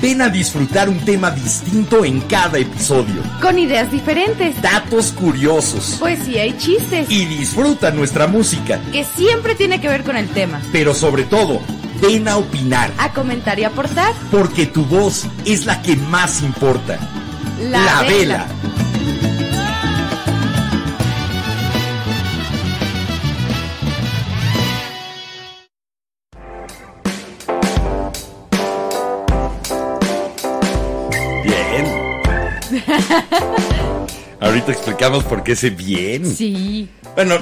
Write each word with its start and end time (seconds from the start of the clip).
Ven 0.00 0.22
a 0.22 0.28
disfrutar 0.28 0.88
un 0.88 1.00
tema 1.00 1.30
distinto 1.32 2.04
en 2.04 2.20
cada 2.20 2.58
episodio. 2.58 3.20
Con 3.42 3.58
ideas 3.58 3.90
diferentes, 3.90 4.60
Datos 4.62 5.10
curiosos. 5.10 5.96
poesía 5.98 6.46
y 6.46 6.56
chistes. 6.56 7.10
Y 7.10 7.24
disfruta 7.24 7.90
nuestra 7.90 8.28
música. 8.28 8.80
Que 8.92 9.04
siempre 9.04 9.56
tiene 9.56 9.80
que 9.80 9.88
ver 9.88 10.04
con 10.04 10.16
el 10.16 10.28
tema. 10.28 10.60
Pero 10.70 10.94
sobre 10.94 11.24
todo, 11.24 11.60
ven 12.00 12.28
a 12.28 12.36
opinar. 12.36 12.92
A 12.98 13.12
comentar 13.12 13.58
y 13.58 13.64
aportar. 13.64 14.12
Porque 14.30 14.66
tu 14.66 14.84
voz 14.84 15.26
es 15.44 15.66
la 15.66 15.82
que 15.82 15.96
más 15.96 16.42
importa. 16.42 16.98
La, 17.60 18.02
Vela. 18.02 18.46
Ahorita 34.40 34.70
explicamos 34.70 35.24
por 35.24 35.42
qué 35.42 35.52
ese 35.52 35.70
bien. 35.70 36.24
Sí. 36.34 36.88
Bueno, 37.16 37.38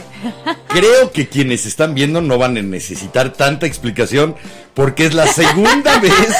creo 0.68 1.12
que 1.12 1.28
quienes 1.28 1.66
están 1.66 1.94
viendo 1.94 2.22
no 2.22 2.38
van 2.38 2.56
a 2.56 2.62
necesitar 2.62 3.32
tanta 3.32 3.66
explicación 3.66 4.34
porque 4.72 5.04
es 5.06 5.14
la 5.14 5.26
segunda 5.26 5.98
vez 6.00 6.34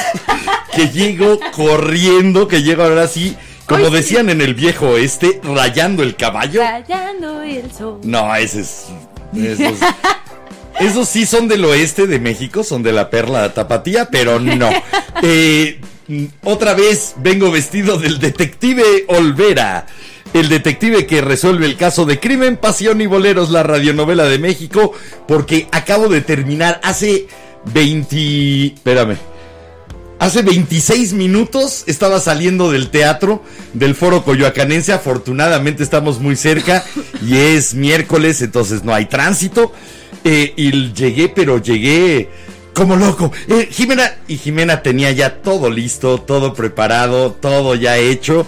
que 0.74 0.88
llego 0.88 1.38
corriendo, 1.52 2.48
que 2.48 2.62
llego 2.62 2.84
ahora 2.84 3.06
sí, 3.08 3.36
como 3.66 3.86
sí. 3.86 3.92
decían 3.92 4.30
en 4.30 4.40
el 4.40 4.54
viejo 4.54 4.88
oeste, 4.90 5.40
rayando 5.42 6.02
el 6.02 6.16
caballo. 6.16 6.62
Rayando 6.62 7.42
el 7.42 7.70
sol. 7.72 8.00
No, 8.04 8.34
ese 8.34 8.60
es... 8.60 8.86
Esos, 9.34 9.78
esos 10.80 11.08
sí 11.08 11.26
son 11.26 11.48
del 11.48 11.64
oeste 11.64 12.06
de 12.06 12.18
México, 12.18 12.64
son 12.64 12.82
de 12.82 12.92
la 12.92 13.10
perla 13.10 13.52
tapatía, 13.52 14.08
pero 14.10 14.38
no. 14.40 14.70
Eh, 15.22 15.80
otra 16.44 16.74
vez 16.74 17.14
vengo 17.16 17.50
vestido 17.50 17.96
del 17.96 18.18
detective 18.18 19.06
Olvera. 19.08 19.86
El 20.32 20.48
detective 20.48 21.06
que 21.06 21.20
resuelve 21.20 21.66
el 21.66 21.76
caso 21.76 22.04
de 22.04 22.20
Crimen, 22.20 22.56
Pasión 22.56 23.00
y 23.00 23.06
Boleros, 23.06 23.50
la 23.50 23.62
radionovela 23.62 24.24
de 24.24 24.38
México, 24.38 24.92
porque 25.26 25.68
acabo 25.72 26.08
de 26.08 26.20
terminar 26.20 26.80
hace 26.82 27.26
20... 27.72 28.66
Espérame. 28.66 29.16
Hace 30.18 30.40
26 30.40 31.12
minutos 31.12 31.84
estaba 31.86 32.20
saliendo 32.20 32.72
del 32.72 32.88
teatro 32.88 33.42
del 33.74 33.94
Foro 33.94 34.24
Coyoacanense. 34.24 34.92
Afortunadamente 34.92 35.82
estamos 35.82 36.20
muy 36.20 36.36
cerca 36.36 36.84
y 37.22 37.36
es 37.36 37.74
miércoles, 37.74 38.40
entonces 38.40 38.82
no 38.82 38.94
hay 38.94 39.06
tránsito. 39.06 39.72
Eh, 40.24 40.54
y 40.56 40.92
llegué, 40.92 41.28
pero 41.28 41.58
llegué 41.58 42.30
como 42.72 42.96
loco. 42.96 43.30
Eh, 43.48 43.68
Jimena, 43.70 44.16
y 44.26 44.38
Jimena 44.38 44.82
tenía 44.82 45.12
ya 45.12 45.42
todo 45.42 45.70
listo, 45.70 46.18
todo 46.18 46.54
preparado, 46.54 47.32
todo 47.32 47.74
ya 47.74 47.98
hecho. 47.98 48.46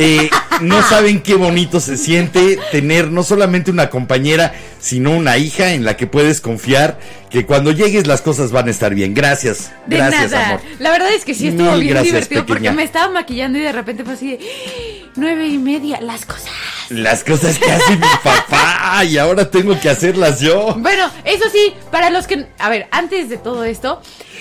Eh, 0.00 0.30
no 0.60 0.80
saben 0.82 1.20
qué 1.20 1.34
bonito 1.34 1.80
se 1.80 1.96
siente 1.96 2.56
tener 2.70 3.10
no 3.10 3.24
solamente 3.24 3.72
una 3.72 3.90
compañera, 3.90 4.54
sino 4.78 5.10
una 5.10 5.38
hija 5.38 5.72
en 5.72 5.84
la 5.84 5.96
que 5.96 6.06
puedes 6.06 6.40
confiar 6.40 7.00
que 7.30 7.44
cuando 7.46 7.72
llegues 7.72 8.06
las 8.06 8.22
cosas 8.22 8.52
van 8.52 8.68
a 8.68 8.70
estar 8.70 8.94
bien. 8.94 9.14
Gracias. 9.14 9.70
De 9.86 9.96
gracias, 9.96 10.30
nada. 10.30 10.46
amor. 10.46 10.60
La 10.78 10.90
verdad 10.90 11.12
es 11.12 11.24
que 11.24 11.34
sí 11.34 11.48
estuvo 11.48 11.70
Mil 11.72 11.80
bien 11.80 11.94
gracias, 11.94 12.14
divertido 12.14 12.46
porque 12.46 12.70
me 12.70 12.82
estaba 12.82 13.12
maquillando 13.12 13.58
y 13.58 13.62
de 13.62 13.72
repente 13.72 14.04
fue 14.04 14.14
así 14.14 14.30
de 14.32 15.08
nueve 15.16 15.46
y 15.46 15.58
media, 15.58 16.00
las 16.00 16.24
cosas. 16.24 16.50
Las 16.90 17.22
cosas 17.22 17.58
que 17.58 17.70
hace 17.70 17.96
mi 17.96 18.06
papá 18.24 19.04
y 19.04 19.18
ahora 19.18 19.50
tengo 19.50 19.78
que 19.78 19.90
hacerlas 19.90 20.40
yo. 20.40 20.74
Bueno, 20.78 21.10
eso 21.24 21.44
sí, 21.52 21.74
para 21.90 22.10
los 22.10 22.26
que. 22.26 22.46
A 22.58 22.68
ver, 22.70 22.88
antes 22.90 23.28
de 23.28 23.36
todo 23.36 23.64
esto. 23.64 24.00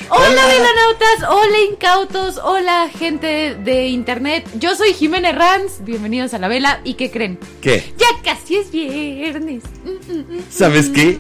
Hola, 0.10 0.30
Hola. 0.30 0.46
velanautas, 0.46 1.30
hola, 1.30 1.58
incautos, 1.72 2.38
hola, 2.38 2.90
gente 2.98 3.56
de 3.56 3.88
internet. 3.88 4.48
Yo 4.54 4.76
soy 4.76 4.94
Jimena 4.94 5.32
Ranz, 5.32 5.80
bienvenidos 5.84 6.34
a 6.34 6.40
la 6.40 6.48
vela. 6.48 6.80
¿Y 6.84 6.94
qué 6.94 7.10
creen? 7.12 7.40
¿Qué? 7.62 7.94
Ya 7.98 8.06
casi 8.24 8.58
es 8.58 8.72
viernes. 8.72 9.64
Mm, 9.84 10.12
mm, 10.12 10.38
mm, 10.38 10.44
¿Sabes 10.50 10.90
qué? 10.90 11.20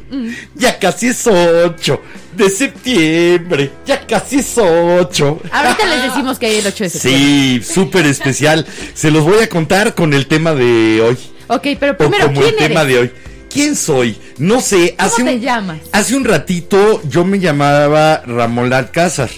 Ya 0.56 0.78
casi 0.80 1.08
es 1.08 1.18
8 1.66 2.02
de 2.38 2.50
septiembre. 2.50 3.72
Ya 3.86 4.06
casi 4.06 4.40
es 4.40 4.58
8. 4.58 5.42
Ahorita 5.52 5.86
les 5.86 6.04
decimos 6.04 6.40
que 6.40 6.46
hay 6.46 6.58
el 6.58 6.68
8 6.68 6.84
de 6.84 6.90
septiembre. 6.90 7.22
Sí, 7.22 7.74
súper 7.74 8.06
especial. 8.06 8.66
Se 8.94 9.12
los 9.12 9.24
voy 9.24 9.40
a 9.44 9.50
contar 9.50 9.96
con 9.96 10.14
el 10.14 10.28
tema 10.28 10.54
de 10.54 11.02
hoy. 11.02 11.18
Ok, 11.48 11.68
pero 11.80 11.94
O 11.94 11.98
primero, 11.98 12.28
como 12.28 12.42
¿quién 12.42 12.56
el 12.58 12.68
tema 12.68 12.86
de 12.86 13.00
hoy. 13.00 13.12
¿Quién 13.50 13.76
soy? 13.76 14.18
No 14.38 14.62
sé. 14.62 14.96
¿Cómo 14.98 15.10
hace 15.10 15.24
te 15.24 15.36
un, 15.36 15.42
llamas? 15.42 15.80
Hace 15.92 16.16
un 16.16 16.26
ratito 16.26 17.02
yo 17.10 17.26
me 17.26 17.40
llamaba 17.40 18.22
Ramón 18.26 18.72
Alcázar. 18.74 19.30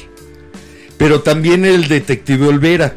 Pero 0.98 1.22
también 1.22 1.64
el 1.64 1.88
detective 1.88 2.48
Olvera. 2.48 2.96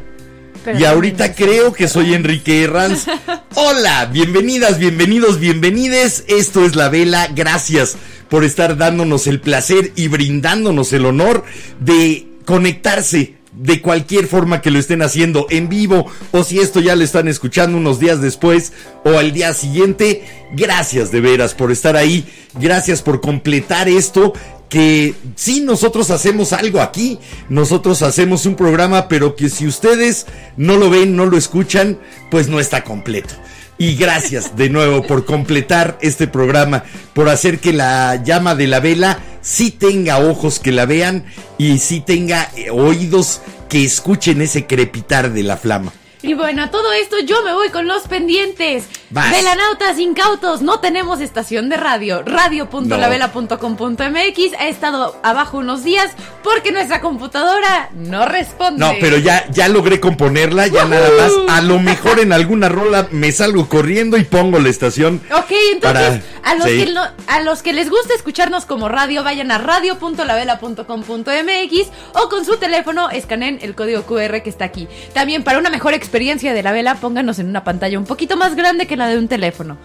Pero 0.65 0.79
y 0.79 0.85
ahorita 0.85 1.35
creo 1.35 1.73
que 1.73 1.87
soy 1.87 2.13
Enrique 2.13 2.63
Herranz. 2.63 3.05
Hola, 3.55 4.05
bienvenidas, 4.11 4.79
bienvenidos, 4.79 5.39
bienvenides. 5.39 6.23
Esto 6.27 6.65
es 6.65 6.75
La 6.75 6.89
Vela. 6.89 7.29
Gracias 7.33 7.97
por 8.29 8.43
estar 8.43 8.77
dándonos 8.77 9.27
el 9.27 9.39
placer 9.39 9.91
y 9.95 10.07
brindándonos 10.07 10.93
el 10.93 11.05
honor 11.05 11.43
de 11.79 12.27
conectarse 12.45 13.35
de 13.55 13.81
cualquier 13.81 14.27
forma 14.27 14.61
que 14.61 14.71
lo 14.71 14.79
estén 14.79 15.01
haciendo 15.01 15.45
en 15.49 15.69
vivo 15.69 16.07
o 16.31 16.43
si 16.43 16.59
esto 16.59 16.79
ya 16.79 16.95
lo 16.95 17.03
están 17.03 17.27
escuchando 17.27 17.77
unos 17.77 17.99
días 17.99 18.21
después 18.21 18.73
o 19.05 19.17
al 19.17 19.31
día 19.31 19.53
siguiente. 19.53 20.23
Gracias 20.53 21.11
de 21.11 21.21
veras 21.21 21.53
por 21.53 21.71
estar 21.71 21.95
ahí. 21.95 22.25
Gracias 22.55 23.01
por 23.01 23.21
completar 23.21 23.87
esto 23.87 24.33
que 24.69 25.13
sí, 25.35 25.61
nosotros 25.61 26.09
hacemos 26.09 26.51
algo 26.51 26.81
aquí, 26.81 27.19
nosotros 27.47 28.01
hacemos 28.01 28.47
un 28.47 28.55
programa, 28.55 29.07
pero 29.07 29.35
que 29.35 29.49
si 29.49 29.67
ustedes 29.67 30.25
no 30.57 30.77
lo 30.77 30.89
ven, 30.89 31.15
no 31.15 31.27
lo 31.27 31.37
escuchan, 31.37 31.99
pues 32.31 32.47
no 32.47 32.59
está 32.59 32.83
completo. 32.83 33.35
Y 33.77 33.95
gracias 33.95 34.55
de 34.55 34.69
nuevo 34.69 35.05
por 35.05 35.25
completar 35.25 35.97
este 36.01 36.27
programa, 36.27 36.83
por 37.13 37.29
hacer 37.29 37.59
que 37.59 37.73
la 37.73 38.21
llama 38.23 38.55
de 38.55 38.67
la 38.67 38.79
vela 38.79 39.19
sí 39.41 39.71
tenga 39.71 40.19
ojos 40.19 40.59
que 40.59 40.71
la 40.71 40.85
vean 40.85 41.25
y 41.57 41.79
sí 41.79 42.01
tenga 42.01 42.49
eh, 42.55 42.69
oídos 42.69 43.41
que 43.69 43.83
escuchen 43.83 44.41
ese 44.41 44.67
crepitar 44.67 45.33
de 45.33 45.43
la 45.43 45.57
flama. 45.57 45.91
Y 46.23 46.33
bueno, 46.35 46.63
a 46.63 46.71
todo 46.71 46.93
esto 46.93 47.19
yo 47.19 47.43
me 47.43 47.51
voy 47.53 47.67
con 47.69 47.85
los 47.85 48.03
pendientes. 48.07 48.85
Vas. 49.09 49.29
Velanautas 49.31 49.99
incautos, 49.99 50.61
no 50.61 50.79
tenemos 50.79 51.19
estación 51.19 51.67
de 51.69 51.75
radio. 51.77 52.23
Radio.lavela.com.mx 52.23 54.53
ha 54.57 54.67
estado 54.69 55.17
abajo 55.21 55.57
unos 55.57 55.83
días 55.83 56.11
porque 56.41 56.71
nuestra 56.71 57.01
computadora 57.01 57.89
no 57.93 58.25
responde. 58.25 58.79
No, 58.79 58.93
pero 59.01 59.17
ya, 59.17 59.45
ya 59.51 59.67
logré 59.67 59.99
componerla, 59.99 60.67
ya 60.67 60.85
nada 60.85 61.09
más. 61.19 61.31
A 61.49 61.61
lo 61.61 61.77
mejor 61.79 62.19
en 62.21 62.31
alguna 62.31 62.69
rola 62.69 63.07
me 63.11 63.31
salgo 63.33 63.67
corriendo 63.67 64.15
y 64.17 64.23
pongo 64.23 64.59
la 64.59 64.69
estación. 64.69 65.21
Ok, 65.35 65.51
entonces 65.73 66.21
Para- 66.41 66.51
a, 66.51 66.55
los 66.55 66.69
sí. 66.69 66.85
que 66.85 66.91
no- 66.91 67.07
a 67.27 67.41
los 67.41 67.61
que 67.61 67.73
les 67.73 67.89
gusta 67.89 68.13
escucharnos 68.15 68.63
como 68.65 68.87
radio, 68.87 69.23
vayan 69.25 69.51
a 69.51 69.57
radio.lavela.com.mx 69.57 71.87
o 72.15 72.29
con 72.29 72.45
su 72.45 72.55
teléfono 72.57 73.09
escaneen 73.09 73.59
el 73.61 73.75
código 73.75 74.03
QR 74.03 74.41
que 74.41 74.49
está 74.49 74.63
aquí. 74.65 74.87
También 75.13 75.43
para 75.43 75.59
una 75.59 75.69
mejor 75.69 75.93
experiencia 75.93 76.12
de 76.13 76.61
la 76.63 76.71
vela, 76.71 76.95
pónganos 76.95 77.39
en 77.39 77.47
una 77.49 77.63
pantalla 77.63 77.97
un 77.97 78.05
poquito 78.05 78.37
más 78.37 78.55
grande 78.55 78.85
que 78.85 78.95
la 78.95 79.07
de 79.07 79.17
un 79.17 79.27
teléfono. 79.27 79.77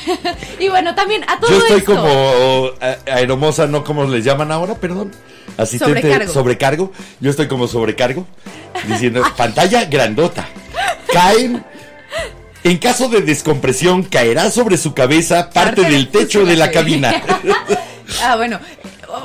y 0.60 0.68
bueno, 0.68 0.94
también 0.94 1.24
a 1.26 1.40
todo 1.40 1.50
Yo 1.50 1.58
estoy 1.58 1.78
esto. 1.78 1.96
como 1.96 2.70
a- 2.80 2.96
aeromosa, 3.14 3.66
no 3.66 3.82
como 3.82 4.04
les 4.04 4.24
llaman 4.24 4.52
ahora, 4.52 4.74
perdón. 4.74 5.10
Asistente 5.56 6.00
Sobrecargo. 6.00 6.32
sobrecargo. 6.32 6.92
Yo 7.20 7.30
estoy 7.30 7.48
como 7.48 7.66
sobrecargo. 7.66 8.26
Diciendo, 8.86 9.22
pantalla 9.36 9.86
grandota. 9.86 10.46
Caen. 11.12 11.64
En 12.62 12.76
caso 12.76 13.08
de 13.08 13.22
descompresión, 13.22 14.02
caerá 14.02 14.50
sobre 14.50 14.76
su 14.76 14.92
cabeza 14.92 15.48
parte, 15.48 15.80
del 15.82 16.08
techo 16.10 16.44
de 16.44 16.56
la 16.56 16.70
cabina. 16.70 17.22
ah, 18.22 18.36
bueno, 18.36 18.60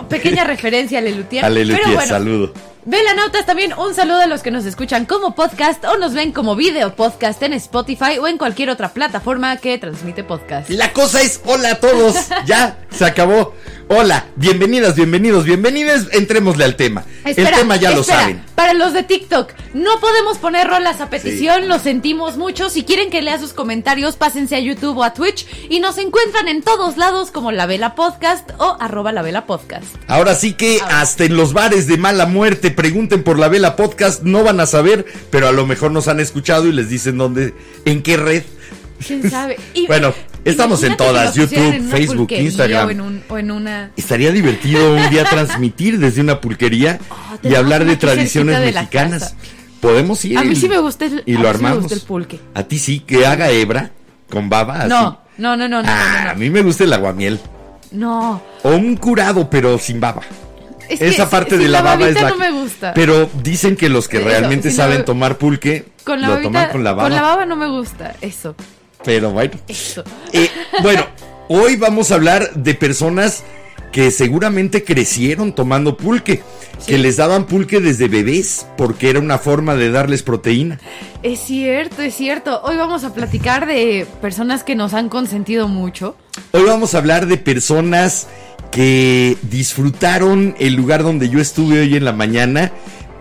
pequeña 0.07 0.45
referencia 0.45 0.99
a 0.99 1.01
Lelutier. 1.01 1.43
Pero 1.45 1.93
bueno, 1.93 2.05
saludo. 2.07 2.53
Velanautas, 2.87 3.47
también 3.47 3.73
un 3.73 3.95
saludo 3.95 4.21
a 4.21 4.27
los 4.27 4.43
que 4.43 4.51
nos 4.51 4.63
escuchan 4.63 5.05
como 5.05 5.33
podcast 5.33 5.83
o 5.85 5.97
nos 5.97 6.13
ven 6.13 6.31
como 6.31 6.55
video 6.55 6.95
podcast 6.95 7.41
en 7.41 7.53
Spotify 7.53 8.19
o 8.21 8.27
en 8.27 8.37
cualquier 8.37 8.69
otra 8.69 8.89
plataforma 8.89 9.57
que 9.57 9.79
transmite 9.79 10.23
podcast. 10.23 10.69
La 10.69 10.93
cosa 10.93 11.23
es, 11.23 11.41
hola 11.45 11.71
a 11.71 11.75
todos. 11.79 12.15
Ya, 12.45 12.77
se 12.91 13.03
acabó. 13.05 13.55
Hola, 13.87 14.25
bienvenidas, 14.35 14.95
bienvenidos, 14.95 15.45
bienvenidas. 15.45 16.07
Entrémosle 16.11 16.65
al 16.65 16.75
tema. 16.75 17.05
Espera, 17.23 17.49
el 17.49 17.55
tema 17.55 17.75
ya 17.75 17.91
lo 17.91 18.03
saben. 18.03 18.41
Para 18.55 18.73
los 18.73 18.93
de 18.93 19.03
TikTok, 19.03 19.51
no 19.75 19.99
podemos 19.99 20.39
poner 20.39 20.67
rolas 20.67 21.01
a 21.01 21.09
petición, 21.11 21.67
lo 21.67 21.77
sentimos 21.77 22.35
mucho. 22.35 22.71
Si 22.71 22.83
quieren 22.83 23.11
que 23.11 23.21
lea 23.21 23.39
sus 23.39 23.53
comentarios, 23.53 24.15
pásense 24.15 24.55
a 24.55 24.59
YouTube 24.59 24.97
o 24.97 25.03
a 25.03 25.13
Twitch 25.13 25.45
y 25.69 25.79
nos 25.81 25.99
encuentran 25.99 26.47
en 26.47 26.63
todos 26.63 26.97
lados 26.97 27.29
como 27.29 27.51
La 27.51 27.67
Vela 27.67 27.93
Podcast 27.93 28.49
o 28.57 28.75
arroba 28.79 29.11
La 29.11 29.21
Vela 29.21 29.45
Podcast. 29.45 29.85
Ahora 30.07 30.33
sí 30.33 30.53
que 30.53 30.79
Ahora. 30.81 31.01
hasta 31.01 31.25
en 31.25 31.37
los 31.37 31.53
bares 31.53 31.85
de 31.85 31.97
mala 31.97 32.25
muerte 32.25 32.71
pregunten 32.71 33.23
por 33.23 33.37
la 33.37 33.49
vela 33.49 33.75
podcast, 33.75 34.23
no 34.23 34.43
van 34.43 34.59
a 34.61 34.65
saber, 34.65 35.05
pero 35.29 35.47
a 35.47 35.51
lo 35.51 35.67
mejor 35.67 35.91
nos 35.91 36.07
han 36.07 36.19
escuchado 36.19 36.65
y 36.67 36.71
les 36.71 36.89
dicen 36.89 37.19
dónde, 37.19 37.53
en 37.85 38.01
qué 38.01 38.17
red. 38.17 38.43
¿Quién 39.05 39.29
sabe? 39.29 39.59
Y- 39.75 39.85
Bueno, 39.85 40.11
estamos 40.45 40.81
en 40.83 40.95
todas, 40.97 41.35
YouTube, 41.35 41.73
en 41.73 41.89
Facebook, 41.89 42.31
Instagram. 42.31 42.87
O 42.87 42.91
en, 42.91 43.01
un- 43.01 43.23
o 43.27 43.37
en 43.37 43.51
una... 43.51 43.91
Estaría 43.97 44.31
divertido 44.31 44.93
un 44.95 45.09
día 45.09 45.23
transmitir 45.29 45.99
desde 45.99 46.21
una 46.21 46.39
pulquería 46.39 46.99
Oh, 47.09 47.47
y 47.47 47.55
hablar 47.55 47.83
de 47.85 47.97
tradiciones 47.97 48.59
de 48.59 48.71
la 48.71 48.81
mexicanas. 48.81 49.35
Podemos 49.81 50.23
ir. 50.25 50.37
A 50.37 50.43
mí 50.43 50.55
sí 50.55 50.69
me 50.69 50.77
gusta 50.77 51.05
el- 51.05 51.21
y 51.25 51.35
a 51.35 51.39
lo 51.39 51.41
mí 51.41 51.43
sí 51.43 51.43
me 51.43 51.49
armamos. 51.49 51.79
gusta 51.83 51.95
el 51.95 52.01
pulque. 52.01 52.39
A 52.53 52.63
ti 52.63 52.79
sí, 52.79 53.01
que 53.01 53.25
haga 53.25 53.49
hebra 53.51 53.91
con 54.29 54.49
baba. 54.49 54.79
así. 54.81 54.89
No, 54.89 55.19
no, 55.37 55.57
no, 55.57 55.67
no, 55.67 55.81
no, 55.83 55.89
Ah, 55.91 56.21
no, 56.25 56.29
a 56.31 56.33
mí 56.35 56.49
me 56.49 56.61
gusta 56.61 56.83
el 56.85 56.93
aguamiel. 56.93 57.39
No. 57.91 58.41
O 58.63 58.69
un 58.71 58.95
curado, 58.97 59.49
pero 59.49 59.77
sin 59.77 59.99
baba. 59.99 60.21
Es 60.89 60.99
que 60.99 61.07
Esa 61.07 61.29
parte 61.29 61.57
si 61.57 61.63
de 61.63 61.69
la, 61.69 61.81
baba 61.81 62.07
es 62.07 62.15
la 62.21 62.29
no 62.29 62.37
me 62.37 62.51
gusta. 62.51 62.93
Pero 62.93 63.29
dicen 63.41 63.75
que 63.75 63.89
los 63.89 64.07
que 64.07 64.17
Eso, 64.17 64.27
realmente 64.27 64.69
si 64.71 64.77
la 64.77 64.83
saben 64.83 65.03
tomar 65.05 65.37
pulque 65.37 65.85
con 66.03 66.21
la 66.21 66.27
lo 66.27 66.33
babita, 66.35 66.47
toman 66.49 66.69
con 66.71 66.83
la 66.83 66.91
baba. 66.93 67.09
Con 67.09 67.15
la 67.15 67.21
baba 67.23 67.45
no 67.45 67.55
me 67.55 67.67
gusta. 67.67 68.15
Eso, 68.21 68.55
Pero 69.05 69.31
bueno. 69.31 69.53
Eh, 70.33 70.49
bueno, 70.81 71.05
hoy 71.47 71.75
vamos 71.75 72.11
a 72.11 72.15
hablar 72.15 72.53
de 72.55 72.73
personas 72.73 73.43
que 73.91 74.11
seguramente 74.11 74.83
crecieron 74.83 75.53
tomando 75.53 75.95
pulque, 75.95 76.43
que 76.85 76.97
les 76.97 77.15
daban 77.15 77.45
pulque 77.45 77.79
desde 77.79 78.09
bebés 78.09 78.67
porque 78.75 79.09
era 79.09 79.19
una 79.19 79.37
forma 79.37 79.75
de 79.75 79.89
darles 79.89 80.21
proteína. 80.21 80.79
Es 81.23 81.39
cierto, 81.39 82.01
es 82.01 82.13
cierto. 82.13 82.61
Hoy 82.63 82.75
vamos 82.75 83.05
a 83.05 83.13
platicar 83.13 83.67
de 83.67 84.05
personas 84.21 84.65
que 84.65 84.75
nos 84.75 84.93
han 84.93 85.07
consentido 85.07 85.69
mucho. 85.69 86.17
Hoy 86.51 86.63
vamos 86.63 86.93
a 86.93 86.97
hablar 86.97 87.27
de 87.27 87.37
personas 87.37 88.27
que 88.69 89.37
disfrutaron 89.43 90.55
el 90.59 90.73
lugar 90.73 91.03
donde 91.03 91.29
yo 91.29 91.39
estuve 91.39 91.79
hoy 91.79 91.95
en 91.95 92.03
la 92.03 92.11
mañana, 92.11 92.73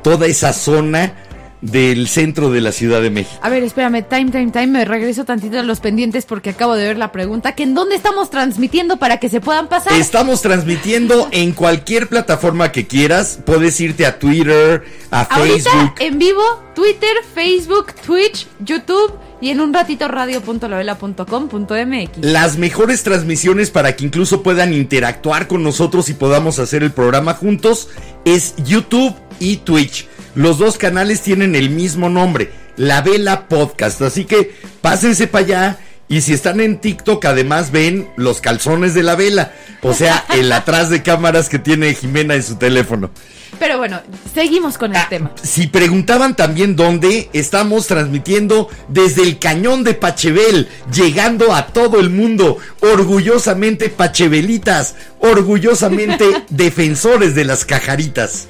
toda 0.02 0.26
esa 0.26 0.52
zona 0.52 1.23
del 1.64 2.08
centro 2.08 2.50
de 2.50 2.60
la 2.60 2.72
Ciudad 2.72 3.00
de 3.00 3.08
México. 3.10 3.38
A 3.42 3.48
ver, 3.48 3.62
espérame, 3.62 4.04
time, 4.06 4.30
time, 4.30 4.50
time. 4.50 4.66
Me 4.66 4.84
regreso 4.84 5.24
tantito 5.24 5.58
a 5.58 5.62
los 5.62 5.80
pendientes 5.80 6.26
porque 6.26 6.50
acabo 6.50 6.74
de 6.74 6.88
ver 6.88 6.98
la 6.98 7.10
pregunta. 7.10 7.54
¿Que 7.54 7.62
en 7.62 7.74
dónde 7.74 7.96
estamos 7.96 8.28
transmitiendo 8.30 8.98
para 8.98 9.18
que 9.18 9.30
se 9.30 9.40
puedan 9.40 9.68
pasar? 9.68 9.94
Estamos 9.94 10.42
transmitiendo 10.42 11.28
en 11.30 11.52
cualquier 11.52 12.08
plataforma 12.08 12.70
que 12.70 12.86
quieras. 12.86 13.38
Puedes 13.46 13.80
irte 13.80 14.04
a 14.04 14.18
Twitter, 14.18 14.84
a 15.10 15.22
Ahorita 15.22 15.70
Facebook. 15.70 15.94
en 16.00 16.18
vivo, 16.18 16.42
Twitter, 16.74 17.16
Facebook, 17.34 17.94
Twitch, 18.06 18.46
YouTube 18.60 19.14
y 19.40 19.48
en 19.50 19.60
un 19.60 19.72
ratito 19.72 20.06
radio.lavela.com.mx. 20.08 22.18
Las 22.20 22.58
mejores 22.58 23.02
transmisiones 23.02 23.70
para 23.70 23.96
que 23.96 24.04
incluso 24.04 24.42
puedan 24.42 24.74
interactuar 24.74 25.48
con 25.48 25.62
nosotros 25.62 26.10
y 26.10 26.14
podamos 26.14 26.58
hacer 26.58 26.82
el 26.82 26.92
programa 26.92 27.32
juntos 27.34 27.88
es 28.26 28.54
YouTube 28.64 29.14
y 29.40 29.56
Twitch. 29.58 30.08
Los 30.34 30.58
dos 30.58 30.78
canales 30.78 31.20
tienen 31.22 31.54
el 31.54 31.70
mismo 31.70 32.08
nombre, 32.10 32.50
La 32.76 33.02
Vela 33.02 33.48
Podcast. 33.48 34.02
Así 34.02 34.24
que 34.24 34.54
pásense 34.80 35.26
para 35.26 35.44
allá. 35.44 35.78
Y 36.06 36.20
si 36.20 36.34
están 36.34 36.60
en 36.60 36.80
TikTok, 36.80 37.24
además 37.24 37.70
ven 37.70 38.08
los 38.16 38.40
calzones 38.42 38.92
de 38.92 39.02
la 39.02 39.14
vela. 39.14 39.52
O 39.82 39.94
sea, 39.94 40.24
el 40.34 40.52
atrás 40.52 40.90
de 40.90 41.02
cámaras 41.02 41.48
que 41.48 41.58
tiene 41.58 41.94
Jimena 41.94 42.34
en 42.34 42.42
su 42.42 42.56
teléfono. 42.56 43.10
Pero 43.58 43.78
bueno, 43.78 44.02
seguimos 44.34 44.76
con 44.76 44.90
el 44.90 44.96
Ah, 44.98 45.06
tema. 45.08 45.30
Si 45.42 45.68
preguntaban 45.68 46.34
también 46.36 46.74
dónde, 46.76 47.30
estamos 47.32 47.86
transmitiendo 47.86 48.68
desde 48.88 49.22
el 49.22 49.38
cañón 49.38 49.84
de 49.84 49.94
Pachebel, 49.94 50.68
llegando 50.92 51.54
a 51.54 51.68
todo 51.68 52.00
el 52.00 52.10
mundo, 52.10 52.58
orgullosamente 52.80 53.88
pachebelitas, 53.88 54.96
orgullosamente 55.20 56.24
defensores 56.50 57.34
de 57.34 57.44
las 57.44 57.64
cajaritas. 57.64 58.48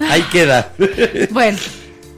Ahí 0.00 0.22
queda. 0.32 0.72
Bueno. 1.30 1.58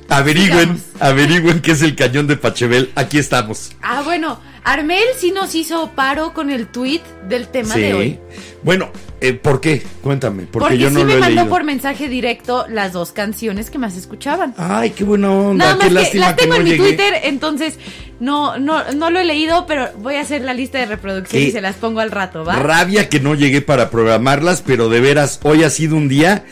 averigüen, 0.09 0.61
Sigamos. 0.79 0.81
averigüen 1.01 1.61
qué 1.61 1.73
es 1.73 1.83
el 1.83 1.97
cañón 1.97 2.27
de 2.27 2.37
Pachebel. 2.37 2.91
Aquí 2.95 3.19
estamos. 3.19 3.73
Ah, 3.83 4.03
bueno, 4.05 4.41
Armel 4.65 5.03
sí 5.19 5.33
nos 5.33 5.55
hizo 5.55 5.91
paro 5.95 6.33
con 6.35 6.51
el 6.51 6.67
tweet 6.69 7.01
del 7.29 7.49
tema 7.49 7.75
de 7.75 7.95
hoy. 7.95 8.19
Bueno, 8.63 8.91
eh, 9.21 9.33
¿por 9.33 9.61
qué? 9.61 9.83
Cuéntame, 10.03 10.43
porque, 10.45 10.59
Porque 10.61 10.79
yo 10.79 10.91
no 10.91 11.01
sí 11.01 11.05
lo 11.07 11.09
me 11.09 11.15
he 11.15 11.21
mandó 11.21 11.35
leído. 11.43 11.49
por 11.49 11.65
mensaje 11.65 12.09
directo 12.09 12.67
las 12.69 12.93
dos 12.93 13.11
canciones 13.13 13.71
que 13.71 13.79
más 13.79 13.97
escuchaban. 13.97 14.55
Ay, 14.57 14.91
qué 14.91 15.03
buena 15.05 15.31
onda. 15.33 15.65
Nada 15.65 15.85
qué 15.85 15.91
más 15.91 16.09
que 16.11 16.19
las 16.19 16.35
que 16.35 16.43
tengo 16.43 16.55
no 16.55 16.61
en 16.61 16.69
mi. 16.71 16.77
Twitter, 16.77 17.15
entonces 17.25 17.79
no, 18.21 18.59
no, 18.59 18.93
no 18.93 19.11
lo 19.11 19.19
he 19.19 19.25
leído, 19.25 19.67
pero 19.67 19.89
voy 19.99 20.15
a 20.17 20.21
hacer 20.21 20.43
la 20.43 20.55
lista 20.55 20.79
de 20.79 20.87
reproducción 20.87 21.43
¿Qué? 21.43 21.49
y 21.49 21.53
se 21.53 21.61
las 21.61 21.75
pongo 21.77 21.99
al 22.01 22.11
rato, 22.13 22.45
¿va? 22.45 22.55
Rabia 22.57 23.09
que 23.09 23.19
no 23.19 23.35
llegué 23.35 23.63
para 23.63 23.91
programarlas, 23.91 24.63
pero 24.63 24.89
de 24.89 25.01
veras, 25.01 25.41
hoy 25.43 25.65
ha 25.65 25.71
sido 25.71 25.97
un 25.97 26.09
día. 26.09 26.45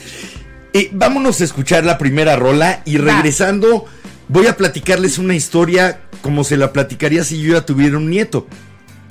Eh, 0.72 0.88
vámonos 0.92 1.40
a 1.40 1.44
escuchar 1.44 1.84
la 1.84 1.98
primera 1.98 2.36
rola 2.36 2.82
y 2.84 2.96
regresando 2.98 3.86
voy 4.28 4.46
a 4.46 4.56
platicarles 4.56 5.18
una 5.18 5.34
historia 5.34 6.00
como 6.22 6.44
se 6.44 6.56
la 6.56 6.72
platicaría 6.72 7.24
si 7.24 7.42
yo 7.42 7.54
ya 7.54 7.66
tuviera 7.66 7.96
un 7.96 8.08
nieto 8.08 8.46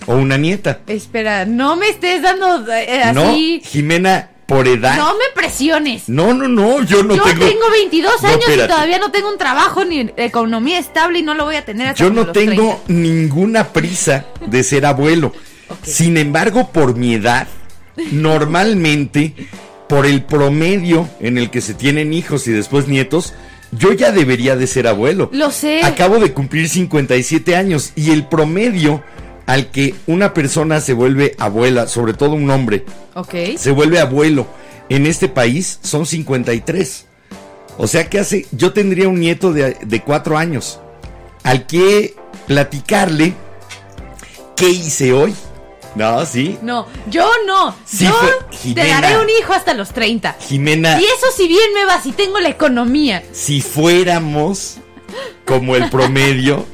o 0.05 0.15
una 0.15 0.37
nieta. 0.37 0.79
Espera, 0.87 1.45
no 1.45 1.75
me 1.75 1.89
estés 1.89 2.21
dando 2.21 2.65
eh, 2.71 3.11
No, 3.13 3.29
así. 3.31 3.61
Jimena, 3.65 4.29
por 4.47 4.67
edad. 4.67 4.95
No, 4.97 5.13
me 5.13 5.25
presiones. 5.35 6.07
No, 6.07 6.33
no, 6.33 6.47
no, 6.47 6.81
yo 6.83 7.03
no 7.03 7.15
Yo 7.15 7.23
tengo. 7.23 7.45
tengo, 7.45 7.69
22 7.71 8.21
No, 8.23 8.27
años 8.29 8.45
y 8.47 8.57
todavía 8.67 8.97
no 8.97 9.11
tengo 9.11 9.29
un 9.29 9.37
trabajo 9.37 9.83
ni 9.83 10.09
economía 10.17 10.79
estable 10.79 11.19
y 11.19 11.23
no 11.23 11.33
lo 11.33 11.43
voy 11.43 11.57
a 11.57 11.65
tener 11.65 11.87
hasta 11.87 12.01
Yo 12.03 12.09
no 12.09 12.23
los 12.23 12.31
tengo 12.31 12.81
30. 12.87 12.93
ninguna 12.93 13.67
prisa 13.73 14.25
de 14.47 14.63
ser 14.63 14.85
abuelo. 14.85 15.33
Sin 15.83 16.15
embargo, 16.17 16.69
por 16.71 16.95
mi 16.95 17.15
edad, 17.15 17.47
normalmente, 18.11 19.35
por 19.89 20.05
el 20.05 20.23
promedio 20.23 21.09
en 21.19 21.37
el 21.37 21.49
que 21.49 21.59
se 21.59 21.73
tienen 21.73 22.13
hijos 22.13 22.47
y 22.47 22.51
después 22.51 22.87
nietos, 22.87 23.33
yo 23.71 23.91
ya 23.91 24.11
debería 24.11 24.55
de 24.55 24.67
ser 24.67 24.87
abuelo. 24.87 25.29
Lo 25.33 25.51
sé. 25.51 25.81
Acabo 25.83 26.19
de 26.19 26.31
cumplir 26.31 26.69
57 26.69 27.55
años 27.55 27.91
y 27.95 28.11
el 28.11 28.25
promedio 28.25 29.03
al 29.45 29.71
que 29.71 29.95
una 30.07 30.33
persona 30.33 30.79
se 30.79 30.93
vuelve 30.93 31.35
abuela, 31.39 31.87
sobre 31.87 32.13
todo 32.13 32.33
un 32.33 32.49
hombre, 32.51 32.85
se 33.57 33.71
vuelve 33.71 33.99
abuelo 33.99 34.47
en 34.89 35.05
este 35.05 35.29
país 35.29 35.79
son 35.83 36.05
53. 36.05 37.05
O 37.77 37.87
sea 37.87 38.09
que 38.09 38.19
hace, 38.19 38.45
yo 38.51 38.73
tendría 38.73 39.07
un 39.07 39.19
nieto 39.19 39.53
de, 39.53 39.77
de 39.81 40.01
cuatro 40.01 40.37
años 40.37 40.79
al 41.43 41.65
que 41.65 42.15
platicarle 42.47 43.33
qué 44.55 44.69
hice 44.69 45.13
hoy. 45.13 45.33
No, 45.95 46.25
sí. 46.25 46.57
No, 46.61 46.85
yo 47.09 47.29
no. 47.47 47.75
Sí, 47.85 48.05
yo 48.05 48.73
te 48.75 48.87
daré 48.87 49.17
un 49.17 49.27
hijo 49.39 49.53
hasta 49.53 49.73
los 49.73 49.89
30. 49.89 50.35
Jimena, 50.39 50.99
Y 51.01 51.03
eso 51.03 51.27
si 51.35 51.47
bien 51.47 51.73
me 51.73 51.85
va, 51.85 52.01
si 52.01 52.11
tengo 52.11 52.39
la 52.39 52.49
economía. 52.49 53.23
si 53.31 53.61
fuéramos 53.61 54.77
como 55.45 55.75
el 55.75 55.89
promedio, 55.89 56.65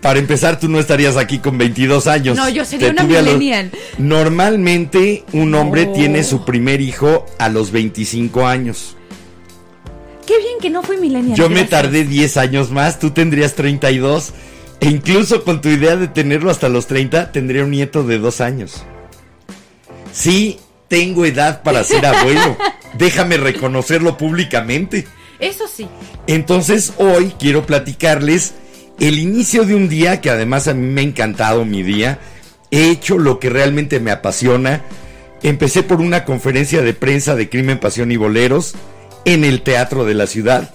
para 0.00 0.20
empezar 0.20 0.60
tú 0.60 0.68
no 0.68 0.78
estarías 0.78 1.16
aquí 1.16 1.38
con 1.40 1.58
22 1.58 2.06
años. 2.06 2.36
No, 2.36 2.48
yo 2.48 2.64
sería 2.64 2.88
Te 2.88 2.92
una 2.92 3.02
los- 3.02 3.24
millennial. 3.34 3.72
Normalmente 3.98 5.24
un 5.32 5.54
hombre 5.56 5.86
tiene 5.86 6.22
su 6.22 6.44
primer 6.44 6.80
hijo 6.80 7.26
a 7.38 7.48
los 7.48 7.72
25 7.72 8.46
años. 8.46 8.96
Qué 10.26 10.38
bien 10.38 10.58
que 10.60 10.70
no 10.70 10.82
fui 10.82 10.96
millennial. 10.96 11.36
Yo 11.36 11.48
me 11.48 11.64
tardé 11.64 12.04
10 12.04 12.36
años 12.36 12.70
más, 12.70 12.98
tú 12.98 13.10
tendrías 13.10 13.54
32. 13.54 14.32
E 14.80 14.88
incluso 14.88 15.44
con 15.44 15.60
tu 15.60 15.68
idea 15.68 15.96
de 15.96 16.08
tenerlo 16.08 16.50
hasta 16.50 16.68
los 16.68 16.86
30, 16.86 17.32
tendría 17.32 17.64
un 17.64 17.70
nieto 17.70 18.02
de 18.02 18.18
dos 18.18 18.40
años. 18.40 18.82
Sí, 20.12 20.58
tengo 20.88 21.24
edad 21.24 21.62
para 21.62 21.84
ser 21.84 22.06
abuelo. 22.06 22.56
Déjame 22.94 23.36
reconocerlo 23.36 24.16
públicamente. 24.16 25.06
Eso 25.38 25.64
sí. 25.68 25.88
Entonces 26.26 26.94
hoy 26.98 27.34
quiero 27.38 27.66
platicarles 27.66 28.54
el 28.98 29.18
inicio 29.18 29.64
de 29.64 29.74
un 29.74 29.88
día 29.88 30.20
que 30.20 30.30
además 30.30 30.68
a 30.68 30.74
mí 30.74 30.86
me 30.86 31.02
ha 31.02 31.04
encantado 31.04 31.64
mi 31.64 31.82
día. 31.82 32.18
He 32.70 32.90
hecho 32.90 33.18
lo 33.18 33.38
que 33.38 33.50
realmente 33.50 34.00
me 34.00 34.10
apasiona. 34.10 34.82
Empecé 35.42 35.82
por 35.82 36.00
una 36.00 36.24
conferencia 36.24 36.82
de 36.82 36.94
prensa 36.94 37.34
de 37.34 37.48
Crimen, 37.48 37.78
Pasión 37.78 38.10
y 38.10 38.16
Boleros 38.16 38.74
en 39.24 39.44
el 39.44 39.62
Teatro 39.62 40.04
de 40.04 40.14
la 40.14 40.26
Ciudad. 40.26 40.72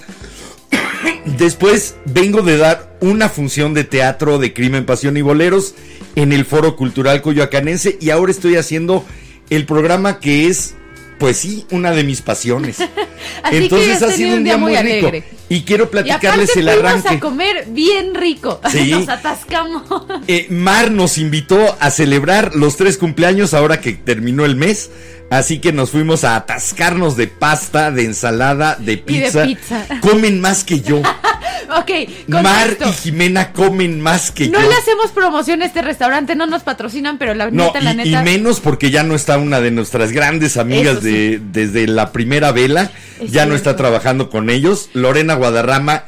Después 1.26 1.96
vengo 2.06 2.42
de 2.42 2.58
dar 2.58 2.96
una 3.00 3.30
función 3.30 3.74
de 3.74 3.84
teatro 3.84 4.38
de 4.40 4.54
Crimen, 4.54 4.86
Pasión 4.86 5.18
y 5.18 5.22
Boleros 5.22 5.76
en 6.16 6.34
el 6.34 6.46
Foro 6.46 6.76
Cultural 6.76 7.22
Coyoacanense 7.22 7.98
y 8.02 8.10
ahora 8.10 8.32
estoy 8.32 8.56
haciendo 8.58 9.06
el 9.50 9.66
programa 9.66 10.20
que 10.20 10.48
es 10.48 10.76
Pues 11.20 11.38
sí, 11.38 11.66
una 11.72 11.92
de 11.92 12.04
mis 12.04 12.22
pasiones. 12.22 12.78
Así 13.44 13.56
Entonces 13.58 14.02
ha 14.02 14.12
sido 14.12 14.36
un 14.36 14.44
día 14.44 14.58
muy 14.58 14.72
rico. 14.76 15.08
alegre. 15.08 15.24
Y 15.50 15.62
quiero 15.62 15.84
Y 15.86 15.88
platicarles 15.88 16.56
el 16.58 16.64
fuimos 16.68 16.84
arranque. 16.84 17.10
a 17.10 17.20
comer 17.20 17.66
bien 17.70 18.16
rico. 18.16 18.60
Sí. 18.72 18.90
Nos 18.92 19.08
atascamos. 19.10 19.84
Eh, 20.28 20.48
Mar 20.50 20.90
nos 20.92 21.18
invitó 21.20 21.78
a 21.80 21.92
celebrar 21.92 22.56
los 22.56 22.76
tres 22.78 22.98
cumpleaños 22.98 23.54
ahora 23.54 23.80
que 23.82 23.94
terminó 23.94 24.46
el 24.46 24.56
mes. 24.56 24.90
Así 25.32 25.60
que 25.60 25.72
nos 25.72 25.90
fuimos 25.92 26.24
a 26.26 26.36
atascarnos 26.36 27.16
de 27.16 27.28
pasta, 27.28 27.90
de 27.90 28.04
ensalada, 28.04 28.76
de 28.76 28.92
Y 28.92 28.96
de 28.98 29.02
pizza. 29.02 29.44
pizza. 29.46 29.86
Comen 30.02 30.42
más 30.42 30.64
que 30.66 30.82
yo. 30.82 30.98
ok, 31.00 31.92
Mar 32.28 32.78
y 32.86 32.92
Jimena 32.92 33.54
comen 33.54 34.02
más 34.02 34.30
que 34.32 34.50
No 34.50 34.60
yo. 34.62 34.68
le 34.70 34.76
hacemos 34.76 35.12
promoción 35.12 35.62
a 35.62 35.66
este 35.66 35.82
restaurante, 35.82 36.36
no 36.36 36.48
nos 36.48 36.64
patrocinan, 36.64 37.18
pero 37.18 37.34
la 37.34 37.50
No, 37.50 37.68
neta, 37.68 37.80
la 37.80 37.94
y, 37.94 38.02
y 38.02 38.12
neta. 38.12 38.24
menos 38.24 38.60
porque 38.60 38.92
ya 38.92 39.04
no 39.04 39.16
está 39.16 39.38
una 39.38 39.62
de 39.62 39.72
nuestras 39.72 40.12
grandes 40.12 40.58
amigas 40.58 40.98
Eso 40.98 41.02
sí. 41.04 41.12
de, 41.12 41.42
desde 41.52 41.88
la 41.88 42.12
primera 42.12 42.52
vela. 42.52 42.92
Es 43.22 43.32
ya 43.32 43.46
no 43.46 43.56
está 43.56 43.78
trabajando 43.78 44.30
con 44.30 44.50
ellos. 44.50 44.90
Lorena 44.94 45.36
Guadarrama, 45.36 46.04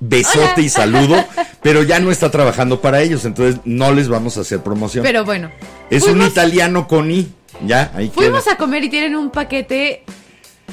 besote 0.00 0.38
Hola. 0.56 0.60
y 0.62 0.68
saludo. 0.68 1.24
pero 1.62 1.84
ya 1.84 2.00
no 2.00 2.10
está 2.10 2.30
trabajando 2.32 2.80
para 2.80 3.00
ellos, 3.02 3.24
entonces 3.24 3.60
no 3.64 3.92
les 3.92 4.08
vamos 4.08 4.36
a 4.36 4.40
hacer 4.40 4.60
promoción. 4.62 5.04
Pero 5.04 5.24
bueno. 5.24 5.52
es 5.90 6.02
un 6.04 6.22
italiano 6.22 6.88
con 6.88 7.08
I. 7.12 7.28
Ya, 7.64 7.90
ahí 7.94 8.10
Fuimos 8.14 8.44
queda. 8.44 8.54
a 8.54 8.56
comer 8.58 8.84
y 8.84 8.90
tienen 8.90 9.16
un 9.16 9.30
paquete 9.30 10.02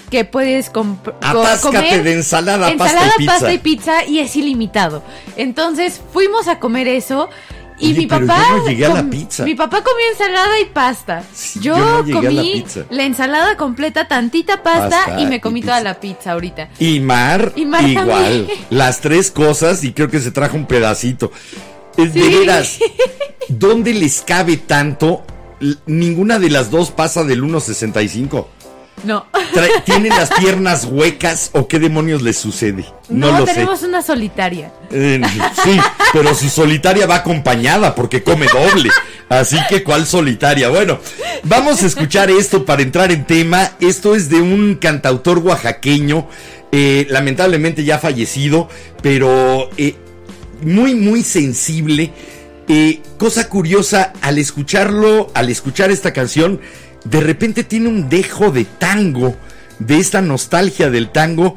que 0.10 0.26
puedes 0.26 0.72
comp- 0.74 1.04
co- 1.04 1.14
Atáscate 1.22 1.78
comer. 1.78 2.04
de 2.04 2.14
ensalada, 2.14 2.76
pasta 2.78 3.06
y 3.16 3.18
pizza. 3.20 3.32
pasta 3.34 3.54
y 3.54 3.58
pizza 3.60 4.06
y 4.06 4.20
es 4.20 4.36
ilimitado. 4.36 5.04
Entonces 5.38 6.02
fuimos 6.12 6.48
a 6.48 6.60
comer 6.60 6.88
eso 6.88 7.30
y 7.80 7.92
Oye, 7.92 8.00
mi 8.02 8.08
papá 8.08 8.46
yo 8.50 8.58
no 8.58 8.68
llegué 8.68 8.86
a 8.86 8.90
la 8.94 9.04
pizza. 9.04 9.44
Mi 9.44 9.56
papá 9.56 9.82
comió 9.84 10.06
ensalada 10.12 10.60
y 10.60 10.66
pasta. 10.66 11.24
Sí, 11.34 11.60
yo, 11.62 11.78
yo 11.78 11.84
no 11.86 12.04
llegué 12.04 12.18
a 12.28 12.32
la 12.32 12.42
comí 12.42 12.66
la 12.90 13.04
ensalada 13.04 13.58
completa, 13.58 14.08
tantita 14.08 14.62
pasta, 14.64 14.90
Pasta 15.06 15.20
y 15.22 15.26
me 15.28 15.40
comí 15.42 15.62
toda 15.62 15.82
la 15.82 16.00
pizza 16.00 16.34
ahorita. 16.34 16.70
Y 16.80 17.00
Mar, 17.00 17.54
Y 17.56 17.66
Mar 17.66 17.88
igual. 17.88 18.48
Las 18.70 19.00
tres 19.02 19.32
cosas 19.32 19.84
y 19.84 19.94
creo 19.94 20.10
que 20.10 20.20
se 20.20 20.32
trajo 20.32 20.58
un 20.58 20.66
pedacito. 20.68 21.32
Es 21.98 22.14
De 22.14 22.22
Sí. 22.24 22.30
veras, 22.38 22.78
¿dónde 23.48 23.94
les 23.94 24.22
cabe 24.22 24.58
tanto? 24.58 25.24
Ninguna 25.86 26.40
de 26.40 26.50
las 26.50 26.72
dos 26.72 26.92
pasa 26.92 27.24
del 27.24 27.44
1.65. 27.44 28.46
No. 29.04 29.26
¿Tienen 29.86 30.10
las 30.10 30.30
piernas 30.32 30.86
huecas 30.86 31.50
o 31.54 31.68
qué 31.68 31.80
demonios 31.80 32.22
les 32.22 32.38
sucede? 32.38 32.86
No, 33.10 33.32
No, 33.32 33.40
lo 33.40 33.46
tenemos 33.46 33.84
una 33.84 34.02
solitaria. 34.02 34.72
Eh, 34.92 35.22
sí, 35.64 35.80
pero 36.14 36.34
su 36.36 36.50
solitaria 36.50 37.08
va 37.08 37.16
acompañada 37.16 37.96
porque 37.96 38.24
come 38.24 38.48
doble. 38.48 38.90
Así 39.30 39.58
que, 39.70 39.84
¿cuál 39.84 40.06
solitaria? 40.06 40.70
Bueno, 40.70 41.00
vamos 41.44 41.82
a 41.84 41.88
escuchar 41.88 42.30
esto 42.30 42.66
para 42.66 42.82
entrar 42.82 43.12
en 43.12 43.26
tema. 43.26 43.72
Esto 43.80 44.16
es 44.16 44.30
de 44.30 44.42
un 44.42 44.76
cantautor 44.76 45.40
oaxaqueño, 45.40 46.28
eh, 46.72 47.08
lamentablemente 47.10 47.84
ya 47.84 47.98
fallecido, 47.98 48.68
pero 49.02 49.70
eh, 49.78 49.96
muy, 50.62 50.96
muy 50.96 51.24
sensible. 51.24 52.12
Eh, 52.68 53.02
cosa 53.18 53.50
curiosa, 53.50 54.14
al 54.22 54.38
escucharlo, 54.38 55.30
al 55.34 55.50
escuchar 55.50 55.92
esta 55.92 56.14
canción, 56.14 56.62
de 57.04 57.20
repente 57.20 57.64
tiene 57.64 57.90
un 57.90 58.10
dejo 58.10 58.52
de 58.52 58.66
tango, 58.66 59.36
de 59.80 59.98
esta 59.98 60.22
nostalgia 60.22 60.90
del 60.90 61.10
tango, 61.10 61.56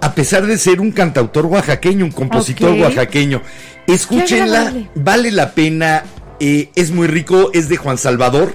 a 0.00 0.14
pesar 0.14 0.46
de 0.46 0.58
ser 0.58 0.80
un 0.80 0.92
cantautor 0.92 1.46
oaxaqueño, 1.46 2.04
un 2.04 2.10
compositor 2.12 2.70
Ok. 2.72 2.80
oaxaqueño. 2.80 3.42
Escúchenla, 3.86 4.72
vale 4.94 5.30
la 5.30 5.52
pena, 5.52 6.04
eh, 6.40 6.70
es 6.74 6.90
muy 6.90 7.06
rico, 7.06 7.50
es 7.52 7.68
de 7.68 7.76
Juan 7.76 7.98
Salvador, 7.98 8.54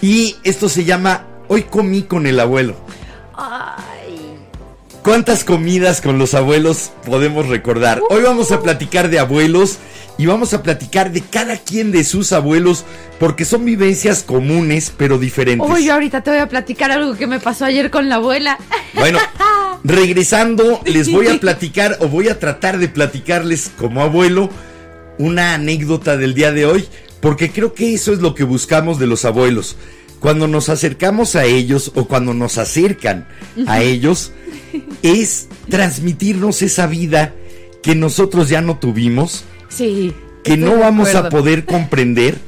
y 0.00 0.36
esto 0.44 0.68
se 0.68 0.84
llama 0.84 1.26
Hoy 1.48 1.64
comí 1.64 2.02
con 2.02 2.26
el 2.26 2.38
abuelo. 2.40 2.76
Ay. 3.36 3.89
¿Cuántas 5.02 5.44
comidas 5.44 6.02
con 6.02 6.18
los 6.18 6.34
abuelos 6.34 6.90
podemos 7.06 7.48
recordar? 7.48 8.02
Hoy 8.10 8.22
vamos 8.22 8.52
a 8.52 8.60
platicar 8.60 9.08
de 9.08 9.18
abuelos 9.18 9.78
y 10.18 10.26
vamos 10.26 10.52
a 10.52 10.62
platicar 10.62 11.10
de 11.10 11.22
cada 11.22 11.56
quien 11.56 11.90
de 11.90 12.04
sus 12.04 12.32
abuelos 12.32 12.84
porque 13.18 13.46
son 13.46 13.64
vivencias 13.64 14.22
comunes 14.22 14.92
pero 14.94 15.18
diferentes. 15.18 15.66
Uy, 15.66 15.86
yo 15.86 15.94
ahorita 15.94 16.22
te 16.22 16.30
voy 16.30 16.40
a 16.40 16.48
platicar 16.48 16.92
algo 16.92 17.14
que 17.14 17.26
me 17.26 17.40
pasó 17.40 17.64
ayer 17.64 17.90
con 17.90 18.10
la 18.10 18.16
abuela. 18.16 18.58
Bueno, 18.92 19.18
regresando 19.84 20.82
les 20.84 21.10
voy 21.10 21.28
a 21.28 21.40
platicar 21.40 21.96
o 22.00 22.08
voy 22.08 22.28
a 22.28 22.38
tratar 22.38 22.78
de 22.78 22.88
platicarles 22.88 23.70
como 23.78 24.02
abuelo 24.02 24.50
una 25.16 25.54
anécdota 25.54 26.18
del 26.18 26.34
día 26.34 26.52
de 26.52 26.66
hoy 26.66 26.86
porque 27.20 27.50
creo 27.50 27.72
que 27.72 27.94
eso 27.94 28.12
es 28.12 28.20
lo 28.20 28.34
que 28.34 28.44
buscamos 28.44 28.98
de 28.98 29.06
los 29.06 29.24
abuelos. 29.24 29.78
Cuando 30.20 30.46
nos 30.46 30.68
acercamos 30.68 31.34
a 31.34 31.46
ellos 31.46 31.92
o 31.94 32.06
cuando 32.06 32.34
nos 32.34 32.58
acercan 32.58 33.26
a 33.66 33.82
ellos 33.82 34.32
es 35.02 35.48
transmitirnos 35.68 36.62
esa 36.62 36.86
vida 36.86 37.34
que 37.82 37.94
nosotros 37.94 38.48
ya 38.48 38.60
no 38.60 38.78
tuvimos 38.78 39.44
Sí. 39.68 40.12
que 40.44 40.56
no 40.56 40.78
vamos 40.78 41.14
a 41.14 41.28
poder 41.30 41.64
comprender, 41.64 42.38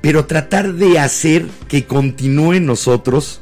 pero 0.00 0.26
tratar 0.26 0.74
de 0.74 0.98
hacer 0.98 1.46
que 1.68 1.84
continúe 1.86 2.54
en 2.54 2.66
nosotros, 2.66 3.40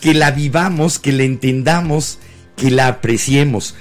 que 0.00 0.14
la 0.14 0.30
vivamos, 0.32 0.98
que 0.98 1.12
la 1.12 1.22
entendamos, 1.24 2.18
que 2.56 2.70
la 2.70 2.88
apreciemos. 2.88 3.74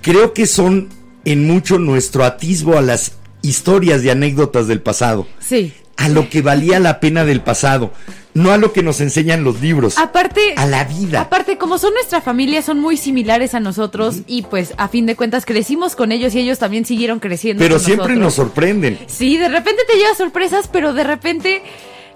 Creo 0.00 0.32
que 0.32 0.46
son 0.46 0.88
en 1.24 1.46
mucho 1.46 1.78
nuestro 1.78 2.24
atisbo 2.24 2.78
a 2.78 2.82
las 2.82 3.12
historias 3.42 4.02
y 4.04 4.10
anécdotas 4.10 4.68
del 4.68 4.80
pasado, 4.80 5.26
Sí. 5.40 5.72
A 6.00 6.08
lo 6.08 6.30
que 6.30 6.40
valía 6.40 6.80
la 6.80 6.98
pena 6.98 7.26
del 7.26 7.42
pasado, 7.42 7.92
no 8.32 8.52
a 8.52 8.56
lo 8.56 8.72
que 8.72 8.82
nos 8.82 9.02
enseñan 9.02 9.44
los 9.44 9.60
libros, 9.60 9.98
Aparte, 9.98 10.54
a 10.56 10.64
la 10.66 10.84
vida. 10.84 11.20
aparte, 11.20 11.58
como 11.58 11.76
son 11.76 11.92
nuestra 11.92 12.22
familia, 12.22 12.62
son 12.62 12.80
muy 12.80 12.96
similares 12.96 13.54
a 13.54 13.60
nosotros 13.60 14.20
y 14.26 14.42
pues 14.42 14.72
a 14.78 14.88
fin 14.88 15.04
de 15.04 15.14
cuentas 15.14 15.44
crecimos 15.44 15.96
con 15.96 16.10
ellos 16.10 16.34
y 16.34 16.40
ellos 16.40 16.58
también 16.58 16.86
siguieron 16.86 17.20
creciendo. 17.20 17.62
Pero 17.62 17.76
con 17.76 17.84
siempre 17.84 18.16
nos 18.16 18.34
sorprenden. 18.34 18.98
Sí, 19.08 19.36
de 19.36 19.48
repente 19.48 19.82
te 19.86 19.98
llevas 19.98 20.16
sorpresas, 20.16 20.68
pero 20.68 20.94
de 20.94 21.04
repente, 21.04 21.62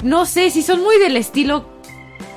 no 0.03 0.25
sé, 0.25 0.50
si 0.50 0.62
son 0.62 0.83
muy 0.83 0.99
del 0.99 1.19
estilo 1.19 1.69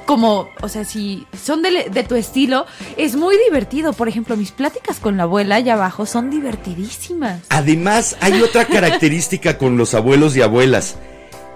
como, 0.05 0.49
o 0.61 0.67
sea, 0.67 0.83
si 0.83 1.25
son 1.41 1.61
de, 1.61 1.89
de 1.89 2.03
tu 2.03 2.15
estilo, 2.15 2.65
es 2.97 3.15
muy 3.15 3.35
divertido. 3.45 3.93
Por 3.93 4.09
ejemplo, 4.09 4.35
mis 4.35 4.51
pláticas 4.51 4.99
con 4.99 5.15
la 5.15 5.23
abuela 5.23 5.55
allá 5.55 5.75
abajo 5.75 6.05
son 6.05 6.29
divertidísimas. 6.29 7.41
Además, 7.49 8.17
hay 8.19 8.41
otra 8.41 8.65
característica 8.67 9.57
con 9.57 9.77
los 9.77 9.93
abuelos 9.93 10.35
y 10.35 10.41
abuelas. 10.41 10.97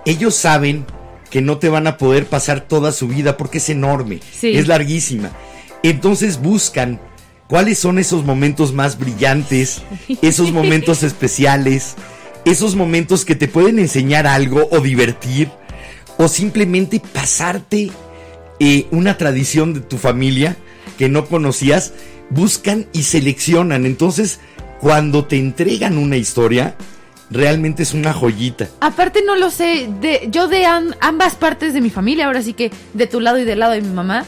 Ellos 0.06 0.36
saben 0.36 0.86
que 1.30 1.42
no 1.42 1.58
te 1.58 1.70
van 1.70 1.88
a 1.88 1.98
poder 1.98 2.26
pasar 2.26 2.62
toda 2.62 2.92
su 2.92 3.08
vida 3.08 3.38
porque 3.38 3.60
es 3.60 3.70
enorme, 3.70 4.20
Sí. 4.38 4.56
es 4.56 4.68
larguísima. 4.68 5.32
Entonces 5.84 6.42
buscan 6.42 7.00
cuáles 7.48 7.80
son 7.80 8.00
esos 8.00 8.26
momentos 8.26 8.74
más 8.74 8.98
brillantes, 8.98 9.82
esos 10.22 10.52
momentos 10.52 11.04
especiales, 11.04 11.96
esos 12.46 12.76
momentos 12.76 13.24
que 13.26 13.36
te 13.36 13.48
pueden 13.48 13.80
enseñar 13.80 14.28
algo 14.28 14.68
o 14.72 14.80
divertir 14.80 15.50
o 16.18 16.28
simplemente 16.28 17.00
pasarte 17.00 17.92
eh, 18.60 18.88
una 18.92 19.18
tradición 19.18 19.74
de 19.74 19.80
tu 19.80 19.98
familia 19.98 20.58
que 20.98 21.10
no 21.10 21.26
conocías, 21.26 21.94
buscan 22.30 22.88
y 22.94 23.04
seleccionan. 23.04 23.86
Entonces, 23.86 24.40
cuando 24.82 25.26
te 25.26 25.38
entregan 25.38 25.98
una 25.98 26.18
historia, 26.18 26.76
realmente 27.32 27.82
es 27.84 27.94
una 27.94 28.14
joyita. 28.14 28.68
Aparte 28.82 29.24
no 29.26 29.36
lo 29.36 29.50
sé, 29.50 29.90
de, 30.02 30.28
yo 30.30 30.48
de 30.48 30.66
am- 30.66 30.94
ambas 31.00 31.36
partes 31.36 31.74
de 31.74 31.82
mi 31.82 31.90
familia, 31.90 32.28
ahora 32.28 32.42
sí 32.42 32.54
que 32.54 32.72
de 32.94 33.08
tu 33.08 33.20
lado 33.20 33.40
y 33.40 33.46
del 33.46 33.60
lado 33.60 33.72
de 33.72 33.82
mi 33.82 33.90
mamá, 33.94 34.26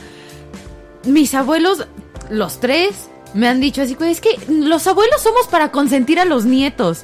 mis 1.05 1.33
abuelos, 1.35 1.85
los 2.29 2.59
tres, 2.59 3.09
me 3.33 3.47
han 3.47 3.59
dicho 3.59 3.81
así, 3.81 3.97
es 4.01 4.21
que 4.21 4.29
los 4.47 4.87
abuelos 4.87 5.21
somos 5.21 5.47
para 5.47 5.71
consentir 5.71 6.19
a 6.19 6.25
los 6.25 6.45
nietos. 6.45 7.03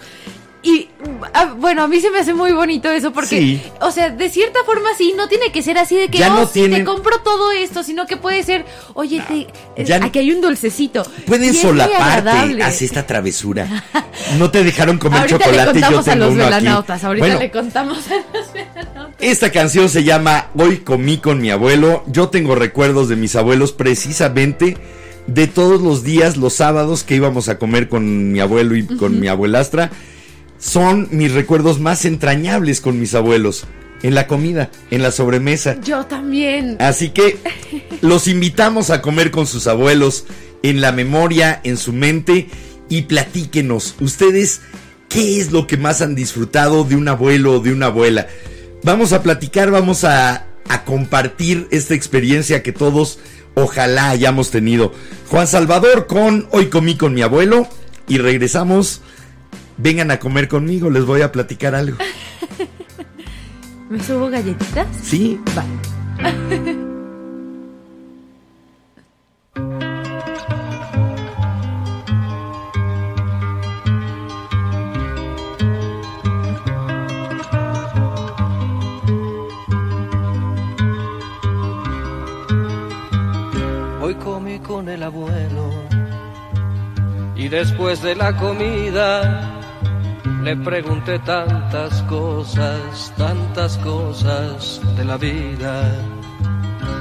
Y 0.61 0.89
ah, 1.33 1.53
bueno, 1.57 1.83
a 1.83 1.87
mí 1.87 2.01
se 2.01 2.11
me 2.11 2.19
hace 2.19 2.33
muy 2.33 2.51
bonito 2.51 2.91
eso 2.91 3.13
porque, 3.13 3.27
Sí. 3.39 3.61
o 3.79 3.91
sea, 3.91 4.09
de 4.09 4.29
cierta 4.29 4.59
forma 4.65 4.89
sí, 4.97 5.13
no 5.15 5.29
tiene 5.29 5.53
que 5.53 5.61
ser 5.61 5.77
así 5.77 5.95
de 5.95 6.09
que, 6.09 6.17
Ya 6.17 6.33
oh, 6.35 6.39
no 6.41 6.47
tienen- 6.47 6.79
te 6.79 6.83
compro 6.85 7.19
todo 7.21 7.51
esto, 7.53 7.81
sino 7.81 8.05
que 8.05 8.17
puede 8.17 8.43
ser, 8.43 8.65
oye, 8.93 9.23
te- 9.25 9.47
eh, 9.81 9.85
ya 9.85 9.99
no- 9.99 10.07
aquí 10.07 10.19
hay 10.19 10.33
un 10.33 10.41
dulcecito. 10.41 11.03
Pueden 11.25 11.53
solaparte, 11.53 12.61
haz 12.61 12.81
esta 12.81 13.07
travesura. 13.07 13.67
No 14.37 14.51
te 14.51 14.63
dejaron 14.65 14.97
comer 14.97 15.21
Ahorita 15.21 15.39
chocolate, 15.39 15.73
le 15.73 15.79
yo 15.79 15.87
contamos 15.87 16.07
a 16.07 16.11
tengo 16.11 16.25
los 16.25 16.33
uno 16.33 16.43
aquí. 16.43 16.53
velanautas, 16.55 17.03
ahorita 17.05 17.25
Bueno, 17.25 17.39
le 17.39 17.51
contamos 17.51 17.97
a 18.11 18.15
los 18.37 18.53
velanautas. 18.53 19.15
Esta 19.19 19.51
canción 19.51 19.87
se 19.89 20.03
llama 20.03 20.47
Hoy 20.57 20.79
comí 20.79 21.17
con 21.19 21.39
mi 21.41 21.49
abuelo. 21.51 22.03
Yo 22.07 22.27
tengo 22.27 22.53
recuerdos 22.55 23.07
de 23.07 23.15
mis 23.15 23.35
abuelos 23.37 23.71
precisamente 23.71 24.77
de 25.25 25.47
todos 25.47 25.81
los 25.81 26.03
días, 26.03 26.35
los 26.37 26.53
sábados 26.53 27.03
que 27.03 27.15
íbamos 27.15 27.47
a 27.49 27.57
comer 27.57 27.87
con 27.87 28.31
mi 28.33 28.39
abuelo 28.41 28.75
y 28.75 28.85
con 28.85 29.19
mi 29.21 29.27
abuelastra. 29.29 29.89
Son 30.59 31.07
mis 31.11 31.31
recuerdos 31.33 31.79
más 31.79 32.05
entrañables 32.05 32.81
con 32.81 32.99
mis 32.99 33.15
abuelos. 33.15 33.65
En 34.01 34.15
la 34.15 34.27
comida, 34.27 34.69
en 34.91 35.01
la 35.01 35.11
sobremesa. 35.11 35.79
Yo 35.81 36.05
también. 36.05 36.77
Así 36.79 37.09
que 37.09 37.37
los 38.01 38.27
invitamos 38.27 38.91
a 38.91 39.01
comer 39.01 39.31
con 39.31 39.45
sus 39.45 39.67
abuelos 39.67 40.25
en 40.63 40.79
la 40.81 40.91
memoria, 40.91 41.59
en 41.63 41.77
su 41.77 41.91
mente 41.91 42.47
y 42.87 43.03
platíquenos 43.03 43.95
ustedes 43.99 44.61
qué 45.09 45.39
es 45.39 45.51
lo 45.51 45.67
que 45.67 45.77
más 45.77 46.01
han 46.01 46.15
disfrutado 46.15 46.83
de 46.83 46.95
un 46.95 47.07
abuelo 47.07 47.53
o 47.53 47.59
de 47.59 47.73
una 47.73 47.87
abuela. 47.87 48.27
Vamos 48.83 49.11
a 49.11 49.21
platicar, 49.21 49.71
vamos 49.71 50.03
a, 50.05 50.45
a 50.69 50.85
compartir 50.85 51.67
esta 51.71 51.93
experiencia 51.93 52.63
que 52.63 52.71
todos 52.71 53.19
ojalá 53.55 54.09
hayamos 54.09 54.51
tenido. 54.51 54.93
Juan 55.27 55.47
Salvador 55.47 56.07
con 56.07 56.47
Hoy 56.51 56.67
comí 56.67 56.95
con 56.95 57.13
mi 57.13 57.21
abuelo 57.21 57.67
y 58.07 58.17
regresamos. 58.17 59.01
Vengan 59.81 60.11
a 60.11 60.19
comer 60.19 60.49
conmigo, 60.49 60.89
les 60.89 61.05
voy 61.05 61.21
a 61.21 61.31
platicar 61.31 61.73
algo. 61.73 61.97
¿Me 63.89 64.03
subo 64.03 64.29
galletitas? 64.29 64.87
Sí. 65.01 65.39
Va. 65.57 65.63
Hoy 84.01 84.15
comí 84.15 84.59
con 84.59 84.89
el 84.89 85.03
abuelo 85.03 85.71
y 87.37 87.47
después 87.47 88.01
de 88.01 88.15
la 88.15 88.35
comida 88.35 89.58
le 90.43 90.55
pregunté 90.55 91.19
tantas 91.19 92.01
cosas, 92.03 93.13
tantas 93.17 93.77
cosas 93.77 94.81
de 94.95 95.05
la 95.05 95.17
vida. 95.17 95.83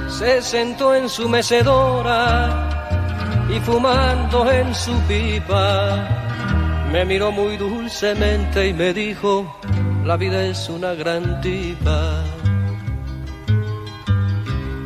Se 0.09 0.41
sentó 0.41 0.93
en 0.93 1.07
su 1.07 1.29
mecedora 1.29 2.69
y 3.49 3.59
fumando 3.61 4.51
en 4.51 4.73
su 4.75 4.93
pipa, 5.07 6.07
me 6.91 7.05
miró 7.05 7.31
muy 7.31 7.57
dulcemente 7.57 8.67
y 8.67 8.73
me 8.73 8.93
dijo, 8.93 9.59
la 10.05 10.17
vida 10.17 10.43
es 10.43 10.69
una 10.69 10.93
gran 10.93 11.39
tipa. 11.41 12.23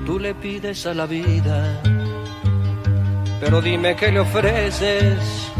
Tú 0.05 0.19
le 0.19 0.35
pides 0.35 0.85
a 0.85 0.93
la 0.93 1.05
vida, 1.05 1.81
pero 3.39 3.61
dime 3.61 3.95
qué 3.95 4.11
le 4.11 4.19
ofreces 4.19 5.52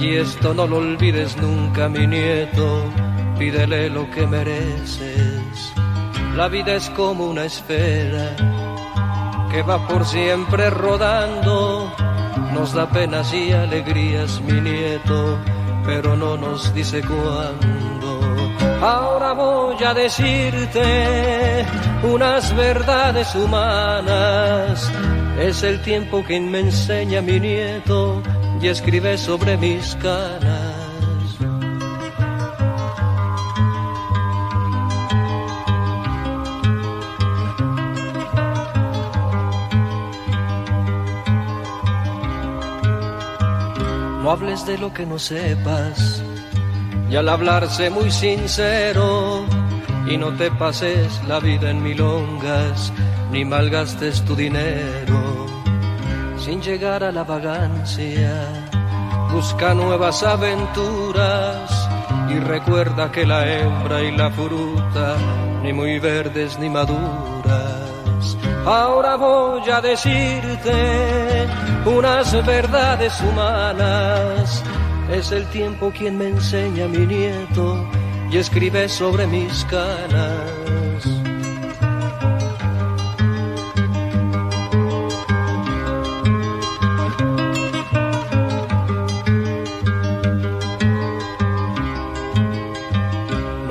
y 0.00 0.16
esto 0.16 0.54
no 0.54 0.66
lo 0.66 0.78
olvides 0.78 1.36
nunca, 1.36 1.88
mi 1.88 2.06
nieto, 2.06 2.84
pídele 3.38 3.90
lo 3.90 4.10
que 4.10 4.26
mereces. 4.26 5.72
La 6.34 6.48
vida 6.48 6.74
es 6.74 6.90
como 6.90 7.26
una 7.26 7.44
esfera 7.44 8.36
que 9.50 9.62
va 9.62 9.86
por 9.86 10.04
siempre 10.04 10.70
rodando, 10.70 11.92
nos 12.52 12.72
da 12.74 12.88
penas 12.88 13.32
y 13.32 13.52
alegrías, 13.52 14.40
mi 14.42 14.60
nieto, 14.60 15.38
pero 15.86 16.16
no 16.16 16.36
nos 16.36 16.74
dice 16.74 17.00
cuándo. 17.00 18.20
Ahora 18.82 19.32
voy 19.32 19.82
a 19.82 19.94
decirte 19.94 21.64
unas 22.02 22.54
verdades 22.54 23.34
humanas. 23.34 24.92
Es 25.40 25.62
el 25.62 25.80
tiempo 25.82 26.24
que 26.24 26.38
me 26.40 26.60
enseña 26.60 27.22
mi 27.22 27.40
nieto 27.40 28.22
y 28.60 28.68
escribe 28.68 29.18
sobre 29.18 29.56
mis 29.56 29.94
canas. 29.96 30.76
No 44.22 44.32
hables 44.32 44.66
de 44.66 44.76
lo 44.78 44.92
que 44.92 45.06
no 45.06 45.18
sepas 45.20 46.22
y 47.08 47.14
al 47.14 47.28
hablarse 47.28 47.90
muy 47.90 48.10
sincero 48.10 49.44
y 50.08 50.16
no 50.16 50.32
te 50.34 50.50
pases 50.50 51.22
la 51.28 51.38
vida 51.38 51.70
en 51.70 51.80
milongas 51.80 52.92
ni 53.30 53.44
malgastes 53.44 54.24
tu 54.24 54.34
dinero 54.34 55.35
sin 56.46 56.62
llegar 56.62 57.02
a 57.02 57.10
la 57.10 57.24
vagancia. 57.24 58.30
Busca 59.32 59.74
nuevas 59.74 60.22
aventuras 60.22 61.88
y 62.30 62.38
recuerda 62.38 63.10
que 63.10 63.26
la 63.26 63.40
hembra 63.52 64.00
y 64.00 64.16
la 64.16 64.30
fruta 64.30 65.16
ni 65.64 65.72
muy 65.72 65.98
verdes 65.98 66.56
ni 66.60 66.68
maduras. 66.70 68.36
Ahora 68.64 69.16
voy 69.16 69.68
a 69.68 69.80
decirte 69.80 71.48
unas 71.84 72.46
verdades 72.46 73.20
humanas. 73.22 74.62
Es 75.10 75.32
el 75.32 75.46
tiempo 75.46 75.90
quien 75.90 76.16
me 76.16 76.28
enseña 76.28 76.86
mi 76.86 77.06
nieto 77.06 77.84
y 78.30 78.36
escribe 78.36 78.88
sobre 78.88 79.26
mis 79.26 79.64
canas. 79.64 80.85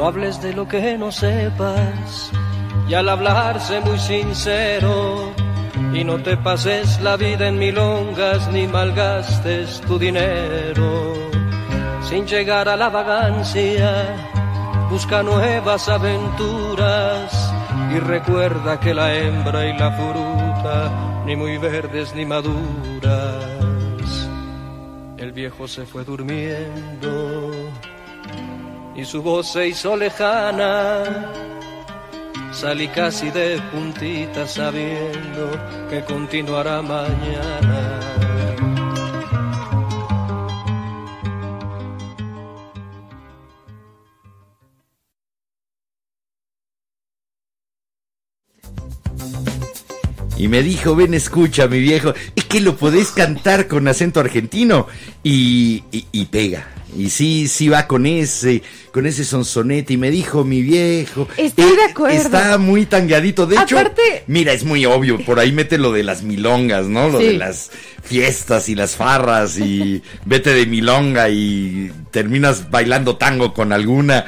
Hables 0.05 0.39
de 0.39 0.53
lo 0.53 0.67
que 0.67 0.99
no 0.99 1.11
sepas. 1.11 2.31
Y 2.87 2.93
al 2.93 3.09
hablarse 3.09 3.79
muy 3.79 3.97
sincero 3.97 5.33
y 5.95 6.03
no 6.03 6.21
te 6.21 6.37
pases 6.37 7.01
la 7.01 7.17
vida 7.17 7.47
en 7.47 7.57
milongas 7.57 8.47
ni 8.51 8.67
malgastes 8.67 9.81
tu 9.81 9.97
dinero. 9.97 11.15
Sin 12.07 12.27
llegar 12.27 12.69
a 12.69 12.75
la 12.75 12.89
vagancia 12.89 14.15
busca 14.91 15.23
nuevas 15.23 15.89
aventuras 15.89 17.51
y 17.91 17.97
recuerda 17.97 18.79
que 18.79 18.93
la 18.93 19.11
hembra 19.11 19.65
y 19.65 19.75
la 19.75 19.91
fruta 19.91 21.23
ni 21.25 21.35
muy 21.35 21.57
verdes 21.57 22.13
ni 22.13 22.27
maduras. 22.27 22.53
El 25.17 25.31
viejo 25.31 25.67
se 25.67 25.83
fue 25.87 26.03
durmiendo 26.03 27.51
y 28.95 29.03
su 29.05 29.21
voz 29.21 29.47
se 29.47 29.67
hizo 29.67 29.95
lejana. 29.95 31.31
Salí 32.51 32.87
casi 32.87 33.29
de 33.31 33.61
puntita 33.71 34.47
sabiendo 34.47 35.51
que 35.89 36.03
continuará 36.03 36.81
mañana. 36.81 37.84
Y 50.37 50.47
me 50.49 50.61
dijo, 50.63 50.95
ven, 50.95 51.13
escucha, 51.13 51.67
mi 51.67 51.79
viejo, 51.79 52.13
es 52.35 52.43
que 52.45 52.59
lo 52.59 52.75
podés 52.75 53.11
cantar 53.11 53.67
con 53.67 53.87
acento 53.87 54.19
argentino 54.19 54.87
y, 55.23 55.83
y, 55.93 56.05
y 56.11 56.25
pega. 56.25 56.67
Y 56.97 57.09
sí, 57.09 57.47
sí 57.49 57.67
va 57.69 57.87
con 57.87 58.05
ese, 58.05 58.61
con 58.91 59.05
ese 59.05 59.23
sonsonete. 59.25 59.93
Y 59.93 59.97
me 59.97 60.11
dijo, 60.11 60.43
mi 60.43 60.61
viejo. 60.61 61.27
Estoy 61.37 61.75
de 61.75 61.83
acuerdo. 61.89 62.17
Está 62.17 62.57
muy 62.57 62.85
tangadito. 62.85 63.45
De 63.47 63.55
hecho, 63.57 63.77
Aparte- 63.79 64.23
mira, 64.27 64.53
es 64.53 64.63
muy 64.65 64.85
obvio. 64.85 65.19
Por 65.25 65.39
ahí 65.39 65.51
mete 65.51 65.77
lo 65.77 65.91
de 65.91 66.03
las 66.03 66.23
milongas, 66.23 66.85
¿no? 66.87 67.09
Lo 67.09 67.19
Sí. 67.19 67.27
de 67.27 67.33
las 67.33 67.71
fiestas 68.03 68.67
y 68.69 68.75
las 68.75 68.95
farras. 68.95 69.57
Y 69.57 70.01
vete 70.25 70.53
de 70.53 70.65
milonga 70.65 71.29
y 71.29 71.91
terminas 72.11 72.69
bailando 72.69 73.17
tango 73.17 73.53
con 73.53 73.71
alguna. 73.73 74.25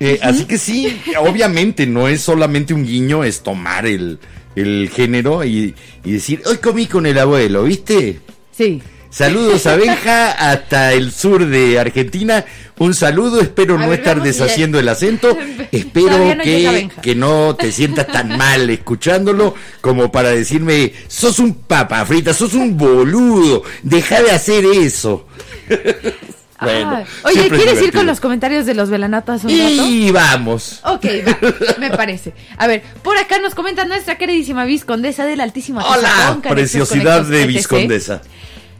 Eh, 0.00 0.18
Así 0.22 0.44
que 0.46 0.58
sí, 0.58 1.00
obviamente 1.18 1.86
no 1.86 2.08
es 2.08 2.20
solamente 2.22 2.74
un 2.74 2.84
guiño, 2.84 3.22
es 3.22 3.42
tomar 3.42 3.86
el, 3.86 4.18
el 4.56 4.90
género 4.92 5.44
y, 5.44 5.74
y 6.04 6.12
decir, 6.12 6.42
hoy 6.46 6.58
comí 6.58 6.86
con 6.86 7.06
el 7.06 7.18
abuelo, 7.18 7.64
¿viste? 7.64 8.20
Sí. 8.50 8.82
Saludos 9.12 9.66
a 9.66 9.76
Benja 9.76 10.32
hasta 10.32 10.94
el 10.94 11.12
sur 11.12 11.46
de 11.46 11.78
Argentina. 11.78 12.44
Un 12.78 12.94
saludo, 12.94 13.40
espero 13.40 13.78
no 13.78 13.92
estar 13.92 14.22
deshaciendo 14.22 14.78
el 14.80 14.88
acento. 14.88 15.36
Espero 15.70 16.34
no 16.34 16.42
que, 16.42 16.90
que 17.00 17.14
no 17.14 17.54
te 17.54 17.70
sientas 17.70 18.06
tan 18.06 18.28
mal 18.38 18.68
escuchándolo 18.70 19.54
como 19.80 20.10
para 20.10 20.30
decirme, 20.30 20.92
sos 21.06 21.38
un 21.38 21.54
papa 21.54 22.04
frita, 22.04 22.34
sos 22.34 22.54
un 22.54 22.76
boludo, 22.76 23.62
deja 23.82 24.22
de 24.22 24.30
hacer 24.32 24.64
eso. 24.64 25.26
Bueno, 26.62 27.04
Oye, 27.24 27.48
¿quieres 27.48 27.82
ir 27.82 27.92
con 27.92 28.06
los 28.06 28.20
comentarios 28.20 28.66
de 28.66 28.74
los 28.74 28.90
velanatas 28.90 29.44
un 29.44 29.50
rato? 29.50 29.86
Y 29.86 30.10
vamos. 30.10 30.80
Ok, 30.84 31.04
va, 31.26 31.78
me 31.78 31.90
parece. 31.90 32.32
A 32.56 32.66
ver, 32.66 32.82
por 33.02 33.16
acá 33.16 33.38
nos 33.38 33.54
comenta 33.54 33.84
nuestra 33.84 34.16
queridísima 34.18 34.64
viscondesa 34.64 35.26
del 35.26 35.40
Altísimo 35.40 35.80
Atizapón, 35.80 35.98
Hola, 36.00 36.40
Canexos 36.42 36.52
preciosidad 36.52 37.24
de. 37.24 37.46
Viscondesa. 37.46 38.22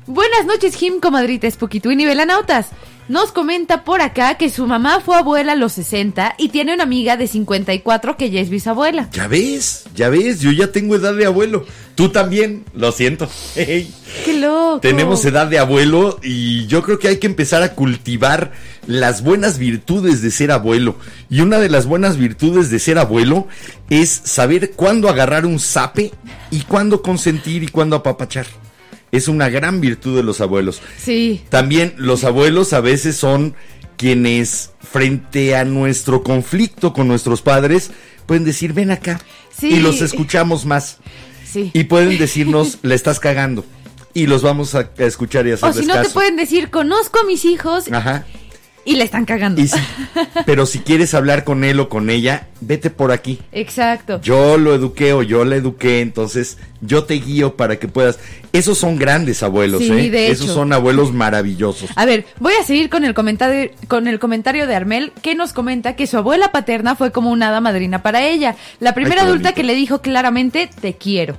Buenas 0.07 0.47
noches, 0.47 0.75
Jim, 0.75 1.01
comadritas, 1.01 1.57
Poquituín 1.57 2.01
y 2.01 2.05
Velanautas. 2.07 2.69
Nos 3.13 3.31
comenta 3.31 3.85
por 3.85 4.01
acá 4.01 4.39
que 4.39 4.49
su 4.49 4.67
mamá 4.67 5.01
fue 5.05 5.17
abuela 5.17 5.53
a 5.53 5.55
los 5.55 5.75
60 5.75 6.37
y 6.39 6.49
tiene 6.49 6.73
una 6.73 6.85
amiga 6.85 7.19
de 7.19 7.27
54 7.27 8.17
que 8.17 8.31
ya 8.31 8.41
es 8.41 8.49
bisabuela. 8.49 9.11
Ya 9.13 9.29
ves, 9.29 9.85
ya 9.95 10.09
ves, 10.09 10.41
yo 10.41 10.51
ya 10.51 10.73
tengo 10.73 10.97
edad 10.97 11.13
de 11.15 11.27
abuelo. 11.27 11.67
Tú 11.95 12.09
también, 12.09 12.65
lo 12.73 12.91
siento. 12.91 13.29
Hey. 13.55 13.93
¡Qué 14.25 14.41
loco! 14.41 14.81
Tenemos 14.81 15.23
edad 15.27 15.47
de 15.47 15.59
abuelo 15.59 16.21
y 16.23 16.67
yo 16.69 16.83
creo 16.83 16.99
que 16.99 17.09
hay 17.09 17.19
que 17.19 17.27
empezar 17.27 17.63
a 17.63 17.75
cultivar 17.75 18.53
las 18.87 19.23
buenas 19.23 19.59
virtudes 19.59 20.23
de 20.23 20.31
ser 20.31 20.51
abuelo. 20.51 20.97
Y 21.29 21.43
una 21.43 21.59
de 21.59 21.69
las 21.69 21.85
buenas 21.85 22.17
virtudes 22.17 22.71
de 22.71 22.79
ser 22.79 22.97
abuelo 22.97 23.47
es 23.91 24.09
saber 24.09 24.71
cuándo 24.71 25.11
agarrar 25.11 25.45
un 25.45 25.61
zape 25.61 26.13
y 26.51 26.63
cuándo 26.63 27.03
consentir 27.03 27.63
y 27.63 27.69
cuándo 27.69 27.95
apapachar 27.97 28.47
es 29.13 29.29
una 29.29 29.51
gran 29.51 29.81
virtud 29.81 30.17
de 30.17 30.23
los 30.23 30.41
abuelos. 30.41 30.83
Sí. 30.97 31.43
También 31.51 31.95
los 31.99 32.25
abuelos 32.25 32.73
a 32.73 32.81
veces 32.81 33.17
son 33.17 33.55
quienes 33.97 34.71
frente 34.81 35.55
a 35.55 35.65
nuestro 35.65 36.23
conflicto 36.23 36.93
con 36.93 37.07
nuestros 37.07 37.43
padres 37.43 37.93
pueden 38.27 38.45
decir, 38.45 38.73
ven 38.73 38.91
acá. 38.91 39.21
Sí. 39.57 39.69
Y 39.69 39.81
los 39.81 40.01
escuchamos 40.01 40.65
más. 40.65 40.97
Sí. 41.45 41.71
Y 41.75 41.85
pueden 41.85 42.19
decirnos, 42.19 42.79
la 42.83 42.95
estás 42.95 43.21
cagando. 43.21 43.65
Y 44.15 44.27
los 44.27 44.43
vamos 44.43 44.75
a, 44.75 44.91
escuchar 44.99 45.47
y 45.47 45.53
o 45.53 45.55
hacerles 45.55 45.77
si 45.77 45.87
no, 45.87 45.95
caso. 45.95 46.09
te 46.09 46.15
pueden 46.15 46.37
decir, 46.37 46.71
conozco 46.71 47.21
a 47.21 47.25
mis 47.25 47.45
hijos 47.45 47.91
Ajá. 47.93 48.27
Y 48.85 48.97
le 48.97 49.05
están 49.05 49.25
cagando. 49.25 49.63
Si- 49.63 49.71
pero 50.47 50.67
si 50.67 50.81
quieres 50.81 51.15
hablar 51.15 51.45
con 51.45 51.65
él 51.65 51.79
o 51.81 51.89
con 51.89 52.11
ella, 52.11 52.49
vete 52.61 52.91
por 52.91 53.13
aquí. 53.13 53.39
Exacto. 53.53 54.21
Yo 54.23 54.59
lo 54.59 54.75
eduqué 54.75 55.13
o 55.13 55.23
yo 55.23 55.45
la 55.45 55.57
eduqué, 55.57 56.01
entonces 56.01 56.59
yo 56.81 57.05
te 57.05 57.15
guío 57.15 57.57
para 57.57 57.79
que 57.79 57.89
puedas. 57.89 58.19
Esos 58.53 58.79
son 58.79 58.97
grandes 58.99 59.43
abuelos, 59.43 59.83
Sí, 59.83 59.93
¿eh? 59.93 60.11
de 60.11 60.29
Esos 60.31 60.47
hecho. 60.47 60.55
son 60.55 60.73
abuelos 60.73 61.13
maravillosos. 61.13 61.91
A 61.97 62.05
ver, 62.05 62.25
voy 62.39 62.53
a 62.61 62.65
seguir 62.65 62.91
con 62.91 63.05
el 63.05 63.15
comentario 63.15 63.71
con 63.89 64.07
el 64.09 64.19
comentario 64.19 64.67
de 64.67 64.75
Armel 64.75 65.13
que 65.23 65.35
nos 65.35 65.53
comenta 65.53 65.97
que 65.97 66.07
su 66.07 66.17
abuela 66.19 66.53
paterna 66.53 66.97
fue 66.97 67.13
como 67.13 67.31
una 67.31 67.49
hada 67.49 67.61
madrina 67.61 68.03
para 68.03 68.23
ella, 68.27 68.57
la 68.81 68.95
primera 68.95 69.23
adulta 69.23 69.53
que 69.53 69.63
le 69.63 69.75
dijo 69.75 70.01
claramente 70.03 70.69
te 70.81 70.95
quiero. 70.95 71.39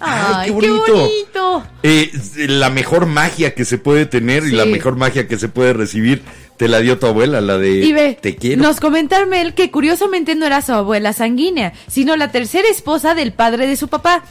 Ay, 0.00 0.52
qué 0.52 0.60
qué 0.60 0.70
bonito. 0.70 1.62
Eh, 1.82 2.10
la 2.48 2.70
mejor 2.70 3.06
magia 3.06 3.54
que 3.54 3.64
se 3.64 3.78
puede 3.78 4.06
tener 4.06 4.44
y 4.44 4.52
la 4.52 4.64
mejor 4.64 4.96
magia 4.96 5.26
que 5.26 5.38
se 5.38 5.48
puede 5.48 5.72
recibir 5.72 6.22
te 6.56 6.68
la 6.68 6.80
dio 6.80 6.98
tu 6.98 7.06
abuela, 7.06 7.40
la 7.40 7.56
de 7.58 7.70
Y 7.70 7.92
ve, 7.92 8.18
te 8.20 8.34
quiero. 8.36 8.62
nos 8.62 8.80
comenta 8.80 9.16
Armel 9.16 9.54
que 9.54 9.70
curiosamente 9.70 10.34
no 10.34 10.44
era 10.46 10.60
su 10.62 10.72
abuela 10.72 11.12
sanguínea, 11.12 11.72
sino 11.88 12.16
la 12.16 12.30
tercera 12.32 12.68
esposa 12.68 13.14
del 13.14 13.32
padre 13.32 13.66
de 13.66 13.76
su 13.76 13.88
papá. 13.88 14.24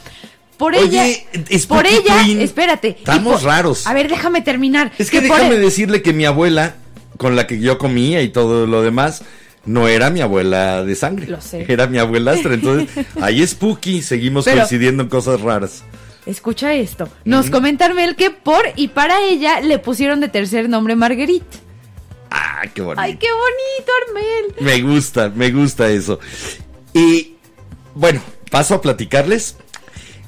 Por 0.58 0.74
ella, 0.74 1.06
es 1.48 1.66
por 1.66 1.86
ella, 1.86 2.22
Twin. 2.24 2.40
espérate. 2.40 2.96
Estamos 2.98 3.34
por- 3.34 3.44
raros. 3.44 3.86
A 3.86 3.94
ver, 3.94 4.08
déjame 4.08 4.42
terminar. 4.42 4.92
es 4.98 5.10
que 5.10 5.20
déjame 5.20 5.54
e- 5.54 5.58
decirle 5.60 6.02
que 6.02 6.12
mi 6.12 6.24
abuela, 6.24 6.74
con 7.16 7.36
la 7.36 7.46
que 7.46 7.60
yo 7.60 7.78
comía 7.78 8.22
y 8.22 8.28
todo 8.30 8.66
lo 8.66 8.82
demás, 8.82 9.22
no 9.68 9.86
era 9.86 10.10
mi 10.10 10.20
abuela 10.20 10.82
de 10.84 10.94
sangre. 10.94 11.26
Lo 11.28 11.40
sé. 11.40 11.66
Era 11.68 11.86
mi 11.86 11.98
abuelastra. 11.98 12.54
Entonces, 12.54 13.06
ahí 13.20 13.42
es 13.42 13.54
Puki, 13.54 14.02
seguimos 14.02 14.44
Pero- 14.44 14.58
coincidiendo 14.58 15.02
en 15.04 15.08
cosas 15.08 15.40
raras. 15.40 15.84
Escucha 16.26 16.74
esto. 16.74 17.08
Nos 17.24 17.48
comenta 17.48 17.86
Armel 17.86 18.14
que 18.16 18.30
por 18.30 18.62
y 18.76 18.88
para 18.88 19.22
ella 19.22 19.60
le 19.60 19.78
pusieron 19.78 20.20
de 20.20 20.28
tercer 20.28 20.68
nombre 20.68 20.94
Marguerite. 20.94 21.56
Ah, 22.30 22.62
qué 22.74 22.82
bonito. 22.82 23.00
Ay, 23.00 23.16
qué 23.16 23.28
bonito, 23.30 23.92
Armel. 24.08 24.54
Me 24.60 24.82
gusta, 24.82 25.30
me 25.30 25.50
gusta 25.50 25.88
eso. 25.88 26.18
Y 26.92 27.36
bueno, 27.94 28.20
paso 28.50 28.74
a 28.74 28.82
platicarles. 28.82 29.56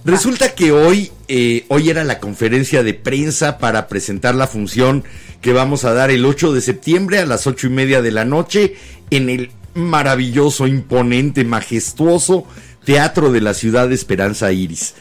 Resulta 0.05 0.55
que 0.55 0.73
hoy, 0.73 1.11
eh, 1.29 1.67
hoy 1.69 1.91
era 1.91 2.05
la 2.05 2.21
conferencia 2.21 2.83
de 2.83 2.95
prensa 2.95 3.59
para 3.59 3.87
presentar 3.87 4.35
la 4.35 4.47
función 4.47 5.05
que 5.43 5.53
vamos 5.53 5.85
a 5.85 5.93
dar 5.93 6.11
el 6.11 6.25
8 6.25 6.53
de 6.53 6.63
septiembre 6.63 7.19
a 7.19 7.27
las 7.27 7.47
ocho 7.47 7.67
y 7.67 7.71
media 7.71 8.01
de 8.01 8.11
la 8.11 8.25
noche 8.25 8.77
en 9.11 9.29
el 9.29 9.51
maravilloso, 9.75 10.67
imponente, 10.67 11.45
majestuoso 11.45 12.47
Teatro 12.85 13.31
de 13.31 13.43
la 13.43 13.53
Ciudad 13.53 13.89
de 13.89 13.95
Esperanza 13.95 14.53
Iris. 14.53 14.95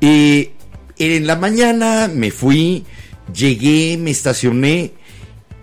Eh, 0.00 0.52
en 0.98 1.26
la 1.26 1.36
mañana 1.36 2.08
me 2.12 2.30
fui, 2.30 2.84
llegué, 3.34 3.96
me 3.98 4.12
estacioné 4.12 4.92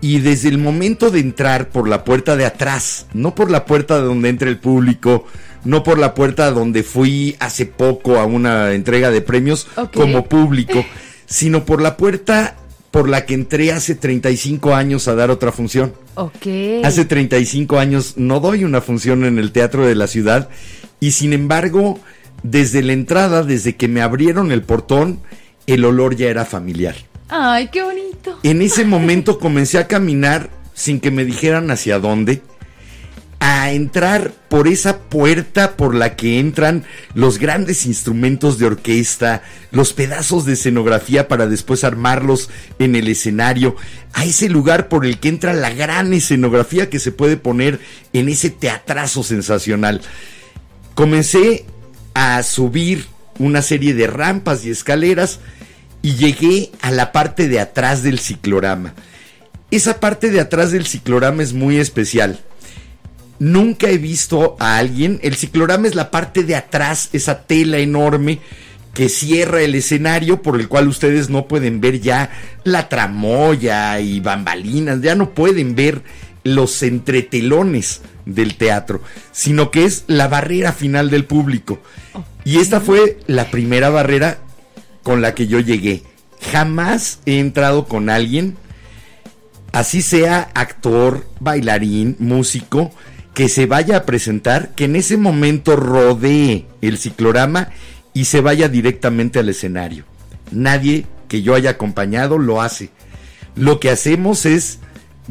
y 0.02 0.18
desde 0.18 0.50
el 0.50 0.58
momento 0.58 1.10
de 1.10 1.20
entrar 1.20 1.70
por 1.70 1.88
la 1.88 2.04
puerta 2.04 2.36
de 2.36 2.44
atrás, 2.44 3.06
no 3.14 3.34
por 3.34 3.50
la 3.50 3.64
puerta 3.64 3.96
de 3.96 4.04
donde 4.04 4.28
entra 4.28 4.50
el 4.50 4.58
público, 4.58 5.26
no 5.66 5.82
por 5.82 5.98
la 5.98 6.14
puerta 6.14 6.50
donde 6.50 6.82
fui 6.82 7.36
hace 7.40 7.66
poco 7.66 8.18
a 8.18 8.24
una 8.24 8.72
entrega 8.72 9.10
de 9.10 9.20
premios 9.20 9.66
como 9.92 10.24
público, 10.28 10.84
sino 11.26 11.64
por 11.64 11.82
la 11.82 11.96
puerta 11.96 12.56
por 12.90 13.10
la 13.10 13.26
que 13.26 13.34
entré 13.34 13.72
hace 13.72 13.94
35 13.94 14.74
años 14.74 15.06
a 15.08 15.14
dar 15.14 15.30
otra 15.30 15.52
función. 15.52 15.92
Ok. 16.14 16.46
Hace 16.82 17.04
35 17.04 17.78
años 17.78 18.14
no 18.16 18.40
doy 18.40 18.64
una 18.64 18.80
función 18.80 19.24
en 19.24 19.38
el 19.38 19.52
Teatro 19.52 19.86
de 19.86 19.94
la 19.94 20.06
Ciudad 20.06 20.48
y 20.98 21.10
sin 21.10 21.32
embargo, 21.32 21.98
desde 22.42 22.82
la 22.82 22.94
entrada, 22.94 23.42
desde 23.42 23.76
que 23.76 23.88
me 23.88 24.00
abrieron 24.00 24.50
el 24.50 24.62
portón, 24.62 25.20
el 25.66 25.84
olor 25.84 26.16
ya 26.16 26.28
era 26.28 26.44
familiar. 26.44 26.94
Ay, 27.28 27.68
qué 27.68 27.82
bonito. 27.82 28.38
En 28.42 28.62
ese 28.62 28.84
momento 28.84 29.38
comencé 29.38 29.78
a 29.78 29.88
caminar 29.88 30.48
sin 30.74 31.00
que 31.00 31.10
me 31.10 31.24
dijeran 31.24 31.70
hacia 31.70 31.98
dónde, 31.98 32.40
a 33.48 33.70
entrar 33.70 34.32
por 34.48 34.66
esa 34.66 34.98
puerta 34.98 35.76
por 35.76 35.94
la 35.94 36.16
que 36.16 36.40
entran 36.40 36.84
los 37.14 37.38
grandes 37.38 37.86
instrumentos 37.86 38.58
de 38.58 38.66
orquesta, 38.66 39.44
los 39.70 39.92
pedazos 39.92 40.44
de 40.46 40.54
escenografía 40.54 41.28
para 41.28 41.46
después 41.46 41.84
armarlos 41.84 42.50
en 42.80 42.96
el 42.96 43.06
escenario, 43.06 43.76
a 44.14 44.24
ese 44.24 44.48
lugar 44.48 44.88
por 44.88 45.06
el 45.06 45.20
que 45.20 45.28
entra 45.28 45.52
la 45.52 45.70
gran 45.70 46.12
escenografía 46.12 46.90
que 46.90 46.98
se 46.98 47.12
puede 47.12 47.36
poner 47.36 47.78
en 48.12 48.28
ese 48.28 48.50
teatrazo 48.50 49.22
sensacional. 49.22 50.00
Comencé 50.96 51.66
a 52.14 52.42
subir 52.42 53.06
una 53.38 53.62
serie 53.62 53.94
de 53.94 54.08
rampas 54.08 54.64
y 54.64 54.70
escaleras 54.70 55.38
y 56.02 56.16
llegué 56.16 56.72
a 56.80 56.90
la 56.90 57.12
parte 57.12 57.46
de 57.46 57.60
atrás 57.60 58.02
del 58.02 58.18
ciclorama. 58.18 58.94
Esa 59.70 60.00
parte 60.00 60.32
de 60.32 60.40
atrás 60.40 60.72
del 60.72 60.84
ciclorama 60.84 61.44
es 61.44 61.52
muy 61.52 61.78
especial. 61.78 62.40
Nunca 63.38 63.88
he 63.88 63.98
visto 63.98 64.56
a 64.58 64.78
alguien, 64.78 65.20
el 65.22 65.34
ciclorama 65.36 65.86
es 65.86 65.94
la 65.94 66.10
parte 66.10 66.42
de 66.42 66.56
atrás, 66.56 67.10
esa 67.12 67.42
tela 67.42 67.78
enorme 67.78 68.40
que 68.94 69.10
cierra 69.10 69.60
el 69.60 69.74
escenario 69.74 70.40
por 70.40 70.58
el 70.58 70.68
cual 70.68 70.88
ustedes 70.88 71.28
no 71.28 71.46
pueden 71.46 71.82
ver 71.82 72.00
ya 72.00 72.30
la 72.64 72.88
tramoya 72.88 74.00
y 74.00 74.20
bambalinas, 74.20 75.02
ya 75.02 75.14
no 75.14 75.34
pueden 75.34 75.74
ver 75.74 76.00
los 76.44 76.82
entretelones 76.82 78.00
del 78.24 78.56
teatro, 78.56 79.02
sino 79.32 79.70
que 79.70 79.84
es 79.84 80.04
la 80.06 80.28
barrera 80.28 80.72
final 80.72 81.10
del 81.10 81.26
público. 81.26 81.78
Y 82.44 82.58
esta 82.58 82.80
fue 82.80 83.18
la 83.26 83.50
primera 83.50 83.90
barrera 83.90 84.38
con 85.02 85.20
la 85.20 85.34
que 85.34 85.46
yo 85.46 85.60
llegué. 85.60 86.02
Jamás 86.52 87.20
he 87.26 87.38
entrado 87.38 87.86
con 87.86 88.08
alguien, 88.08 88.56
así 89.72 90.00
sea 90.00 90.50
actor, 90.54 91.26
bailarín, 91.38 92.16
músico, 92.18 92.92
que 93.36 93.50
se 93.50 93.66
vaya 93.66 93.98
a 93.98 94.06
presentar, 94.06 94.74
que 94.74 94.86
en 94.86 94.96
ese 94.96 95.18
momento 95.18 95.76
rodee 95.76 96.64
el 96.80 96.96
ciclorama 96.96 97.68
y 98.14 98.24
se 98.24 98.40
vaya 98.40 98.70
directamente 98.70 99.38
al 99.38 99.50
escenario. 99.50 100.06
Nadie 100.50 101.04
que 101.28 101.42
yo 101.42 101.54
haya 101.54 101.68
acompañado 101.68 102.38
lo 102.38 102.62
hace. 102.62 102.88
Lo 103.54 103.78
que 103.78 103.90
hacemos 103.90 104.46
es 104.46 104.78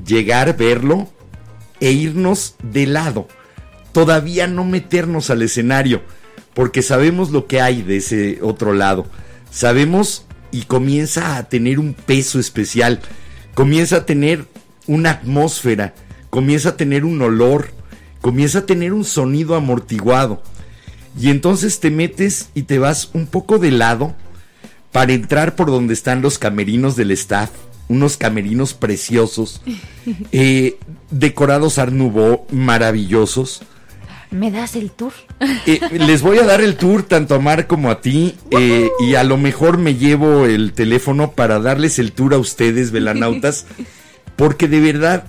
llegar, 0.06 0.56
verlo 0.56 1.10
e 1.80 1.94
irnos 1.94 2.58
de 2.62 2.86
lado. 2.86 3.28
Todavía 3.92 4.46
no 4.46 4.66
meternos 4.66 5.32
al 5.32 5.42
escenario, 5.42 6.04
porque 6.54 6.84
sabemos 6.84 7.32
lo 7.32 7.48
que 7.48 7.60
hay 7.60 7.82
de 7.82 7.98
ese 7.98 8.38
otro 8.44 8.74
lado. 8.74 9.08
Sabemos 9.50 10.28
y 10.52 10.66
comienza 10.66 11.38
a 11.38 11.50
tener 11.50 11.80
un 11.80 11.96
peso 11.96 12.40
especial, 12.40 13.00
comienza 13.56 13.96
a 13.96 14.06
tener 14.06 14.46
una 14.86 15.10
atmósfera, 15.10 15.96
comienza 16.30 16.70
a 16.70 16.78
tener 16.78 17.04
un 17.04 17.20
olor, 17.24 17.74
comienza 18.26 18.58
a 18.58 18.66
tener 18.66 18.92
un 18.92 19.04
sonido 19.04 19.54
amortiguado. 19.54 20.42
Y 21.22 21.30
entonces 21.30 21.80
te 21.80 21.92
metes 21.92 22.50
y 22.56 22.64
te 22.64 22.80
vas 22.80 23.12
un 23.14 23.28
poco 23.28 23.60
de 23.60 23.70
lado 23.70 24.16
para 24.92 25.14
entrar 25.14 25.56
por 25.56 25.68
donde 25.68 25.94
están 25.94 26.24
los 26.24 26.40
camerinos 26.40 26.96
del 26.96 27.12
staff, 27.12 27.52
unos 27.88 28.18
camerinos 28.18 28.74
preciosos, 28.74 29.62
eh, 30.32 30.80
decorados 31.12 31.78
Art 31.78 31.94
Nouveau, 31.94 32.48
maravillosos. 32.50 33.62
¿Me 34.32 34.50
das 34.50 34.76
el 34.76 34.90
tour? 34.90 35.14
Eh, 35.68 35.80
les 35.92 36.24
voy 36.24 36.40
a 36.40 36.46
dar 36.46 36.62
el 36.62 36.78
tour 36.78 37.04
tanto 37.04 37.36
a 37.36 37.40
Mar 37.40 37.68
como 37.68 37.92
a 37.92 38.02
ti 38.02 38.34
eh, 38.50 38.90
y 39.02 39.14
a 39.14 39.24
lo 39.24 39.38
mejor 39.38 39.78
me 39.78 39.98
llevo 39.98 40.48
el 40.48 40.74
teléfono 40.74 41.34
para 41.34 41.60
darles 41.60 42.00
el 42.00 42.12
tour 42.12 42.34
a 42.34 42.40
ustedes, 42.40 42.90
velanautas, 42.92 43.68
porque 44.36 44.68
de 44.68 44.80
verdad, 44.80 45.26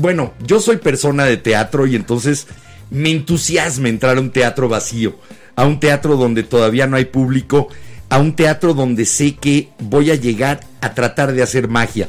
bueno, 0.00 0.32
yo 0.46 0.60
soy 0.60 0.78
persona 0.78 1.26
de 1.26 1.36
teatro 1.36 1.86
y 1.86 1.94
entonces 1.94 2.46
me 2.90 3.10
entusiasma 3.10 3.88
entrar 3.88 4.16
a 4.16 4.20
un 4.20 4.30
teatro 4.30 4.68
vacío, 4.68 5.16
a 5.56 5.66
un 5.66 5.78
teatro 5.78 6.16
donde 6.16 6.42
todavía 6.42 6.86
no 6.86 6.96
hay 6.96 7.04
público, 7.04 7.68
a 8.08 8.18
un 8.18 8.34
teatro 8.34 8.72
donde 8.72 9.04
sé 9.04 9.36
que 9.36 9.68
voy 9.78 10.10
a 10.10 10.14
llegar 10.14 10.60
a 10.80 10.94
tratar 10.94 11.32
de 11.32 11.42
hacer 11.42 11.68
magia. 11.68 12.08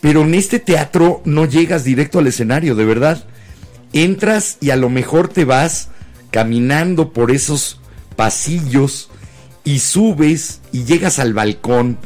Pero 0.00 0.22
en 0.22 0.34
este 0.34 0.60
teatro 0.60 1.22
no 1.24 1.44
llegas 1.44 1.82
directo 1.82 2.20
al 2.20 2.28
escenario, 2.28 2.76
de 2.76 2.84
verdad. 2.84 3.24
Entras 3.92 4.58
y 4.60 4.70
a 4.70 4.76
lo 4.76 4.90
mejor 4.90 5.28
te 5.28 5.44
vas 5.44 5.88
caminando 6.30 7.12
por 7.12 7.32
esos 7.32 7.80
pasillos 8.14 9.10
y 9.64 9.80
subes 9.80 10.60
y 10.72 10.84
llegas 10.84 11.18
al 11.18 11.34
balcón 11.34 11.98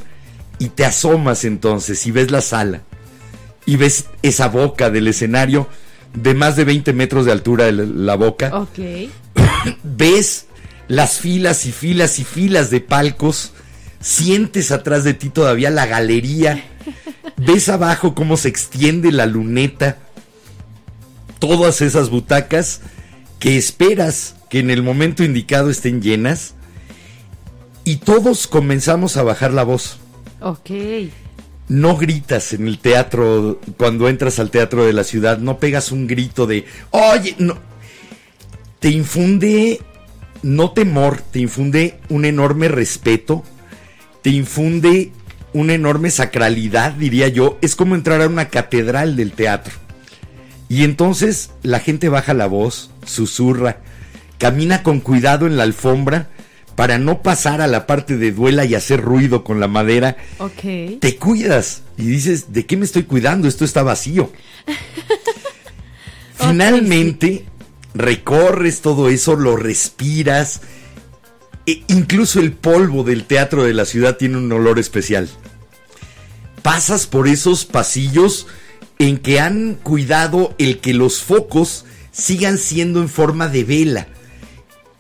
y 0.59 0.71
te 0.71 0.87
asomas 0.87 1.45
entonces 1.45 2.07
y 2.07 2.13
ves 2.13 2.31
la 2.31 2.41
sala 2.41 2.83
y 3.69 3.77
ves 3.77 4.07
esa 4.23 4.49
boca 4.49 4.89
del 4.89 5.09
escenario 5.09 5.69
de 6.15 6.33
más 6.33 6.57
de 6.57 6.65
20 6.65 6.95
metros 6.95 7.27
de 7.27 7.33
altura 7.33 7.71
la 7.71 8.15
boca. 8.15 8.51
Ok. 8.57 9.11
ves 9.83 10.47
las 10.89 11.19
filas 11.19 11.67
y 11.67 11.73
filas 11.73 12.19
y 12.19 12.25
filas 12.25 12.71
de 12.71 12.81
palcos, 12.81 13.53
sientes 14.01 14.71
atrás 14.71 15.05
de 15.05 15.13
ti 15.13 15.29
todavía 15.29 15.69
la 15.69 15.85
galería, 15.85 16.65
ves 17.37 17.69
abajo 17.69 18.15
cómo 18.15 18.39
se 18.39 18.49
extiende 18.49 19.13
la 19.13 19.27
luneta, 19.27 19.99
todas 21.39 21.83
esas 21.83 22.09
butacas 22.09 22.81
que 23.39 23.59
esperas 23.59 24.35
que 24.49 24.61
en 24.61 24.71
el 24.71 24.83
momento 24.83 25.25
indicado 25.25 25.69
estén 25.69 26.01
llenas 26.01 26.55
y 27.85 27.97
todos 27.97 28.47
comenzamos 28.47 29.19
a 29.19 29.25
bajar 29.25 29.53
la 29.53 29.65
voz. 29.65 29.99
Ok. 30.41 30.71
No 31.69 31.97
gritas 31.97 32.53
en 32.55 32.67
el 32.67 32.79
teatro 32.79 33.61
cuando 33.77 34.09
entras 34.09 34.39
al 34.39 34.51
teatro 34.51 34.87
de 34.87 34.93
la 34.93 35.05
ciudad, 35.05 35.39
no 35.39 35.59
pegas 35.59 35.93
un 35.93 36.07
grito 36.07 36.47
de, 36.47 36.65
oye, 36.91 37.35
no. 37.39 37.59
Te 38.81 38.91
infunde 38.91 39.81
no 40.43 40.71
temor, 40.71 41.21
te 41.21 41.41
infunde 41.41 41.99
un 42.09 42.25
enorme 42.25 42.69
respeto, 42.69 43.43
te 44.23 44.31
infunde 44.31 45.13
una 45.53 45.75
enorme 45.75 46.11
sacralidad, 46.11 46.93
diría 46.93 47.29
yo. 47.29 47.59
Es 47.61 47.77
como 47.77 47.95
entrar 47.95 48.23
a 48.23 48.29
una 48.29 48.49
catedral 48.49 49.17
del 49.17 49.33
teatro. 49.33 49.75
Y 50.69 50.85
entonces 50.85 51.51
la 51.63 51.81
gente 51.81 52.09
baja 52.09 52.35
la 52.35 52.47
voz, 52.47 52.91
susurra, 53.05 53.79
camina 54.39 54.83
con 54.83 55.01
cuidado 55.01 55.47
en 55.47 55.57
la 55.57 55.65
alfombra 55.65 56.29
para 56.79 56.97
no 57.01 57.23
pasar 57.23 57.61
a 57.61 57.67
la 57.67 57.89
parte 57.89 58.17
de 58.17 58.31
duela 58.31 58.65
y 58.65 58.77
hacer 58.77 59.01
ruido 59.01 59.43
con 59.43 59.59
la 59.59 59.67
madera. 59.67 60.17
Te 61.01 61.17
cuidas 61.17 61.83
y 61.97 62.05
dices, 62.05 62.53
¿de 62.53 62.67
qué 62.67 62.77
me 62.77 62.85
estoy 62.85 63.03
cuidando? 63.03 63.49
Esto 63.49 63.65
está 63.65 63.83
vacío. 63.83 64.33
Finalmente, 66.35 67.47
recorres 67.95 68.81
todo 68.81 69.09
eso, 69.09 69.35
lo 69.35 69.57
respiras. 69.57 70.61
E 71.67 71.83
incluso 71.89 72.39
el 72.39 72.53
polvo 72.53 73.03
del 73.03 73.25
teatro 73.25 73.65
de 73.65 73.75
la 73.75 73.85
ciudad 73.85 74.17
tiene 74.17 74.37
un 74.37 74.53
olor 74.53 74.79
especial. 74.79 75.29
Pasas 76.63 77.09
por 77.09 77.27
esos 77.27 77.65
pasillos 77.65 78.47
en 79.01 79.19
que 79.19 79.41
han 79.41 79.75
cuidado 79.75 80.55
el 80.59 80.79
que 80.79 80.95
los 80.95 81.23
focos 81.23 81.87
sigan 82.13 82.57
siendo 82.57 83.03
en 83.03 83.09
forma 83.09 83.49
de 83.49 83.65
vela. 83.65 84.07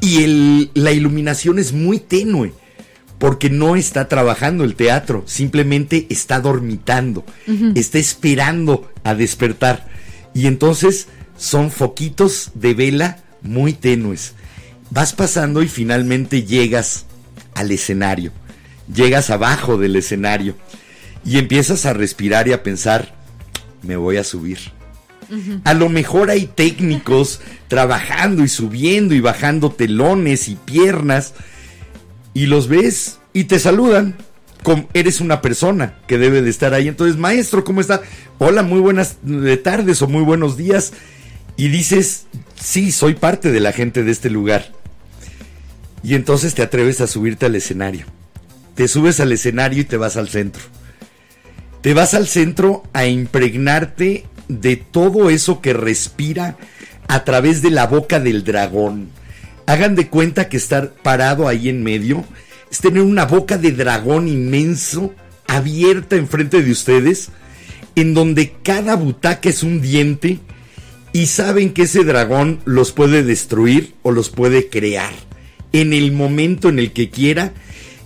Y 0.00 0.22
el, 0.22 0.70
la 0.74 0.92
iluminación 0.92 1.58
es 1.58 1.72
muy 1.72 1.98
tenue, 1.98 2.52
porque 3.18 3.50
no 3.50 3.76
está 3.76 4.08
trabajando 4.08 4.64
el 4.64 4.76
teatro, 4.76 5.24
simplemente 5.26 6.06
está 6.08 6.40
dormitando, 6.40 7.24
está 7.74 7.98
esperando 7.98 8.90
a 9.02 9.14
despertar. 9.14 9.88
Y 10.34 10.46
entonces 10.46 11.08
son 11.36 11.70
foquitos 11.70 12.52
de 12.54 12.74
vela 12.74 13.18
muy 13.42 13.72
tenues. 13.72 14.34
Vas 14.90 15.12
pasando 15.12 15.62
y 15.62 15.68
finalmente 15.68 16.44
llegas 16.44 17.06
al 17.54 17.72
escenario, 17.72 18.32
llegas 18.92 19.30
abajo 19.30 19.78
del 19.78 19.96
escenario 19.96 20.56
y 21.24 21.38
empiezas 21.38 21.86
a 21.86 21.92
respirar 21.92 22.46
y 22.48 22.52
a 22.52 22.62
pensar, 22.62 23.14
me 23.82 23.96
voy 23.96 24.16
a 24.16 24.24
subir. 24.24 24.77
A 25.64 25.74
lo 25.74 25.88
mejor 25.88 26.30
hay 26.30 26.46
técnicos 26.46 27.40
trabajando 27.68 28.44
y 28.44 28.48
subiendo 28.48 29.14
y 29.14 29.20
bajando 29.20 29.70
telones 29.70 30.48
y 30.48 30.54
piernas 30.56 31.34
y 32.34 32.46
los 32.46 32.68
ves 32.68 33.18
y 33.32 33.44
te 33.44 33.58
saludan. 33.58 34.16
Como 34.62 34.88
eres 34.92 35.20
una 35.20 35.40
persona 35.40 35.94
que 36.08 36.18
debe 36.18 36.42
de 36.42 36.50
estar 36.50 36.74
ahí. 36.74 36.88
Entonces, 36.88 37.16
maestro, 37.16 37.62
¿cómo 37.62 37.80
está? 37.80 38.02
Hola, 38.38 38.62
muy 38.62 38.80
buenas 38.80 39.18
tardes 39.62 40.02
o 40.02 40.08
muy 40.08 40.22
buenos 40.22 40.56
días 40.56 40.92
y 41.56 41.68
dices, 41.68 42.26
sí, 42.60 42.90
soy 42.92 43.14
parte 43.14 43.52
de 43.52 43.60
la 43.60 43.72
gente 43.72 44.02
de 44.02 44.10
este 44.10 44.30
lugar. 44.30 44.72
Y 46.02 46.14
entonces 46.14 46.54
te 46.54 46.62
atreves 46.62 47.00
a 47.00 47.06
subirte 47.06 47.46
al 47.46 47.54
escenario. 47.54 48.06
Te 48.74 48.88
subes 48.88 49.20
al 49.20 49.32
escenario 49.32 49.80
y 49.80 49.84
te 49.84 49.96
vas 49.96 50.16
al 50.16 50.28
centro. 50.28 50.62
Te 51.82 51.94
vas 51.94 52.14
al 52.14 52.26
centro 52.28 52.84
a 52.92 53.06
impregnarte 53.06 54.24
de 54.48 54.76
todo 54.76 55.30
eso 55.30 55.60
que 55.60 55.72
respira 55.72 56.56
a 57.06 57.24
través 57.24 57.62
de 57.62 57.70
la 57.70 57.86
boca 57.86 58.20
del 58.20 58.44
dragón. 58.44 59.08
Hagan 59.66 59.94
de 59.94 60.08
cuenta 60.08 60.48
que 60.48 60.56
estar 60.56 60.92
parado 60.92 61.48
ahí 61.48 61.68
en 61.68 61.82
medio 61.82 62.24
es 62.70 62.80
tener 62.80 63.02
una 63.02 63.24
boca 63.24 63.58
de 63.58 63.72
dragón 63.72 64.28
inmenso 64.28 65.14
abierta 65.46 66.16
enfrente 66.16 66.62
de 66.62 66.70
ustedes, 66.70 67.30
en 67.96 68.14
donde 68.14 68.54
cada 68.62 68.94
butaca 68.94 69.48
es 69.48 69.62
un 69.62 69.80
diente 69.80 70.38
y 71.12 71.26
saben 71.26 71.72
que 71.72 71.82
ese 71.82 72.04
dragón 72.04 72.60
los 72.64 72.92
puede 72.92 73.22
destruir 73.22 73.94
o 74.02 74.12
los 74.12 74.28
puede 74.28 74.68
crear. 74.68 75.12
En 75.72 75.92
el 75.92 76.12
momento 76.12 76.68
en 76.68 76.78
el 76.78 76.92
que 76.92 77.10
quiera, 77.10 77.52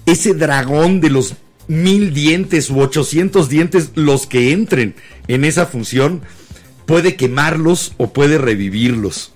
ese 0.07 0.35
dragón 0.35 1.01
de 1.01 1.11
los 1.11 1.35
mil 1.69 2.13
dientes 2.13 2.71
u 2.71 2.81
ochocientos 2.81 3.49
dientes, 3.49 3.93
los 3.95 4.27
que 4.27 4.53
entren 4.53 4.95
en 5.29 5.45
esa 5.45 5.67
función, 5.67 6.23
puede 6.87 7.17
quemarlos 7.17 7.95
o 7.97 8.13
puede 8.13 8.39
revivirlos. 8.39 9.33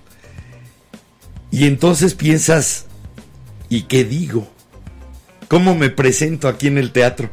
Y 1.51 1.65
entonces 1.65 2.13
piensas, 2.13 2.85
¿y 3.69 3.83
qué 3.83 4.03
digo? 4.03 4.51
¿Cómo 5.47 5.75
me 5.75 5.89
presento 5.89 6.47
aquí 6.47 6.67
en 6.67 6.77
el 6.77 6.91
teatro? 6.91 7.29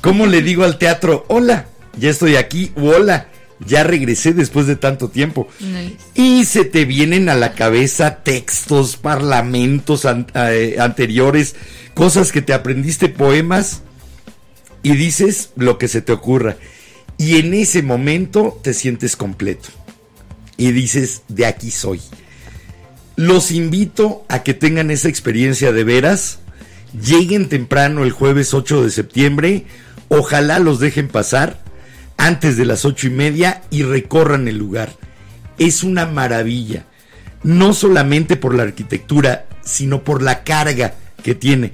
¿Cómo 0.00 0.26
le 0.26 0.42
digo 0.42 0.64
al 0.64 0.78
teatro, 0.78 1.24
hola, 1.28 1.66
ya 1.98 2.10
estoy 2.10 2.36
aquí, 2.36 2.70
o 2.76 2.90
hola, 2.90 3.28
ya 3.66 3.84
regresé 3.84 4.32
después 4.32 4.66
de 4.66 4.76
tanto 4.76 5.08
tiempo. 5.08 5.48
Nice. 5.60 5.96
Y 6.14 6.44
se 6.44 6.64
te 6.64 6.84
vienen 6.84 7.28
a 7.28 7.34
la 7.34 7.52
cabeza 7.52 8.22
textos, 8.22 8.96
parlamentos 8.96 10.04
an 10.04 10.26
eh, 10.34 10.76
anteriores, 10.78 11.56
cosas 11.94 12.32
que 12.32 12.42
te 12.42 12.52
aprendiste, 12.52 13.08
poemas, 13.08 13.82
y 14.82 14.96
dices 14.96 15.50
lo 15.56 15.78
que 15.78 15.88
se 15.88 16.02
te 16.02 16.12
ocurra. 16.12 16.56
Y 17.18 17.36
en 17.36 17.52
ese 17.54 17.82
momento 17.82 18.58
te 18.62 18.72
sientes 18.72 19.16
completo. 19.16 19.68
Y 20.56 20.72
dices, 20.72 21.22
de 21.28 21.46
aquí 21.46 21.70
soy. 21.70 22.00
Los 23.16 23.50
invito 23.50 24.24
a 24.28 24.42
que 24.42 24.54
tengan 24.54 24.90
esa 24.90 25.08
experiencia 25.08 25.72
de 25.72 25.84
veras. 25.84 26.38
Lleguen 26.98 27.48
temprano 27.48 28.04
el 28.04 28.12
jueves 28.12 28.54
8 28.54 28.84
de 28.84 28.90
septiembre. 28.90 29.66
Ojalá 30.08 30.58
los 30.58 30.80
dejen 30.80 31.08
pasar 31.08 31.60
antes 32.20 32.56
de 32.56 32.66
las 32.66 32.84
ocho 32.84 33.06
y 33.06 33.10
media 33.10 33.62
y 33.70 33.82
recorran 33.82 34.46
el 34.46 34.58
lugar. 34.58 34.92
Es 35.58 35.82
una 35.82 36.06
maravilla, 36.06 36.84
no 37.42 37.72
solamente 37.72 38.36
por 38.36 38.54
la 38.54 38.64
arquitectura, 38.64 39.46
sino 39.64 40.04
por 40.04 40.22
la 40.22 40.44
carga 40.44 40.94
que 41.22 41.34
tiene. 41.34 41.72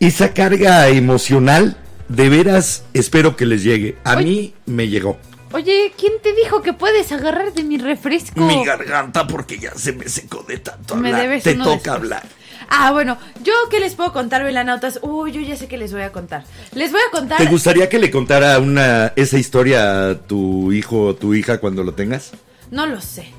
Esa 0.00 0.34
carga 0.34 0.88
emocional, 0.88 1.76
de 2.08 2.28
veras, 2.28 2.84
espero 2.94 3.36
que 3.36 3.46
les 3.46 3.62
llegue. 3.62 3.96
A 4.04 4.16
Oye. 4.16 4.24
mí 4.24 4.54
me 4.66 4.88
llegó. 4.88 5.18
Oye, 5.52 5.92
¿quién 5.98 6.12
te 6.22 6.34
dijo 6.34 6.60
que 6.62 6.72
puedes 6.74 7.10
agarrar 7.12 7.52
de 7.54 7.62
mi 7.64 7.78
refresco? 7.78 8.40
Mi 8.40 8.64
garganta 8.64 9.26
porque 9.26 9.58
ya 9.58 9.72
se 9.74 9.92
me 9.92 10.08
secó 10.08 10.44
de 10.46 10.58
tanto 10.58 10.94
Me 10.96 11.08
hablar. 11.08 11.22
debes 11.22 11.42
Te 11.44 11.54
toca 11.54 11.70
después. 11.70 11.88
hablar. 11.88 12.22
Ah, 12.68 12.92
bueno, 12.92 13.16
yo 13.42 13.54
qué 13.70 13.80
les 13.80 13.94
puedo 13.94 14.12
contar, 14.12 14.44
velanautas. 14.44 14.98
Uy, 15.00 15.32
yo 15.32 15.40
ya 15.40 15.56
sé 15.56 15.66
que 15.68 15.78
les 15.78 15.90
voy 15.92 16.02
a 16.02 16.12
contar. 16.12 16.44
Les 16.74 16.92
voy 16.92 17.00
a 17.00 17.10
contar. 17.10 17.38
¿Te 17.38 17.46
gustaría 17.46 17.88
que 17.88 17.98
le 17.98 18.10
contara 18.10 18.58
una 18.58 19.14
esa 19.16 19.38
historia 19.38 20.10
a 20.10 20.14
tu 20.18 20.70
hijo 20.72 21.00
o 21.06 21.14
tu 21.16 21.32
hija 21.34 21.60
cuando 21.60 21.82
lo 21.82 21.94
tengas? 21.94 22.32
No 22.70 22.84
lo 22.84 23.00
sé. 23.00 23.32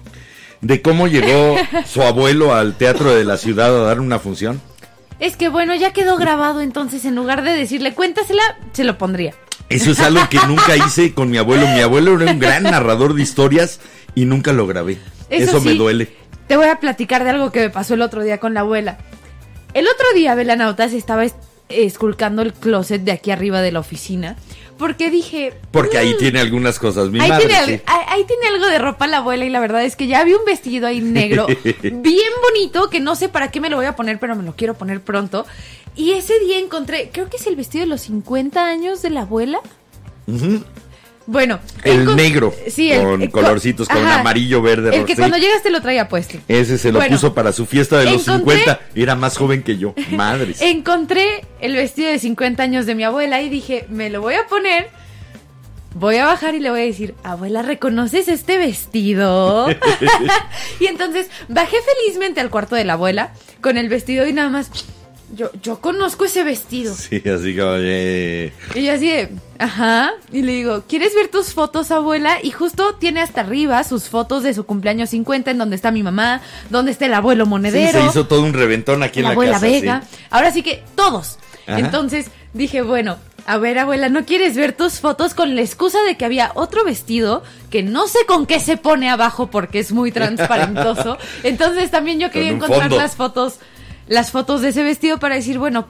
De 0.61 0.81
cómo 0.81 1.07
llegó 1.07 1.55
su 1.85 2.01
abuelo 2.01 2.55
al 2.55 2.75
teatro 2.75 3.13
de 3.13 3.23
la 3.23 3.37
ciudad 3.37 3.67
a 3.67 3.83
dar 3.85 3.99
una 3.99 4.17
función. 4.17 4.59
Es 5.19 5.35
que 5.35 5.49
bueno, 5.49 5.75
ya 5.75 5.91
quedó 5.91 6.17
grabado, 6.17 6.61
entonces 6.61 7.03
en 7.05 7.15
lugar 7.15 7.43
de 7.43 7.51
decirle 7.53 7.93
cuéntasela, 7.93 8.41
se 8.73 8.83
lo 8.83 8.97
pondría. 8.97 9.33
Eso 9.69 9.91
es 9.91 9.99
algo 9.99 10.21
que 10.29 10.39
nunca 10.47 10.75
hice 10.77 11.13
con 11.13 11.29
mi 11.29 11.37
abuelo. 11.37 11.67
Mi 11.67 11.81
abuelo 11.81 12.19
era 12.19 12.31
un 12.31 12.39
gran 12.39 12.63
narrador 12.63 13.13
de 13.13 13.21
historias 13.21 13.79
y 14.15 14.25
nunca 14.25 14.53
lo 14.53 14.65
grabé. 14.65 14.97
Eso, 15.29 15.61
me 15.61 15.71
sí, 15.73 15.77
duele. 15.77 16.09
Te 16.47 16.57
voy 16.57 16.67
a 16.67 16.79
platicar 16.79 17.23
de 17.23 17.29
algo 17.31 17.51
que 17.51 17.59
me 17.59 17.69
pasó 17.69 17.93
el 17.93 18.01
otro 18.01 18.23
día 18.23 18.39
con 18.39 18.53
la 18.53 18.61
abuela. 18.61 18.97
El 19.75 19.85
otro 19.87 20.05
día, 20.15 20.33
Velanautas 20.33 20.93
estaba 20.93 21.23
es- 21.25 21.35
esculcando 21.67 22.41
el 22.41 22.53
closet 22.53 23.03
de 23.03 23.11
aquí 23.11 23.29
arriba 23.29 23.61
de 23.61 23.71
la 23.71 23.79
oficina 23.81 24.35
porque 24.79 25.11
dije. 25.11 25.53
Porque 25.71 25.99
ahí 25.99 26.15
"Mm, 26.15 26.17
tiene 26.17 26.39
algunas 26.39 26.79
cosas. 26.79 27.09
Mi 27.09 27.19
ahí, 27.19 27.29
madre, 27.29 27.45
tiene, 27.47 27.65
sí. 27.77 27.83
ahí- 27.85 28.05
ahí 28.07 28.23
tiene 28.25 28.47
algo 28.47 28.65
de 28.65 28.79
ropa 28.79 29.05
la 29.05 29.17
abuela 29.17 29.45
y 29.45 29.49
la 29.51 29.59
verdad 29.59 29.83
es 29.83 29.95
que 29.95 30.07
ya 30.07 30.23
vi 30.23 30.33
un 30.33 30.43
vestido 30.45 30.87
ahí 30.87 31.01
negro 31.01 31.45
bien 31.83 32.31
bonito 32.41 32.89
que 32.89 32.99
no 32.99 33.15
sé 33.15 33.29
para 33.29 33.51
qué 33.51 33.59
me 33.61 33.69
lo 33.69 33.75
voy 33.75 33.85
a 33.85 33.95
poner, 33.95 34.17
pero 34.19 34.35
me 34.35 34.41
lo 34.43 34.55
quiero 34.55 34.73
poner 34.73 35.01
pronto. 35.01 35.45
Y 35.95 36.13
ese 36.13 36.39
día 36.39 36.57
encontré, 36.57 37.09
creo 37.13 37.29
que 37.29 37.37
es 37.37 37.45
el 37.45 37.55
vestido 37.55 37.83
de 37.83 37.89
los 37.89 38.01
50 38.01 38.65
años 38.65 39.01
de 39.03 39.09
la 39.11 39.21
abuela. 39.21 39.59
Ujú. 40.27 40.63
Bueno, 41.31 41.59
El 41.83 42.15
negro, 42.15 42.51
el- 42.65 43.03
con 43.03 43.27
co- 43.27 43.31
colorcitos, 43.41 43.87
con 43.87 43.97
ajá, 44.03 44.21
amarillo, 44.21 44.63
verde, 44.63 44.89
El 44.89 45.05
que 45.05 45.13
rosa. 45.13 45.15
cuando 45.17 45.37
llegas 45.37 45.61
te 45.61 45.69
lo 45.69 45.79
traía 45.79 46.07
puesto. 46.09 46.39
Ese 46.47 46.79
se 46.79 46.91
lo 46.91 46.97
Bueno, 46.97 47.15
puso 47.15 47.35
para 47.35 47.53
su 47.53 47.67
fiesta 47.67 47.99
de 47.99 48.05
los 48.05 48.27
encontré- 48.27 48.57
50. 48.57 48.79
Era 48.95 49.13
más 49.15 49.37
joven 49.37 49.61
que 49.61 49.77
yo. 49.77 49.93
Madres. 50.11 50.59
Encontré 50.59 51.45
el 51.61 51.75
vestido 51.75 52.09
de 52.09 52.17
50 52.17 52.63
años 52.63 52.87
de 52.87 52.95
mi 52.95 53.03
abuela 53.03 53.43
y 53.43 53.49
dije, 53.49 53.85
me 53.89 54.09
lo 54.09 54.21
voy 54.21 54.33
a 54.33 54.47
poner. 54.47 54.89
Voy 55.93 56.15
a 56.17 56.25
bajar 56.25 56.55
y 56.55 56.59
le 56.61 56.71
voy 56.71 56.81
a 56.81 56.85
decir, 56.85 57.13
abuela, 57.23 57.61
¿reconoces 57.61 58.27
este 58.27 58.57
vestido? 58.57 59.67
y 60.79 60.87
entonces 60.87 61.29
bajé 61.47 61.77
felizmente 62.01 62.41
al 62.41 62.49
cuarto 62.49 62.75
de 62.75 62.85
la 62.85 62.93
abuela 62.93 63.33
con 63.61 63.77
el 63.77 63.87
vestido 63.87 64.27
y 64.27 64.33
nada 64.33 64.49
más, 64.49 64.71
yo, 65.35 65.49
yo 65.61 65.79
conozco 65.79 66.25
ese 66.25 66.43
vestido. 66.43 66.93
Sí, 66.95 67.17
así 67.17 67.55
como. 67.55 67.73
eh, 67.77 68.51
Y 68.75 68.83
yo 68.85 68.93
así 68.93 69.07
de, 69.09 69.29
ajá. 69.57 70.11
Y 70.31 70.41
le 70.41 70.53
digo, 70.53 70.83
¿quieres 70.87 71.13
ver 71.15 71.27
tus 71.27 71.53
fotos, 71.53 71.91
abuela? 71.91 72.37
Y 72.41 72.51
justo 72.51 72.95
tiene 72.95 73.21
hasta 73.21 73.41
arriba 73.41 73.83
sus 73.83 74.05
fotos 74.09 74.43
de 74.43 74.53
su 74.53 74.65
cumpleaños 74.65 75.09
50, 75.11 75.51
en 75.51 75.57
donde 75.57 75.75
está 75.75 75.91
mi 75.91 76.03
mamá, 76.03 76.41
donde 76.69 76.91
está 76.91 77.05
el 77.05 77.13
abuelo 77.13 77.45
Sí, 77.45 77.49
monedero 77.49 78.01
se 78.01 78.07
hizo 78.07 78.27
todo 78.27 78.41
un 78.41 78.53
reventón 78.53 79.03
aquí 79.03 79.19
en 79.19 79.23
la 79.23 79.29
la, 79.29 79.33
abuela 79.33 79.53
casa. 79.53 79.65
Vega. 79.67 80.03
sí. 80.09 80.17
Ahora 80.29 80.51
sí 80.51 80.63
que 80.63 80.83
todos. 80.95 81.37
Ajá. 81.67 81.79
Entonces 81.79 82.27
dije, 82.53 82.81
bueno, 82.81 83.17
a 83.45 83.57
ver, 83.57 83.77
abuela, 83.79 84.09
¿no 84.09 84.25
quieres 84.25 84.55
ver 84.55 84.73
tus 84.73 84.99
fotos 84.99 85.33
con 85.33 85.55
la 85.55 85.61
excusa 85.61 85.97
de 86.03 86.17
que 86.17 86.25
había 86.25 86.51
otro 86.55 86.83
vestido 86.83 87.43
que 87.69 87.83
no 87.83 88.07
sé 88.07 88.19
con 88.27 88.45
qué 88.45 88.59
se 88.59 88.77
pone 88.77 89.09
abajo 89.09 89.49
porque 89.51 89.79
es 89.79 89.91
muy 89.91 90.11
transparentoso? 90.53 91.17
Entonces 91.43 91.91
también 91.91 92.19
yo 92.19 92.31
quería 92.31 92.51
encontrar 92.51 92.81
fondo. 92.89 92.97
las 92.97 93.15
fotos, 93.15 93.55
las 94.09 94.31
fotos 94.31 94.61
de 94.61 94.69
ese 94.69 94.83
vestido 94.83 95.19
para 95.19 95.35
decir, 95.35 95.57
bueno, 95.59 95.85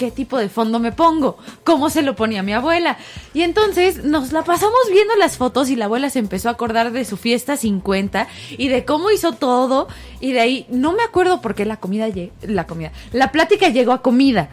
¿qué 0.00 0.10
tipo 0.10 0.38
de 0.38 0.48
fondo 0.48 0.80
me 0.80 0.92
pongo? 0.92 1.36
¿Cómo 1.62 1.90
se 1.90 2.00
lo 2.00 2.16
ponía 2.16 2.42
mi 2.42 2.54
abuela? 2.54 2.96
Y 3.34 3.42
entonces 3.42 4.02
nos 4.02 4.32
la 4.32 4.42
pasamos 4.42 4.80
viendo 4.90 5.14
las 5.16 5.36
fotos 5.36 5.68
y 5.68 5.76
la 5.76 5.84
abuela 5.84 6.08
se 6.08 6.18
empezó 6.18 6.48
a 6.48 6.52
acordar 6.52 6.90
de 6.90 7.04
su 7.04 7.18
fiesta 7.18 7.58
50 7.58 8.26
y 8.56 8.68
de 8.68 8.86
cómo 8.86 9.10
hizo 9.10 9.32
todo 9.32 9.88
y 10.18 10.32
de 10.32 10.40
ahí 10.40 10.66
no 10.70 10.92
me 10.92 11.02
acuerdo 11.02 11.42
por 11.42 11.54
qué 11.54 11.66
la 11.66 11.76
comida 11.76 12.06
la 12.40 12.66
comida, 12.66 12.92
la 13.12 13.30
plática 13.30 13.68
llegó 13.68 13.92
a 13.92 14.00
comida. 14.00 14.48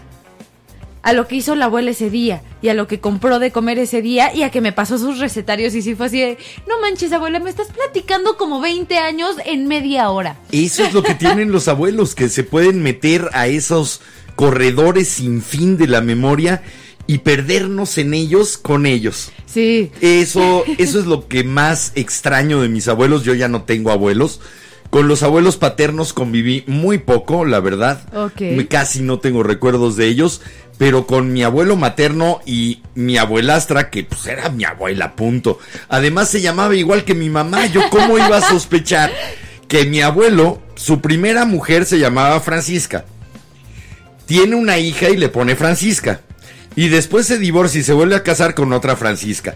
A 1.08 1.14
lo 1.14 1.26
que 1.26 1.38
hizo 1.38 1.56
la 1.56 1.66
abuela 1.66 1.92
ese 1.92 2.10
día 2.10 2.42
y 2.62 2.68
a 2.68 2.74
lo 2.74 2.86
que 2.86 3.00
compró 3.00 3.40
de 3.40 3.54
comer 3.54 3.80
ese 3.80 4.02
día 4.02 4.36
y 4.36 4.44
a 4.44 4.52
que 4.52 4.60
me 4.60 4.74
pasó 4.74 4.98
sus 4.98 5.20
recetarios 5.20 5.74
y 5.74 5.82
sí 5.82 5.96
fue 5.96 6.08
así 6.08 6.20
de, 6.20 6.38
no 6.68 6.82
manches 6.82 7.14
abuela, 7.14 7.40
me 7.40 7.50
estás 7.50 7.70
platicando 7.70 8.36
como 8.36 8.60
20 8.60 8.98
años 8.98 9.38
en 9.46 9.70
media 9.70 10.10
hora. 10.10 10.36
Eso 10.52 10.84
es 10.84 10.94
lo 10.94 11.04
que 11.04 11.16
tienen 11.16 11.54
los 11.54 11.70
abuelos, 11.70 12.14
que 12.14 12.28
se 12.28 12.44
pueden 12.44 12.84
meter 12.84 13.30
a 13.32 13.48
esos 13.48 14.02
corredores 14.36 15.08
sin 15.08 15.42
fin 15.42 15.78
de 15.78 15.88
la 15.88 16.02
memoria 16.02 16.62
y 17.08 17.20
perdernos 17.20 17.98
en 17.98 18.14
ellos 18.14 18.58
con 18.58 18.86
ellos. 18.86 19.32
Sí. 19.46 19.92
Eso, 20.02 20.66
eso 20.78 21.00
es 21.00 21.06
lo 21.06 21.30
que 21.30 21.46
más 21.46 21.94
extraño 21.96 22.62
de 22.62 22.68
mis 22.68 22.90
abuelos. 22.90 23.24
Yo 23.24 23.34
ya 23.34 23.48
no 23.48 23.62
tengo 23.62 23.92
abuelos. 23.92 24.42
Con 24.90 25.08
los 25.08 25.22
abuelos 25.24 25.58
paternos 25.58 26.14
conviví 26.14 26.64
muy 26.68 26.98
poco, 26.98 27.46
la 27.46 27.60
verdad. 27.60 28.02
Ok. 28.16 28.42
Me- 28.42 28.68
Casi 28.68 29.02
no 29.02 29.20
tengo 29.20 29.44
recuerdos 29.44 29.96
de 29.98 30.08
ellos. 30.08 30.42
Pero 30.78 31.08
con 31.08 31.34
mi 31.34 31.44
abuelo 31.44 31.76
materno 31.76 32.40
y 32.46 32.84
mi 32.94 33.18
abuelastra, 33.18 33.90
que 33.90 34.04
pues 34.04 34.28
era 34.28 34.50
mi 34.50 34.64
abuela, 34.64 35.16
punto. 35.16 35.58
Además 35.90 36.30
se 36.30 36.40
llamaba 36.40 36.76
igual 36.76 37.04
que 37.04 37.16
mi 37.16 37.30
mamá. 37.32 37.66
Yo 37.66 37.82
cómo 37.90 38.18
iba 38.20 38.38
a 38.38 38.42
sospechar 38.42 39.12
que 39.68 39.86
mi 39.86 40.02
abuelo, 40.02 40.62
su 40.76 41.02
primera 41.02 41.46
mujer 41.46 41.86
se 41.86 41.98
llamaba 41.98 42.40
Francisca. 42.42 43.06
Tiene 44.26 44.56
una 44.56 44.78
hija 44.78 45.10
y 45.10 45.18
le 45.18 45.30
pone 45.30 45.56
Francisca. 45.56 46.22
Y 46.76 46.90
después 46.90 47.26
se 47.26 47.40
divorcia 47.40 47.82
y 47.82 47.84
se 47.84 47.94
vuelve 47.94 48.16
a 48.16 48.24
casar 48.24 48.54
con 48.54 48.72
otra 48.72 48.96
Francisca. 48.96 49.56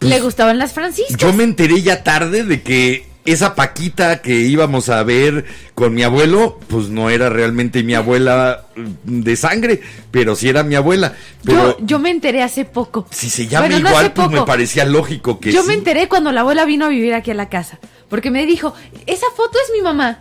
Le 0.00 0.18
gustaban 0.20 0.58
las 0.58 0.72
franciscas. 0.72 1.16
Yo 1.16 1.32
me 1.32 1.44
enteré 1.44 1.82
ya 1.82 2.02
tarde 2.02 2.42
de 2.42 2.62
que 2.62 3.06
esa 3.32 3.54
Paquita 3.54 4.22
que 4.22 4.34
íbamos 4.40 4.88
a 4.88 5.02
ver 5.02 5.44
con 5.74 5.94
mi 5.94 6.02
abuelo, 6.02 6.58
pues 6.68 6.88
no 6.88 7.10
era 7.10 7.28
realmente 7.28 7.82
mi 7.82 7.94
abuela 7.94 8.66
mm, 8.74 9.20
de 9.22 9.36
sangre, 9.36 9.80
pero 10.10 10.34
sí 10.34 10.48
era 10.48 10.62
mi 10.62 10.74
abuela. 10.74 11.14
Pero 11.44 11.78
yo, 11.78 11.86
yo 11.86 11.98
me 11.98 12.10
enteré 12.10 12.42
hace 12.42 12.64
poco. 12.64 13.06
si 13.10 13.28
se 13.30 13.46
llama 13.46 13.68
Bueno, 13.68 13.88
igual, 13.88 14.12
pues 14.12 14.30
me 14.30 14.42
parecía 14.42 14.84
lógico 14.84 15.40
que 15.40 15.52
Yo 15.52 15.62
sí. 15.62 15.68
me 15.68 15.74
enteré 15.74 16.08
cuando 16.08 16.32
la 16.32 16.40
abuela 16.40 16.64
vino 16.64 16.86
a 16.86 16.88
vivir 16.88 17.14
aquí 17.14 17.30
a 17.30 17.34
la 17.34 17.48
casa. 17.48 17.78
Porque 18.08 18.30
me 18.30 18.46
dijo, 18.46 18.74
esa 19.06 19.26
foto 19.36 19.58
es 19.62 19.72
mi 19.76 19.82
mamá. 19.82 20.20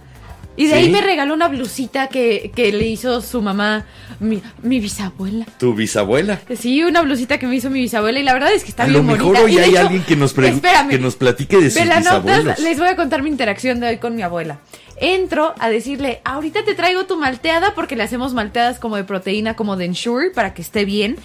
Y 0.58 0.66
de 0.66 0.72
¿Sí? 0.74 0.78
ahí 0.80 0.90
me 0.90 1.02
regaló 1.02 1.34
una 1.36 1.48
blusita 1.48 2.08
que, 2.08 2.52
que 2.54 2.72
le 2.74 2.88
hizo 2.88 3.22
su 3.22 3.42
mamá, 3.44 3.86
mi, 4.20 4.42
mi 4.64 4.80
bisabuela. 4.80 5.46
Tu 5.60 5.74
bisabuela. 5.76 6.42
Sí, 6.60 6.84
una 6.84 7.02
blusita 7.04 7.38
que 7.38 7.46
me 7.46 7.56
hizo 7.56 7.70
mi 7.70 7.80
bisabuela 7.80 8.20
y 8.20 8.24
la 8.24 8.34
verdad 8.34 8.52
es 8.52 8.64
que 8.64 8.70
está 8.72 8.84
a 8.84 8.88
bien 8.88 8.98
lo 8.98 9.04
mejor 9.04 9.38
bonita. 9.38 9.44
hoy 9.44 9.58
hay 9.60 9.70
hecho, 9.70 9.80
alguien 9.82 10.04
que 10.04 10.16
nos, 10.16 10.36
espérame, 10.36 10.90
que 10.90 10.98
nos 11.00 11.16
platique 11.16 11.58
de 11.58 11.70
sus 11.70 11.84
bisabuelos. 11.84 12.58
les 12.60 12.80
voy 12.80 12.88
a 12.90 12.96
contar 12.96 13.22
mi 13.22 13.30
interacción 13.30 13.80
de 13.80 13.88
hoy 13.88 13.98
con 13.98 14.16
mi 14.16 14.24
abuela. 14.24 14.60
Entro 15.00 15.54
a 15.60 15.70
decirle, 15.70 16.22
ahorita 16.26 16.66
te 16.66 16.74
traigo 16.74 17.06
tu 17.06 17.18
malteada 17.18 17.76
porque 17.76 17.96
le 17.96 18.02
hacemos 18.02 18.34
malteadas 18.34 18.80
como 18.80 18.96
de 18.96 19.04
proteína, 19.04 19.56
como 19.56 19.78
de 19.78 19.86
Ensure, 19.86 20.32
para 20.32 20.56
que 20.56 20.64
esté 20.64 20.86
bien. 20.86 21.18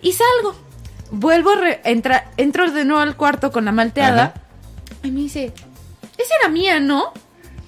Y 0.00 0.12
salgo. 0.12 0.54
Vuelvo 1.10 1.50
a 1.50 1.56
re- 1.56 1.80
entra, 1.82 2.30
entro 2.36 2.70
de 2.70 2.84
nuevo 2.84 3.00
al 3.02 3.16
cuarto 3.16 3.50
con 3.50 3.64
la 3.64 3.72
malteada. 3.72 4.22
Ajá. 4.22 4.34
Y 5.02 5.10
me 5.10 5.22
dice, 5.22 5.52
esa 6.16 6.34
era 6.40 6.48
mía, 6.52 6.78
¿no? 6.78 7.12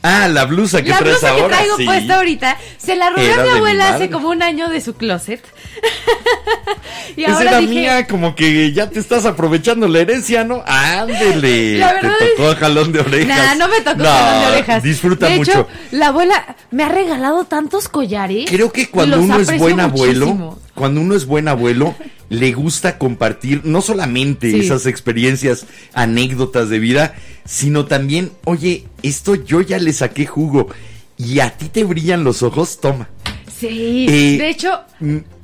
Ah, 0.02 0.26
la 0.28 0.44
blusa 0.46 0.82
que 0.82 0.90
la 0.90 0.98
traes 0.98 1.20
blusa 1.20 1.34
que 1.34 1.40
ahora. 1.42 1.56
traigo 1.56 1.76
sí. 1.76 1.84
puesta 1.84 2.16
ahorita 2.16 2.58
se 2.78 2.96
la 2.96 3.10
robé 3.10 3.26
Era 3.26 3.34
a 3.34 3.44
mi 3.44 3.50
mi 3.52 3.56
abuela 3.58 3.94
hace 3.94 4.10
como 4.10 4.30
un 4.30 4.42
año 4.42 4.68
de 4.68 4.80
su 4.80 4.94
closet. 4.94 5.44
y 7.16 7.24
Esa 7.24 7.34
ahora 7.34 7.50
era 7.50 7.58
dije, 7.60 7.72
mía, 7.74 8.06
como 8.06 8.34
que 8.34 8.72
ya 8.72 8.88
te 8.90 8.98
estás 8.98 9.24
aprovechando 9.26 9.86
la 9.88 10.00
herencia, 10.00 10.44
¿no? 10.44 10.62
Ándele. 10.66 11.78
La 11.78 11.92
verdad 11.94 12.12
te 12.18 12.24
es- 12.24 12.36
tocó 12.36 12.54
jalón 12.58 12.92
de 12.92 13.00
orejas. 13.00 13.28
Nah, 13.28 13.54
no 13.54 13.68
me 13.68 13.80
tocó 13.80 13.98
No, 14.02 14.04
jalón 14.10 14.40
de 14.40 14.46
orejas. 14.56 14.82
Disfruta 14.82 15.28
de 15.28 15.36
mucho. 15.36 15.50
hecho, 15.52 15.68
la 15.92 16.08
abuela 16.08 16.56
me 16.70 16.84
ha 16.84 16.88
regalado 16.88 17.44
tantos 17.44 17.88
collares. 17.88 18.46
Creo 18.50 18.72
que 18.72 18.88
cuando 18.88 19.20
uno 19.20 19.38
es 19.38 19.56
buen 19.58 19.80
abuelo, 19.80 20.26
muchísimo. 20.26 20.58
cuando 20.74 21.00
uno 21.00 21.14
es 21.14 21.26
buen 21.26 21.48
abuelo, 21.48 21.94
le 22.28 22.52
gusta 22.52 22.98
compartir 22.98 23.60
no 23.64 23.82
solamente 23.82 24.50
Sí. 24.50 24.60
esas 24.60 24.86
experiencias, 24.86 25.66
anécdotas 25.92 26.68
de 26.70 26.78
vida, 26.78 27.14
sino 27.44 27.86
también, 27.86 28.32
oye, 28.44 28.84
esto 29.02 29.34
yo 29.34 29.60
ya 29.60 29.78
le 29.78 29.92
saqué 29.92 30.26
jugo 30.26 30.68
y 31.16 31.40
a 31.40 31.50
ti 31.56 31.68
te 31.68 31.84
brillan 31.84 32.24
los 32.24 32.42
ojos, 32.42 32.80
toma. 32.80 33.08
Sí, 33.58 34.06
Eh, 34.08 34.38
de 34.38 34.48
hecho, 34.50 34.80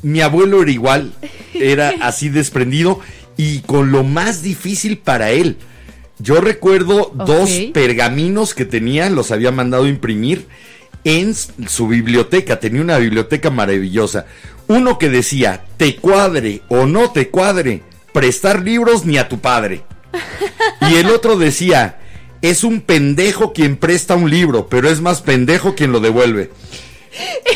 Mi 0.02 0.20
abuelo 0.20 0.62
era 0.62 0.70
igual, 0.70 1.12
era 1.54 1.92
así 2.00 2.28
desprendido 2.28 3.00
y 3.36 3.60
con 3.60 3.92
lo 3.92 4.02
más 4.02 4.42
difícil 4.42 4.98
para 4.98 5.30
él. 5.30 5.56
Yo 6.18 6.40
recuerdo 6.40 7.12
dos 7.14 7.48
pergaminos 7.72 8.54
que 8.54 8.64
tenía, 8.64 9.08
los 9.08 9.30
había 9.30 9.52
mandado 9.52 9.86
imprimir 9.86 10.46
en 11.04 11.32
su 11.34 11.86
biblioteca. 11.86 12.58
Tenía 12.58 12.82
una 12.82 12.98
biblioteca 12.98 13.50
maravillosa. 13.50 14.26
Uno 14.66 14.98
que 14.98 15.08
decía, 15.08 15.64
te 15.76 15.94
cuadre 15.96 16.62
o 16.68 16.86
no 16.86 17.12
te 17.12 17.28
cuadre, 17.28 17.82
prestar 18.12 18.62
libros 18.64 19.06
ni 19.06 19.16
a 19.16 19.28
tu 19.28 19.38
padre. 19.38 19.82
Y 20.90 20.94
el 20.96 21.10
otro 21.10 21.36
decía, 21.36 21.98
es 22.42 22.64
un 22.64 22.80
pendejo 22.80 23.52
quien 23.52 23.76
presta 23.76 24.14
un 24.14 24.30
libro, 24.30 24.68
pero 24.68 24.88
es 24.88 25.00
más 25.00 25.22
pendejo 25.22 25.74
quien 25.74 25.92
lo 25.92 26.00
devuelve. 26.00 26.50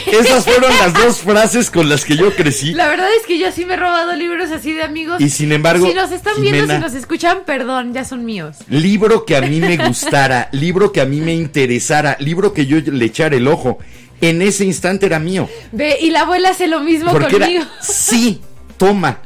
Esas 0.07 0.45
fueron 0.45 0.71
las 0.79 0.93
dos 0.95 1.19
frases 1.19 1.71
con 1.71 1.89
las 1.89 2.05
que 2.05 2.17
yo 2.17 2.35
crecí. 2.35 2.75
la 2.75 2.89
verdad 2.89 3.07
es 3.19 3.27
que 3.27 3.39
yo 3.39 3.53
sí 3.53 3.65
me 3.65 3.75
he 3.75 3.77
robado 3.77 4.15
libros 4.15 4.51
así 4.51 4.73
de 4.73 4.83
amigos. 4.83 5.21
Y 5.21 5.31
sin 5.31 5.53
embargo, 5.53 5.87
si 5.87 5.95
nos 5.95 6.11
están 6.11 6.41
viendo, 6.41 6.73
si 6.75 6.81
nos 6.81 6.95
escuchan, 6.95 7.41
perdón, 7.47 7.93
ya 7.95 8.05
son 8.05 8.25
míos. 8.25 8.57
Libro 8.69 9.25
que 9.25 9.37
a 9.37 9.43
mí 9.43 9.61
me 9.61 9.77
gustara, 9.87 10.49
libro 10.53 10.93
que 10.93 11.01
a 11.01 11.07
mí 11.07 11.21
me 11.21 11.35
interesara, 11.35 12.17
libro 12.19 12.53
que 12.53 12.67
yo 12.67 12.79
le 12.81 13.05
echara 13.05 13.37
el 13.37 13.47
ojo. 13.47 13.79
En 14.21 14.41
ese 14.41 14.65
instante 14.65 15.07
era 15.07 15.19
mío. 15.19 15.49
Ve, 15.73 15.99
y 16.01 16.11
la 16.11 16.21
abuela 16.21 16.51
hace 16.51 16.69
lo 16.69 16.81
mismo 16.81 17.11
Porque 17.11 17.39
conmigo. 17.39 17.63
era, 17.63 17.83
sí, 17.83 18.41
toma, 18.77 19.19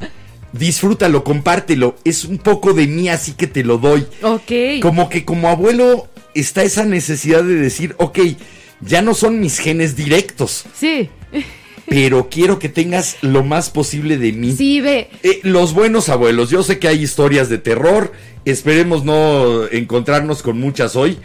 disfrútalo, 0.58 1.24
compártelo. 1.24 1.96
Es 2.04 2.24
un 2.24 2.38
poco 2.38 2.72
de 2.72 2.86
mí, 2.86 3.08
así 3.08 3.32
que 3.32 3.46
te 3.46 3.64
lo 3.64 3.78
doy. 3.78 4.06
Ok. 4.22 4.80
Como 4.82 5.08
que 5.08 5.24
como 5.24 5.48
abuelo 5.48 6.08
está 6.34 6.62
esa 6.62 6.84
necesidad 6.84 7.42
de 7.42 7.54
decir, 7.54 7.94
ok, 7.98 8.18
ya 8.80 9.02
no 9.02 9.14
son 9.14 9.40
mis 9.40 9.58
genes 9.58 9.96
directos, 9.96 10.64
Sí, 10.78 11.08
pero 11.88 12.28
quiero 12.28 12.58
que 12.58 12.68
tengas 12.68 13.16
lo 13.22 13.42
más 13.44 13.70
posible 13.70 14.18
de 14.18 14.32
mí. 14.32 14.54
sí, 14.56 14.80
ve. 14.80 15.08
Eh, 15.22 15.40
los 15.44 15.72
buenos 15.72 16.08
abuelos, 16.08 16.50
yo 16.50 16.62
sé 16.62 16.78
que 16.78 16.88
hay 16.88 17.02
historias 17.02 17.48
de 17.48 17.58
terror, 17.58 18.12
esperemos 18.44 19.04
no 19.04 19.66
encontrarnos 19.68 20.42
con 20.42 20.58
muchas 20.60 20.96
hoy. 20.96 21.16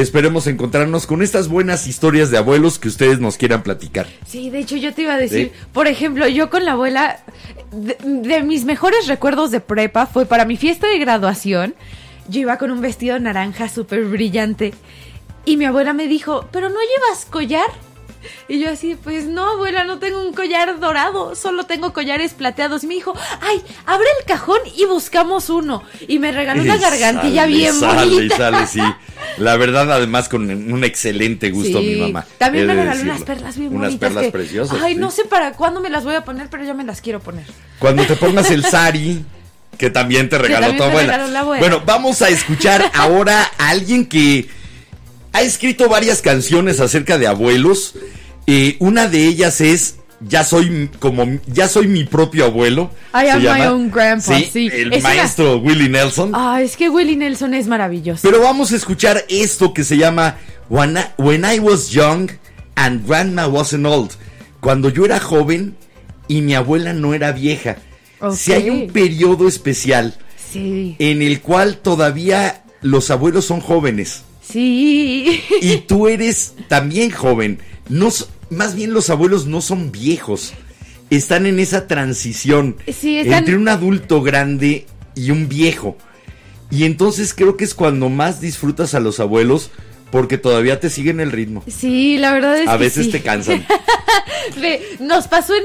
Esperemos 0.00 0.46
encontrarnos 0.46 1.06
con 1.06 1.22
estas 1.22 1.48
buenas 1.48 1.86
historias 1.86 2.30
de 2.30 2.38
abuelos 2.38 2.78
que 2.78 2.88
ustedes 2.88 3.20
nos 3.20 3.36
quieran 3.36 3.62
platicar. 3.62 4.06
Sí, 4.26 4.50
de 4.50 4.58
hecho 4.58 4.76
yo 4.76 4.92
te 4.94 5.02
iba 5.02 5.14
a 5.14 5.18
decir, 5.18 5.52
Sí. 5.54 5.60
por 5.72 5.86
ejemplo, 5.86 6.26
yo 6.28 6.50
con 6.50 6.64
la 6.64 6.72
abuela, 6.72 7.20
de, 7.72 7.96
de 8.02 8.42
mis 8.42 8.64
mejores 8.64 9.06
recuerdos 9.06 9.50
de 9.50 9.60
prepa 9.60 10.06
fue 10.06 10.26
para 10.26 10.44
mi 10.44 10.56
fiesta 10.56 10.86
de 10.88 10.98
graduación, 10.98 11.74
yo 12.28 12.40
iba 12.40 12.56
con 12.58 12.70
un 12.70 12.80
vestido 12.80 13.18
naranja 13.18 13.68
súper 13.68 14.04
brillante 14.04 14.72
y 15.44 15.56
mi 15.56 15.66
abuela 15.66 15.92
me 15.92 16.08
dijo, 16.08 16.46
pero 16.50 16.68
no 16.70 16.76
llevas 16.80 17.26
collar. 17.26 17.66
Y 18.48 18.60
yo 18.60 18.70
así, 18.70 18.96
pues 19.02 19.24
no, 19.26 19.50
abuela, 19.52 19.84
no 19.84 19.98
tengo 19.98 20.20
un 20.20 20.32
collar 20.34 20.78
dorado, 20.80 21.34
solo 21.34 21.64
tengo 21.64 21.92
collares 21.92 22.32
plateados. 22.34 22.84
Y 22.84 22.86
me 22.86 22.94
dijo, 22.94 23.14
ay, 23.40 23.62
abre 23.86 24.06
el 24.20 24.26
cajón 24.26 24.58
y 24.76 24.84
buscamos 24.84 25.50
uno. 25.50 25.82
Y 26.08 26.18
me 26.18 26.32
regaló 26.32 26.62
una 26.62 26.76
gargantilla 26.76 27.42
sale, 27.42 27.54
bien 27.56 27.74
sale, 27.74 28.14
bonita. 28.14 28.36
sale, 28.36 28.66
sí. 28.66 28.80
La 29.38 29.56
verdad, 29.56 29.90
además, 29.92 30.28
con 30.28 30.48
un 30.50 30.84
excelente 30.84 31.50
gusto 31.50 31.80
Sí. 31.80 31.86
mi 31.86 31.96
mamá. 31.96 32.26
También 32.38 32.66
me 32.66 32.74
regaló 32.74 33.02
unas 33.02 33.22
perlas 33.22 33.56
bien 33.56 33.68
Unas 33.74 33.88
bonitas. 33.90 34.08
perlas 34.08 34.24
que- 34.26 34.30
preciosas. 34.32 34.78
Ay, 34.82 34.94
sí. 34.94 35.00
no 35.00 35.10
sé 35.10 35.24
para 35.24 35.52
cuándo 35.52 35.80
me 35.80 35.90
las 35.90 36.04
voy 36.04 36.14
a 36.14 36.24
poner, 36.24 36.48
pero 36.50 36.64
ya 36.64 36.74
me 36.74 36.84
las 36.84 37.00
quiero 37.00 37.20
poner. 37.20 37.44
Cuando 37.78 38.04
te 38.04 38.16
pongas 38.16 38.50
el 38.50 38.64
sari, 38.64 39.24
que 39.78 39.90
también 39.90 40.28
te 40.28 40.38
regaló 40.38 40.66
también 40.68 40.78
tu 40.78 40.84
abuela. 40.84 41.14
abuela. 41.40 41.58
Bueno, 41.60 41.82
vamos 41.84 42.22
a 42.22 42.28
escuchar 42.28 42.90
ahora 42.94 43.50
a 43.58 43.70
alguien 43.70 44.06
que 44.06 44.48
ha 45.32 45.42
escrito 45.42 45.88
varias 45.88 46.22
canciones 46.22 46.78
acerca 46.78 47.18
de 47.18 47.26
abuelos. 47.26 47.94
Eh, 48.46 48.76
una 48.78 49.08
de 49.08 49.26
ellas 49.26 49.60
es 49.60 49.96
Ya 50.26 50.42
soy 50.44 50.88
como 51.00 51.26
ya 51.46 51.68
soy 51.68 51.86
mi 51.86 52.04
propio 52.04 52.46
abuelo. 52.46 52.90
I 53.12 53.28
am 53.28 53.42
my 53.42 53.60
own 53.66 53.90
grandpa, 53.90 54.38
sí. 54.38 54.70
El 54.72 54.92
Es 54.92 55.00
una- 55.04 55.14
maestro 55.14 55.58
Willie 55.58 55.88
Nelson. 55.88 56.30
Ah, 56.34 56.62
es 56.62 56.76
que 56.76 56.88
Willie 56.88 57.16
Nelson 57.16 57.52
es 57.52 57.66
maravilloso. 57.66 58.22
Pero 58.22 58.40
vamos 58.40 58.72
a 58.72 58.76
escuchar 58.76 59.24
esto 59.28 59.74
que 59.74 59.84
se 59.84 59.96
llama 59.98 60.36
When 60.70 60.96
I, 60.96 61.00
When 61.20 61.44
I 61.44 61.58
Was 61.58 61.90
Young 61.90 62.30
and 62.76 63.06
Grandma 63.06 63.46
Wasn't 63.48 63.84
Old. 63.84 64.12
Cuando 64.60 64.88
yo 64.88 65.04
era 65.04 65.20
joven 65.20 65.76
y 66.26 66.40
mi 66.40 66.54
abuela 66.54 66.92
no 66.94 67.12
era 67.12 67.32
vieja. 67.32 67.76
Si 68.34 68.52
hay 68.54 68.70
un 68.70 68.86
periodo 68.88 69.46
especial 69.46 70.14
Sí, 70.50 70.96
en 71.00 71.20
el 71.20 71.40
cual 71.42 71.78
todavía 71.78 72.62
los 72.80 73.10
abuelos 73.10 73.44
son 73.44 73.60
jóvenes 73.60 74.22
sí. 74.48 75.42
y 75.60 75.76
tú 75.78 76.06
eres 76.08 76.54
también 76.68 77.10
joven. 77.10 77.58
No, 77.90 78.08
más 78.50 78.74
bien 78.74 78.92
los 78.92 79.10
abuelos 79.10 79.46
no 79.46 79.60
son 79.60 79.92
viejos. 79.92 80.52
Están 81.10 81.46
en 81.46 81.60
esa 81.60 81.86
transición 81.86 82.76
Sí, 82.98 83.18
están- 83.18 83.38
entre 83.40 83.56
un 83.56 83.68
adulto 83.68 84.22
grande 84.22 84.86
y 85.14 85.30
un 85.30 85.48
viejo. 85.48 85.96
Y 86.70 86.84
entonces 86.84 87.34
creo 87.34 87.56
que 87.56 87.64
es 87.64 87.74
cuando 87.74 88.08
más 88.08 88.40
disfrutas 88.40 88.94
a 88.94 89.00
los 89.00 89.20
abuelos 89.20 89.70
porque 90.14 90.38
todavía 90.38 90.78
te 90.78 90.90
siguen 90.90 91.18
el 91.18 91.32
ritmo. 91.32 91.64
Sí, 91.66 92.18
la 92.18 92.32
verdad 92.32 92.56
es 92.56 92.68
A 92.68 92.74
que 92.78 92.84
veces 92.84 93.06
sí. 93.06 93.10
te 93.10 93.20
cansan. 93.20 93.66
Nos 95.00 95.26
pasó 95.28 95.54
en 95.56 95.64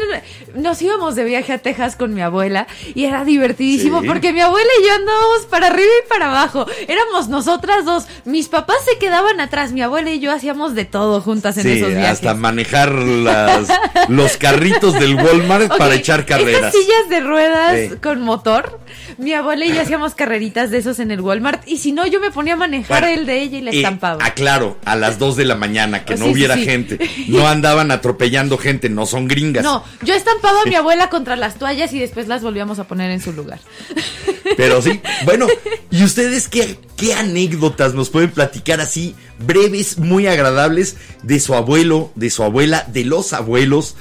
nos 0.62 0.82
íbamos 0.82 1.16
de 1.16 1.24
viaje 1.24 1.54
a 1.54 1.58
Texas 1.60 1.96
con 1.96 2.14
mi 2.16 2.22
abuela 2.22 2.66
y 2.96 3.06
era 3.06 3.24
divertidísimo 3.24 4.02
Sí. 4.02 4.08
porque 4.08 4.34
mi 4.34 4.40
abuela 4.42 4.68
y 4.82 4.86
yo 4.88 4.94
andábamos 4.96 5.46
para 5.50 5.68
arriba 5.68 5.92
y 6.04 6.10
para 6.10 6.28
abajo. 6.30 6.66
Éramos 6.88 7.30
nosotras 7.30 7.86
dos. 7.86 8.08
Mis 8.26 8.48
papás 8.48 8.78
se 8.92 8.98
quedaban 8.98 9.40
atrás, 9.42 9.72
mi 9.72 9.82
abuela 9.84 10.10
y 10.10 10.20
yo 10.20 10.32
hacíamos 10.32 10.74
de 10.74 10.86
todo 10.86 11.22
juntas 11.22 11.58
en 11.58 11.64
Sí, 11.64 11.72
esos 11.74 11.90
viajes. 11.90 12.10
hasta 12.10 12.34
manejar 12.34 12.92
las, 12.94 13.68
los 14.10 14.38
carritos 14.38 14.94
del 15.00 15.16
Walmart 15.16 15.78
para 15.78 15.94
echar 15.96 16.26
carreras. 16.26 16.74
Estas 16.74 16.74
sillas 16.74 17.10
de 17.10 17.20
ruedas 17.20 17.78
con 18.02 18.22
motor, 18.22 18.80
mi 19.18 19.34
abuela 19.34 19.66
y 19.66 19.74
yo 19.74 19.82
hacíamos 19.82 20.16
carreritas 20.16 20.72
de 20.72 20.80
esos 20.80 21.00
en 21.00 21.12
el 21.12 21.22
Walmart. 21.22 21.62
Y 21.68 21.78
si 21.78 21.92
no, 21.92 22.08
yo 22.08 22.20
me 22.20 22.32
ponía 22.32 22.54
a 22.54 22.58
manejar 22.58 23.02
Bueno, 23.04 23.20
el 23.20 23.26
de 23.28 23.42
ella 23.42 23.58
y 23.60 23.62
la 23.62 23.72
estampaba. 23.72 24.24
Aclaro, 24.40 24.78
a 24.86 24.96
las 24.96 25.20
2 25.20 25.36
de 25.36 25.46
la 25.46 25.56
mañana, 25.56 26.06
que 26.06 26.14
Oh, 26.16 26.18
no 26.18 26.26
sí, 26.26 26.30
sí, 26.32 26.34
hubiera 26.34 26.56
sí. 26.56 26.66
gente. 26.66 27.00
No 27.28 27.48
andaban 27.48 27.92
atropellando 27.92 28.58
gente, 28.58 28.90
no 28.90 29.06
son 29.06 29.28
gringas. 29.28 29.64
No, 29.64 29.84
yo 30.02 30.14
estampaba 30.14 30.62
a 30.62 30.66
mi 30.66 30.76
abuela 30.76 31.10
contra 31.10 31.36
las 31.36 31.60
toallas 31.60 31.94
y 31.94 32.00
después 32.00 32.28
las 32.28 32.42
volvíamos 32.42 32.80
a 32.80 32.86
poner 32.88 33.12
en 33.12 33.22
su 33.22 33.34
lugar. 33.34 33.60
Pero 34.58 34.82
sí, 34.82 35.00
bueno, 35.26 35.48
¿y 35.92 36.04
ustedes 36.04 36.48
qué, 36.48 36.80
qué 36.98 37.14
anécdotas 37.14 37.94
nos 37.94 38.10
pueden 38.10 38.32
platicar 38.32 38.82
así, 38.82 39.16
breves, 39.40 40.00
muy 40.00 40.28
agradables, 40.28 40.96
de 41.24 41.40
su 41.40 41.54
abuelo, 41.54 42.12
de 42.16 42.30
su 42.30 42.44
abuela, 42.44 42.86
de 42.88 43.06
los 43.06 43.34
abuelos? 43.34 43.96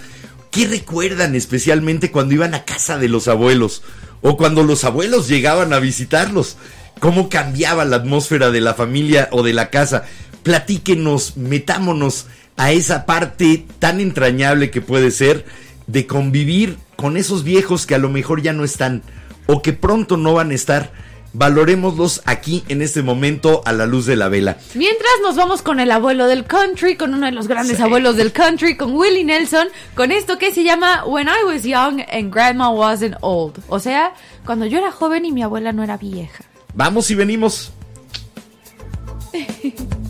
¿Qué 0.51 0.67
recuerdan 0.67 1.35
especialmente 1.35 2.11
cuando 2.11 2.35
iban 2.35 2.55
a 2.55 2.65
casa 2.65 2.97
de 2.99 3.09
los 3.09 3.29
abuelos? 3.29 3.83
O 4.23 4.37
cuando 4.37 4.63
los 4.63 4.85
abuelos 4.85 5.29
llegaban 5.29 5.73
a 5.73 5.79
visitarlos. 5.79 6.57
¿Cómo 6.99 7.29
cambiaba 7.29 7.85
la 7.85 7.97
atmósfera 7.97 8.51
de 8.51 8.61
la 8.61 8.75
familia 8.75 9.29
o 9.31 9.43
de 9.43 9.53
la 9.53 9.71
casa? 9.71 10.05
Platíquenos, 10.53 11.37
metámonos 11.37 12.25
a 12.57 12.73
esa 12.73 13.05
parte 13.05 13.67
tan 13.81 14.01
entrañable 14.01 14.71
que 14.71 14.81
puede 14.81 15.11
ser 15.11 15.45
de 15.87 16.07
convivir 16.07 16.79
con 16.97 17.19
esos 17.19 17.45
viejos 17.45 17.85
que 17.85 17.95
a 17.95 17.99
lo 17.99 18.09
mejor 18.09 18.41
ya 18.41 18.55
no 18.55 18.65
están 18.65 19.03
o 19.45 19.61
que 19.61 19.75
pronto 19.75 20.17
no 20.17 20.33
van 20.33 20.51
a 20.51 20.55
estar. 20.55 20.91
Valorémoslos 21.35 22.23
aquí 22.25 22.65
en 22.69 22.81
este 22.81 23.03
momento 23.03 23.61
a 23.67 23.75
la 23.75 23.85
luz 23.85 24.07
de 24.07 24.17
la 24.17 24.31
vela. 24.31 24.57
Mientras 24.75 25.11
nos 25.23 25.37
vamos 25.37 25.61
con 25.61 25.81
el 25.81 25.91
abuelo 25.91 26.27
del 26.27 26.47
country, 26.47 26.97
con 26.97 27.13
uno 27.13 27.27
de 27.27 27.33
los 27.33 27.47
grandes 27.47 27.77
Sí. 27.77 27.83
abuelos 27.83 28.17
del 28.17 28.33
country, 28.33 28.75
con 28.79 28.95
Willie 28.95 29.25
Nelson, 29.25 29.69
con 29.95 30.13
esto 30.13 30.39
que 30.39 30.51
se 30.55 30.65
llama 30.65 31.05
When 31.05 31.29
I 31.29 31.45
Was 31.45 31.65
Young 31.65 32.01
and 32.11 32.33
Grandma 32.33 32.71
Wasn't 32.71 33.17
Old. 33.21 33.59
O 33.69 33.81
sea, 33.81 34.15
cuando 34.47 34.65
yo 34.65 34.79
era 34.79 34.93
joven 34.93 35.27
y 35.27 35.31
mi 35.33 35.43
abuela 35.43 35.73
no 35.75 35.85
era 35.85 35.99
vieja. 35.99 36.43
Vamos 36.73 37.11
y 37.11 37.15
venimos. 37.17 37.71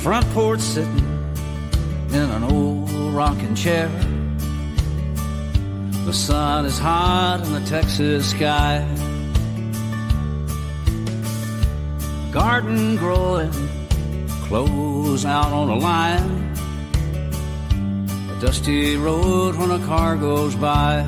Front 0.00 0.30
porch 0.30 0.60
sitting 0.60 0.98
in 2.10 2.30
an 2.30 2.44
old 2.44 2.88
rocking 3.12 3.56
chair. 3.56 3.88
The 6.04 6.12
sun 6.12 6.66
is 6.66 6.78
hot 6.78 7.40
in 7.44 7.52
the 7.52 7.60
Texas 7.68 8.30
sky. 8.30 8.86
Garden 12.32 12.96
growing, 12.96 13.50
clothes 14.44 15.24
out 15.24 15.52
on 15.52 15.68
a 15.68 15.74
line. 15.74 16.54
A 18.30 18.40
dusty 18.40 18.96
road 18.96 19.56
when 19.56 19.72
a 19.72 19.84
car 19.84 20.14
goes 20.16 20.54
by. 20.54 21.04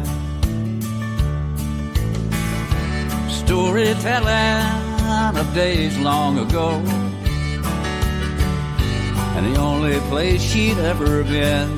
Storytelling 3.29 5.37
of 5.37 5.55
days 5.55 5.97
long 5.99 6.39
ago 6.39 6.83
and 9.37 9.47
the 9.47 9.59
only 9.59 9.99
place 10.11 10.43
she'd 10.43 10.79
ever 10.79 11.23
been. 11.25 11.69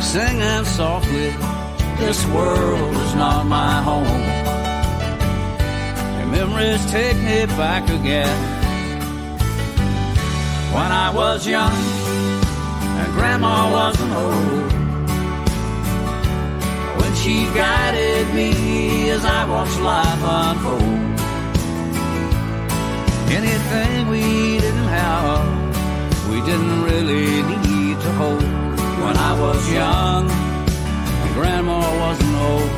Singing 0.00 0.64
softly, 0.64 1.30
this 1.98 2.24
world 2.26 2.94
is 2.96 3.14
not 3.14 3.46
my 3.46 3.82
home. 3.82 4.44
Memories 6.30 6.84
take 6.90 7.16
me 7.18 7.46
back 7.56 7.88
again. 7.88 8.36
When 10.74 10.90
I 10.90 11.10
was 11.14 11.46
young 11.46 11.72
and 12.98 13.12
grandma 13.12 13.70
wasn't 13.70 14.12
old. 14.12 14.72
When 17.00 17.14
she 17.14 17.44
guided 17.54 18.34
me 18.34 19.10
as 19.10 19.24
I 19.24 19.48
watched 19.48 19.80
life 19.80 20.22
unfold 20.22 21.23
anything 23.34 24.08
we 24.08 24.58
didn't 24.60 24.88
have, 24.88 26.30
we 26.30 26.40
didn't 26.42 26.82
really 26.84 27.42
need 27.66 28.00
to 28.00 28.12
hold. 28.12 28.42
When 28.42 29.16
I 29.16 29.40
was 29.40 29.72
young, 29.72 30.30
and 30.30 31.34
grandma 31.34 31.80
wasn't 31.98 32.36
old. 32.36 32.70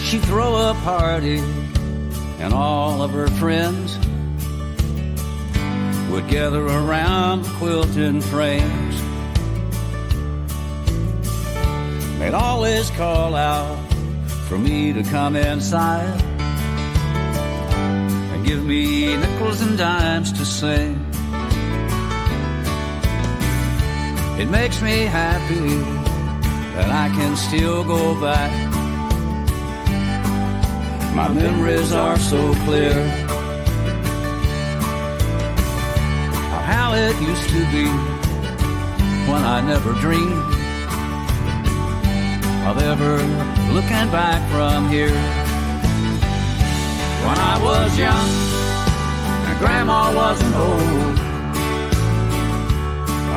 She'd 0.00 0.22
throw 0.22 0.70
a 0.70 0.74
party, 0.84 1.38
and 2.38 2.54
all 2.54 3.02
of 3.02 3.10
her 3.10 3.28
friends 3.28 3.98
would 6.10 6.28
gather 6.28 6.64
around 6.64 7.42
the 7.44 7.50
quilting 7.58 8.20
frames. 8.20 9.00
They'd 12.18 12.34
always 12.34 12.90
call 12.90 13.34
out 13.34 13.76
for 14.48 14.58
me 14.58 14.92
to 14.92 15.02
come 15.02 15.36
inside. 15.36 16.20
And 18.32 18.44
give 18.46 18.64
me 18.64 19.16
nickels 19.16 19.60
and 19.60 19.76
dimes 19.76 20.32
to 20.32 20.44
sing. 20.44 20.94
It 24.38 24.48
makes 24.50 24.80
me 24.82 25.04
happy 25.04 25.68
that 26.74 26.90
I 26.90 27.08
can 27.14 27.36
still 27.36 27.84
go 27.84 28.20
back. 28.20 28.50
My 31.14 31.28
memories 31.28 31.92
are 31.92 32.18
so 32.18 32.54
clear. 32.64 33.43
It 36.96 37.20
used 37.20 37.48
to 37.48 37.60
be 37.72 37.86
when 39.30 39.42
I 39.42 39.60
never 39.60 39.92
dreamed 39.94 40.54
of 42.68 42.78
ever 42.78 43.16
looking 43.74 44.08
back 44.14 44.40
from 44.52 44.88
here. 44.88 45.18
When 47.26 47.38
I 47.52 47.58
was 47.60 47.98
young, 47.98 48.30
and 49.48 49.58
Grandma 49.58 50.14
wasn't 50.14 50.54
old. 50.54 51.18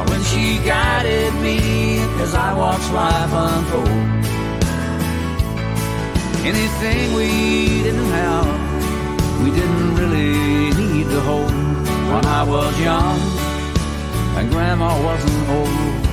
When 0.09 0.21
she 0.23 0.59
guided 0.63 1.33
me 1.41 1.97
as 2.21 2.35
I 2.35 2.53
watched 2.53 2.91
life 2.93 3.33
unfold. 3.33 3.87
Anything 6.45 7.13
we 7.13 7.83
didn't 7.83 8.11
have, 8.21 9.43
we 9.43 9.49
didn't 9.49 9.95
really 9.95 10.73
need 10.81 11.09
to 11.09 11.21
hold. 11.21 11.51
When 11.51 12.25
I 12.25 12.43
was 12.43 12.79
young, 12.79 13.36
and 14.37 14.51
Grandma 14.51 14.89
wasn't 15.03 15.49
old. 15.49 16.05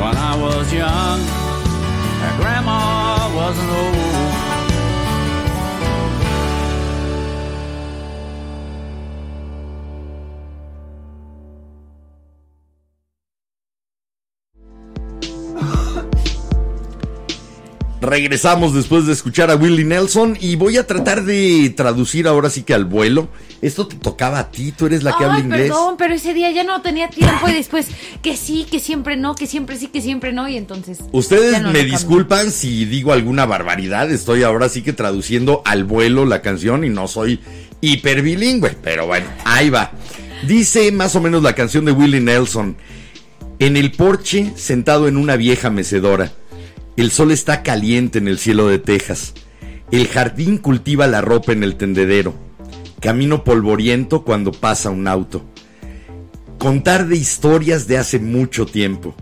When 0.00 0.16
I 0.16 0.36
was 0.36 0.72
young, 0.72 1.20
and 2.24 2.42
Grandma 2.42 3.32
wasn't 3.36 3.70
old. 3.70 4.27
Regresamos 18.08 18.72
después 18.72 19.04
de 19.04 19.12
escuchar 19.12 19.50
a 19.50 19.56
Willie 19.56 19.84
Nelson 19.84 20.38
y 20.40 20.56
voy 20.56 20.78
a 20.78 20.86
tratar 20.86 21.24
de 21.24 21.74
traducir 21.76 22.26
ahora 22.26 22.48
sí 22.48 22.62
que 22.62 22.72
al 22.72 22.86
vuelo. 22.86 23.28
Esto 23.60 23.86
te 23.86 23.96
tocaba 23.96 24.38
a 24.38 24.50
ti, 24.50 24.72
tú 24.72 24.86
eres 24.86 25.02
la 25.02 25.10
que 25.12 25.24
Ay, 25.24 25.30
habla 25.30 25.40
inglés. 25.40 25.60
perdón, 25.68 25.96
pero 25.98 26.14
ese 26.14 26.32
día 26.32 26.50
ya 26.50 26.64
no 26.64 26.80
tenía 26.80 27.10
tiempo 27.10 27.48
y 27.48 27.52
después 27.52 27.88
que 28.22 28.34
sí, 28.34 28.66
que 28.70 28.80
siempre 28.80 29.16
no, 29.16 29.34
que 29.34 29.46
siempre 29.46 29.76
sí, 29.76 29.88
que 29.88 30.00
siempre 30.00 30.32
no 30.32 30.48
y 30.48 30.56
entonces... 30.56 31.00
Ustedes 31.12 31.60
no 31.60 31.70
me 31.70 31.84
disculpan 31.84 32.50
si 32.50 32.86
digo 32.86 33.12
alguna 33.12 33.44
barbaridad, 33.44 34.10
estoy 34.10 34.42
ahora 34.42 34.70
sí 34.70 34.80
que 34.80 34.94
traduciendo 34.94 35.60
al 35.66 35.84
vuelo 35.84 36.24
la 36.24 36.40
canción 36.40 36.84
y 36.84 36.88
no 36.88 37.08
soy 37.08 37.40
hiper 37.82 38.22
bilingüe, 38.22 38.74
pero 38.82 39.06
bueno, 39.06 39.26
ahí 39.44 39.68
va. 39.68 39.92
Dice 40.46 40.90
más 40.92 41.14
o 41.14 41.20
menos 41.20 41.42
la 41.42 41.54
canción 41.54 41.84
de 41.84 41.92
Willie 41.92 42.20
Nelson. 42.20 42.76
En 43.58 43.76
el 43.76 43.92
porche, 43.92 44.52
sentado 44.56 45.08
en 45.08 45.16
una 45.16 45.36
vieja 45.36 45.68
mecedora, 45.68 46.32
el 46.98 47.12
sol 47.12 47.30
está 47.30 47.62
caliente 47.62 48.18
en 48.18 48.26
el 48.26 48.38
cielo 48.38 48.66
de 48.66 48.80
Texas. 48.80 49.32
El 49.92 50.08
jardín 50.08 50.58
cultiva 50.58 51.06
la 51.06 51.20
ropa 51.20 51.52
en 51.52 51.62
el 51.62 51.76
tendedero. 51.76 52.34
Camino 53.00 53.44
polvoriento 53.44 54.24
cuando 54.24 54.50
pasa 54.50 54.90
un 54.90 55.06
auto. 55.06 55.44
Contar 56.58 57.06
de 57.06 57.14
historias 57.14 57.86
de 57.86 57.98
hace 57.98 58.18
mucho 58.18 58.66
tiempo. 58.66 59.14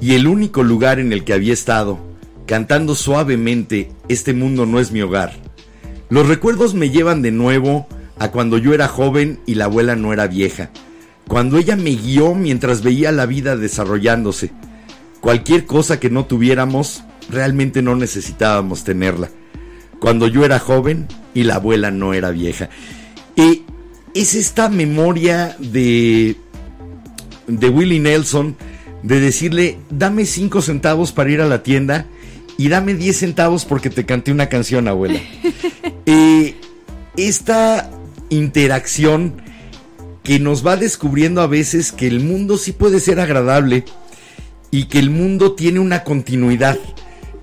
Y 0.00 0.14
el 0.14 0.26
único 0.26 0.64
lugar 0.64 0.98
en 0.98 1.12
el 1.12 1.22
que 1.22 1.34
había 1.34 1.52
estado, 1.52 2.00
cantando 2.46 2.96
suavemente, 2.96 3.92
este 4.08 4.34
mundo 4.34 4.66
no 4.66 4.80
es 4.80 4.90
mi 4.90 5.02
hogar. 5.02 5.34
Los 6.10 6.26
recuerdos 6.26 6.74
me 6.74 6.90
llevan 6.90 7.22
de 7.22 7.30
nuevo 7.30 7.86
a 8.18 8.32
cuando 8.32 8.58
yo 8.58 8.74
era 8.74 8.88
joven 8.88 9.38
y 9.46 9.54
la 9.54 9.66
abuela 9.66 9.94
no 9.94 10.12
era 10.12 10.26
vieja. 10.26 10.70
Cuando 11.28 11.58
ella 11.58 11.76
me 11.76 11.90
guió 11.90 12.34
mientras 12.34 12.82
veía 12.82 13.12
la 13.12 13.26
vida 13.26 13.56
desarrollándose. 13.56 14.50
Cualquier 15.20 15.66
cosa 15.66 15.98
que 15.98 16.10
no 16.10 16.26
tuviéramos, 16.26 17.02
realmente 17.28 17.82
no 17.82 17.96
necesitábamos 17.96 18.84
tenerla. 18.84 19.30
Cuando 20.00 20.28
yo 20.28 20.44
era 20.44 20.58
joven 20.58 21.08
y 21.34 21.44
la 21.44 21.56
abuela 21.56 21.90
no 21.90 22.14
era 22.14 22.30
vieja. 22.30 22.68
Y 23.34 23.62
es 24.14 24.34
esta 24.34 24.68
memoria 24.68 25.56
de, 25.58 26.36
de 27.46 27.68
Willie 27.68 28.00
Nelson 28.00 28.56
de 29.02 29.20
decirle, 29.20 29.78
dame 29.90 30.24
cinco 30.26 30.62
centavos 30.62 31.12
para 31.12 31.30
ir 31.30 31.40
a 31.40 31.46
la 31.46 31.62
tienda 31.62 32.06
y 32.58 32.68
dame 32.68 32.94
10 32.94 33.16
centavos 33.16 33.64
porque 33.64 33.90
te 33.90 34.06
canté 34.06 34.32
una 34.32 34.48
canción, 34.48 34.88
abuela. 34.88 35.20
Eh, 36.08 36.54
esta 37.16 37.90
interacción 38.30 39.42
que 40.22 40.38
nos 40.38 40.64
va 40.64 40.76
descubriendo 40.76 41.40
a 41.40 41.48
veces 41.48 41.90
que 41.90 42.06
el 42.06 42.20
mundo 42.20 42.58
sí 42.58 42.70
puede 42.70 43.00
ser 43.00 43.18
agradable 43.18 43.84
y 44.70 44.84
que 44.84 44.98
el 44.98 45.10
mundo 45.10 45.52
tiene 45.52 45.80
una 45.80 46.04
continuidad. 46.04 46.78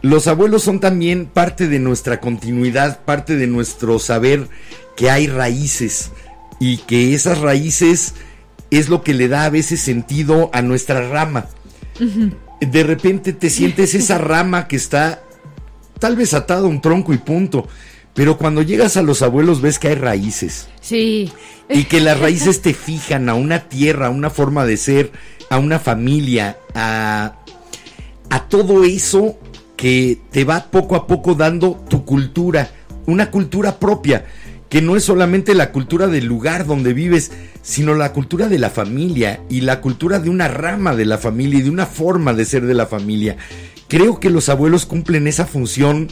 Los 0.01 0.28
abuelos 0.28 0.63
son 0.63 0.80
también 0.80 1.26
parte 1.26 1.67
de 1.67 1.80
nuestra 1.80 2.19
continuidad, 2.19 2.99
parte 3.05 3.36
de 3.38 3.47
nuestro 3.47 3.99
saber 3.99 4.49
que 4.97 5.09
hay 5.09 5.28
raíces 5.28 6.11
y 6.59 6.78
que 6.78 7.13
esas 7.13 7.39
raíces 7.39 8.13
es 8.69 8.89
lo 8.89 9.03
que 9.03 9.13
le 9.13 9.28
da 9.28 9.45
a 9.45 9.49
veces 9.49 9.80
sentido 9.80 10.49
a 10.53 10.61
nuestra 10.61 11.07
rama. 11.09 11.47
De 12.59 12.84
repente 12.84 13.34
te 13.34 13.49
sientes 13.49 13.95
esa 13.95 14.17
rama 14.17 14.67
que 14.67 14.76
está 14.76 15.21
tal 15.99 16.15
vez 16.17 16.34
atada 16.34 16.61
a 16.61 16.69
un 16.69 16.82
tronco 16.82 17.13
y 17.13 17.17
punto, 17.17 17.67
pero 18.13 18.38
cuando 18.38 18.61
llegas 18.61 18.97
a 18.97 19.01
los 19.03 19.21
abuelos 19.21 19.61
ves 19.61 19.80
que 19.80 19.88
hay 19.88 19.95
raíces 19.95 20.67
Sí. 20.82 21.32
y 21.69 21.86
que 21.86 22.01
las 22.01 22.19
raíces 22.19 22.61
te 22.61 22.74
fijan 22.74 23.30
a 23.30 23.36
una 23.36 23.69
tierra, 23.69 24.07
a 24.07 24.11
una 24.11 24.30
forma 24.30 24.65
de 24.65 24.76
ser, 24.78 25.11
a 25.54 25.60
una 25.60 25.78
familia, 25.78 26.58
a, 26.74 27.36
a 28.32 28.47
todo 28.47 28.84
eso 28.84 29.38
que 29.78 30.18
te 30.32 30.45
va 30.45 30.72
poco 30.72 30.95
a 30.95 31.06
poco 31.06 31.36
dando 31.36 31.80
tu 31.88 32.06
cultura, 32.06 32.72
una 33.06 33.30
cultura 33.30 33.80
propia, 33.80 34.26
que 34.68 34.82
no 34.82 34.95
es 34.95 35.04
solamente 35.04 35.54
la 35.54 35.72
cultura 35.72 36.08
del 36.08 36.26
lugar 36.26 36.66
donde 36.66 36.93
vives, 36.93 37.32
sino 37.62 37.93
la 37.93 38.14
cultura 38.14 38.47
de 38.47 38.58
la 38.58 38.72
familia 38.72 39.41
y 39.47 39.62
la 39.62 39.80
cultura 39.80 40.18
de 40.18 40.32
una 40.32 40.47
rama 40.47 40.95
de 40.95 41.06
la 41.06 41.20
familia 41.20 41.60
y 41.60 41.64
de 41.64 41.70
una 41.70 41.86
forma 41.86 42.34
de 42.34 42.45
ser 42.45 42.66
de 42.66 42.74
la 42.74 42.88
familia. 42.88 43.38
Creo 43.88 44.20
que 44.20 44.32
los 44.32 44.49
abuelos 44.49 44.88
cumplen 44.88 45.28
esa 45.28 45.45
función 45.45 46.08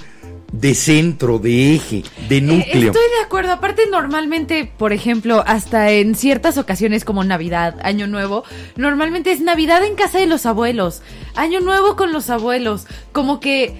de 0.52 0.76
centro, 0.76 1.40
de 1.40 1.76
eje, 1.76 2.04
de 2.28 2.38
Eh, 2.38 2.42
núcleo. 2.42 2.92
Estoy 2.92 3.10
de 3.18 3.26
acuerdo. 3.26 3.54
Aparte, 3.54 3.84
normalmente, 3.90 4.72
por 4.78 4.94
ejemplo, 4.94 5.44
hasta 5.48 5.92
en 5.92 6.16
ciertas 6.16 6.58
ocasiones 6.58 7.06
como 7.06 7.24
Navidad, 7.24 7.78
Año 7.84 8.08
Nuevo, 8.08 8.44
normalmente 8.76 9.32
es 9.32 9.42
Navidad 9.42 9.84
en 9.84 9.96
casa 9.96 10.20
de 10.20 10.28
los 10.28 10.46
abuelos, 10.46 11.02
Año 11.36 11.62
Nuevo 11.62 11.96
con 11.96 12.12
los 12.12 12.30
abuelos, 12.30 12.86
como 13.12 13.40
que 13.40 13.76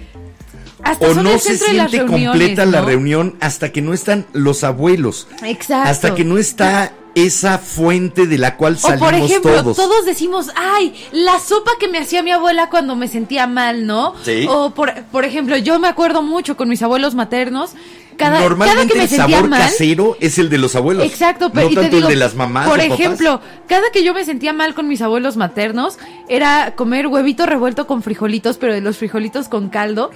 hasta 0.82 1.08
o 1.08 1.14
no 1.14 1.38
se 1.38 1.58
siente 1.58 2.04
completa 2.04 2.64
la 2.66 2.80
¿no? 2.80 2.86
reunión 2.86 3.36
hasta 3.40 3.72
que 3.72 3.82
no 3.82 3.94
están 3.94 4.26
los 4.32 4.64
abuelos. 4.64 5.28
Exacto. 5.44 5.90
Hasta 5.90 6.14
que 6.14 6.24
no 6.24 6.38
está 6.38 6.92
esa 7.14 7.58
fuente 7.58 8.26
de 8.26 8.38
la 8.38 8.56
cual 8.56 8.78
salimos 8.78 9.10
por 9.10 9.14
ejemplo, 9.14 9.74
todos. 9.74 10.06
decimos, 10.06 10.48
ay, 10.56 10.94
la 11.12 11.38
sopa 11.38 11.72
que 11.78 11.88
me 11.88 11.98
hacía 11.98 12.22
mi 12.22 12.30
abuela 12.30 12.70
cuando 12.70 12.96
me 12.96 13.08
sentía 13.08 13.46
mal, 13.46 13.86
¿no? 13.86 14.14
Sí. 14.24 14.46
O 14.48 14.70
por, 14.70 14.94
por 15.04 15.24
ejemplo, 15.24 15.56
yo 15.58 15.78
me 15.78 15.88
acuerdo 15.88 16.22
mucho 16.22 16.56
con 16.56 16.68
mis 16.68 16.82
abuelos 16.82 17.14
maternos, 17.14 17.72
cada, 18.16 18.36
cada 18.36 18.40
Normalmente 18.48 18.92
que 18.92 18.98
me 18.98 19.04
el 19.04 19.08
sentía 19.10 19.36
sabor 19.36 19.50
mal. 19.50 19.60
casero 19.60 20.16
es 20.20 20.38
el 20.38 20.48
de 20.48 20.58
los 20.58 20.74
abuelos. 20.74 21.04
Exacto, 21.04 21.48
no 21.48 21.54
pero 21.54 21.68
te 21.68 21.74
tanto 21.74 21.96
digo, 21.96 22.08
el 22.08 22.14
de 22.14 22.18
las 22.18 22.34
mamás. 22.34 22.68
Por 22.68 22.78
papás. 22.78 22.98
ejemplo, 22.98 23.40
cada 23.66 23.90
que 23.90 24.04
yo 24.04 24.14
me 24.14 24.24
sentía 24.24 24.52
mal 24.52 24.74
con 24.74 24.88
mis 24.88 25.02
abuelos 25.02 25.36
maternos, 25.36 25.98
era 26.28 26.74
comer 26.76 27.06
huevito 27.06 27.46
revuelto 27.46 27.86
con 27.86 28.02
frijolitos, 28.02 28.58
pero 28.58 28.74
de 28.74 28.80
los 28.80 28.96
frijolitos 28.96 29.48
con 29.48 29.68
caldo. 29.68 30.10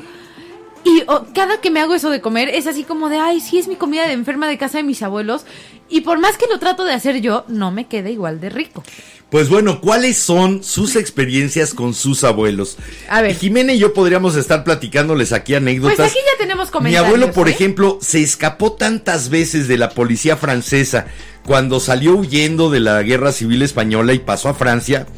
Y 0.86 1.02
oh, 1.08 1.26
cada 1.34 1.60
que 1.60 1.72
me 1.72 1.80
hago 1.80 1.96
eso 1.96 2.10
de 2.10 2.20
comer 2.20 2.48
es 2.48 2.68
así 2.68 2.84
como 2.84 3.08
de, 3.08 3.18
ay, 3.18 3.40
sí 3.40 3.58
es 3.58 3.66
mi 3.66 3.74
comida 3.74 4.06
de 4.06 4.12
enferma 4.12 4.46
de 4.46 4.56
casa 4.56 4.78
de 4.78 4.84
mis 4.84 5.02
abuelos. 5.02 5.44
Y 5.88 6.02
por 6.02 6.20
más 6.20 6.36
que 6.36 6.46
lo 6.46 6.60
trato 6.60 6.84
de 6.84 6.92
hacer 6.92 7.20
yo, 7.20 7.44
no 7.48 7.72
me 7.72 7.88
queda 7.88 8.08
igual 8.08 8.40
de 8.40 8.50
rico. 8.50 8.84
Pues 9.28 9.48
bueno, 9.48 9.80
¿cuáles 9.80 10.16
son 10.16 10.62
sus 10.62 10.94
experiencias 10.96 11.74
con 11.74 11.92
sus 11.92 12.22
abuelos? 12.22 12.76
A 13.08 13.20
ver. 13.20 13.34
Jimena 13.34 13.72
y 13.72 13.80
yo 13.80 13.94
podríamos 13.94 14.36
estar 14.36 14.62
platicándoles 14.62 15.32
aquí 15.32 15.56
anécdotas. 15.56 15.96
Pues 15.96 16.10
aquí 16.12 16.20
ya 16.24 16.38
tenemos 16.38 16.68
Mi 16.68 16.72
comentarios. 16.72 17.04
abuelo, 17.04 17.32
por 17.32 17.48
¿eh? 17.48 17.50
ejemplo, 17.50 17.98
se 18.00 18.22
escapó 18.22 18.74
tantas 18.74 19.28
veces 19.28 19.66
de 19.66 19.78
la 19.78 19.90
policía 19.90 20.36
francesa 20.36 21.06
cuando 21.44 21.80
salió 21.80 22.14
huyendo 22.14 22.70
de 22.70 22.78
la 22.78 23.02
guerra 23.02 23.32
civil 23.32 23.62
española 23.62 24.12
y 24.12 24.20
pasó 24.20 24.50
a 24.50 24.54
Francia. 24.54 25.08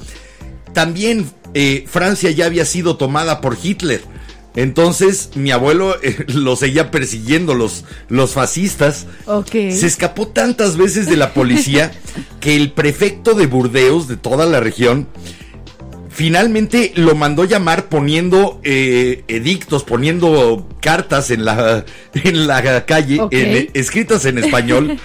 También 0.72 1.30
eh, 1.52 1.84
Francia 1.86 2.30
ya 2.30 2.46
había 2.46 2.64
sido 2.64 2.96
tomada 2.96 3.42
por 3.42 3.58
Hitler. 3.62 4.00
Entonces 4.58 5.30
mi 5.36 5.52
abuelo 5.52 5.94
eh, 6.02 6.24
lo 6.34 6.56
seguía 6.56 6.90
persiguiendo 6.90 7.54
los, 7.54 7.84
los 8.08 8.32
fascistas. 8.32 9.06
Se 9.72 9.86
escapó 9.86 10.26
tantas 10.26 10.76
veces 10.76 11.06
de 11.06 11.16
la 11.16 11.32
policía 11.32 11.92
que 12.40 12.56
el 12.56 12.72
prefecto 12.72 13.34
de 13.34 13.46
Burdeos, 13.46 14.08
de 14.08 14.16
toda 14.16 14.46
la 14.46 14.58
región, 14.58 15.06
finalmente 16.10 16.90
lo 16.96 17.14
mandó 17.14 17.44
llamar 17.44 17.88
poniendo 17.88 18.60
eh, 18.64 19.22
edictos, 19.28 19.84
poniendo 19.84 20.66
cartas 20.80 21.30
en 21.30 21.44
la, 21.44 21.84
en 22.14 22.48
la 22.48 22.84
calle, 22.84 23.20
en- 23.30 23.70
escritas 23.74 24.24
en 24.24 24.38
español. 24.38 24.98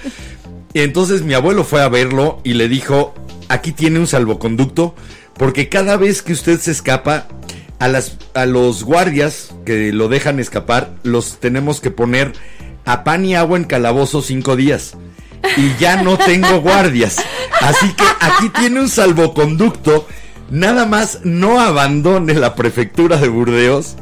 Entonces 0.74 1.22
mi 1.22 1.36
abuelo 1.36 1.64
fue 1.64 1.84
a 1.84 1.90
verlo 1.90 2.42
y 2.44 2.56
le 2.56 2.68
dijo, 2.68 3.14
aquí 3.50 3.72
tiene 3.72 4.00
un 4.00 4.08
salvoconducto, 4.08 4.96
porque 5.38 5.70
cada 5.70 5.96
vez 5.98 6.24
que 6.24 6.34
usted 6.34 6.60
se 6.60 6.72
escapa, 6.72 7.28
a, 7.84 7.90
las, 7.90 8.16
a 8.34 8.46
los 8.46 8.86
guardias 8.86 9.54
que 9.66 9.92
lo 9.92 10.08
dejan 10.08 10.40
escapar, 10.40 10.92
los 11.04 11.42
tenemos 11.42 11.82
que 11.82 11.92
poner 11.92 12.32
a 12.86 13.04
pan 13.04 13.26
y 13.26 13.36
agua 13.36 13.58
en 13.58 13.66
calabozo 13.66 14.22
cinco 14.22 14.56
días. 14.56 14.96
Y 15.58 15.78
ya 15.82 16.02
no 16.02 16.18
tengo 16.18 16.62
guardias. 16.62 17.18
Así 17.60 17.92
que 17.94 18.06
aquí 18.22 18.48
tiene 18.58 18.80
un 18.80 18.88
salvoconducto. 18.88 20.08
Nada 20.50 20.86
más 20.86 21.20
no 21.26 21.60
abandone 21.60 22.36
la 22.36 22.56
prefectura 22.56 23.18
de 23.18 23.28
Burdeos 23.28 23.98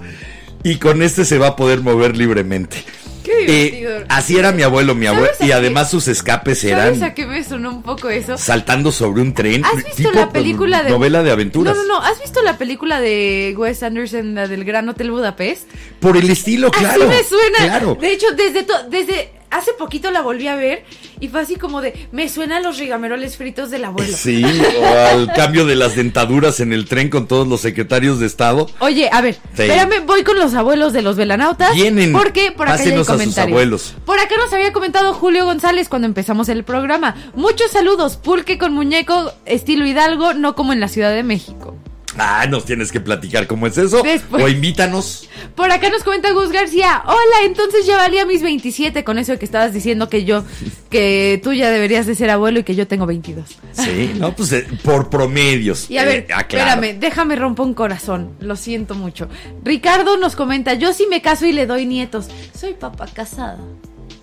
y 0.63 0.75
con 0.75 1.01
este 1.01 1.25
se 1.25 1.39
va 1.39 1.47
a 1.47 1.55
poder 1.55 1.81
mover 1.81 2.15
libremente. 2.15 2.85
Qué 3.23 3.31
Eh, 3.45 3.71
divertido. 3.71 4.05
así 4.09 4.37
era 4.37 4.51
mi 4.51 4.63
abuelo, 4.63 4.95
mi 4.95 5.05
abuelo. 5.07 5.27
¿Sabes 5.33 5.47
Y 5.47 5.51
además 5.51 5.89
sus 5.91 6.07
escapes 6.07 6.61
¿Sabes 6.61 6.73
eran 6.73 7.03
a 7.03 7.13
qué 7.13 7.25
me 7.25 7.43
sonó 7.43 7.69
un 7.69 7.83
poco 7.83 8.09
eso? 8.09 8.37
saltando 8.37 8.91
sobre 8.91 9.21
un 9.21 9.33
tren. 9.33 9.63
¿Has 9.65 9.75
visto 9.75 9.95
tipo 9.95 10.11
la 10.11 10.29
película 10.29 10.83
de 10.83 10.89
novela 10.89 11.23
de 11.23 11.31
aventuras? 11.31 11.75
No, 11.75 11.83
no, 11.83 11.99
no. 11.99 12.05
¿Has 12.05 12.19
visto 12.21 12.41
la 12.41 12.57
película 12.57 12.99
de 13.01 13.53
Wes 13.57 13.83
Anderson, 13.83 14.35
la 14.35 14.47
del 14.47 14.63
Gran 14.65 14.87
Hotel 14.89 15.11
Budapest? 15.11 15.69
Por 15.99 16.17
el 16.17 16.29
estilo, 16.29 16.71
claro. 16.71 17.03
Así 17.09 17.17
me 17.17 17.23
suena. 17.23 17.57
Claro. 17.59 17.97
De 17.99 18.11
hecho, 18.11 18.27
desde 18.35 18.65
desde 18.89 19.31
hace 19.51 19.71
poquito 19.73 20.09
la 20.11 20.21
volví 20.21 20.47
a 20.47 20.55
ver 20.55 20.83
y 21.19 21.27
fue 21.27 21.41
así 21.41 21.55
como 21.57 21.81
de 21.81 22.07
me 22.11 22.27
suenan 22.29 22.63
los 22.63 22.77
rigameroles 22.77 23.37
fritos 23.37 23.69
del 23.69 23.85
abuelo. 23.85 24.11
Sí, 24.15 24.43
o 24.79 24.85
al 24.85 25.31
cambio 25.33 25.65
de 25.65 25.75
las 25.75 25.95
dentaduras 25.95 26.59
en 26.59 26.73
el 26.73 26.85
tren 26.87 27.09
con 27.09 27.27
todos 27.27 27.47
los 27.47 27.61
secretarios 27.61 28.19
de 28.19 28.25
Estado. 28.27 28.67
Oye, 28.79 29.09
a 29.11 29.21
ver, 29.21 29.35
Sí. 29.55 29.63
espérame, 29.63 30.05
voy 30.05 30.23
con 30.23 30.39
los 30.39 30.53
abuelos 30.53 30.93
de 30.93 31.01
los 31.01 31.15
velanautas. 31.17 31.75
Vienen. 31.75 32.11
Porque 32.13 32.51
por 32.51 32.67
acá 32.67 32.81
hay 32.81 32.91
a 32.91 32.97
sus 32.97 33.07
comentarios. 33.07 33.53
abuelos. 33.53 33.95
Por 34.05 34.19
acá 34.19 34.35
nos 34.37 34.51
había 34.53 34.73
comentado 34.73 35.13
Julio 35.13 35.45
González 35.45 35.89
cuando 35.89 36.07
empezamos 36.07 36.49
el 36.49 36.63
programa. 36.63 37.15
Muchos 37.35 37.71
saludos, 37.71 38.17
pulque 38.17 38.57
con 38.57 38.73
muñeco, 38.73 39.33
estilo 39.45 39.85
Hidalgo, 39.85 40.33
no 40.33 40.55
como 40.55 40.73
en 40.73 40.79
la 40.79 40.87
Ciudad 40.87 41.11
de 41.13 41.23
México. 41.23 41.75
Ah, 42.17 42.45
nos 42.49 42.65
tienes 42.65 42.91
que 42.91 42.99
platicar 42.99 43.47
cómo 43.47 43.67
es 43.67 43.77
eso. 43.77 44.01
Después. 44.03 44.43
O 44.43 44.47
invítanos. 44.49 45.29
Por 45.55 45.71
acá 45.71 45.89
nos 45.89 46.03
comenta 46.03 46.31
Gus 46.31 46.51
García. 46.51 47.01
Hola, 47.05 47.45
entonces 47.45 47.85
ya 47.85 47.95
valía 47.95 48.25
mis 48.25 48.41
27 48.43 49.03
con 49.05 49.17
eso 49.17 49.31
de 49.31 49.39
que 49.39 49.45
estabas 49.45 49.71
diciendo 49.73 50.09
que 50.09 50.25
yo, 50.25 50.43
que 50.89 51.39
tú 51.41 51.53
ya 51.53 51.69
deberías 51.69 52.05
de 52.07 52.15
ser 52.15 52.29
abuelo 52.29 52.59
y 52.59 52.63
que 52.63 52.75
yo 52.75 52.85
tengo 52.87 53.05
22. 53.05 53.45
Sí, 53.71 54.11
no, 54.19 54.35
pues 54.35 54.51
eh, 54.51 54.67
por 54.83 55.09
promedios. 55.09 55.89
Y 55.89 55.97
a 55.97 56.03
Eh, 56.03 56.05
ver, 56.05 56.27
ah, 56.35 56.43
claro. 56.47 56.69
espérame, 56.81 56.99
déjame 56.99 57.35
romper 57.37 57.65
un 57.65 57.73
corazón. 57.73 58.31
Lo 58.41 58.55
siento 58.57 58.93
mucho. 58.95 59.29
Ricardo 59.63 60.17
nos 60.17 60.35
comenta, 60.35 60.73
yo 60.73 60.91
sí 60.93 61.07
me 61.09 61.21
caso 61.21 61.45
y 61.45 61.53
le 61.53 61.65
doy 61.65 61.85
nietos. 61.85 62.27
Soy 62.53 62.73
papá 62.73 63.07
casada. 63.07 63.57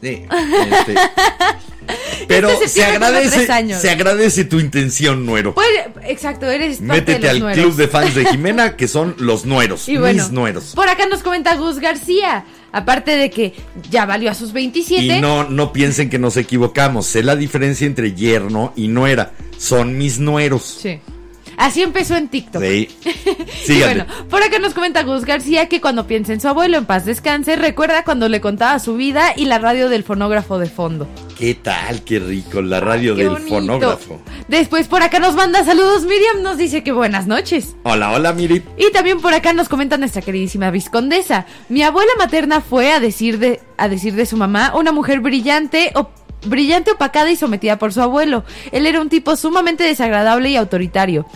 Sí, 0.03 0.25
este. 0.71 0.95
Pero 2.29 2.51
Este 2.51 2.69
se 2.69 2.81
cumplo 2.85 3.07
tres 3.09 3.33
agradece, 3.33 3.53
años. 3.53 3.81
se 3.81 3.91
agradece 3.91 4.45
tu 4.45 4.61
intención, 4.61 5.27
nuero. 5.27 5.55
Pues, 5.55 5.67
exacto, 6.05 6.47
eres 6.51 6.77
parte 6.79 6.93
Métete 6.93 7.13
de 7.19 7.21
los 7.21 7.31
al 7.33 7.41
nueros. 7.41 7.65
club 7.65 7.77
de 7.77 7.89
fans 7.89 8.15
de 8.15 8.25
Jimena, 8.31 8.77
que 8.77 8.87
son 8.87 9.15
los 9.19 9.45
nueros, 9.47 9.89
Y 9.89 9.97
bueno, 9.97 10.23
mis 10.23 10.31
nueros. 10.33 10.73
por 10.75 10.89
acá 10.89 11.07
nos 11.07 11.23
comenta 11.23 11.57
Gus 11.57 11.79
García. 11.79 12.45
Aparte 12.71 13.13
de 13.17 13.31
que 13.31 13.55
ya 13.91 14.05
valió 14.05 14.31
a 14.31 14.35
sus 14.35 14.53
27. 14.53 15.03
Y 15.03 15.21
no, 15.23 15.45
no 15.49 15.73
piensen 15.73 16.11
que 16.11 16.19
nos 16.19 16.37
equivocamos. 16.37 17.07
Sé 17.07 17.23
la 17.23 17.35
diferencia 17.35 17.87
entre 17.87 18.13
yerno 18.15 18.75
y 18.77 18.89
nuera. 18.89 19.33
Son 19.57 19.97
mis 19.97 20.19
nueros. 20.19 20.79
Sí. 20.83 21.01
Así 21.59 21.83
empezó 21.83 22.17
en 22.17 22.29
TikTok. 22.29 22.63
Sí. 22.63 22.89
Y 23.69 23.81
bueno, 23.81 24.07
por 24.31 24.43
acá 24.43 24.59
nos 24.59 24.73
comenta 24.73 25.03
Gus 25.03 25.25
García 25.25 25.69
que 25.69 25.81
cuando 25.81 26.07
piensa 26.07 26.33
en 26.33 26.41
su 26.41 26.49
abuelo 26.49 26.79
en 26.79 26.87
paz 26.87 27.05
descanse, 27.05 27.57
recuerda 27.57 28.03
cuando 28.03 28.29
le 28.29 28.41
contaba 28.41 28.79
su 28.79 28.97
vida 28.97 29.35
y 29.37 29.45
la 29.45 29.59
radio 29.59 29.89
del 29.89 30.05
fonógrafo 30.05 30.59
de 30.59 30.67
fondo. 30.67 31.07
¿Qué 31.39 31.55
tal? 31.55 32.03
Qué 32.03 32.19
rico. 32.19 32.63
La 32.63 32.81
radio 32.81 33.15
del 33.15 33.29
bonito. 33.29 33.49
fonógrafo. 33.49 34.21
Después 34.49 34.89
por 34.89 35.03
acá 35.03 35.19
nos 35.19 35.35
manda 35.35 35.65
saludos 35.65 36.05
Miriam, 36.05 36.43
nos 36.43 36.57
dice 36.57 36.83
que 36.83 36.93
buenas 36.93 37.27
noches. 37.27 37.77
Hola, 37.83 38.13
hola, 38.13 38.33
Miri. 38.33 38.63
Y 38.77 38.91
también 38.93 39.21
por 39.21 39.35
acá 39.35 39.53
nos 39.53 39.69
comenta 39.69 39.99
nuestra 39.99 40.23
queridísima 40.23 40.71
viscondesa. 40.71 41.47
Mi 41.69 41.83
abuela 41.83 42.13
materna 42.19 42.61
fue 42.61 42.93
a 42.93 43.01
decir 43.01 43.39
de, 43.39 43.61
a 43.77 43.89
decir 43.89 44.15
de 44.15 44.27
su 44.27 44.37
mamá, 44.37 44.73
una 44.75 44.93
mujer 44.93 45.21
brillante, 45.21 45.93
o, 45.95 46.11
brillante, 46.47 46.93
opacada 46.93 47.31
y 47.31 47.37
sometida 47.37 47.79
por 47.79 47.93
su 47.93 48.01
abuelo. 48.01 48.45
Él 48.73 48.87
era 48.87 49.01
un 49.01 49.09
tipo 49.09 49.37
sumamente 49.37 49.85
desagradable 49.85 50.51
y 50.51 50.57
autoritario. 50.57 51.27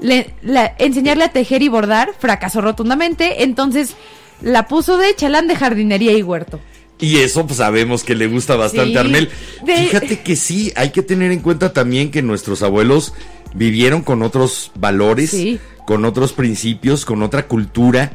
Le- 0.00 0.34
la- 0.42 0.74
enseñarle 0.78 1.24
a 1.24 1.32
tejer 1.32 1.62
y 1.62 1.68
bordar 1.68 2.10
fracasó 2.18 2.60
rotundamente, 2.60 3.42
entonces 3.44 3.94
la 4.42 4.66
puso 4.68 4.98
de 4.98 5.14
chalán 5.14 5.46
de 5.48 5.56
jardinería 5.56 6.12
y 6.12 6.22
huerto. 6.22 6.60
Y 6.98 7.18
eso 7.18 7.46
pues 7.46 7.58
sabemos 7.58 8.04
que 8.04 8.14
le 8.14 8.26
gusta 8.28 8.56
bastante 8.56 8.92
Sí. 8.92 8.96
a 8.96 9.00
Armel. 9.00 9.30
De- 9.64 9.76
Fíjate 9.76 10.20
que 10.20 10.36
sí, 10.36 10.72
hay 10.76 10.90
que 10.90 11.02
tener 11.02 11.32
en 11.32 11.40
cuenta 11.40 11.72
también 11.72 12.10
que 12.10 12.22
nuestros 12.22 12.62
abuelos 12.62 13.14
vivieron 13.54 14.02
con 14.02 14.22
otros 14.22 14.70
valores, 14.74 15.30
Sí. 15.30 15.58
con 15.86 16.04
otros 16.04 16.32
principios, 16.32 17.04
con 17.04 17.22
otra 17.22 17.46
cultura. 17.46 18.12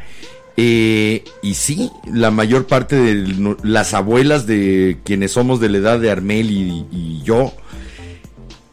Eh, 0.62 1.24
y 1.42 1.54
sí, 1.54 1.90
la 2.06 2.32
mayor 2.32 2.68
parte 2.68 2.98
de 2.98 3.56
las 3.64 3.94
abuelas 3.94 4.46
de 4.46 4.98
quienes 5.06 5.32
somos 5.32 5.62
de 5.62 5.70
la 5.70 5.78
edad 5.78 6.00
de 6.02 6.12
Armel 6.12 6.52
y, 6.52 6.86
y 6.92 7.22
yo, 7.24 7.54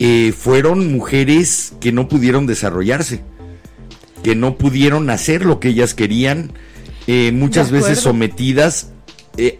eh, 0.00 0.34
fueron 0.36 0.92
mujeres 0.92 1.74
que 1.80 1.92
no 1.92 2.08
pudieron 2.08 2.48
desarrollarse, 2.48 3.22
que 4.24 4.34
no 4.34 4.58
pudieron 4.58 5.08
hacer 5.10 5.44
lo 5.44 5.60
que 5.60 5.68
ellas 5.68 5.94
querían, 5.94 6.50
eh, 7.06 7.30
muchas 7.30 7.70
veces 7.70 8.00
sometidas, 8.00 8.90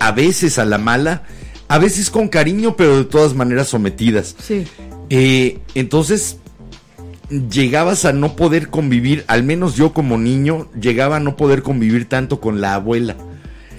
a 0.00 0.10
veces 0.10 0.58
a 0.58 0.64
la 0.64 0.78
mala, 0.78 1.22
a 1.68 1.78
veces 1.78 2.10
con 2.10 2.26
cariño, 2.26 2.74
pero 2.76 2.96
de 2.96 3.04
todas 3.04 3.34
maneras 3.34 3.68
sometidas. 3.68 4.34
Sí. 4.42 4.66
Entonces, 5.76 6.38
llegabas 7.30 8.04
a 8.04 8.12
no 8.12 8.36
poder 8.36 8.68
convivir, 8.68 9.24
al 9.26 9.42
menos 9.42 9.76
yo 9.76 9.92
como 9.92 10.18
niño, 10.18 10.68
llegaba 10.80 11.16
a 11.16 11.20
no 11.20 11.36
poder 11.36 11.62
convivir 11.62 12.08
tanto 12.08 12.40
con 12.40 12.60
la 12.60 12.74
abuela, 12.74 13.16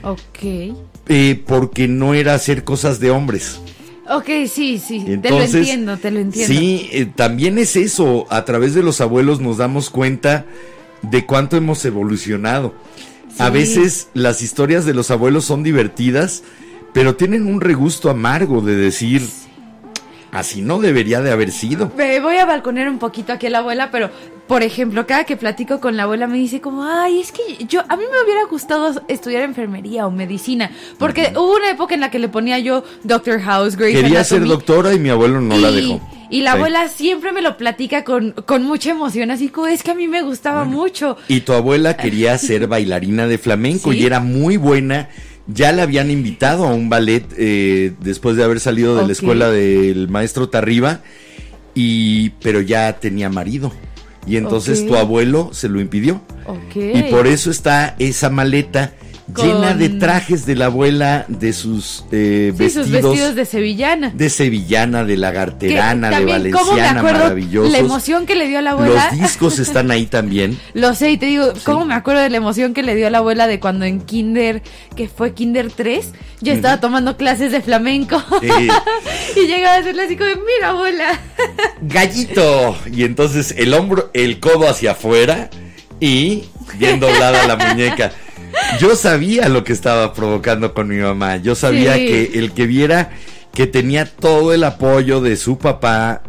Ok. 0.03 0.75
eh, 1.07 1.43
porque 1.45 1.87
no 1.87 2.13
era 2.13 2.33
hacer 2.33 2.63
cosas 2.63 2.99
de 2.99 3.11
hombres. 3.11 3.59
Ok, 4.09 4.29
sí, 4.49 4.79
sí. 4.79 5.03
te 5.21 5.29
lo 5.29 5.41
entiendo, 5.41 5.97
te 5.97 6.11
lo 6.11 6.19
entiendo. 6.19 6.53
Sí, 6.53 6.89
eh, 6.93 7.07
también 7.13 7.57
es 7.57 7.75
eso. 7.75 8.25
A 8.29 8.45
través 8.45 8.73
de 8.73 8.81
los 8.81 9.01
abuelos 9.01 9.41
nos 9.41 9.57
damos 9.57 9.89
cuenta 9.89 10.45
de 11.01 11.25
cuánto 11.25 11.57
hemos 11.57 11.83
evolucionado. 11.83 12.73
A 13.37 13.49
veces 13.49 14.07
las 14.13 14.41
historias 14.41 14.85
de 14.85 14.93
los 14.93 15.11
abuelos 15.11 15.43
son 15.45 15.61
divertidas, 15.61 16.43
pero 16.93 17.15
tienen 17.15 17.45
un 17.45 17.59
regusto 17.61 18.09
amargo 18.09 18.61
de 18.61 18.75
decir, 18.75 19.27
así 20.31 20.61
no 20.61 20.79
debería 20.79 21.21
de 21.21 21.31
haber 21.31 21.51
sido. 21.51 21.91
Me 21.97 22.19
voy 22.19 22.37
a 22.37 22.45
balconear 22.45 22.89
un 22.89 22.99
poquito 22.99 23.33
aquí 23.33 23.47
a 23.47 23.49
la 23.49 23.59
abuela, 23.59 23.89
pero 23.91 24.09
por 24.47 24.63
ejemplo, 24.63 25.05
cada 25.05 25.25
que 25.25 25.35
platico 25.35 25.79
con 25.81 25.97
la 25.97 26.03
abuela 26.03 26.25
me 26.27 26.37
dice 26.37 26.61
como, 26.61 26.83
ay, 26.85 27.19
es 27.19 27.31
que 27.33 27.65
yo, 27.67 27.81
a 27.89 27.97
mí 27.97 28.03
me 28.09 28.23
hubiera 28.23 28.45
gustado 28.49 29.01
estudiar 29.09 29.43
enfermería 29.43 30.07
o 30.07 30.11
medicina, 30.11 30.71
porque 30.97 31.33
hubo 31.35 31.55
una 31.55 31.69
época 31.71 31.95
en 31.95 32.01
la 32.01 32.09
que 32.11 32.19
le 32.19 32.29
ponía 32.29 32.57
yo 32.59 32.83
Doctor 33.03 33.41
House, 33.41 33.75
Grey's 33.75 33.99
Quería 33.99 34.23
ser 34.23 34.45
doctora 34.45 34.93
y 34.93 34.99
mi 34.99 35.09
abuelo 35.09 35.41
no 35.41 35.57
la 35.57 35.71
dejó. 35.71 35.99
Y 36.29 36.41
la 36.41 36.51
Sí. 36.51 36.57
abuela 36.57 36.87
siempre 36.89 37.31
me 37.31 37.41
lo 37.41 37.55
platica 37.57 38.03
con, 38.03 38.31
con 38.45 38.63
mucha 38.63 38.91
emoción, 38.91 39.31
así 39.31 39.47
como 39.49 39.67
es 39.67 39.81
que 39.83 39.91
a 39.91 39.95
mí 39.95 40.07
me 40.09 40.21
gustaba 40.23 40.65
mucho. 40.65 41.17
Y 41.29 41.41
tu 41.41 41.53
abuela 41.53 41.95
quería 41.97 42.37
ser 42.37 42.67
bailarina 42.67 43.27
de 43.27 43.37
flamenco 43.37 43.91
Sí. 43.93 43.99
y 43.99 44.05
era 44.05 44.19
muy 44.19 44.57
buena. 44.57 45.07
Ya 45.47 45.71
la 45.71 45.83
habían 45.83 46.11
invitado 46.11 46.67
a 46.67 46.73
un 46.73 46.89
ballet 46.89 47.25
eh, 47.37 47.93
después 48.01 48.35
de 48.35 48.43
haber 48.43 48.59
salido 48.59 48.95
de 48.95 49.05
la 49.05 49.13
escuela 49.13 49.49
del 49.49 50.09
maestro 50.09 50.49
Tarriba, 50.49 51.01
y, 51.73 52.31
pero 52.41 52.61
ya 52.61 52.99
tenía 52.99 53.29
marido. 53.29 53.71
Y 54.25 54.35
entonces 54.35 54.85
tu 54.85 54.97
abuelo 54.97 55.51
se 55.53 55.69
lo 55.69 55.79
impidió. 55.79 56.21
Y 56.75 57.03
por 57.03 57.27
eso 57.27 57.49
está 57.49 57.95
esa 57.97 58.29
maleta 58.29 58.93
llena 59.35 59.73
de 59.73 59.89
trajes 59.89 60.45
de 60.45 60.55
la 60.55 60.65
abuela, 60.65 61.25
de 61.27 61.53
sus 61.53 62.05
eh, 62.11 62.51
Sí, 62.53 62.57
vestidos, 62.57 62.87
sus 62.87 62.91
vestidos 62.91 63.35
de 63.35 63.45
sevillana. 63.45 64.11
de 64.13 64.29
sevillana, 64.29 65.03
de 65.03 65.17
lagarterana, 65.17 66.09
de 66.09 66.25
también, 66.25 66.51
¿cómo 66.51 66.73
me 66.73 66.81
valenciana, 66.81 67.03
maravillosos. 67.03 67.71
La 67.71 67.79
emoción 67.79 68.25
que 68.25 68.35
le 68.35 68.47
dio 68.47 68.59
a 68.59 68.61
la 68.61 68.71
abuela. 68.71 69.09
Los 69.11 69.19
discos 69.19 69.59
están 69.59 69.91
ahí 69.91 70.05
también. 70.05 70.57
Lo 70.73 70.93
sé, 70.95 71.11
y 71.11 71.17
te 71.17 71.25
digo, 71.27 71.53
¿cómo 71.63 71.85
me 71.85 71.93
acuerdo 71.93 72.21
de 72.21 72.29
la 72.29 72.37
emoción 72.37 72.73
que 72.73 72.83
le 72.83 72.95
dio 72.95 73.07
a 73.07 73.09
la 73.09 73.19
abuela 73.19 73.47
de 73.47 73.59
cuando 73.59 73.85
en 73.85 74.01
Kinder, 74.01 74.61
que 74.95 75.07
fue 75.09 75.33
Kinder 75.33 75.71
3, 75.71 76.11
yo 76.41 76.53
estaba 76.53 76.79
tomando 76.79 77.17
clases 77.17 77.51
de 77.51 77.61
flamenco? 77.61 78.23
Eh, 78.41 78.69
y 79.35 79.47
llegaba 79.47 79.75
a 79.75 79.77
decirle 79.79 80.03
así 80.03 80.15
como, 80.15 80.29
mira 80.29 80.69
abuela. 80.69 81.19
gallito. 81.81 82.77
Y 82.91 83.03
entonces 83.03 83.53
el 83.57 83.73
hombro, 83.73 84.09
el 84.13 84.39
codo 84.39 84.69
hacia 84.69 84.91
afuera 84.91 85.49
y 85.99 86.45
bien 86.77 86.99
doblada 86.99 87.45
la 87.47 87.55
muñeca. 87.55 88.11
Yo 88.79 88.95
sabía 88.95 89.49
lo 89.49 89.63
que 89.63 89.73
estaba 89.73 90.13
provocando 90.13 90.73
con 90.73 90.87
mi 90.87 90.97
mamá. 90.97 91.37
Yo 91.37 91.55
sabía 91.55 91.95
Sí. 91.95 92.05
que 92.07 92.39
el 92.39 92.51
que 92.51 92.67
viera 92.67 93.11
que 93.53 93.65
tenía 93.67 94.05
todo 94.05 94.53
el 94.53 94.63
apoyo 94.63 95.19
de 95.21 95.35
su 95.35 95.57
papá, 95.57 96.21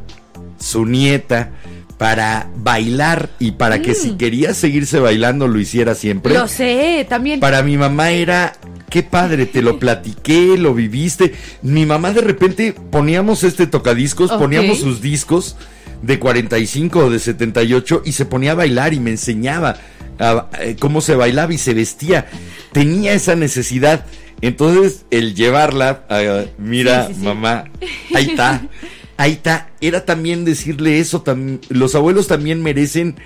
su 0.58 0.86
nieta, 0.86 1.52
para 1.98 2.48
bailar 2.56 3.28
y 3.40 3.50
para 3.52 3.82
que 3.82 3.94
si 3.94 4.12
quería 4.12 4.54
seguirse 4.54 5.00
bailando 5.00 5.48
lo 5.48 5.58
hiciera 5.58 5.94
siempre. 5.96 6.32
Mm. 6.32 6.36
Lo 6.36 6.48
sé, 6.48 7.06
también. 7.08 7.40
Para 7.40 7.62
mi 7.62 7.76
mamá 7.76 8.10
era, 8.12 8.52
qué 8.88 9.02
padre, 9.02 9.46
te 9.46 9.62
lo 9.62 9.78
platiqué, 9.80 10.56
lo 10.56 10.74
viviste. 10.74 11.34
Mi 11.62 11.86
mamá 11.86 12.12
de 12.12 12.20
repente 12.20 12.72
poníamos 12.72 13.42
este 13.42 13.66
tocadiscos, 13.66 14.30
poníamos 14.30 14.78
sus 14.78 15.02
discos 15.02 15.56
de 16.02 16.18
45 16.18 16.98
o 17.00 17.10
de 17.10 17.18
78 17.18 18.02
y 18.04 18.12
se 18.12 18.24
ponía 18.24 18.52
a 18.52 18.54
bailar 18.54 18.94
y 18.94 19.00
me 19.00 19.10
enseñaba 19.10 19.76
a- 20.18 20.48
eh, 20.60 20.76
cómo 20.78 21.00
se 21.00 21.14
bailaba 21.14 21.52
y 21.52 21.58
se 21.58 21.74
vestía. 21.74 22.26
Tenía 22.72 23.12
esa 23.14 23.34
necesidad. 23.34 24.04
Entonces, 24.40 25.04
el 25.10 25.34
llevarla, 25.34 26.04
a, 26.08 26.44
mira, 26.58 27.06
Sí, 27.08 27.14
sí, 27.14 27.20
sí. 27.20 27.26
mamá, 27.26 27.64
ahí 28.14 28.26
está, 28.30 28.62
ahí 29.16 29.32
está. 29.32 29.70
Era 29.80 30.04
también 30.04 30.44
decirle 30.44 31.00
eso, 31.00 31.24
tam- 31.24 31.58
los 31.68 31.94
abuelos 31.96 32.28
también 32.28 32.62
merecen 32.62 33.16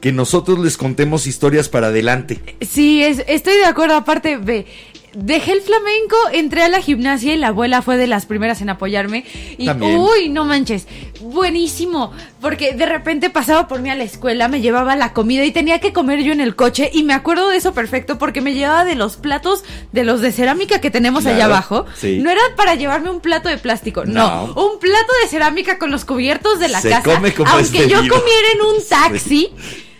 que 0.00 0.12
nosotros 0.12 0.58
les 0.58 0.76
contemos 0.78 1.26
historias 1.26 1.68
para 1.68 1.88
adelante. 1.88 2.40
Sí, 2.62 3.02
es- 3.02 3.22
estoy 3.28 3.56
de 3.56 3.66
acuerdo. 3.66 3.94
Aparte, 3.96 4.36
ve, 4.38 4.66
dejé 5.14 5.52
el 5.52 5.60
flamenco, 5.62 6.16
entré 6.32 6.62
a 6.62 6.68
la 6.68 6.80
gimnasia 6.80 7.34
y 7.34 7.36
la 7.36 7.48
abuela 7.48 7.82
fue 7.82 7.96
de 7.96 8.06
las 8.06 8.26
primeras 8.26 8.60
en 8.62 8.70
apoyarme. 8.70 9.24
Y, 9.58 9.66
También. 9.66 9.98
uy, 9.98 10.28
no 10.28 10.44
manches, 10.44 10.86
buenísimo. 11.20 12.12
Porque 12.40 12.72
de 12.72 12.86
repente 12.86 13.30
pasaba 13.30 13.68
por 13.68 13.80
mí 13.80 13.90
a 13.90 13.94
la 13.94 14.04
escuela, 14.04 14.48
me 14.48 14.60
llevaba 14.60 14.96
la 14.96 15.12
comida 15.12 15.44
y 15.44 15.52
tenía 15.52 15.78
que 15.80 15.92
comer 15.92 16.22
yo 16.22 16.32
en 16.32 16.40
el 16.40 16.56
coche. 16.56 16.90
Y 16.92 17.02
me 17.04 17.14
acuerdo 17.14 17.48
de 17.48 17.56
eso 17.56 17.72
perfecto 17.74 18.18
porque 18.18 18.40
me 18.40 18.54
llevaba 18.54 18.84
de 18.84 18.94
los 18.94 19.16
platos 19.16 19.64
de 19.92 20.04
los 20.04 20.20
de 20.20 20.32
cerámica 20.32 20.80
que 20.80 20.90
tenemos 20.90 21.26
allá 21.26 21.44
abajo. 21.46 21.86
sí. 21.96 22.18
No 22.22 22.30
era 22.30 22.40
para 22.56 22.74
llevarme 22.74 23.10
un 23.10 23.20
plato 23.20 23.48
de 23.48 23.58
plástico, 23.58 24.04
no. 24.04 24.12
No. 24.46 24.54
Un 24.54 24.78
plato 24.78 25.12
de 25.22 25.28
cerámica 25.28 25.78
con 25.78 25.90
los 25.90 26.04
cubiertos 26.04 26.58
de 26.60 26.68
la 26.68 26.80
Se 26.80 26.90
casa. 26.90 27.02
come 27.02 27.32
como 27.34 27.50
aunque 27.50 27.88
yo 27.88 27.98
comiera 27.98 28.48
en 28.54 28.60
un 28.62 28.76
taxi. 28.88 29.50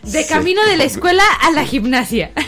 De 0.04 0.26
camino 0.26 0.60
de 0.64 0.76
la 0.76 0.84
escuela 0.84 1.22
a 1.42 1.50
la 1.52 1.64
gimnasia. 1.64 2.30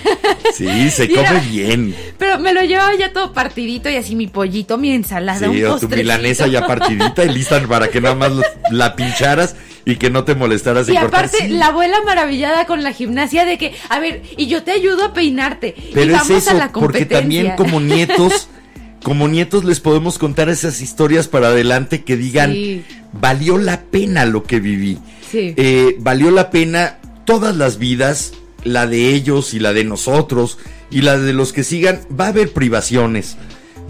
Sí, 0.55 0.91
se 0.91 1.05
era- 1.05 1.29
come 1.29 1.41
bien. 1.51 1.97
Pero 2.19 2.39
me 2.39 2.53
lo 2.53 2.63
llevaba 2.63 2.95
ya 2.97 3.13
todo 3.13 3.33
partidito 3.33 3.89
y 3.91 3.97
así 3.97 4.15
mi 4.15 4.27
pollito, 4.29 4.79
mi 4.79 4.93
ensalada, 4.93 5.39
Sí, 5.51 5.63
un 5.65 5.71
o 5.71 5.79
tu 5.79 5.89
milanesa 5.89 6.47
ya 6.47 6.67
partidita 6.67 7.25
y 7.25 7.31
lista 7.31 7.61
para 7.67 7.89
que 7.89 8.01
nada 8.01 8.15
más 8.15 8.33
la 8.71 8.95
pincharas 8.95 9.57
y 9.85 9.97
que 9.97 10.11
no 10.11 10.25
te 10.25 10.35
molestaras 10.35 10.89
Y 10.89 10.93
cortar. 10.93 11.25
aparte, 11.27 11.49
la 11.49 11.67
abuela 11.69 11.97
maravillada 12.05 12.67
con 12.67 12.83
la 12.85 12.93
gimnasia 12.93 13.45
de 13.45 13.59
que, 13.59 13.75
a 13.89 13.99
ver, 13.99 14.23
y 14.37 14.47
yo 14.47 14.63
te 14.63 14.71
ayudo 14.73 15.07
a 15.07 15.13
peinarte. 15.13 15.75
Pero 15.93 16.07
y 16.13 16.15
es 16.15 16.21
vamos 16.21 16.31
eso, 16.43 16.51
a 16.51 16.55
la 16.55 16.73
porque 16.73 17.05
también 17.07 17.53
como 17.57 17.81
nietos, 17.81 18.49
como 19.03 19.27
nietos 19.29 19.65
les 19.65 19.81
podemos 19.81 20.19
contar 20.19 20.49
esas 20.51 20.81
historias 20.81 21.27
para 21.27 21.49
adelante 21.49 22.05
que 22.05 22.17
digan, 22.17 22.53
Sí. 22.53 22.85
valió 23.13 23.59
la 23.59 23.81
pena 23.83 24.25
lo 24.25 24.45
que 24.45 24.61
viví. 24.61 24.99
Sí. 25.31 25.55
Eh, 25.57 25.97
valió 25.99 26.31
la 26.31 26.51
pena 26.51 26.99
todas 27.25 27.57
las 27.57 27.79
vidas, 27.79 28.33
la 28.65 28.87
de 28.87 29.15
ellos 29.15 29.55
y 29.55 29.61
la 29.61 29.73
de 29.73 29.85
nosotros 29.85 30.59
y 30.91 31.03
la 31.03 31.19
de 31.19 31.33
los 31.33 31.53
que 31.53 31.65
sigan. 31.65 32.01
Va 32.19 32.27
a 32.27 32.29
haber 32.29 32.53
privaciones, 32.53 33.37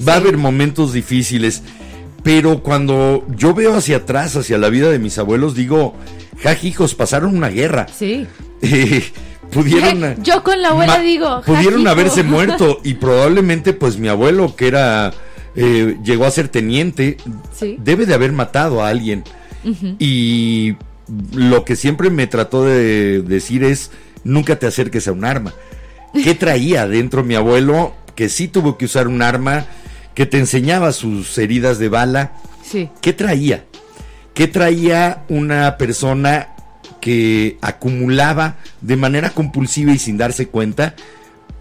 va 0.06 0.14
a 0.14 0.16
haber 0.16 0.36
momentos 0.36 0.92
difíciles, 0.92 1.62
pero 2.22 2.62
cuando 2.62 3.24
yo 3.36 3.54
veo 3.54 3.74
hacia 3.74 3.98
atrás, 3.98 4.36
hacia 4.36 4.58
la 4.58 4.70
vida 4.70 4.90
de 4.90 4.98
mis 4.98 5.18
abuelos, 5.18 5.54
digo, 5.54 5.94
hijos, 6.62 6.94
pasaron 6.94 7.36
una 7.36 7.48
guerra. 7.48 7.86
Sí. 7.96 8.26
Eh, 8.66 9.04
pudieron 9.50 10.22
Yo 10.22 10.42
con 10.42 10.62
la 10.62 10.70
abuela 10.70 10.98
digo, 10.98 11.42
pudieron 11.44 11.86
haberse 11.86 12.22
muerto 12.34 12.80
y 12.82 12.94
probablemente 12.94 13.74
pues 13.74 13.98
mi 13.98 14.08
abuelo 14.08 14.56
que 14.56 14.68
era 14.68 15.12
eh, 15.54 15.98
llegó 16.02 16.24
a 16.24 16.30
ser 16.30 16.48
teniente 16.48 17.18
Sí. 17.52 17.76
debe 17.78 18.06
de 18.06 18.14
haber 18.14 18.32
matado 18.32 18.82
a 18.82 18.88
alguien 18.88 19.22
y 19.98 20.76
lo 21.34 21.64
que 21.64 21.76
siempre 21.76 22.10
me 22.10 22.26
trató 22.26 22.64
de 22.64 23.22
decir 23.22 23.64
es 23.64 23.90
nunca 24.24 24.58
te 24.58 24.66
acerques 24.66 25.06
a 25.06 25.12
un 25.12 25.24
arma 25.24 25.52
qué 26.12 26.34
traía 26.38 26.88
dentro 26.88 27.24
mi 27.24 27.34
abuelo 27.34 27.94
que 28.14 28.28
sí 28.28 28.48
tuvo 28.48 28.78
que 28.78 28.86
usar 28.86 29.08
un 29.08 29.20
arma 29.20 29.66
que 30.14 30.26
te 30.26 30.38
enseñaba 30.38 30.92
sus 30.92 31.36
heridas 31.38 31.78
de 31.78 31.88
bala 31.88 32.32
Sí. 32.64 32.88
¿Qué 33.00 33.12
traía? 33.12 33.64
¿Qué 34.32 34.48
traía 34.48 35.24
una 35.28 35.76
persona 35.76 36.48
que 37.00 37.58
acumulaba 37.60 38.56
de 38.80 38.96
manera 38.96 39.30
compulsiva 39.30 39.92
y 39.92 39.98
sin 39.98 40.16
darse 40.16 40.48
cuenta 40.48 40.94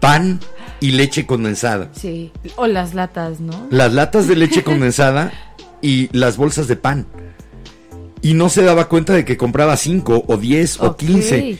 pan 0.00 0.40
y 0.80 0.92
leche 0.92 1.26
condensada? 1.26 1.90
Sí. 1.94 2.32
O 2.56 2.66
las 2.66 2.94
latas, 2.94 3.40
¿no? 3.40 3.68
Las 3.70 3.92
latas 3.92 4.26
de 4.26 4.36
leche 4.36 4.62
condensada 4.64 5.32
y 5.82 6.08
las 6.16 6.36
bolsas 6.36 6.66
de 6.66 6.76
pan. 6.76 7.06
Y 8.24 8.34
no 8.34 8.48
se 8.48 8.62
daba 8.62 8.88
cuenta 8.88 9.12
de 9.12 9.24
que 9.24 9.36
compraba 9.36 9.76
5 9.76 10.24
o 10.26 10.36
10 10.36 10.80
o 10.80 10.86
Ok. 10.86 10.96
15. 10.96 11.58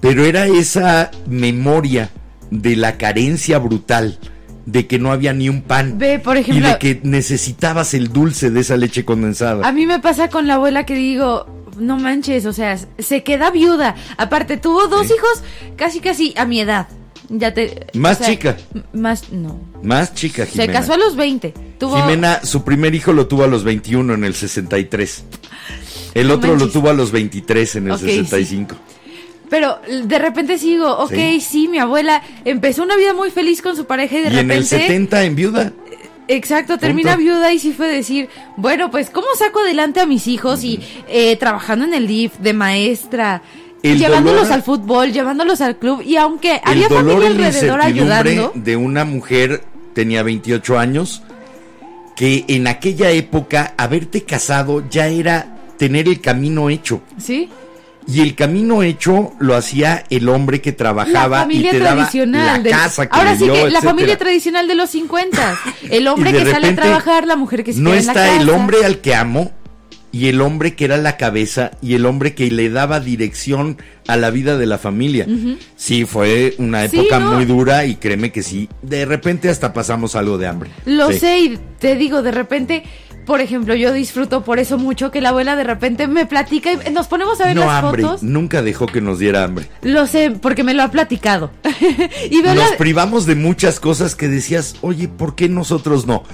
Pero 0.00 0.24
era 0.24 0.46
esa 0.48 1.12
memoria 1.28 2.10
de 2.50 2.74
la 2.74 2.98
carencia 2.98 3.58
brutal, 3.58 4.18
de 4.66 4.88
que 4.88 4.98
no 4.98 5.12
había 5.12 5.32
ni 5.32 5.48
un 5.48 5.62
pan. 5.62 5.96
Ve, 5.98 6.18
por 6.18 6.36
y 6.36 6.40
ejemplo, 6.40 6.68
de 6.68 6.78
que 6.78 7.00
necesitabas 7.04 7.94
el 7.94 8.12
dulce 8.12 8.50
de 8.50 8.60
esa 8.60 8.76
leche 8.76 9.04
condensada. 9.04 9.66
A 9.66 9.70
mí 9.70 9.86
me 9.86 10.00
pasa 10.00 10.28
con 10.28 10.48
la 10.48 10.54
abuela 10.54 10.84
que 10.84 10.96
digo, 10.96 11.46
no 11.78 11.98
manches, 11.98 12.46
o 12.46 12.52
sea, 12.52 12.76
se 12.98 13.22
queda 13.22 13.52
viuda. 13.52 13.94
Aparte, 14.18 14.56
tuvo 14.56 14.88
dos 14.88 15.06
hijos 15.06 15.42
casi, 15.76 16.00
casi 16.00 16.34
a 16.36 16.44
mi 16.44 16.60
edad. 16.60 16.88
Ya 17.28 17.54
te. 17.54 17.86
Más 17.94 18.20
chica. 18.20 18.56
Más, 18.92 19.32
no. 19.32 19.58
Más 19.82 20.14
chica, 20.14 20.44
Jimena. 20.46 20.72
Se 20.72 20.78
casó 20.78 20.94
a 20.94 20.98
los 20.98 21.16
20. 21.16 21.54
Tuvo. 21.78 21.96
Jimena, 21.96 22.44
su 22.44 22.62
primer 22.64 22.94
hijo 22.94 23.12
lo 23.12 23.26
tuvo 23.26 23.44
a 23.44 23.46
los 23.46 23.64
21 23.64 24.14
en 24.14 24.24
el 24.24 24.34
63. 24.34 25.24
El 26.14 26.30
otro 26.30 26.56
lo 26.56 26.68
tuvo 26.68 26.90
a 26.90 26.92
los 26.92 27.10
23 27.12 27.76
en 27.76 27.86
el 27.86 27.92
Ok, 27.92 27.98
sí. 28.00 28.06
65. 28.06 28.76
Pero 29.48 29.78
de 30.04 30.18
repente 30.18 30.56
sigo, 30.58 30.90
ok, 30.98 31.12
sí. 31.12 31.40
Sí. 31.40 31.68
mi 31.68 31.78
abuela 31.78 32.22
empezó 32.44 32.82
una 32.82 32.96
vida 32.96 33.12
muy 33.12 33.30
feliz 33.30 33.60
con 33.60 33.76
su 33.76 33.84
pareja 33.84 34.16
y 34.18 34.22
de 34.22 34.24
Y 34.24 34.38
en 34.38 34.48
repente. 34.48 34.54
el 34.56 34.64
70 34.66 35.24
en 35.24 35.34
viuda. 35.36 35.72
Exacto, 36.28 36.78
termina 36.78 37.16
viuda 37.16 37.52
y 37.52 37.58
sí 37.58 37.72
fue 37.72 37.88
decir, 37.88 38.28
bueno, 38.56 38.90
pues, 38.90 39.10
¿cómo 39.10 39.26
saco 39.36 39.60
adelante 39.60 40.00
a 40.00 40.06
mis 40.06 40.26
hijos? 40.28 40.64
Y 40.64 40.80
eh, 41.08 41.36
trabajando 41.36 41.84
en 41.84 41.92
el 41.92 42.06
DIF, 42.06 42.38
de 42.38 42.52
maestra, 42.54 43.42
El 43.82 43.98
llevándolos 43.98 44.44
dolor- 44.48 44.52
al 44.52 44.62
fútbol, 44.62 45.12
llevándolos 45.12 45.60
al 45.60 45.76
club, 45.76 46.00
y 46.02 46.16
aunque 46.16 46.60
había 46.64 46.88
familia 46.88 47.26
alrededor 47.26 47.80
ayudando, 47.82 48.52
de 48.54 48.76
una 48.76 49.04
mujer, 49.04 49.64
tenía 49.94 50.22
28 50.22 50.78
años, 50.78 51.22
que 52.16 52.44
en 52.48 52.68
aquella 52.68 53.10
época 53.10 53.74
haberte 53.76 54.22
casado 54.22 54.84
ya 54.88 55.08
era 55.08 55.51
tener 55.86 56.06
el 56.08 56.20
camino 56.20 56.70
hecho. 56.70 57.02
¿sí? 57.18 57.48
Y 58.06 58.20
el 58.20 58.34
camino 58.36 58.82
hecho 58.84 59.32
lo 59.40 59.56
hacía 59.56 60.04
el 60.10 60.28
hombre 60.28 60.60
que 60.60 60.70
La 60.70 60.76
trabajaba 60.76 61.38
y 61.38 61.40
familia 61.42 61.70
te 61.72 61.78
daba 61.80 61.94
tradicional. 61.96 62.46
la 62.46 62.58
del- 62.60 62.72
casa 62.72 63.08
que 63.08 63.16
ahora 63.18 63.36
sí 63.36 63.44
dio, 63.44 63.52
que 63.54 63.58
la 63.60 63.66
etcétera. 63.68 63.90
familia 63.90 64.18
tradicional 64.18 64.68
de 64.68 64.74
los 64.76 64.90
50. 64.90 65.58
El 65.90 66.06
hombre 66.08 66.30
Y 66.34 66.34
que 66.34 66.50
sale 66.50 66.68
a 66.68 66.74
trabajar, 66.76 67.26
la 67.26 67.34
mujer 67.36 67.64
que 67.64 67.72
se 67.72 67.80
no 67.80 67.90
queda 67.90 67.98
en 68.00 68.06
la 68.06 68.12
está 68.12 68.32
el 68.36 68.46
casa. 68.46 68.56
hombre 68.58 68.84
al 68.84 68.98
que 68.98 69.14
amo 69.16 69.50
y 70.12 70.26
el 70.28 70.40
hombre 70.40 70.74
que 70.74 70.84
era 70.84 70.98
la 70.98 71.16
cabeza 71.16 71.70
y 71.80 71.94
el 71.94 72.04
hombre 72.06 72.34
que 72.34 72.50
le 72.50 72.68
daba 72.70 73.00
dirección 73.00 73.78
a 74.06 74.16
la 74.16 74.30
vida 74.30 74.58
de 74.58 74.66
la 74.66 74.78
familia. 74.78 75.26
Sí, 75.76 76.04
fue 76.04 76.54
una 76.58 76.86
Sí, 76.88 76.98
época 76.98 77.18
¿no? 77.18 77.32
muy 77.34 77.44
dura 77.46 77.86
y 77.86 77.94
créeme 77.96 78.30
que 78.30 78.42
sí, 78.42 78.68
de 78.82 79.04
repente 79.06 79.48
hasta 79.48 79.72
pasamos 79.72 80.14
algo 80.16 80.38
de 80.38 80.46
hambre. 80.48 80.70
Lo 80.86 81.10
Sí. 81.12 81.18
sé 81.20 81.38
y 81.40 81.58
te 81.78 81.94
digo, 81.96 82.20
de 82.22 82.30
repente, 82.32 82.82
por 83.24 83.40
ejemplo, 83.40 83.74
yo 83.74 83.92
disfruto 83.92 84.42
por 84.44 84.58
eso 84.58 84.78
mucho 84.78 85.10
que 85.10 85.20
la 85.20 85.28
abuela 85.30 85.56
de 85.56 85.64
repente 85.64 86.06
me 86.08 86.26
platica 86.26 86.72
y 86.72 86.90
nos 86.90 87.06
ponemos 87.08 87.40
a 87.40 87.46
ver 87.46 87.56
No 87.56 87.66
las 87.66 87.84
hambre, 87.84 88.02
fotos. 88.02 88.22
nunca 88.22 88.62
dejó 88.62 88.86
que 88.86 89.00
nos 89.00 89.18
diera 89.18 89.44
hambre. 89.44 89.68
Lo 89.82 90.06
sé, 90.06 90.30
porque 90.30 90.64
me 90.64 90.74
lo 90.74 90.82
ha 90.82 90.90
platicado. 90.90 91.50
y 92.30 92.42
Nos 92.42 92.56
la- 92.56 92.76
privamos 92.78 93.26
de 93.26 93.34
muchas 93.34 93.78
cosas 93.80 94.14
que 94.14 94.28
decías, 94.28 94.76
oye, 94.82 95.08
¿por 95.08 95.34
qué 95.34 95.48
nosotros 95.48 96.06
no? 96.06 96.24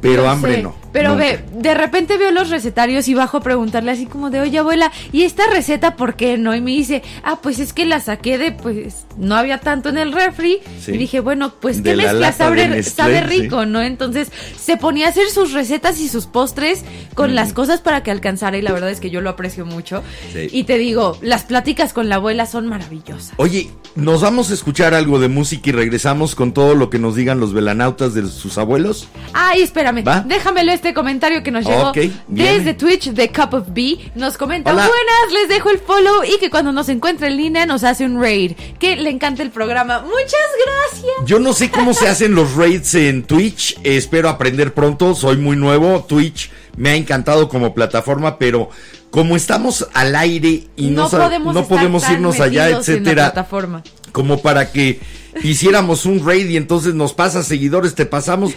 Pero 0.00 0.28
hambre 0.28 0.56
sé, 0.56 0.62
no. 0.62 0.74
Pero 0.92 1.10
nunca. 1.10 1.24
ve, 1.24 1.44
de 1.52 1.74
repente 1.74 2.16
veo 2.16 2.30
los 2.30 2.50
recetarios 2.50 3.08
y 3.08 3.14
bajo 3.14 3.38
a 3.38 3.40
preguntarle 3.40 3.90
así 3.90 4.06
como 4.06 4.30
de, 4.30 4.40
oye 4.40 4.58
abuela, 4.58 4.90
¿y 5.12 5.22
esta 5.22 5.46
receta 5.50 5.96
por 5.96 6.16
qué 6.16 6.38
no? 6.38 6.54
Y 6.54 6.60
me 6.60 6.70
dice, 6.70 7.02
ah, 7.22 7.40
pues 7.42 7.58
es 7.58 7.72
que 7.72 7.84
la 7.84 8.00
saqué 8.00 8.38
de, 8.38 8.52
pues, 8.52 9.06
no 9.18 9.36
había 9.36 9.58
tanto 9.60 9.88
en 9.88 9.98
el 9.98 10.12
refri. 10.12 10.60
Sí. 10.80 10.92
Y 10.92 10.98
dije, 10.98 11.20
bueno, 11.20 11.54
pues 11.60 11.82
De 11.82 11.90
qué 11.90 11.96
la 11.96 12.12
mezcla 12.12 12.32
sabe, 12.32 12.68
Nestlé, 12.68 12.82
sabe 12.82 13.18
sí. 13.20 13.24
rico, 13.24 13.66
¿no? 13.66 13.82
Entonces 13.82 14.30
se 14.58 14.76
ponía 14.76 15.06
a 15.06 15.10
hacer 15.10 15.28
sus 15.28 15.52
recetas 15.52 16.00
y 16.00 16.08
sus 16.08 16.26
postres 16.26 16.84
con 17.14 17.34
las 17.34 17.52
cosas 17.52 17.80
para 17.80 18.02
que 18.02 18.10
alcanzara 18.10 18.56
y 18.56 18.62
la 18.62 18.72
verdad 18.72 18.90
es 18.90 19.00
que 19.00 19.10
yo 19.10 19.20
lo 19.20 19.30
aprecio 19.30 19.66
mucho. 19.66 20.02
Sí. 20.32 20.48
Y 20.50 20.64
te 20.64 20.78
digo, 20.78 21.18
las 21.20 21.44
pláticas 21.44 21.92
con 21.92 22.08
la 22.08 22.16
abuela 22.16 22.46
son 22.46 22.68
maravillosas. 22.68 23.32
Oye, 23.36 23.70
nos 23.94 24.22
vamos 24.22 24.50
a 24.50 24.54
escuchar 24.54 24.94
algo 24.94 25.18
de 25.18 25.28
música 25.28 25.70
y 25.70 25.72
regresamos 25.72 26.34
con 26.34 26.52
todo 26.52 26.74
lo 26.74 26.90
que 26.90 26.98
nos 26.98 27.16
digan 27.16 27.40
los 27.40 27.52
velanautas 27.52 28.14
de 28.14 28.26
sus 28.26 28.58
abuelos. 28.58 29.08
Ay, 29.32 29.62
espérame, 29.86 30.06
¿Va? 30.06 30.20
déjamelo 30.26 30.72
este 30.72 30.94
comentario 30.94 31.42
que 31.42 31.50
nos 31.50 31.64
llegó 31.64 31.92
desde 32.28 32.74
Twitch 32.74 33.10
de 33.10 33.30
Cup 33.30 33.54
of 33.54 33.66
B. 33.68 33.98
Nos 34.14 34.36
comenta, 34.36 34.72
Hola. 34.72 34.86
buenas, 34.86 35.32
les 35.32 35.48
dejo 35.48 35.70
el 35.70 35.78
follow 35.78 36.24
y 36.24 36.38
que 36.38 36.50
cuando 36.50 36.72
nos 36.72 36.88
encuentre 36.88 37.28
en 37.28 37.36
línea 37.36 37.66
nos 37.66 37.84
hace 37.84 38.04
un 38.04 38.20
raid. 38.20 38.52
Que 38.78 38.96
le 38.96 39.10
encanta 39.10 39.42
el 39.42 39.50
programa. 39.50 40.00
Muchas 40.00 40.32
gracias. 40.64 41.12
Yo 41.26 41.38
no 41.38 41.52
sé 41.52 41.70
cómo 41.70 41.94
se 41.94 42.08
hacen 42.08 42.34
los 42.34 42.54
raids 42.56 42.94
en 42.94 43.24
Twitch, 43.24 43.78
espero 43.82 44.28
aprender 44.28 44.74
pronto, 44.74 45.14
soy 45.14 45.36
muy 45.36 45.56
nuevo, 45.56 46.04
Twitch 46.08 46.50
me 46.76 46.90
ha 46.90 46.94
encantado 46.94 47.48
como 47.48 47.74
plataforma, 47.74 48.38
pero 48.38 48.68
como 49.10 49.34
estamos 49.34 49.88
al 49.94 50.14
aire 50.14 50.64
y 50.76 50.88
no, 50.90 51.08
podemos, 51.08 51.54
no 51.54 52.12
irnos 52.12 52.40
allá, 52.40 52.68
etcétera, 52.68 53.32
plataforma. 53.32 53.82
como 54.12 54.42
para 54.42 54.70
que 54.70 55.00
hiciéramos 55.42 56.06
un 56.06 56.24
raid 56.24 56.48
y 56.48 56.56
entonces 56.56 56.94
nos 56.94 57.14
pasas 57.14 57.46
seguidores, 57.46 57.94
te 57.94 58.06
pasamos. 58.06 58.52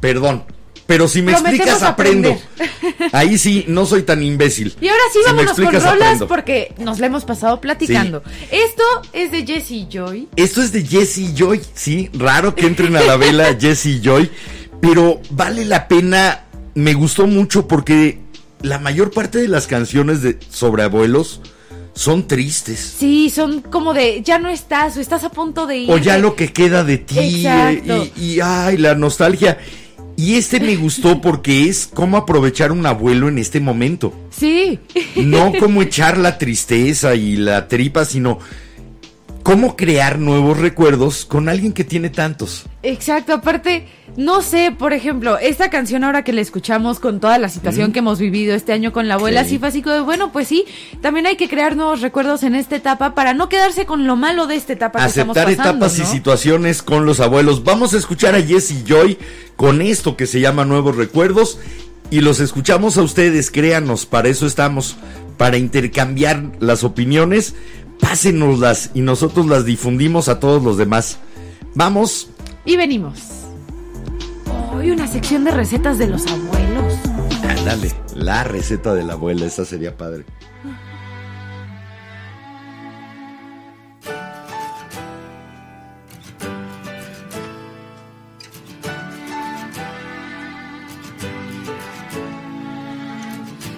Perdón. 0.00 0.44
Pero 0.86 1.06
si 1.06 1.22
me 1.22 1.30
Prometemos 1.32 1.60
explicas, 1.68 1.82
aprendo. 1.88 2.30
aprender. 2.32 3.10
Ahí 3.12 3.38
sí, 3.38 3.64
no 3.68 3.86
soy 3.86 4.02
tan 4.02 4.24
imbécil. 4.24 4.74
Y 4.80 4.88
ahora 4.88 5.02
sí, 5.12 5.20
Si 5.22 5.24
vámonos 5.30 5.52
con 5.54 5.66
rolas 5.66 5.84
aprendo. 5.86 6.26
porque 6.26 6.74
nos 6.78 6.98
la 6.98 7.06
hemos 7.06 7.24
pasado 7.24 7.60
platicando. 7.60 8.24
Esto 8.50 8.82
es 9.12 9.30
de 9.30 9.46
Jesse 9.46 9.86
Joy. 9.88 10.28
Esto 10.34 10.60
es 10.62 10.72
de 10.72 10.84
Jesse 10.84 11.32
Joy, 11.32 11.60
sí, 11.74 12.10
raro 12.12 12.56
que 12.56 12.66
entren 12.66 12.96
a 12.96 13.02
la 13.02 13.16
vela 13.16 13.56
Jesse 13.60 14.00
Joy, 14.02 14.28
pero 14.80 15.20
vale 15.30 15.64
la 15.64 15.86
pena, 15.86 16.46
me 16.74 16.94
gustó 16.94 17.28
mucho 17.28 17.68
porque 17.68 18.18
la 18.62 18.80
mayor 18.80 19.12
parte 19.12 19.38
de 19.38 19.46
las 19.46 19.68
canciones 19.68 20.22
de 20.22 20.40
sobre 20.50 20.82
abuelos 20.82 21.40
son 21.94 22.26
tristes. 22.26 22.96
Sí, 22.98 23.30
son 23.30 23.60
como 23.60 23.94
de 23.94 24.22
ya 24.22 24.40
no 24.40 24.48
estás 24.48 24.96
o 24.96 25.00
estás 25.00 25.22
a 25.22 25.28
punto 25.30 25.68
de 25.68 25.76
ir. 25.78 25.90
O 25.92 25.98
ya 25.98 26.18
lo 26.18 26.34
que 26.34 26.52
queda 26.52 26.82
de 26.82 26.98
ti 26.98 27.16
Exacto. 27.44 28.08
y, 28.16 28.32
y, 28.34 28.40
ay, 28.40 28.76
la 28.76 28.96
nostalgia. 28.96 29.56
Y 30.20 30.34
este 30.34 30.60
me 30.60 30.76
gustó 30.76 31.22
porque 31.22 31.66
es 31.66 31.88
cómo 31.94 32.18
aprovechar 32.18 32.72
un 32.72 32.84
abuelo 32.84 33.30
en 33.30 33.38
este 33.38 33.58
momento. 33.58 34.12
Sí. 34.28 34.78
No 35.16 35.50
como 35.58 35.80
echar 35.82 36.18
la 36.18 36.36
tristeza 36.36 37.14
y 37.14 37.36
la 37.36 37.68
tripa, 37.68 38.04
sino 38.04 38.38
cómo 39.42 39.76
crear 39.76 40.18
nuevos 40.18 40.58
recuerdos 40.58 41.24
con 41.24 41.48
alguien 41.48 41.72
que 41.72 41.84
tiene 41.84 42.10
tantos. 42.10 42.66
Exacto, 42.82 43.32
aparte, 43.34 43.86
no 44.16 44.42
sé, 44.42 44.74
por 44.76 44.92
ejemplo, 44.92 45.38
esta 45.38 45.70
canción 45.70 46.04
ahora 46.04 46.24
que 46.24 46.32
la 46.32 46.40
escuchamos 46.40 47.00
con 47.00 47.20
toda 47.20 47.38
la 47.38 47.48
situación 47.48 47.92
que 47.92 48.00
hemos 48.00 48.18
vivido 48.18 48.54
este 48.54 48.72
año 48.72 48.92
con 48.92 49.08
la 49.08 49.14
abuela, 49.14 49.44
Sí. 49.44 49.50
sí. 49.50 49.58
fue 49.58 49.68
así 49.68 49.82
como 49.82 49.94
de, 49.96 50.00
bueno, 50.02 50.32
pues 50.32 50.48
sí, 50.48 50.64
también 51.00 51.26
hay 51.26 51.36
que 51.36 51.48
crear 51.48 51.76
nuevos 51.76 52.00
recuerdos 52.00 52.42
en 52.42 52.54
esta 52.54 52.76
etapa 52.76 53.14
para 53.14 53.34
no 53.34 53.48
quedarse 53.48 53.86
con 53.86 54.06
lo 54.06 54.16
malo 54.16 54.46
de 54.46 54.56
esta 54.56 54.72
etapa 54.72 54.98
que 54.98 55.04
Aceptar 55.06 55.50
estamos 55.50 55.56
pasando, 55.56 55.86
etapas 55.86 55.98
y 55.98 56.04
situaciones 56.04 56.82
con 56.82 57.06
los 57.06 57.20
abuelos. 57.20 57.64
Vamos 57.64 57.94
a 57.94 57.98
escuchar 57.98 58.34
a 58.34 58.42
Jesse 58.42 58.84
Joy 58.86 59.18
con 59.56 59.82
esto 59.82 60.16
que 60.16 60.26
se 60.26 60.40
llama 60.40 60.64
Nuevos 60.64 60.96
Recuerdos 60.96 61.58
y 62.10 62.20
los 62.20 62.40
escuchamos 62.40 62.96
a 62.96 63.02
ustedes, 63.02 63.50
créanos, 63.50 64.04
para 64.06 64.28
eso 64.28 64.46
estamos, 64.46 64.96
para 65.36 65.56
intercambiar 65.58 66.42
las 66.60 66.82
opiniones, 66.84 67.54
pásenoslas 68.00 68.90
y 68.94 69.00
nosotros 69.02 69.46
las 69.46 69.64
difundimos 69.64 70.28
a 70.28 70.40
todos 70.40 70.62
los 70.62 70.76
demás. 70.76 71.18
Vamos, 71.74 72.28
Y 72.64 72.76
venimos. 72.76 73.20
Hoy 74.74 74.90
una 74.90 75.06
sección 75.06 75.44
de 75.44 75.50
recetas 75.50 75.98
de 75.98 76.06
los 76.08 76.26
abuelos. 76.26 76.94
ándale, 77.48 77.92
la 78.14 78.44
receta 78.44 78.94
de 78.94 79.04
la 79.04 79.14
abuela, 79.14 79.46
esa 79.46 79.64
sería 79.64 79.96
padre. 79.96 80.24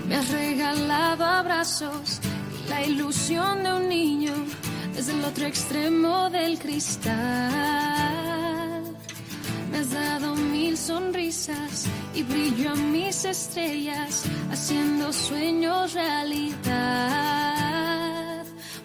Me 0.08 0.16
has 0.16 0.30
regalado 0.30 1.24
abrazos 1.24 2.20
la 2.72 2.82
ilusión 2.86 3.62
de 3.64 3.72
un 3.74 3.88
niño 3.88 4.34
desde 4.94 5.12
el 5.12 5.24
otro 5.24 5.44
extremo 5.46 6.30
del 6.30 6.58
cristal. 6.58 7.12
Me 9.70 9.78
has 9.78 9.90
dado 9.90 10.34
mil 10.34 10.76
sonrisas 10.76 11.86
y 12.14 12.22
brillo 12.22 12.70
a 12.70 12.74
mis 12.74 13.24
estrellas, 13.24 14.24
haciendo 14.50 15.12
sueños 15.12 15.92
realidad. 15.92 16.74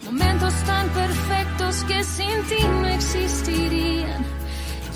Momentos 0.06 0.54
tan 0.66 0.90
perfectos 0.90 1.84
que 1.90 2.04
sin 2.04 2.38
ti 2.50 2.62
no 2.82 2.88
existirían. 2.88 4.22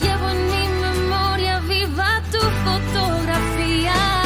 Llevo 0.02 0.26
en 0.36 0.42
mi 0.54 0.66
memoria 0.88 1.60
viva 1.60 2.22
tu 2.34 2.42
fotografía. 2.66 4.21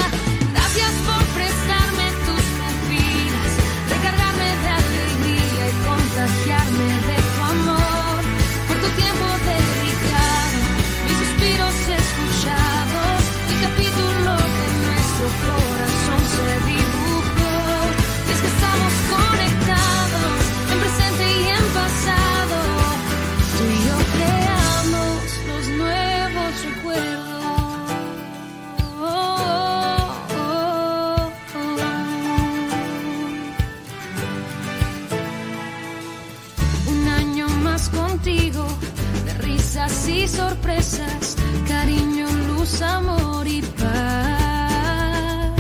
Y 40.08 40.26
sorpresas, 40.26 41.36
cariño, 41.68 42.28
luz, 42.48 42.82
amor 42.82 43.46
y 43.46 43.62
paz. 43.62 45.52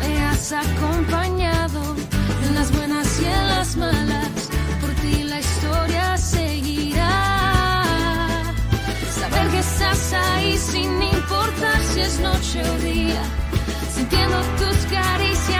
Me 0.00 0.24
has 0.26 0.52
acompañado 0.52 1.94
en 2.48 2.54
las 2.56 2.72
buenas 2.76 3.20
y 3.20 3.26
en 3.26 3.46
las 3.46 3.76
malas. 3.76 4.50
Por 4.80 4.90
ti 4.94 5.22
la 5.22 5.38
historia 5.38 6.16
seguirá. 6.16 7.06
Saber 9.20 9.48
que 9.52 9.60
estás 9.60 10.12
ahí 10.12 10.58
sin 10.58 11.00
importar 11.00 11.80
si 11.94 12.00
es 12.00 12.18
noche 12.18 12.68
o 12.68 12.78
día. 12.78 13.22
Sintiendo 13.94 14.38
tus 14.58 14.76
caricias 14.86 15.59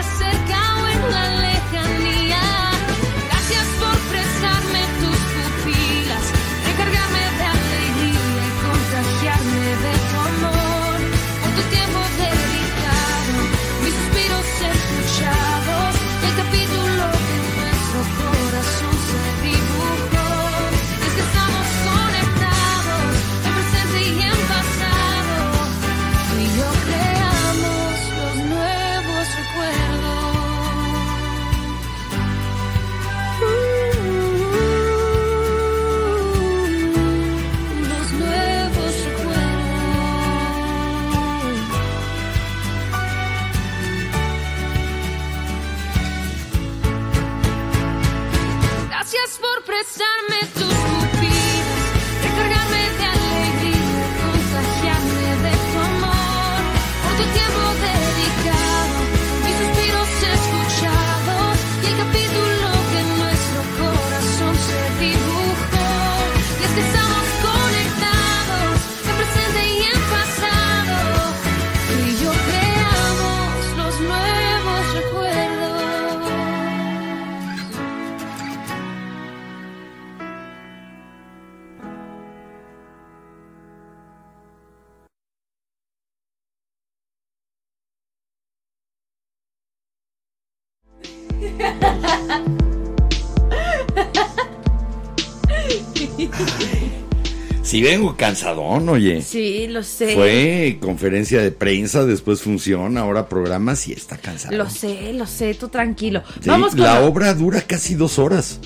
Sí 97.81 97.91
vengo 97.91 98.17
cansadón, 98.17 98.89
oye. 98.89 99.23
Sí, 99.23 99.67
lo 99.69 99.83
sé. 99.83 100.15
Fue 100.15 100.79
conferencia 100.81 101.41
de 101.41 101.51
prensa, 101.51 102.05
después 102.05 102.43
función, 102.43 102.99
ahora 102.99 103.29
programa, 103.29 103.77
sí 103.77 103.93
está 103.93 104.17
cansado. 104.17 104.57
Lo 104.57 104.69
sé, 104.69 105.13
lo 105.13 105.27
sé, 105.27 105.55
tú 105.55 105.69
tranquilo. 105.69 106.23
Sí, 106.41 106.49
Vamos 106.49 106.71
con 106.73 106.81
la 106.81 107.01
obra 107.01 107.33
dura 107.35 107.63
casi 107.63 107.95
dos 107.95 108.19
horas. 108.19 108.61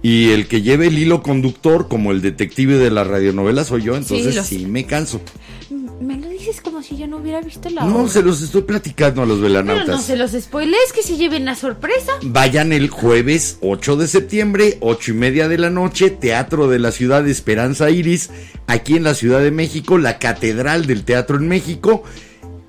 Y 0.00 0.30
el 0.30 0.46
que 0.46 0.62
lleve 0.62 0.86
el 0.86 0.98
hilo 0.98 1.22
conductor, 1.22 1.88
como 1.88 2.12
el 2.12 2.20
detective 2.20 2.76
de 2.76 2.90
la 2.90 3.04
radionovela, 3.04 3.64
soy 3.64 3.82
yo, 3.82 3.96
entonces 3.96 4.46
sí, 4.46 4.60
sé. 4.60 4.66
me 4.66 4.84
canso. 4.86 5.20
Dices 6.48 6.62
como 6.62 6.82
si 6.82 6.96
yo 6.96 7.06
no 7.06 7.18
hubiera 7.18 7.42
visto 7.42 7.68
la 7.68 7.84
No, 7.84 7.98
obra. 7.98 8.08
se 8.10 8.22
los 8.22 8.40
estoy 8.40 8.62
platicando 8.62 9.20
a 9.20 9.26
los 9.26 9.36
Pero 9.38 9.48
velanautas. 9.48 9.86
no 9.88 10.00
se 10.00 10.16
los 10.16 10.30
spoilees, 10.32 10.94
que 10.94 11.02
se 11.02 11.18
lleven 11.18 11.44
la 11.44 11.54
sorpresa. 11.54 12.12
Vayan 12.22 12.72
el 12.72 12.88
jueves 12.88 13.58
8 13.60 13.96
de 13.96 14.06
septiembre, 14.08 14.78
ocho 14.80 15.10
y 15.10 15.14
media 15.14 15.46
de 15.48 15.58
la 15.58 15.68
noche, 15.68 16.08
Teatro 16.08 16.66
de 16.68 16.78
la 16.78 16.90
Ciudad 16.90 17.22
de 17.22 17.30
Esperanza 17.32 17.90
Iris, 17.90 18.30
aquí 18.66 18.96
en 18.96 19.04
la 19.04 19.12
Ciudad 19.14 19.40
de 19.42 19.50
México, 19.50 19.98
la 19.98 20.18
Catedral 20.18 20.86
del 20.86 21.04
Teatro 21.04 21.36
en 21.36 21.48
México. 21.48 22.02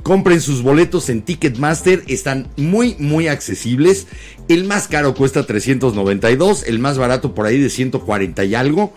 Compren 0.10 0.41
sus 0.41 0.64
boletos 0.64 1.07
en 1.10 1.22
Ticketmaster, 1.22 2.03
están 2.07 2.47
muy, 2.57 2.95
muy 2.97 3.28
accesibles. 3.28 4.07
El 4.47 4.64
más 4.64 4.88
caro 4.88 5.14
cuesta 5.14 5.45
392, 5.45 6.64
el 6.66 6.80
más 6.80 6.97
barato 6.97 7.36
por 7.36 7.45
ahí 7.45 7.60
de 7.60 7.70
140 7.70 8.43
y 8.43 8.55
algo. 8.55 8.91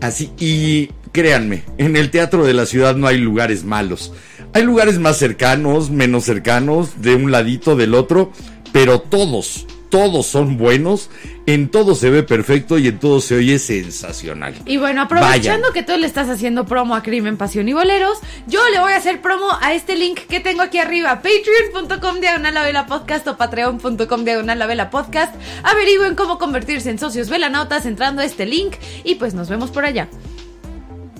Así, 0.00 0.32
y 0.40 0.90
créanme, 1.12 1.62
en 1.78 1.94
el 1.94 2.10
Teatro 2.10 2.44
de 2.44 2.52
la 2.52 2.66
Ciudad 2.66 2.96
no 2.96 3.06
hay 3.06 3.16
lugares 3.18 3.62
malos. 3.62 4.12
Hay 4.54 4.64
lugares 4.64 4.98
más 4.98 5.18
cercanos, 5.18 5.92
menos 5.92 6.24
cercanos, 6.24 7.00
de 7.00 7.14
un 7.14 7.30
ladito, 7.30 7.76
del 7.76 7.94
otro, 7.94 8.32
pero 8.72 9.00
todos, 9.00 9.68
todos 9.96 10.26
son 10.26 10.58
buenos, 10.58 11.08
en 11.46 11.70
todo 11.70 11.94
se 11.94 12.10
ve 12.10 12.22
perfecto 12.22 12.76
y 12.76 12.88
en 12.88 12.98
todo 12.98 13.22
se 13.22 13.34
oye 13.34 13.58
sensacional. 13.58 14.54
Y 14.66 14.76
bueno, 14.76 15.00
aprovechando 15.00 15.68
Vayan. 15.68 15.72
que 15.72 15.82
tú 15.82 15.98
le 15.98 16.06
estás 16.06 16.28
haciendo 16.28 16.66
promo 16.66 16.94
a 16.94 17.02
Crimen, 17.02 17.38
Pasión 17.38 17.66
y 17.66 17.72
Boleros, 17.72 18.18
yo 18.46 18.60
le 18.68 18.78
voy 18.78 18.92
a 18.92 18.96
hacer 18.96 19.22
promo 19.22 19.46
a 19.62 19.72
este 19.72 19.96
link 19.96 20.18
que 20.28 20.40
tengo 20.40 20.60
aquí 20.60 20.76
arriba, 20.76 21.22
patreon.com 21.22 22.20
diagonal 22.20 22.52
la 22.52 22.62
vela 22.62 22.84
podcast 22.84 23.26
o 23.26 23.38
patreon.com 23.38 24.24
diagonal 24.24 24.58
la 24.58 24.66
vela 24.66 24.90
podcast. 24.90 25.34
Averigüen 25.62 26.14
cómo 26.14 26.36
convertirse 26.36 26.90
en 26.90 26.98
socios 26.98 27.30
velanautas 27.30 27.86
entrando 27.86 28.20
a 28.20 28.26
este 28.26 28.44
link 28.44 28.74
y 29.02 29.14
pues 29.14 29.32
nos 29.32 29.48
vemos 29.48 29.70
por 29.70 29.86
allá. 29.86 30.08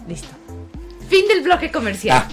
Listo. 0.07 0.36
Fin 1.09 1.27
del 1.29 1.43
bloque 1.43 1.71
comercial. 1.71 2.27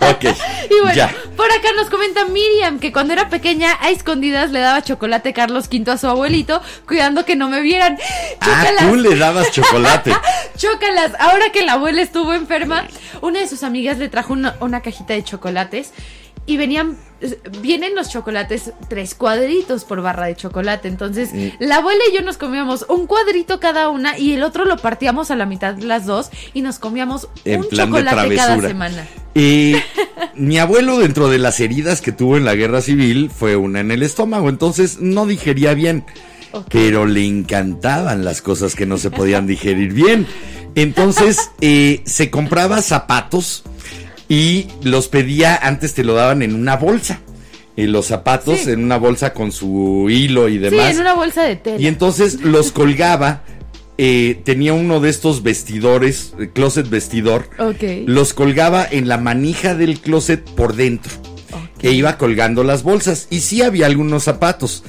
Ah, 0.00 0.10
ok, 0.10 0.24
Y 0.70 0.80
bueno, 0.80 0.94
ya. 0.94 1.14
por 1.36 1.50
acá 1.52 1.68
nos 1.76 1.90
comenta 1.90 2.24
Miriam 2.24 2.78
que 2.78 2.92
cuando 2.92 3.12
era 3.12 3.28
pequeña 3.28 3.76
a 3.80 3.90
escondidas 3.90 4.50
le 4.50 4.60
daba 4.60 4.82
chocolate 4.82 5.32
Carlos 5.32 5.68
V 5.70 5.90
a 5.90 5.98
su 5.98 6.06
abuelito, 6.08 6.62
cuidando 6.86 7.24
que 7.24 7.36
no 7.36 7.48
me 7.48 7.60
vieran. 7.60 7.98
Ah, 8.40 8.62
Chócalas. 8.64 8.88
tú 8.90 8.96
le 8.96 9.16
dabas 9.16 9.50
chocolate. 9.52 10.14
Chócalas, 10.56 11.12
ahora 11.18 11.50
que 11.52 11.62
la 11.64 11.74
abuela 11.74 12.00
estuvo 12.02 12.32
enferma, 12.32 12.86
una 13.20 13.40
de 13.40 13.48
sus 13.48 13.62
amigas 13.62 13.98
le 13.98 14.08
trajo 14.08 14.32
una, 14.32 14.56
una 14.60 14.80
cajita 14.80 15.12
de 15.14 15.22
chocolates 15.24 15.92
y 16.48 16.56
venían, 16.56 16.96
vienen 17.60 17.94
los 17.94 18.08
chocolates 18.08 18.72
tres 18.88 19.14
cuadritos 19.14 19.84
por 19.84 20.00
barra 20.00 20.26
de 20.26 20.34
chocolate. 20.34 20.88
Entonces, 20.88 21.28
la 21.58 21.76
abuela 21.76 22.00
y 22.10 22.16
yo 22.16 22.22
nos 22.22 22.38
comíamos 22.38 22.86
un 22.88 23.06
cuadrito 23.06 23.60
cada 23.60 23.90
una 23.90 24.18
y 24.18 24.32
el 24.32 24.42
otro 24.42 24.64
lo 24.64 24.78
partíamos 24.78 25.30
a 25.30 25.36
la 25.36 25.44
mitad 25.44 25.76
las 25.76 26.06
dos 26.06 26.30
y 26.54 26.62
nos 26.62 26.78
comíamos 26.78 27.28
En 27.44 27.60
un 27.60 27.68
plan 27.68 27.92
de 27.92 27.98
chocolate 27.98 28.34
cada 28.34 28.60
semana. 28.62 29.06
Y 29.34 29.74
mi 30.34 30.58
abuelo, 30.58 30.98
dentro 30.98 31.28
de 31.28 31.38
las 31.38 31.60
heridas 31.60 32.00
que 32.00 32.12
tuvo 32.12 32.38
en 32.38 32.46
la 32.46 32.54
guerra 32.54 32.80
civil, 32.80 33.30
fue 33.30 33.56
una 33.56 33.80
en 33.80 33.90
el 33.90 34.02
estómago, 34.02 34.48
entonces 34.48 35.00
no 35.00 35.26
digería 35.26 35.74
bien. 35.74 36.06
Pero 36.70 37.04
le 37.04 37.26
encantaban 37.26 38.24
las 38.24 38.40
cosas 38.40 38.74
que 38.74 38.86
no 38.86 38.96
se 38.96 39.10
podían 39.10 39.46
digerir 39.46 39.92
bien. 39.92 40.26
Entonces 40.76 41.50
eh, 41.60 42.00
se 42.06 42.30
compraba 42.30 42.80
zapatos 42.80 43.64
y 44.28 44.66
los 44.82 45.08
pedía, 45.08 45.56
antes 45.56 45.94
te 45.94 46.04
lo 46.04 46.14
daban 46.14 46.42
en 46.42 46.54
una 46.54 46.76
bolsa. 46.76 47.20
Y 47.76 47.86
los 47.86 48.06
zapatos 48.06 48.58
Sí. 48.60 48.70
en 48.72 48.82
una 48.82 48.96
bolsa 48.98 49.32
con 49.32 49.52
su 49.52 50.08
hilo 50.10 50.48
y 50.48 50.54
Sí, 50.54 50.58
demás. 50.58 50.94
en 50.94 51.00
una 51.00 51.14
bolsa 51.14 51.44
de 51.44 51.56
tela. 51.56 51.80
Y 51.80 51.86
entonces 51.86 52.40
los 52.42 52.72
colgaba. 52.72 53.44
eh, 54.00 54.40
tenía 54.44 54.74
uno 54.74 55.00
de 55.00 55.10
estos 55.10 55.42
vestidores, 55.42 56.32
eh, 56.38 56.50
closet 56.54 56.88
vestidor. 56.88 57.50
Ok. 57.58 57.82
Los 58.06 58.32
colgaba 58.32 58.86
en 58.88 59.08
la 59.08 59.18
manija 59.18 59.74
del 59.74 59.98
closet 59.98 60.44
por 60.50 60.76
dentro. 60.76 61.10
Ok. 61.52 61.82
E 61.84 61.90
iba 61.90 62.16
colgando 62.16 62.62
las 62.62 62.84
bolsas. 62.84 63.26
Y 63.28 63.40
sí 63.40 63.60
había 63.60 63.86
algunos 63.86 64.22
zapatos. 64.22 64.84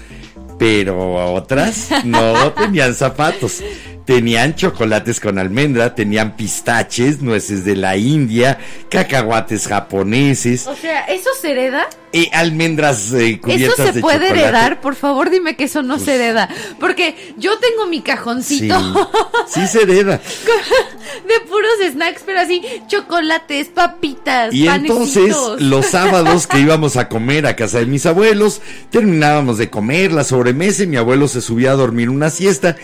Pero 0.60 1.34
otras 1.34 1.88
no 2.06 2.52
tenían 2.54 2.94
zapatos. 2.94 3.64
Tenían 4.10 4.56
chocolates 4.56 5.20
con 5.20 5.38
almendra, 5.38 5.94
tenían 5.94 6.36
pistaches, 6.36 7.22
nueces 7.22 7.64
de 7.64 7.76
la 7.76 7.96
India, 7.96 8.58
cacahuates 8.90 9.68
japoneses, 9.68 10.66
O 10.66 10.76
sea, 10.76 11.02
¿eso 11.02 11.30
se 11.40 11.52
hereda? 11.52 11.88
Y 12.12 12.30
almendras 12.34 13.14
eh, 13.14 13.32
¿Eso 13.32 13.42
cubiertas 13.42 13.86
se 13.88 13.92
de 13.94 14.02
puede 14.02 14.28
chocolate. 14.28 14.40
heredar? 14.42 14.82
Por 14.82 14.96
favor, 14.96 15.30
dime 15.30 15.56
que 15.56 15.66
eso 15.66 15.84
no 15.84 16.00
se 16.00 16.16
hereda. 16.16 16.50
Porque 16.80 17.34
yo 17.38 17.58
tengo 17.60 17.86
mi 17.88 18.02
cajoncito 18.02 19.10
sí 19.48 19.68
se 19.68 19.84
hereda. 19.84 20.18
de 21.28 21.48
puros 21.48 21.72
snacks, 21.92 22.24
pero 22.26 22.40
así, 22.40 22.62
chocolates, 22.88 23.68
papitas, 23.68 24.54
Y 24.54 24.68
entonces, 24.68 25.36
los 25.60 25.86
sábados 25.92 26.48
que 26.48 26.60
íbamos 26.60 26.98
a 26.98 27.10
comer 27.10 27.46
a 27.46 27.56
casa 27.56 27.80
de 27.80 27.86
mis 27.86 28.06
abuelos, 28.06 28.62
terminábamos 28.90 29.58
de 29.58 29.70
comer 29.70 30.12
la 30.12 30.24
sobremesa 30.24 30.84
y 30.84 30.88
mi 30.88 30.98
abuelo 30.98 31.28
se 31.28 31.42
subía 31.42 31.72
a 31.72 31.76
dormir 31.76 32.10
una 32.10 32.30
siesta. 32.30 32.76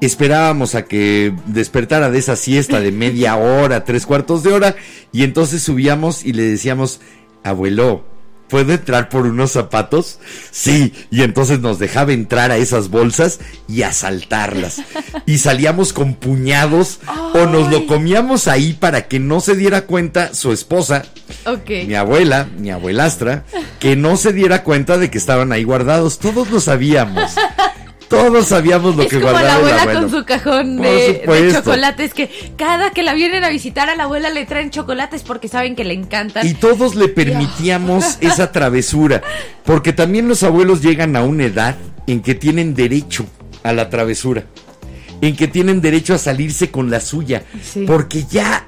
Esperábamos 0.00 0.74
a 0.74 0.84
que 0.84 1.32
despertara 1.46 2.10
de 2.10 2.18
esa 2.18 2.36
siesta 2.36 2.80
de 2.80 2.92
media 2.92 3.36
hora, 3.36 3.84
tres 3.84 4.06
cuartos 4.06 4.42
de 4.42 4.52
hora, 4.52 4.76
y 5.12 5.22
entonces 5.22 5.62
subíamos 5.62 6.24
y 6.24 6.32
le 6.32 6.42
decíamos, 6.42 7.00
abuelo, 7.42 8.04
¿puedo 8.48 8.72
entrar 8.72 9.08
por 9.08 9.26
unos 9.26 9.52
zapatos? 9.52 10.18
Sí, 10.50 10.92
y 11.10 11.22
entonces 11.22 11.60
nos 11.60 11.78
dejaba 11.78 12.12
entrar 12.12 12.50
a 12.50 12.56
esas 12.56 12.88
bolsas 12.88 13.40
y 13.68 13.82
asaltarlas. 13.82 14.82
Y 15.26 15.38
salíamos 15.38 15.94
con 15.94 16.14
puñados 16.14 16.98
o 17.32 17.46
nos 17.46 17.70
lo 17.70 17.86
comíamos 17.86 18.46
ahí 18.46 18.74
para 18.74 19.08
que 19.08 19.20
no 19.20 19.40
se 19.40 19.56
diera 19.56 19.82
cuenta 19.82 20.34
su 20.34 20.52
esposa, 20.52 21.04
mi 21.68 21.94
abuela, 21.94 22.46
mi 22.58 22.70
abuelastra, 22.70 23.44
que 23.80 23.96
no 23.96 24.18
se 24.18 24.34
diera 24.34 24.64
cuenta 24.64 24.98
de 24.98 25.10
que 25.10 25.16
estaban 25.16 25.50
ahí 25.52 25.64
guardados. 25.64 26.18
Todos 26.18 26.50
lo 26.50 26.60
sabíamos. 26.60 27.32
Todos 28.14 28.46
sabíamos 28.46 28.96
lo 28.96 29.02
es 29.02 29.08
que 29.08 29.20
como 29.20 29.32
la 29.32 29.40
guardaba 29.40 29.58
el 29.58 29.64
abuela 29.64 29.82
abuelo. 29.82 30.00
con 30.00 30.10
su 30.10 30.24
cajón 30.24 30.76
de, 30.80 31.50
chocolates 31.52 32.14
que 32.14 32.30
cada 32.56 32.90
que 32.90 33.02
la 33.02 33.14
vienen 33.14 33.44
a 33.44 33.48
visitar 33.48 33.88
a 33.90 33.96
la 33.96 34.04
abuela 34.04 34.30
le 34.30 34.46
traen 34.46 34.70
chocolates 34.70 35.22
porque 35.22 35.48
saben 35.48 35.74
que 35.76 35.84
le 35.84 35.94
encantan. 35.94 36.46
Y 36.46 36.54
todos 36.54 36.94
le 36.94 37.08
permitíamos 37.08 38.18
esa 38.20 38.52
travesura, 38.52 39.22
porque 39.64 39.92
también 39.92 40.28
los 40.28 40.42
abuelos 40.42 40.82
llegan 40.82 41.16
a 41.16 41.22
una 41.22 41.44
edad 41.44 41.76
en 42.06 42.20
que 42.20 42.34
tienen 42.34 42.74
derecho 42.74 43.26
a 43.62 43.72
la 43.72 43.88
travesura, 43.90 44.44
en 45.20 45.36
que 45.36 45.48
tienen 45.48 45.80
derecho 45.80 46.14
a 46.14 46.18
salirse 46.18 46.70
con 46.70 46.90
la 46.90 47.00
suya, 47.00 47.42
Sí. 47.62 47.84
porque 47.86 48.24
ya 48.30 48.66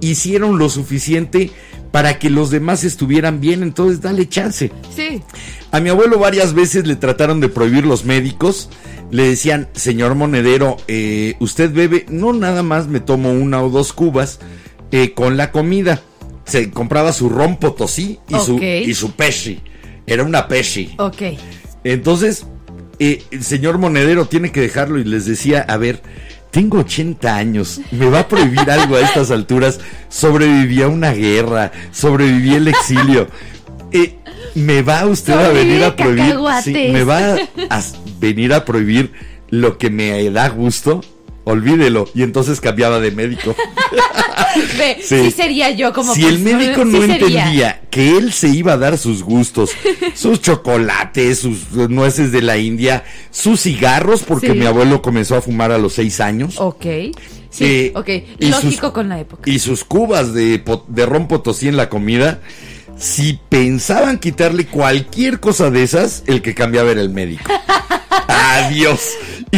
hicieron 0.00 0.58
lo 0.58 0.68
suficiente 0.68 1.50
para 1.90 2.18
que 2.18 2.28
los 2.28 2.50
demás 2.50 2.82
estuvieran 2.82 3.40
bien, 3.40 3.62
entonces 3.62 4.00
dale 4.00 4.28
chance. 4.28 4.72
Sí. 4.94 5.22
A 5.70 5.80
mi 5.80 5.90
abuelo 5.90 6.18
varias 6.18 6.52
veces 6.52 6.86
le 6.86 6.96
trataron 6.96 7.40
de 7.40 7.48
prohibir 7.48 7.86
los 7.86 8.04
médicos. 8.04 8.68
Le 9.10 9.28
decían, 9.28 9.68
señor 9.74 10.16
monedero, 10.16 10.76
eh, 10.88 11.36
usted 11.38 11.72
bebe, 11.72 12.04
no 12.08 12.32
nada 12.32 12.64
más 12.64 12.88
me 12.88 12.98
tomo 12.98 13.32
una 13.32 13.62
o 13.62 13.70
dos 13.70 13.92
cubas 13.92 14.40
eh, 14.90 15.12
con 15.12 15.36
la 15.36 15.52
comida. 15.52 16.02
Se 16.46 16.70
compraba 16.70 17.12
su 17.12 17.28
ron 17.28 17.58
potosí 17.58 18.18
y, 18.28 18.38
su, 18.40 18.58
y 18.58 18.92
su 18.94 19.12
peshi. 19.12 19.62
Era 20.06 20.24
una 20.24 20.48
peshi. 20.48 20.94
Ok. 20.98 21.22
Entonces, 21.84 22.46
eh, 22.98 23.22
el 23.30 23.44
señor 23.44 23.78
monedero 23.78 24.26
tiene 24.26 24.52
que 24.52 24.60
dejarlo 24.60 24.98
y 24.98 25.04
les 25.04 25.26
decía, 25.26 25.60
a 25.60 25.76
ver, 25.76 26.02
tengo 26.54 26.78
80 26.78 27.36
años, 27.36 27.80
me 27.90 28.08
va 28.08 28.20
a 28.20 28.28
prohibir 28.28 28.70
algo 28.70 28.94
a 28.94 29.00
estas 29.00 29.32
alturas, 29.32 29.80
sobreviví 30.08 30.82
a 30.82 30.88
una 30.88 31.12
guerra, 31.12 31.72
sobreviví 31.90 32.54
el 32.54 32.68
exilio. 32.68 33.26
Eh, 33.90 34.18
me 34.54 34.82
va 34.82 35.04
usted 35.04 35.32
a 35.32 35.48
venir 35.48 35.82
a 35.82 35.96
prohibir, 35.96 36.36
sí, 36.62 36.72
me 36.92 37.02
va 37.02 37.34
a 37.70 37.82
venir 38.20 38.54
a 38.54 38.64
prohibir 38.64 39.12
lo 39.50 39.78
que 39.78 39.90
me 39.90 40.30
da 40.30 40.48
gusto. 40.48 41.00
Olvídelo. 41.44 42.08
Y 42.14 42.22
entonces 42.22 42.60
cambiaba 42.60 43.00
de 43.00 43.10
médico. 43.10 43.54
Ve, 44.78 44.98
Sí. 45.02 45.24
sí. 45.24 45.30
sería 45.30 45.70
yo 45.70 45.92
como 45.92 46.14
si 46.14 46.24
el 46.24 46.38
médico 46.38 46.82
sí 46.84 46.88
no 46.90 47.00
sería. 47.00 47.14
entendía 47.16 47.82
que 47.90 48.16
él 48.16 48.32
se 48.32 48.48
iba 48.48 48.74
a 48.74 48.76
dar 48.76 48.96
sus 48.98 49.22
gustos, 49.22 49.70
sus 50.14 50.40
chocolates, 50.40 51.40
sus 51.40 51.70
nueces 51.90 52.32
de 52.32 52.40
la 52.42 52.56
India, 52.56 53.04
sus 53.30 53.60
cigarros, 53.62 54.22
porque 54.22 54.52
Sí. 54.52 54.58
mi 54.58 54.64
abuelo 54.66 55.02
comenzó 55.02 55.36
a 55.36 55.42
fumar 55.42 55.70
a 55.72 55.78
los 55.78 55.94
seis 55.94 56.20
años. 56.20 56.54
Ok. 56.58 56.84
Sí, 57.50 57.64
Eh, 57.64 57.92
ok. 57.94 58.08
Lógico 58.38 58.86
sus- 58.86 58.92
con 58.92 59.08
la 59.08 59.20
época. 59.20 59.48
Y 59.50 59.58
sus 59.58 59.84
cubas 59.84 60.32
de, 60.34 60.62
de 60.88 61.06
ron 61.06 61.28
potosí 61.28 61.68
en 61.68 61.76
la 61.76 61.88
comida. 61.88 62.40
Si 62.96 63.38
pensaban 63.48 64.18
quitarle 64.18 64.66
cualquier 64.66 65.40
cosa 65.40 65.70
de 65.70 65.82
esas, 65.82 66.22
el 66.26 66.42
que 66.42 66.54
cambiaba 66.54 66.90
era 66.92 67.00
el 67.00 67.10
médico. 67.10 67.50
Adiós. 68.28 69.00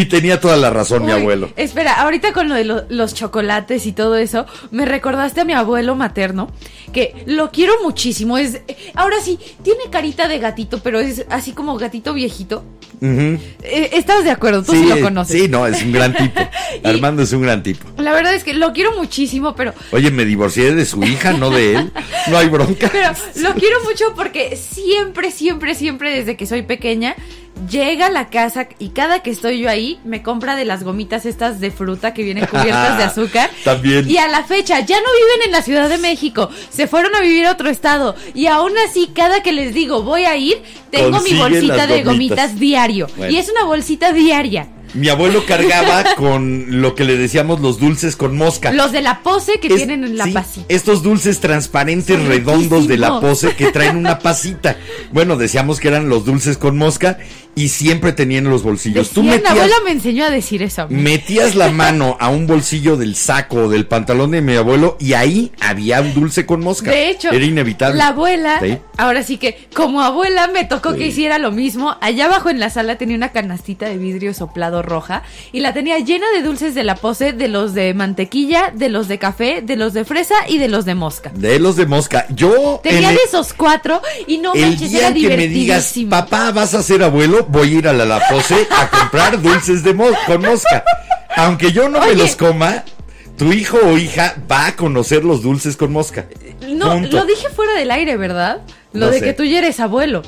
Y 0.00 0.06
tenía 0.06 0.40
toda 0.40 0.56
la 0.56 0.70
razón 0.70 1.04
mi 1.04 1.12
abuelo. 1.12 1.50
Espera, 1.56 1.94
ahorita 2.02 2.32
con 2.32 2.48
lo 2.48 2.54
de 2.54 2.64
lo- 2.64 2.84
los 2.88 3.14
chocolates 3.14 3.86
y 3.86 3.92
todo 3.92 4.16
eso, 4.16 4.46
me 4.70 4.84
recordaste 4.86 5.40
a 5.40 5.44
mi 5.44 5.52
abuelo 5.54 5.94
materno, 5.94 6.50
que 6.92 7.14
lo 7.26 7.50
quiero 7.50 7.74
muchísimo. 7.82 8.38
Es, 8.38 8.60
ahora 8.94 9.16
sí, 9.22 9.38
tiene 9.62 9.84
carita 9.90 10.28
de 10.28 10.38
gatito, 10.38 10.80
pero 10.80 11.00
es 11.00 11.24
así 11.30 11.52
como 11.52 11.76
gatito 11.78 12.14
viejito. 12.14 12.64
Eh, 13.02 13.90
¿Estás 13.92 14.24
de 14.24 14.30
acuerdo? 14.30 14.62
Tú 14.62 14.72
sí, 14.72 14.84
lo 14.86 14.98
conoces. 15.00 15.40
Sí, 15.42 15.48
no, 15.48 15.66
es 15.66 15.82
un 15.82 15.92
gran 15.92 16.14
tipo. 16.14 16.40
Armando 16.84 17.22
es 17.22 17.32
un 17.32 17.42
gran 17.42 17.62
tipo. 17.62 17.86
La 17.98 18.12
verdad 18.12 18.34
es 18.34 18.42
que 18.42 18.54
lo 18.54 18.72
quiero 18.72 18.96
muchísimo, 18.96 19.54
pero 19.54 19.74
Oye, 19.92 20.10
me 20.10 20.24
divorcié 20.24 20.74
de 20.74 20.86
su 20.86 21.02
hija, 21.04 21.32
no 21.34 21.50
de 21.50 21.74
él. 21.76 21.92
No 22.30 22.38
hay 22.38 22.48
bronca. 22.48 22.88
Pero 22.92 23.10
lo 23.36 23.54
quiero 23.54 23.82
mucho 23.84 24.06
porque 24.16 24.56
siempre, 24.56 25.30
siempre, 25.30 25.74
siempre 25.74 26.10
desde 26.10 26.36
que 26.36 26.46
soy 26.46 26.62
pequeña 26.62 27.14
llega 27.70 28.06
a 28.06 28.10
la 28.10 28.28
casa 28.28 28.68
y 28.78 28.90
cada 28.90 29.22
que 29.22 29.30
estoy 29.30 29.60
yo 29.60 29.70
ahí 29.70 29.98
me 30.04 30.22
compra 30.22 30.56
de 30.56 30.64
las 30.64 30.84
gomitas 30.84 31.26
estas 31.26 31.58
de 31.60 31.70
fruta 31.70 32.12
que 32.14 32.22
vienen 32.22 32.46
cubiertas 32.46 32.98
de 32.98 33.04
azúcar. 33.04 33.50
También. 33.64 34.08
Y 34.08 34.18
a 34.18 34.28
la 34.28 34.44
fecha 34.44 34.80
ya 34.80 34.96
no 35.00 35.06
viven 35.06 35.46
en 35.46 35.52
la 35.52 35.62
Ciudad 35.62 35.88
de 35.88 35.98
México, 35.98 36.50
se 36.70 36.86
fueron 36.86 37.14
a 37.14 37.20
vivir 37.20 37.46
a 37.46 37.52
otro 37.52 37.68
estado 37.70 38.14
y 38.34 38.46
aún 38.46 38.72
así 38.88 39.10
cada 39.14 39.42
que 39.42 39.52
les 39.52 39.74
digo 39.74 40.02
voy 40.02 40.24
a 40.24 40.36
ir 40.36 40.62
tengo 40.90 41.20
mi 41.20 41.34
bolsita 41.34 41.86
de 41.86 42.02
gomitas. 42.02 42.58
diario 42.60 43.06
Bueno. 43.16 43.32
y 43.32 43.36
es 43.38 43.48
una 43.50 43.64
bolsita 43.64 44.12
diaria. 44.12 44.68
Mi 44.94 45.08
abuelo 45.08 45.44
cargaba 45.44 46.14
con 46.16 46.80
lo 46.80 46.94
que 46.94 47.04
le 47.04 47.16
decíamos 47.18 47.60
los 47.60 47.78
dulces 47.78 48.16
con 48.16 48.36
mosca. 48.36 48.72
Los 48.72 48.92
de 48.92 49.02
la 49.02 49.22
pose 49.22 49.58
que 49.60 49.66
Es- 49.66 49.74
tienen 49.76 50.04
en 50.04 50.16
la 50.16 50.24
sí, 50.24 50.30
pasita. 50.32 50.66
Estos 50.68 51.02
dulces 51.02 51.40
transparentes 51.40 52.16
Son 52.16 52.28
redondos 52.28 52.86
de 52.88 52.96
la 52.96 53.20
pose 53.20 53.54
que 53.56 53.72
traen 53.72 53.96
una 53.96 54.18
pasita. 54.20 54.76
Bueno, 55.12 55.36
decíamos 55.36 55.80
que 55.80 55.88
eran 55.88 56.08
los 56.08 56.24
dulces 56.24 56.56
con 56.56 56.78
mosca 56.78 57.18
y 57.56 57.68
siempre 57.70 58.12
tenían 58.12 58.44
en 58.44 58.50
los 58.52 58.62
bolsillos. 58.62 59.10
Tú 59.10 59.22
Decían, 59.22 59.42
la 59.42 59.50
metías, 59.50 59.52
abuela 59.64 59.76
me 59.84 59.90
enseñó 59.90 60.24
a 60.26 60.30
decir 60.30 60.62
eso. 60.62 60.86
metías 60.90 61.54
la 61.56 61.70
mano 61.70 62.16
a 62.20 62.28
un 62.28 62.46
bolsillo 62.46 62.96
del 62.96 63.16
saco 63.16 63.56
o 63.64 63.68
del 63.68 63.86
pantalón 63.86 64.30
de 64.30 64.42
mi 64.42 64.54
abuelo 64.54 64.96
y 65.00 65.14
ahí 65.14 65.50
había 65.60 66.00
un 66.02 66.12
dulce 66.14 66.44
con 66.46 66.60
mosca. 66.60 66.90
De 66.90 67.08
hecho, 67.10 67.30
era 67.30 67.44
inevitable. 67.44 67.96
La 67.98 68.08
abuela, 68.08 68.60
Sí. 68.62 68.78
ahora 68.98 69.22
sí 69.22 69.38
que 69.38 69.68
como 69.74 70.02
abuela 70.02 70.46
me 70.48 70.64
tocó 70.66 70.92
Sí. 70.92 70.98
que 70.98 71.06
hiciera 71.08 71.38
lo 71.38 71.50
mismo. 71.50 71.96
Allá 72.02 72.26
abajo 72.26 72.50
en 72.50 72.60
la 72.60 72.68
sala 72.70 72.98
tenía 72.98 73.16
una 73.16 73.32
canastita 73.32 73.88
de 73.88 73.96
vidrio 73.96 74.34
soplado 74.34 74.82
roja 74.82 75.22
y 75.50 75.60
la 75.60 75.72
tenía 75.72 75.98
llena 75.98 76.26
de 76.36 76.42
dulces 76.42 76.74
de 76.74 76.84
la 76.84 76.94
pose, 76.96 77.32
de 77.32 77.48
los 77.48 77.72
de 77.72 77.94
mantequilla, 77.94 78.70
de 78.74 78.90
los 78.90 79.08
de 79.08 79.18
café, 79.18 79.62
de 79.62 79.76
los 79.76 79.94
de 79.94 80.04
fresa 80.04 80.34
y 80.46 80.58
de 80.58 80.68
los 80.68 80.84
de 80.84 80.94
mosca. 80.94 81.32
De 81.34 81.58
los 81.58 81.76
de 81.76 81.86
mosca. 81.86 82.26
Yo 82.28 82.80
Tenía 82.82 83.08
en 83.10 83.14
de 83.16 83.22
esos 83.26 83.54
cuatro 83.54 84.02
y 84.26 84.36
no 84.38 84.52
el 84.52 84.60
manches, 84.60 84.90
día 84.90 85.08
era 85.08 85.14
que 85.14 85.36
me 85.36 85.48
digas, 85.48 85.94
papá, 86.10 86.52
vas 86.52 86.74
a 86.74 86.82
ser 86.82 87.02
abuelo, 87.02 87.45
voy 87.48 87.74
a 87.74 87.78
ir 87.78 87.88
a 87.88 87.92
la, 87.92 88.04
la 88.04 88.20
pose 88.28 88.66
a 88.70 88.88
comprar 88.90 89.40
dulces 89.40 89.82
de 89.82 89.94
mo- 89.94 90.06
con 90.26 90.40
mosca. 90.42 90.84
Aunque 91.36 91.72
yo 91.72 91.88
no 91.88 92.00
me 92.00 92.14
los 92.14 92.34
coma, 92.36 92.84
tu 93.36 93.52
hijo 93.52 93.78
o 93.82 93.98
hija 93.98 94.36
va 94.50 94.66
a 94.68 94.76
conocer 94.76 95.24
los 95.24 95.42
dulces 95.42 95.76
con 95.76 95.92
mosca. 95.92 96.26
No, 96.66 96.92
Punto. 96.94 97.16
lo 97.18 97.24
dije 97.26 97.48
fuera 97.50 97.72
del 97.74 97.90
aire, 97.90 98.16
¿verdad? 98.16 98.62
Lo 98.92 99.06
No 99.06 99.12
de 99.12 99.18
sé. 99.18 99.24
que 99.26 99.32
tú 99.34 99.44
ya 99.44 99.58
eres 99.58 99.78
abuelo. 99.80 100.22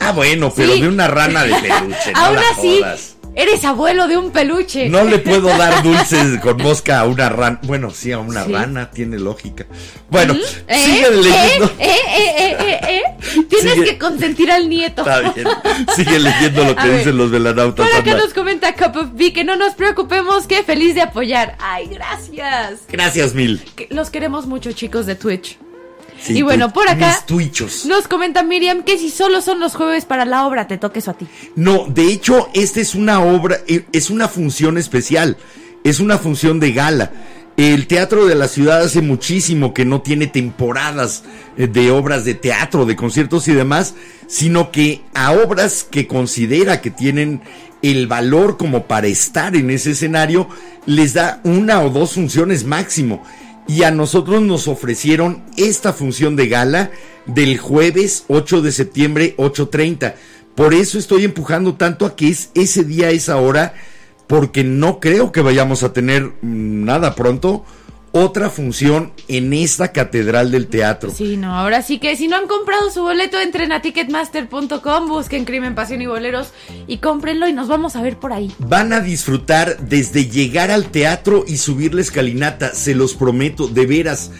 Ah, 0.00 0.12
bueno, 0.12 0.52
pero 0.54 0.72
Sí. 0.72 0.80
de 0.80 0.88
una 0.88 1.08
rana 1.08 1.44
de 1.44 1.54
peluche. 1.54 2.12
no 2.14 2.20
Aún 2.24 2.36
la 2.36 2.42
así, 2.56 2.78
jodas. 2.80 3.16
Eres 3.38 3.64
abuelo 3.64 4.06
de 4.08 4.16
un 4.16 4.30
peluche. 4.30 4.88
No 4.88 5.04
le 5.04 5.18
puedo 5.18 5.48
dar 5.48 5.82
dulces 5.84 6.38
con 6.40 6.56
mosca 6.58 7.00
a 7.00 7.04
una 7.06 7.28
rana. 7.28 7.58
Bueno, 7.62 7.90
sí, 7.90 8.12
a 8.12 8.18
una 8.18 8.44
Sí. 8.44 8.52
rana, 8.52 8.90
tiene 8.90 9.18
lógica. 9.18 9.64
Bueno, 10.10 10.34
¿Eh? 10.66 10.78
sigue 10.84 11.10
leyendo. 11.10 11.66
¿Eh? 11.78 11.96
¿Eh? 12.08 12.34
¿Eh? 12.38 12.56
¿Eh? 12.60 12.80
¿Eh? 12.88 13.02
Tienes 13.48 13.74
Sigue. 13.74 13.84
que 13.84 13.98
consentir 13.98 14.50
al 14.50 14.68
nieto. 14.68 15.02
Está 15.02 15.20
bien. 15.32 15.46
Sigue 15.96 16.18
leyendo 16.18 16.64
lo 16.64 16.70
A 16.78 16.82
que 16.82 16.88
ver. 16.88 16.98
dicen 16.98 17.16
los 17.16 17.30
velanautas. 17.30 17.88
Por 17.88 17.96
acá 18.00 18.14
nos 18.16 18.34
comenta 18.34 18.74
Cup 18.74 18.96
of 18.96 19.08
Bee 19.14 19.32
que 19.32 19.44
no 19.44 19.56
nos 19.56 19.74
preocupemos, 19.74 20.46
que 20.46 20.62
feliz 20.62 20.94
de 20.94 21.02
apoyar. 21.02 21.56
Ay, 21.60 21.88
gracias. 21.88 22.80
Gracias 22.90 23.34
mil. 23.34 23.62
Los 23.90 24.10
queremos 24.10 24.46
mucho, 24.46 24.72
chicos 24.72 25.06
de 25.06 25.14
Twitch. 25.14 25.58
Sí, 26.20 26.38
Y 26.38 26.42
bueno, 26.42 26.72
por 26.72 26.88
acá-. 26.88 27.24
Nos 27.86 28.08
comenta 28.08 28.42
Miriam 28.42 28.82
que 28.82 28.98
si 28.98 29.10
solo 29.10 29.40
son 29.40 29.60
los 29.60 29.74
jueves 29.74 30.04
para 30.04 30.24
la 30.24 30.46
obra, 30.46 30.66
te 30.66 30.78
toque 30.78 30.98
eso 30.98 31.12
a 31.12 31.14
ti. 31.14 31.26
No, 31.54 31.86
de 31.88 32.12
hecho, 32.12 32.48
esta 32.54 32.80
es 32.80 32.94
una 32.94 33.20
obra, 33.20 33.58
eh, 33.66 33.84
es 33.92 34.10
una 34.10 34.28
función 34.28 34.78
especial, 34.78 35.36
es 35.84 36.00
una 36.00 36.18
función 36.18 36.60
de 36.60 36.72
gala. 36.72 37.12
El 37.56 37.88
Teatro 37.88 38.26
de 38.26 38.36
la 38.36 38.46
Ciudad 38.46 38.82
hace 38.82 39.02
muchísimo 39.02 39.74
que 39.74 39.84
no 39.84 40.00
tiene 40.00 40.28
temporadas 40.28 41.24
eh, 41.56 41.66
de 41.66 41.90
obras 41.90 42.24
de 42.24 42.34
teatro, 42.34 42.86
de 42.86 42.94
conciertos 42.94 43.48
y 43.48 43.52
demás, 43.52 43.94
sino 44.28 44.70
que 44.70 45.02
a 45.12 45.32
obras 45.32 45.82
que 45.82 46.06
considera 46.06 46.80
que 46.80 46.92
tienen 46.92 47.42
el 47.82 48.06
valor 48.06 48.56
como 48.58 48.86
para 48.86 49.06
estar 49.06 49.56
en 49.56 49.70
ese 49.70 49.92
escenario, 49.92 50.48
les 50.86 51.14
da 51.14 51.40
una 51.44 51.82
o 51.82 51.90
dos 51.90 52.14
funciones 52.14 52.64
máximo. 52.64 53.24
Y 53.68 53.82
a 53.82 53.90
nosotros 53.90 54.40
nos 54.42 54.66
ofrecieron 54.66 55.44
esta 55.56 55.92
función 55.92 56.34
de 56.36 56.48
gala 56.48 56.90
del 57.26 57.58
jueves 57.58 58.24
8 58.28 58.62
de 58.62 58.72
septiembre 58.72 59.34
8.30. 59.36 60.14
Por 60.54 60.72
eso 60.74 60.98
estoy 60.98 61.24
empujando 61.24 61.74
tanto 61.74 62.06
a 62.06 62.16
que 62.16 62.28
es 62.28 62.50
ese 62.54 62.82
día, 62.82 63.10
esa 63.10 63.36
hora, 63.36 63.74
porque 64.26 64.64
no 64.64 65.00
creo 65.00 65.32
que 65.32 65.42
vayamos 65.42 65.82
a 65.82 65.92
tener 65.92 66.32
mm, 66.40 66.84
nada 66.84 67.14
pronto 67.14 67.64
otra 68.12 68.50
función 68.50 69.12
en 69.28 69.52
esta 69.52 69.92
catedral 69.92 70.50
del 70.50 70.66
teatro. 70.66 71.10
Sí, 71.14 71.36
no, 71.36 71.54
ahora 71.54 71.82
sí 71.82 71.98
que 71.98 72.16
si 72.16 72.28
no 72.28 72.36
han 72.36 72.46
comprado 72.46 72.90
su 72.90 73.02
boleto, 73.02 73.40
entren 73.40 73.72
a 73.72 73.82
ticketmaster.com, 73.82 75.08
busquen 75.08 75.44
Crimen, 75.44 75.74
Pasión 75.74 76.02
y 76.02 76.06
Boleros 76.06 76.48
y 76.86 76.98
cómprenlo 76.98 77.48
y 77.48 77.52
nos 77.52 77.68
vamos 77.68 77.96
a 77.96 78.02
ver 78.02 78.16
por 78.18 78.32
ahí. 78.32 78.52
Van 78.58 78.92
a 78.92 79.00
disfrutar 79.00 79.78
desde 79.80 80.28
llegar 80.28 80.70
al 80.70 80.90
teatro 80.90 81.44
y 81.46 81.58
subir 81.58 81.94
la 81.94 82.00
escalinata, 82.00 82.74
se 82.74 82.94
los 82.94 83.14
prometo, 83.14 83.68
de 83.68 83.86
veras. 83.86 84.30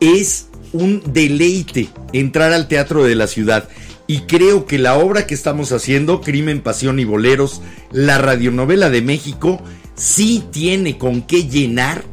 Es 0.00 0.48
un 0.72 1.02
deleite 1.06 1.88
entrar 2.12 2.52
al 2.52 2.68
teatro 2.68 3.04
de 3.04 3.14
la 3.14 3.26
ciudad. 3.26 3.68
Y 4.06 4.20
creo 4.20 4.66
que 4.66 4.78
la 4.78 4.98
obra 4.98 5.26
que 5.26 5.34
estamos 5.34 5.72
haciendo, 5.72 6.20
Crimen, 6.20 6.60
Pasión 6.60 7.00
y 7.00 7.04
Boleros, 7.04 7.62
la 7.90 8.18
radionovela 8.18 8.90
de 8.90 9.00
México, 9.00 9.62
sí 9.94 10.44
tiene 10.50 10.98
con 10.98 11.22
qué 11.22 11.48
llenar 11.48 12.04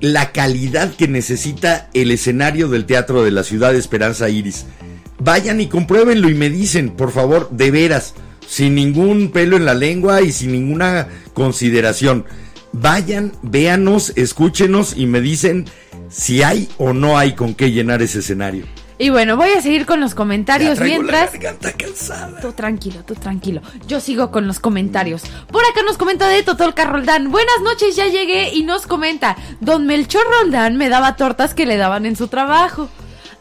la 0.00 0.32
calidad 0.32 0.94
que 0.94 1.08
necesita 1.08 1.88
el 1.94 2.10
escenario 2.10 2.68
del 2.68 2.86
Teatro 2.86 3.24
de 3.24 3.30
la 3.30 3.44
Ciudad 3.44 3.72
de 3.72 3.78
Esperanza 3.78 4.28
Iris. 4.28 4.66
Vayan 5.18 5.60
y 5.60 5.66
compruébenlo 5.66 6.28
y 6.28 6.34
me 6.34 6.50
dicen, 6.50 6.90
por 6.90 7.10
favor, 7.10 7.50
de 7.50 7.70
veras, 7.70 8.14
sin 8.46 8.74
ningún 8.74 9.30
pelo 9.30 9.56
en 9.56 9.64
la 9.64 9.74
lengua 9.74 10.22
y 10.22 10.32
sin 10.32 10.52
ninguna 10.52 11.08
consideración. 11.34 12.24
Vayan, 12.72 13.32
véanos, 13.42 14.12
escúchenos 14.16 14.96
y 14.96 15.06
me 15.06 15.20
dicen 15.20 15.66
si 16.08 16.42
hay 16.42 16.68
o 16.78 16.92
no 16.92 17.18
hay 17.18 17.34
con 17.34 17.54
qué 17.54 17.72
llenar 17.72 18.02
ese 18.02 18.20
escenario. 18.20 18.66
Y 19.00 19.10
bueno, 19.10 19.36
voy 19.36 19.50
a 19.50 19.62
seguir 19.62 19.86
con 19.86 20.00
los 20.00 20.14
comentarios 20.16 20.78
la 20.80 20.84
mientras... 20.84 21.32
garganta 21.32 21.72
cansada. 21.72 22.40
Tú 22.40 22.52
tranquilo, 22.52 23.04
tú 23.06 23.14
tranquilo. 23.14 23.60
Yo 23.86 24.00
sigo 24.00 24.30
con 24.32 24.48
los 24.48 24.58
comentarios. 24.58 25.22
Por 25.52 25.64
acá 25.64 25.82
nos 25.86 25.96
comenta 25.96 26.28
de 26.28 26.42
Totolca 26.42 26.84
Roldán. 26.84 27.30
Buenas 27.30 27.60
noches, 27.62 27.94
ya 27.94 28.06
llegué 28.08 28.52
y 28.52 28.64
nos 28.64 28.86
comenta. 28.88 29.36
Don 29.60 29.86
Melchor 29.86 30.24
Roldán 30.40 30.76
me 30.76 30.88
daba 30.88 31.14
tortas 31.14 31.54
que 31.54 31.64
le 31.64 31.76
daban 31.76 32.06
en 32.06 32.16
su 32.16 32.26
trabajo. 32.26 32.88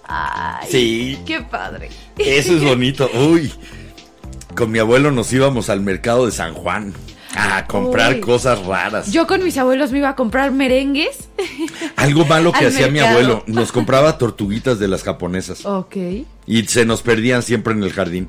Ay, 0.08 0.68
Sí. 0.70 1.20
qué 1.26 1.42
padre. 1.42 1.90
Eso 2.18 2.54
es 2.56 2.64
bonito. 2.64 3.10
Uy, 3.14 3.52
con 4.56 4.72
mi 4.72 4.78
abuelo 4.80 5.12
nos 5.12 5.34
íbamos 5.34 5.70
al 5.70 5.82
mercado 5.82 6.28
de 6.28 6.32
San 6.34 6.54
Juan 6.54 6.94
a 7.38 7.66
comprar 7.68 8.16
Uy. 8.16 8.20
cosas 8.22 8.66
raras. 8.66 9.12
Yo 9.12 9.28
con 9.28 9.44
mis 9.44 9.58
abuelos 9.58 9.92
me 9.92 10.00
iba 10.00 10.10
a 10.10 10.16
comprar 10.16 10.52
merengues. 10.52 11.30
Algo 11.96 12.26
malo 12.26 12.52
que 12.52 12.66
hacía 12.66 12.88
mi 12.90 13.00
abuelo, 13.00 13.44
nos 13.48 13.72
compraba 13.72 14.18
tortuguitas 14.18 14.80
de 14.80 14.88
las 14.88 15.04
japonesas 15.04 15.66
Ok. 15.66 15.96
y 16.48 16.64
se 16.68 16.86
nos 16.86 17.02
perdían 17.02 17.44
siempre 17.44 17.74
en 17.74 17.84
el 17.84 17.94
jardín. 17.94 18.28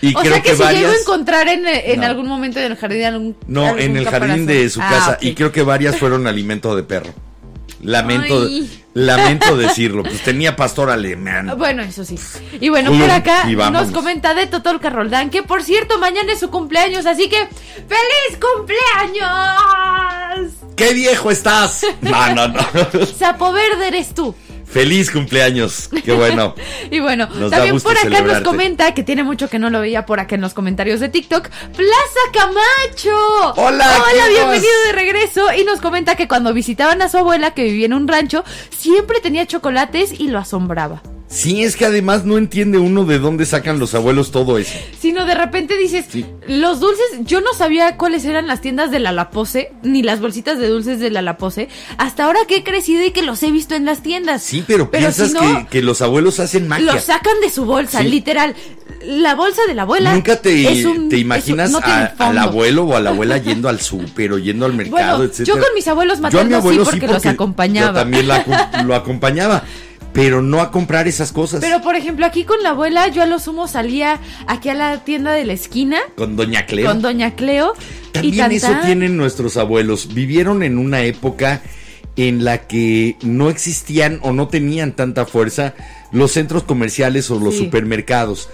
Y 0.00 0.14
O 0.14 0.20
creo 0.20 0.34
sea 0.34 0.42
que, 0.42 0.50
que, 0.50 0.56
si 0.56 0.62
varias 0.62 0.82
llego 0.82 0.92
a 0.94 1.00
encontrar 1.00 1.48
en, 1.48 1.66
en 1.66 2.00
No. 2.00 2.06
algún 2.06 2.26
momento 2.28 2.60
en 2.60 2.66
el 2.72 2.76
jardín 2.76 3.02
algún. 3.04 3.36
No, 3.48 3.66
algún 3.66 3.80
en 3.82 3.96
el 3.96 4.08
jardín 4.08 4.46
de 4.46 4.70
su 4.70 4.80
Ah, 4.80 4.88
casa 4.88 5.18
y 5.20 5.34
creo 5.34 5.50
que 5.50 5.62
varias 5.62 5.96
fueron 5.98 6.26
alimento 6.28 6.74
de 6.76 6.84
perro. 6.84 7.12
Lamento 7.82 8.42
Ay. 8.42 8.84
lamento 8.94 9.56
decirlo, 9.56 10.02
pues 10.02 10.22
tenía 10.22 10.56
pastor 10.56 10.90
alemán. 10.90 11.52
Bueno, 11.56 11.82
eso 11.82 12.04
sí. 12.04 12.18
Y 12.60 12.68
bueno, 12.68 12.90
Uy, 12.90 12.98
por 12.98 13.10
acá 13.10 13.44
nos 13.70 13.90
comenta 13.90 14.34
de 14.34 14.46
Totolca 14.46 14.90
Roldán 14.90 15.30
que 15.30 15.42
por 15.42 15.62
cierto 15.62 15.98
mañana 15.98 16.32
es 16.32 16.40
su 16.40 16.50
cumpleaños, 16.50 17.06
así 17.06 17.28
que 17.28 17.48
¡Feliz 17.88 18.38
cumpleaños! 18.40 20.52
¡Qué 20.76 20.92
viejo 20.92 21.30
estás! 21.30 21.82
No, 22.00 22.34
no, 22.34 22.48
no. 22.48 22.60
Sapo 23.18 23.52
Verde 23.52 23.88
eres 23.88 24.14
tú. 24.14 24.34
Feliz 24.70 25.10
cumpleaños. 25.10 25.88
Qué 26.04 26.12
bueno. 26.12 26.54
Y 26.90 27.00
bueno, 27.00 27.28
Nos 27.34 27.50
también 27.50 27.78
por 27.80 27.92
acá 27.92 28.02
celebrarte. 28.02 28.32
nos 28.40 28.42
comenta 28.42 28.94
que 28.94 29.02
tiene 29.02 29.22
mucho 29.22 29.48
que 29.48 29.58
no 29.58 29.68
lo 29.70 29.80
veía 29.80 30.06
por 30.06 30.20
acá 30.20 30.34
en 30.34 30.40
los 30.40 30.54
comentarios 30.54 31.00
de 31.00 31.08
TikTok. 31.08 31.48
Plaza 31.48 32.20
Camacho. 32.32 33.54
Hola, 33.56 33.86
Hola, 33.86 34.24
¿qué 34.26 34.30
bienvenido 34.30 34.72
de 34.86 34.92
regreso. 34.92 35.52
Y 35.54 35.64
nos 35.64 35.80
comenta 35.80 36.14
que 36.16 36.28
cuando 36.28 36.52
visitaban 36.54 37.02
a 37.02 37.08
su 37.08 37.18
abuela 37.18 37.52
que 37.52 37.64
vivía 37.64 37.86
en 37.86 37.94
un 37.94 38.08
rancho, 38.08 38.44
siempre 38.76 39.20
tenía 39.20 39.46
chocolates 39.46 40.18
y 40.18 40.28
lo 40.28 40.38
asombraba. 40.38 41.02
Sí, 41.30 41.62
es 41.62 41.76
que 41.76 41.84
además 41.84 42.24
no 42.24 42.38
entiende 42.38 42.78
uno 42.78 43.04
de 43.04 43.18
dónde 43.18 43.44
sacan 43.44 43.78
los 43.78 43.94
abuelos 43.94 44.30
todo 44.30 44.56
eso. 44.56 44.72
Sino 44.98 45.26
de 45.26 45.34
repente 45.34 45.76
dices, 45.76 46.06
Sí. 46.10 46.24
los 46.46 46.80
dulces, 46.80 47.04
yo 47.20 47.42
no 47.42 47.52
sabía 47.52 47.98
cuáles 47.98 48.24
eran 48.24 48.46
las 48.46 48.62
tiendas 48.62 48.90
de 48.90 48.98
la 48.98 49.12
Lapose, 49.12 49.72
ni 49.82 50.02
las 50.02 50.20
bolsitas 50.20 50.58
de 50.58 50.68
dulces 50.68 51.00
de 51.00 51.10
la 51.10 51.20
Lapose, 51.20 51.68
hasta 51.98 52.24
ahora 52.24 52.40
que 52.48 52.56
he 52.56 52.64
crecido 52.64 53.04
y 53.04 53.10
que 53.10 53.20
los 53.20 53.42
he 53.42 53.50
visto 53.50 53.74
en 53.74 53.84
las 53.84 54.02
tiendas. 54.02 54.42
Sí, 54.42 54.64
pero, 54.66 54.90
piensas 54.90 55.32
no, 55.32 55.40
que, 55.40 55.66
que 55.70 55.82
los 55.82 56.00
abuelos 56.00 56.40
hacen 56.40 56.66
magia. 56.66 56.94
Los 56.94 57.04
sacan 57.04 57.38
de 57.42 57.50
su 57.50 57.66
bolsa, 57.66 58.00
Sí. 58.00 58.08
literal. 58.08 58.54
La 59.04 59.34
bolsa 59.34 59.60
de 59.68 59.74
la 59.74 59.82
abuela. 59.82 60.14
Nunca 60.14 60.40
te, 60.40 60.62
es 60.62 60.86
un- 60.86 61.10
te 61.10 61.16
es 61.16 61.20
un- 61.20 61.26
imaginas 61.26 61.70
no 61.70 61.80
tiene 61.80 61.94
a- 62.00 62.14
al 62.18 62.38
abuelo 62.38 62.84
o 62.84 62.96
a 62.96 63.00
la 63.00 63.10
abuela 63.10 63.36
yendo 63.38 63.68
al 63.68 63.80
súper 63.80 64.32
o 64.32 64.38
yendo 64.38 64.64
al 64.64 64.72
mercado, 64.72 65.18
Bueno, 65.18 65.24
etcétera. 65.30 65.56
yo 65.58 65.62
con 65.62 65.74
mis 65.74 65.86
abuelos 65.88 66.18
Yo 66.20 66.26
a 66.26 66.30
mi 66.30 66.34
maternos 66.34 66.50
sí, 66.50 66.54
abuelo 66.68 66.84
porque 66.84 67.06
los 67.06 67.26
acompañaba. 67.26 67.88
Yo 67.88 67.94
también 67.94 68.26
la 68.26 68.82
lo 68.84 68.94
acompañaba, 68.94 69.62
pero 70.12 70.42
no 70.42 70.60
a 70.60 70.70
comprar 70.70 71.06
esas 71.08 71.32
cosas. 71.32 71.60
Pero 71.60 71.80
por 71.82 71.94
ejemplo, 71.96 72.26
aquí 72.26 72.44
con 72.44 72.62
la 72.62 72.70
abuela, 72.70 73.08
yo 73.08 73.22
a 73.22 73.26
lo 73.26 73.38
sumo 73.38 73.68
salía 73.68 74.18
aquí 74.46 74.68
a 74.68 74.74
la 74.74 75.04
tienda 75.04 75.32
de 75.32 75.44
la 75.44 75.52
esquina 75.52 75.98
con 76.16 76.34
Doña 76.36 76.66
Cleo. 76.66 76.86
con 76.88 77.02
Doña 77.02 77.34
Cleo. 77.36 77.74
y 78.08 78.12
También 78.12 78.36
tan, 78.38 78.52
eso 78.52 78.70
tan. 78.70 78.86
tienen 78.86 79.16
nuestros 79.16 79.56
abuelos. 79.56 80.12
Vivieron 80.14 80.62
en 80.62 80.78
una 80.78 81.02
época 81.02 81.62
en 82.16 82.44
la 82.44 82.66
que 82.66 83.16
no 83.22 83.48
existían 83.48 84.18
o 84.22 84.32
no 84.32 84.48
tenían 84.48 84.92
tanta 84.92 85.24
fuerza 85.24 85.74
los 86.10 86.32
centros 86.32 86.64
comerciales 86.64 87.30
o 87.30 87.38
los 87.38 87.54
Sí. 87.54 87.64
supermercados. 87.66 88.48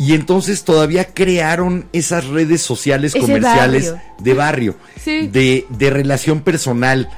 Y 0.00 0.14
entonces 0.14 0.62
todavía 0.64 1.06
crearon 1.14 1.86
esas 1.92 2.26
redes 2.26 2.60
sociales 2.60 3.14
Ese 3.14 3.20
comerciales 3.20 3.92
barrio. 3.92 4.02
de 4.20 4.34
barrio, 4.34 4.76
Sí. 5.02 5.26
de, 5.28 5.66
de 5.70 5.90
relación 5.90 6.40
personal 6.42 7.08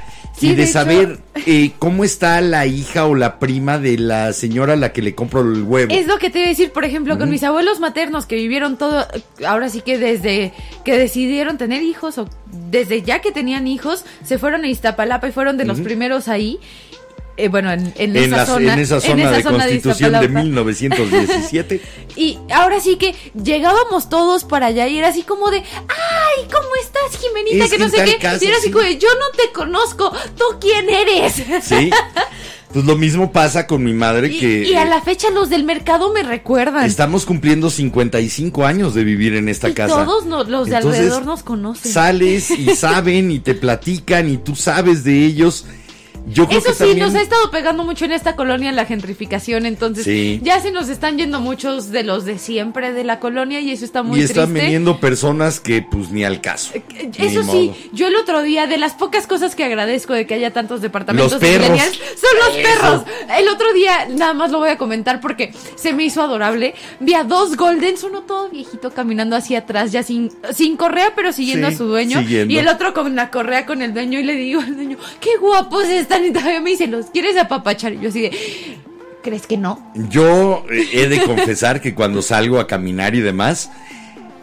Sí, 0.41 0.49
y 0.49 0.55
de, 0.55 0.63
de 0.63 0.67
saber 0.67 1.19
eh, 1.47 1.73
cómo 1.79 2.03
está 2.03 2.41
la 2.41 2.65
hija 2.67 3.05
o 3.07 3.15
la 3.15 3.39
prima 3.39 3.79
de 3.79 3.99
la 3.99 4.33
señora 4.33 4.73
a 4.73 4.77
la 4.77 4.93
que 4.93 5.03
le 5.03 5.15
compro 5.15 5.43
el 5.43 5.63
huevo. 5.65 5.93
Es 5.95 6.07
lo 6.07 6.19
que 6.19 6.31
te 6.31 6.39
iba 6.39 6.47
a 6.47 6.49
decir, 6.49 6.73
por 6.73 6.85
ejemplo, 6.85 7.19
con 7.19 7.29
mis 7.29 7.43
abuelos 7.45 7.79
maternos 7.79 8.25
que 8.27 8.37
vivieron 8.37 8.79
todo, 8.79 9.07
ahora 9.47 9.69
sí 9.69 9.83
que 9.83 9.99
desde 9.99 10.53
que 10.85 10.97
decidieron 10.97 11.59
tener 11.59 11.83
hijos 11.83 12.17
o 12.19 12.27
desde 12.71 13.03
ya 13.03 13.21
que 13.21 13.33
tenían 13.33 13.69
hijos, 13.69 14.05
se 14.25 14.39
fueron 14.39 14.65
a 14.65 14.69
Iztapalapa 14.69 15.29
y 15.29 15.33
fueron 15.33 15.57
de 15.59 15.67
los 15.67 15.81
primeros 15.81 16.27
ahí. 16.29 16.59
eh, 17.37 17.49
bueno, 17.49 17.71
en, 17.73 17.93
en 17.97 18.17
en, 18.17 18.25
esa 18.25 18.37
la- 18.39 18.47
zona, 18.47 18.73
en 18.75 18.79
esa 18.81 19.01
zona 19.01 19.23
esa 19.23 19.31
de 19.37 19.43
zona 19.43 19.59
constitución 19.59 20.13
de, 20.13 20.19
Iztapalapa. 20.19 20.43
1917. 20.45 21.81
Y 22.17 22.39
ahora 22.53 22.81
sí 22.81 22.97
que 22.97 23.15
llegábamos 23.41 24.09
todos 24.11 24.45
para 24.45 24.67
allá 24.67 24.89
y 24.89 24.99
era 24.99 25.09
así 25.09 25.23
como 25.23 25.49
de, 25.51 25.63
ay, 26.41 26.49
¿cómo 26.51 26.69
estás, 26.83 27.21
Jimenita? 27.21 27.65
Es 27.65 27.71
que 27.71 27.77
que 27.77 27.83
no 27.85 27.91
sé 27.91 28.05
qué. 28.05 28.17
caso, 28.19 28.45
y 28.45 28.49
era 28.49 28.57
así 28.57 28.67
sí. 28.67 28.73
como 28.73 28.87
yo 28.89 29.09
no 29.19 29.37
te 29.37 29.53
conozco, 29.53 30.13
¿tú 30.37 30.45
quién 30.61 30.89
eres? 30.89 31.35
Sí. 31.63 31.91
Pues 32.73 32.85
lo 32.85 32.95
mismo 32.97 33.33
pasa 33.33 33.67
con 33.67 33.83
mi 33.83 33.93
madre 33.93 34.29
Y, 34.29 34.39
que 34.39 34.63
y 34.63 34.75
a 34.75 34.85
eh, 34.85 34.89
la 34.89 35.03
fecha 35.03 35.29
los 35.31 35.51
del 35.51 35.65
mercado 35.65 36.13
me 36.13 36.23
recuerdan. 36.23 36.85
estamos 36.85 37.27
cumpliendo 37.27 37.69
55 37.69 38.65
años 38.65 38.95
de 38.95 39.03
vivir 39.03 39.35
en 39.35 39.49
esta 39.49 39.71
y 39.71 39.75
casa. 39.75 40.05
todos 40.05 40.25
los 40.25 40.69
de 40.69 40.77
Entonces, 40.77 41.01
alrededor 41.01 41.27
nos 41.27 41.43
conocen. 41.43 41.91
Sales 41.93 42.49
y 42.53 42.67
saben 42.77 43.33
y 43.33 43.41
te 43.41 43.55
platican 43.55 44.29
y 44.29 44.37
tú 44.37 44.55
sabes 44.55 45.03
de 45.03 45.25
ellos. 45.25 45.67
Yo 46.29 46.47
creo 46.47 46.59
Eso 46.61 46.69
que 46.69 46.73
sí, 46.75 46.79
también 46.81 46.99
nos 47.01 47.15
ha 47.15 47.23
estado 47.23 47.51
pegando 47.51 47.83
mucho 47.85 48.05
en 48.05 48.13
esta 48.13 48.37
colonia 48.37 48.71
la 48.73 48.85
gentrificación, 48.85 49.67
entonces 49.67 50.05
Sí. 50.05 50.41
ya 50.43 50.61
se 50.61 50.71
nos 50.71 50.89
están 50.89 51.19
yendo 51.19 51.41
muchos 51.41 51.91
de 51.91 52.05
los 52.05 52.25
de 52.25 52.39
siempre 52.39 52.93
de 52.93 53.03
la 53.05 53.19
colonia 53.21 53.61
y 53.61 53.71
eso 53.73 53.85
está 53.85 54.03
muy 54.03 54.21
y 54.21 54.23
están 54.23 54.51
triste. 54.51 54.65
viniendo 54.67 55.01
personas 55.01 55.59
que 55.61 55.83
pues 55.83 56.11
ni 56.11 56.23
al 56.25 56.41
caso. 56.41 56.73
Eso 57.19 57.43
Ni 57.43 57.51
sí, 57.51 57.69
modo. 57.69 57.77
yo 57.93 58.09
el 58.09 58.17
otro 58.17 58.43
día, 58.43 58.67
de 58.67 58.77
las 58.79 58.93
pocas 58.95 59.27
cosas 59.27 59.55
que 59.55 59.65
agradezco 59.65 60.13
de 60.13 60.27
que 60.27 60.35
haya 60.35 60.53
tantos 60.53 60.81
departamentos 60.83 61.33
Los 61.33 61.41
perros. 61.41 61.69
millennials, 61.71 61.97
son 61.97 62.39
los 62.47 62.57
Eso. 62.57 62.69
perros. 62.81 63.03
El 63.39 63.49
otro 63.49 63.73
día, 63.73 64.07
nada 64.11 64.35
más 64.35 64.51
lo 64.51 64.59
voy 64.59 64.69
a 64.71 64.79
comentar 64.79 65.21
porque 65.21 65.53
se 65.77 65.93
me 65.93 66.05
hizo 66.05 66.23
adorable. 66.23 66.75
Vi 67.01 67.15
a 67.15 67.25
dos 67.25 67.57
Goldens, 67.57 68.05
uno 68.05 68.23
todo 68.23 68.49
viejito 68.51 68.91
caminando 68.93 69.35
hacia 69.37 69.61
atrás, 69.61 69.91
ya 69.93 70.03
sin, 70.03 70.31
sin 70.55 70.77
correa, 70.77 71.13
pero 71.17 71.33
siguiendo 71.33 71.69
Sí, 71.69 71.75
a 71.75 71.79
su 71.79 71.85
dueño. 71.87 72.21
siguiendo. 72.21 72.53
Y 72.55 72.59
el 72.59 72.69
otro 72.69 72.95
con 72.95 73.17
la 73.17 73.31
correa 73.31 73.67
con 73.67 73.83
el 73.83 73.93
dueño. 73.95 74.21
Y 74.21 74.23
le 74.23 74.35
digo 74.35 74.61
al 74.61 74.77
dueño, 74.77 74.97
qué 75.21 75.31
guapos 75.41 75.89
están. 76.11 76.27
Y 76.27 76.33
todavía 76.33 76.61
me 76.61 76.71
dice, 76.71 76.87
¿los 76.87 77.07
quieres 77.07 77.37
apapachar? 77.37 77.93
Y 77.95 78.01
yo 78.01 78.09
así 78.09 78.23
de, 78.23 78.77
¿crees 79.23 79.47
que 79.47 79.57
no? 79.57 79.93
Yo 79.95 80.65
eh, 80.71 80.89
he 80.93 81.09
de 81.09 81.23
confesar 81.23 81.81
que 81.81 81.95
cuando 81.95 82.23
salgo 82.23 82.59
a 82.59 82.67
caminar 82.67 83.15
y 83.15 83.21
demás, 83.21 83.71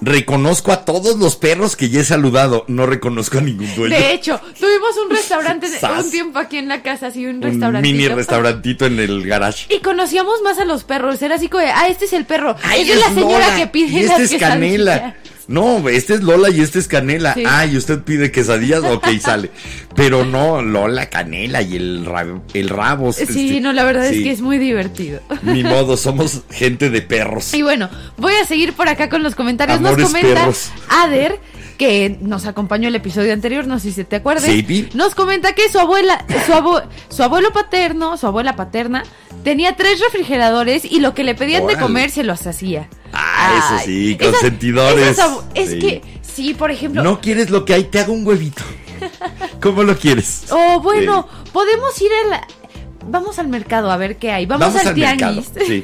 reconozco 0.01 0.71
a 0.71 0.85
todos 0.85 1.17
los 1.17 1.35
perros 1.35 1.75
que 1.75 1.89
ya 1.89 2.01
he 2.01 2.03
saludado. 2.03 2.65
No 2.67 2.85
reconozco 2.85 3.39
a 3.39 3.41
ningún 3.41 3.73
dueño. 3.75 3.95
De 3.95 4.13
hecho, 4.13 4.39
tuvimos 4.59 4.97
un 5.03 5.09
restaurante 5.15 5.67
un 5.67 6.11
tiempo 6.11 6.39
aquí 6.39 6.57
en 6.57 6.67
la 6.67 6.81
casa, 6.81 7.07
así 7.07 7.25
un 7.25 7.37
un 7.37 7.41
restaurante. 7.41 7.87
mini 7.87 8.07
restaurantito 8.07 8.85
en 8.85 8.99
el 8.99 9.25
garage. 9.25 9.73
Y 9.73 9.79
conocíamos 9.79 10.41
más 10.43 10.57
a 10.59 10.65
los 10.65 10.83
perros. 10.83 11.21
Era 11.21 11.35
así 11.35 11.49
como 11.49 11.63
ah, 11.65 11.87
este 11.87 12.05
es 12.05 12.13
el 12.13 12.25
perro. 12.25 12.55
Ay, 12.63 12.89
es 12.89 12.99
la 12.99 13.13
señora 13.13 13.55
que 13.55 13.67
pide 13.67 13.99
y 13.99 14.03
las 14.03 14.19
este 14.19 14.35
es 14.35 14.41
Canela. 14.41 15.15
No, 15.47 15.87
este 15.87 16.13
es 16.15 16.23
Lola 16.23 16.49
y 16.49 16.59
este 16.61 16.79
es 16.79 16.87
Canela. 16.87 17.33
Sí. 17.33 17.43
Ah, 17.45 17.65
y 17.65 17.77
usted 17.77 18.01
pide 18.01 18.31
quesadillas, 18.31 18.83
ok, 18.83 19.07
sale. 19.21 19.49
Pero 19.95 20.25
no, 20.25 20.61
Lola, 20.61 21.09
Canela 21.09 21.61
y 21.61 21.75
el, 21.77 22.05
ra- 22.05 22.41
el 22.53 22.69
rabo. 22.69 23.13
Sí, 23.13 23.23
este, 23.23 23.61
no, 23.61 23.71
la 23.73 23.83
verdad 23.85 24.09
sí, 24.09 24.17
es 24.17 24.23
que 24.23 24.31
es 24.31 24.41
muy 24.41 24.57
divertido. 24.57 25.21
Ni 25.43 25.63
modo, 25.63 25.95
somos 25.97 26.41
gente 26.51 26.89
de 26.89 27.01
perros. 27.01 27.53
Y 27.53 27.61
bueno, 27.61 27.89
voy 28.17 28.33
a 28.41 28.45
seguir 28.45 28.73
por 28.73 28.89
acá 28.89 29.09
con 29.09 29.23
los 29.23 29.35
comentarios. 29.35 29.77
Amores 29.77 29.97
nos 29.99 30.07
comenta 30.11 30.33
perros. 30.41 30.71
Ader, 30.89 31.39
que 31.77 32.17
nos 32.21 32.45
acompañó 32.45 32.87
el 32.87 32.95
episodio 32.95 33.33
anterior, 33.33 33.67
no 33.67 33.79
sé 33.79 33.89
si 33.89 33.93
se 33.93 34.03
te 34.03 34.15
acuerdas. 34.17 34.45
Sí. 34.45 34.89
Nos 34.93 35.15
comenta 35.15 35.53
que 35.53 35.69
su 35.69 35.79
abuela, 35.79 36.25
su, 36.45 36.51
abue- 36.53 36.83
su 37.09 37.23
abuelo 37.23 37.51
paterno, 37.53 38.17
su 38.17 38.27
abuela 38.27 38.55
paterna, 38.55 39.03
tenía 39.43 39.75
tres 39.75 39.99
refrigeradores 39.99 40.83
y 40.85 40.99
lo 40.99 41.13
que 41.13 41.23
le 41.23 41.35
pedían 41.35 41.67
de 41.67 41.77
comer 41.77 42.09
se 42.09 42.23
los 42.23 42.45
hacía. 42.47 42.89
Ah, 43.13 43.75
eso 43.77 43.85
sí, 43.85 44.17
esas- 44.19 44.31
consentidores. 44.33 45.07
esas 45.07 45.29
abu- 45.31 45.43
es 45.53 45.69
Sí. 45.71 45.79
que, 45.79 46.01
sí, 46.21 46.53
por 46.53 46.71
ejemplo. 46.71 47.03
No 47.03 47.21
quieres 47.21 47.49
lo 47.49 47.63
que 47.65 47.73
hay, 47.75 47.83
te 47.85 47.99
hago 47.99 48.13
un 48.13 48.25
huevito. 48.25 48.63
¿Cómo 49.61 49.83
lo 49.83 49.95
quieres? 49.97 50.45
Oh, 50.49 50.79
bueno, 50.81 51.27
podemos 51.53 51.99
ir 52.01 52.09
a 52.25 52.27
la... 52.29 52.47
Vamos 53.07 53.39
al 53.39 53.47
mercado 53.47 53.91
a 53.91 53.97
ver 53.97 54.17
qué 54.17 54.31
hay. 54.31 54.45
Vamos, 54.45 54.75
al, 54.75 54.93
tianguis. 54.93 55.51
Sí. 55.67 55.83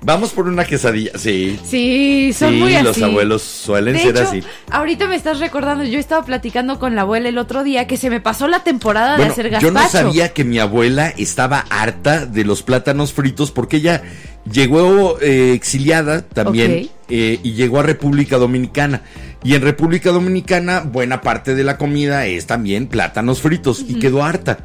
Vamos 0.00 0.30
por 0.32 0.48
una 0.48 0.64
quesadilla. 0.64 1.12
Sí. 1.16 1.58
Sí, 1.64 2.32
son 2.32 2.50
sí, 2.54 2.56
muy 2.58 2.74
así. 2.74 2.84
los 2.84 3.02
abuelos 3.02 3.42
suelen 3.42 3.94
De 3.94 4.00
ser 4.00 4.16
hecho, 4.16 4.22
así. 4.28 4.42
ahorita 4.70 5.06
me 5.06 5.14
estás 5.14 5.38
recordando, 5.38 5.84
yo 5.84 5.98
estaba 5.98 6.24
platicando 6.24 6.78
con 6.78 6.96
la 6.96 7.02
abuela 7.02 7.28
el 7.28 7.38
otro 7.38 7.62
día 7.62 7.86
que 7.86 7.96
se 7.96 8.10
me 8.10 8.20
pasó 8.20 8.48
la 8.48 8.64
temporada 8.64 9.16
Bueno, 9.16 9.26
de 9.26 9.30
hacer 9.32 9.44
yo 9.60 9.72
gazpacho. 9.72 9.72
no 9.72 9.88
sabía 10.08 10.32
que 10.32 10.44
mi 10.44 10.58
abuela 10.58 11.08
estaba 11.16 11.64
harta 11.70 12.26
de 12.26 12.44
los 12.44 12.62
plátanos 12.62 13.12
fritos 13.12 13.52
porque 13.52 13.76
ella 13.76 14.02
llegó 14.50 15.20
eh, 15.20 15.52
exiliada 15.54 16.22
también 16.22 16.88
eh, 17.08 17.38
y 17.42 17.52
llegó 17.52 17.78
a 17.80 17.82
República 17.84 18.38
Dominicana. 18.38 19.02
Y 19.44 19.54
en 19.54 19.62
República 19.62 20.10
Dominicana 20.10 20.80
buena 20.80 21.20
parte 21.20 21.54
de 21.54 21.64
la 21.64 21.76
comida 21.78 22.26
es 22.26 22.46
también 22.46 22.86
plátanos 22.88 23.40
fritos 23.40 23.84
y 23.86 23.98
quedó 23.98 24.24
harta. 24.24 24.58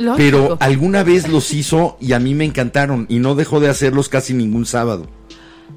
Lógico. 0.00 0.16
Pero 0.16 0.56
alguna 0.60 1.02
vez 1.02 1.28
los 1.28 1.52
hizo 1.52 1.96
y 2.00 2.12
a 2.14 2.18
mí 2.18 2.34
me 2.34 2.44
encantaron 2.44 3.06
y 3.08 3.18
no 3.18 3.34
dejó 3.34 3.60
de 3.60 3.68
hacerlos 3.68 4.08
casi 4.08 4.32
ningún 4.34 4.64
sábado. 4.66 5.06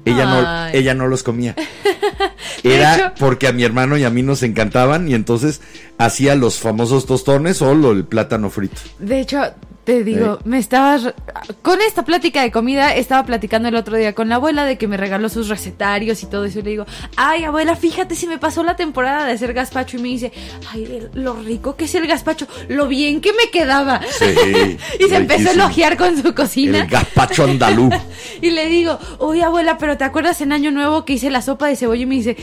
Ella 0.06 0.26
no, 0.26 0.68
ella 0.76 0.94
no 0.94 1.06
los 1.08 1.22
comía. 1.22 1.54
Era 2.62 2.94
hecho- 2.96 3.12
porque 3.18 3.46
a 3.48 3.52
mi 3.52 3.64
hermano 3.64 3.96
y 3.96 4.04
a 4.04 4.10
mí 4.10 4.22
nos 4.22 4.42
encantaban 4.42 5.08
y 5.08 5.14
entonces 5.14 5.60
hacía 5.98 6.34
los 6.34 6.58
famosos 6.58 7.06
tostones 7.06 7.60
o 7.62 7.74
lo- 7.74 7.92
el 7.92 8.04
plátano 8.04 8.50
frito. 8.50 8.80
De 8.98 9.20
hecho, 9.20 9.40
te 9.84 10.02
digo, 10.02 10.38
me 10.44 10.58
estabas... 10.58 11.14
Con 11.62 11.80
esta 11.82 12.04
plática 12.04 12.42
de 12.42 12.50
comida, 12.50 12.94
estaba 12.94 13.24
platicando 13.24 13.68
el 13.68 13.76
otro 13.76 13.96
día 13.96 14.14
con 14.14 14.28
la 14.28 14.36
abuela 14.36 14.64
de 14.64 14.78
que 14.78 14.88
me 14.88 14.96
regaló 14.96 15.28
sus 15.28 15.48
recetarios 15.48 16.22
y 16.22 16.26
todo 16.26 16.44
eso. 16.46 16.60
Y 16.60 16.62
le 16.62 16.70
digo, 16.70 16.86
ay, 17.16 17.44
abuela, 17.44 17.76
fíjate 17.76 18.14
si 18.14 18.26
me 18.26 18.38
pasó 18.38 18.62
la 18.62 18.76
temporada 18.76 19.26
de 19.26 19.32
hacer 19.32 19.52
gazpacho. 19.52 19.98
Y 19.98 20.00
me 20.00 20.08
dice, 20.08 20.32
ay, 20.72 21.08
lo 21.12 21.34
rico 21.34 21.76
que 21.76 21.84
es 21.84 21.94
el 21.94 22.06
gazpacho, 22.06 22.46
lo 22.68 22.88
bien 22.88 23.20
que 23.20 23.32
me 23.32 23.50
quedaba. 23.50 24.00
Sí, 24.18 24.24
y 25.00 25.08
se 25.08 25.16
empezó 25.16 25.50
a 25.50 25.52
elogiar 25.52 25.96
con 25.96 26.20
su 26.20 26.34
cocina. 26.34 26.80
El 26.80 26.86
gazpacho 26.86 27.44
andalú. 27.44 27.90
Y 28.40 28.50
le 28.50 28.66
digo, 28.66 28.98
oye 29.18 29.42
abuela, 29.42 29.78
pero 29.78 29.96
¿te 29.96 30.04
acuerdas 30.04 30.40
en 30.40 30.52
Año 30.52 30.70
Nuevo 30.70 31.04
que 31.04 31.14
hice 31.14 31.30
la 31.30 31.40
sopa 31.40 31.66
de 31.66 31.76
cebolla? 31.76 32.02
Y 32.02 32.06
me 32.06 32.16
dice, 32.16 32.36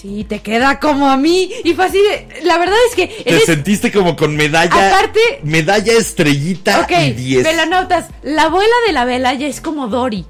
sí, 0.00 0.24
te 0.28 0.40
queda 0.40 0.80
como 0.80 1.08
a 1.10 1.16
mí. 1.16 1.50
Y 1.64 1.74
fue 1.74 1.86
así 1.86 1.98
de, 1.98 2.42
la 2.44 2.58
verdad 2.58 2.76
es 2.88 2.94
que... 2.96 3.06
Te 3.24 3.30
eres- 3.30 3.44
sentiste 3.46 3.92
como 3.92 4.16
con 4.16 4.34
medalla. 4.36 4.88
Aparte- 4.88 5.40
Medalla 5.42 5.92
estrellita 5.92 6.80
Ok, 6.80 6.92
y 7.08 7.12
10. 7.12 7.44
velanautas, 7.44 8.06
la 8.22 8.44
abuela 8.44 8.74
de 8.86 8.92
la 8.92 9.04
vela 9.04 9.34
ya 9.34 9.46
es 9.46 9.60
como 9.60 9.88
Dory. 9.88 10.24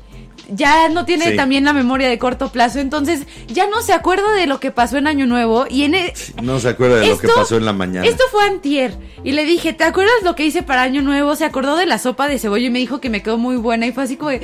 Ya 0.52 0.88
no 0.88 1.04
tiene 1.04 1.30
Sí. 1.30 1.36
también 1.36 1.64
la 1.64 1.72
memoria 1.72 2.08
de 2.08 2.18
corto 2.18 2.50
plazo, 2.50 2.78
entonces 2.80 3.22
ya 3.48 3.68
no 3.68 3.82
se 3.82 3.92
acuerda 3.92 4.32
de 4.34 4.46
lo 4.46 4.58
que 4.60 4.70
pasó 4.70 4.96
en 4.98 5.06
Año 5.06 5.26
Nuevo. 5.26 5.66
Y 5.70 5.82
en 5.84 5.94
e- 5.94 6.12
No 6.42 6.58
se 6.60 6.68
acuerda 6.70 6.96
de 6.96 7.06
lo 7.08 7.18
que 7.18 7.28
pasó 7.28 7.56
en 7.56 7.64
la 7.64 7.72
mañana. 7.72 8.06
Esto 8.06 8.24
fue 8.30 8.44
antier. 8.44 8.96
Y 9.22 9.32
le 9.32 9.44
dije, 9.44 9.72
¿te 9.72 9.84
acuerdas 9.84 10.14
lo 10.24 10.34
que 10.34 10.44
hice 10.46 10.62
para 10.62 10.82
Año 10.82 11.02
Nuevo? 11.02 11.36
Se 11.36 11.44
acordó 11.44 11.76
de 11.76 11.86
la 11.86 11.98
sopa 11.98 12.26
de 12.28 12.38
cebolla 12.38 12.66
y 12.66 12.70
me 12.70 12.78
dijo 12.78 13.00
que 13.00 13.10
me 13.10 13.22
quedó 13.22 13.38
muy 13.38 13.56
buena. 13.56 13.86
Y 13.86 13.92
fue 13.92 14.04
así 14.04 14.16
como 14.16 14.30
de, 14.30 14.40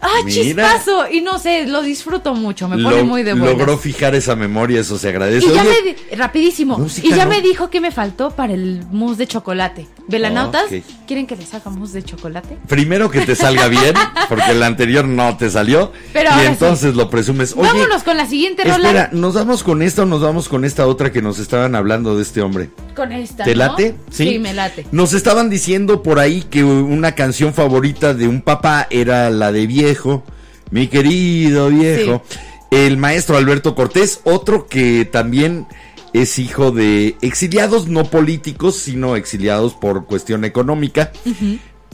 ¡ah, 0.00 0.08
Mira. 0.24 0.42
chispazo! 0.42 1.10
Y 1.10 1.20
no 1.20 1.38
sé, 1.38 1.66
lo 1.66 1.82
disfruto 1.82 2.34
mucho, 2.34 2.68
me 2.68 2.76
pone 2.82 2.98
Lo- 2.98 3.04
muy 3.04 3.22
de 3.22 3.32
buenas. 3.34 3.56
Logró 3.58 3.78
fijar 3.78 4.14
esa 4.14 4.34
memoria, 4.36 4.80
eso 4.80 4.98
se 4.98 5.08
agradece. 5.08 5.46
Y 5.46 5.52
ya 5.54 5.62
Oye, 5.62 5.96
me, 6.10 6.16
rapidísimo, 6.16 6.76
Música, 6.78 7.06
y 7.06 7.10
ya 7.12 7.24
¿no? 7.24 7.30
me 7.30 7.40
dijo 7.40 7.70
que 7.70 7.80
me 7.80 7.90
faltó 7.92 8.30
para 8.30 8.52
el 8.52 8.82
mousse 8.90 9.18
de 9.18 9.26
chocolate. 9.26 9.86
Velanautas, 10.08 10.64
Ok. 10.64 10.82
¿quieren 11.06 11.26
que 11.28 11.36
les 11.36 11.54
hagamos 11.54 11.92
de 11.92 12.02
chocolate? 12.02 12.58
Primero 12.66 13.10
que 13.10 13.20
te 13.20 13.36
salga 13.36 13.68
bien, 13.68 13.94
porque 14.28 14.50
el 14.50 14.62
anterior 14.64 15.04
no 15.04 15.29
te 15.36 15.50
salió. 15.50 15.92
Pero 16.12 16.30
y 16.42 16.46
entonces 16.46 16.94
lo 16.94 17.10
presumes. 17.10 17.54
Oye, 17.56 17.68
Vámonos 17.68 18.02
con 18.02 18.16
la 18.16 18.26
siguiente 18.26 18.64
rola. 18.64 18.76
espera, 18.76 19.10
¿nos 19.12 19.34
vamos 19.34 19.62
con 19.62 19.82
esta 19.82 20.02
o 20.02 20.06
nos 20.06 20.20
vamos 20.20 20.48
con 20.48 20.64
esta 20.64 20.86
otra 20.86 21.12
que 21.12 21.22
nos 21.22 21.38
estaban 21.38 21.74
hablando 21.74 22.16
de 22.16 22.22
este 22.22 22.40
hombre? 22.40 22.70
Con 22.94 23.12
esta. 23.12 23.44
¿Te 23.44 23.52
¿no? 23.54 23.58
late? 23.58 23.94
Sí, 24.10 24.38
me 24.38 24.52
late. 24.54 24.86
Nos 24.92 25.12
estaban 25.12 25.50
diciendo 25.50 26.02
por 26.02 26.18
ahí 26.18 26.42
que 26.42 26.64
una 26.64 27.14
canción 27.14 27.54
favorita 27.54 28.14
de 28.14 28.28
un 28.28 28.42
papá 28.42 28.86
era 28.90 29.30
la 29.30 29.52
de 29.52 29.66
viejo, 29.66 30.22
mi 30.70 30.88
querido 30.88 31.68
viejo. 31.68 32.22
El 32.70 32.98
maestro 32.98 33.36
Alberto 33.36 33.74
Cortés, 33.74 34.20
otro 34.24 34.66
que 34.68 35.04
también 35.04 35.66
es 36.12 36.38
hijo 36.38 36.70
de 36.70 37.16
exiliados 37.20 37.88
no 37.88 38.04
políticos, 38.04 38.76
sino 38.76 39.16
exiliados 39.16 39.74
por 39.74 40.06
cuestión 40.06 40.44
económica. 40.44 41.12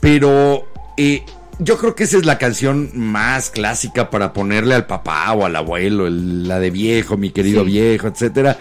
Pero 0.00 0.68
eh, 0.96 1.22
yo 1.58 1.78
creo 1.78 1.94
que 1.94 2.04
esa 2.04 2.18
es 2.18 2.24
la 2.26 2.38
canción 2.38 2.90
más 2.94 3.50
clásica 3.50 4.10
para 4.10 4.32
ponerle 4.32 4.74
al 4.74 4.86
papá 4.86 5.32
o 5.32 5.44
al 5.46 5.56
abuelo, 5.56 6.06
el- 6.06 6.46
la 6.48 6.58
de 6.60 6.70
viejo, 6.70 7.16
mi 7.16 7.30
querido 7.30 7.64
Sí. 7.64 7.70
viejo, 7.70 8.08
etcétera. 8.08 8.58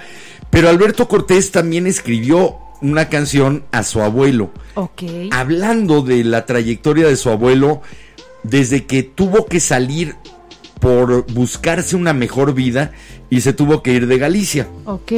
Pero 0.49 0.69
Alberto 0.69 1.07
Cortés 1.07 1.51
también 1.51 1.87
escribió 1.87 2.55
una 2.81 3.09
canción 3.09 3.63
a 3.71 3.83
su 3.83 4.01
abuelo, 4.01 4.51
Ok. 4.75 5.03
hablando 5.31 6.01
de 6.01 6.23
la 6.23 6.45
trayectoria 6.45 7.07
de 7.07 7.15
su 7.15 7.29
abuelo 7.29 7.81
desde 8.43 8.85
que 8.85 9.03
tuvo 9.03 9.45
que 9.47 9.59
salir 9.59 10.15
por 10.79 11.25
buscarse 11.33 11.95
una 11.95 12.13
mejor 12.13 12.53
vida 12.53 12.91
y 13.29 13.41
se 13.41 13.53
tuvo 13.53 13.81
que 13.81 13.93
ir 13.93 14.07
de 14.07 14.17
Galicia 14.19 14.67
Ok. 14.85 15.11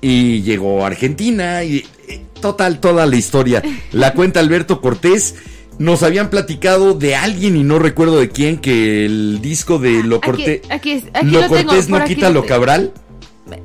y 0.00 0.40
llegó 0.42 0.82
a 0.82 0.86
Argentina 0.86 1.62
y 1.62 1.84
eh, 2.08 2.22
total 2.40 2.80
toda 2.80 3.04
la 3.06 3.16
historia 3.16 3.62
la 3.92 4.14
cuenta 4.14 4.40
Alberto 4.40 4.80
Cortés 4.80 5.34
nos 5.80 6.02
habían 6.04 6.30
platicado 6.30 6.94
de 6.94 7.16
alguien 7.16 7.56
y 7.56 7.64
no 7.64 7.78
recuerdo 7.80 8.20
de 8.20 8.28
quién 8.28 8.58
que 8.58 9.04
el 9.06 9.40
disco 9.42 9.78
de 9.80 10.04
lo 10.04 10.16
Aquí- 10.18 10.26
Cortés 10.26 10.60
aquí 10.70 10.90
es- 10.92 11.04
aquí 11.12 11.26
lo 11.26 11.40
lo 11.40 11.48
tengo, 11.48 11.70
Cortés 11.70 11.88
no 11.88 12.04
quita 12.04 12.28
lo 12.28 12.42
lo. 12.42 12.46
Cabral 12.46 12.92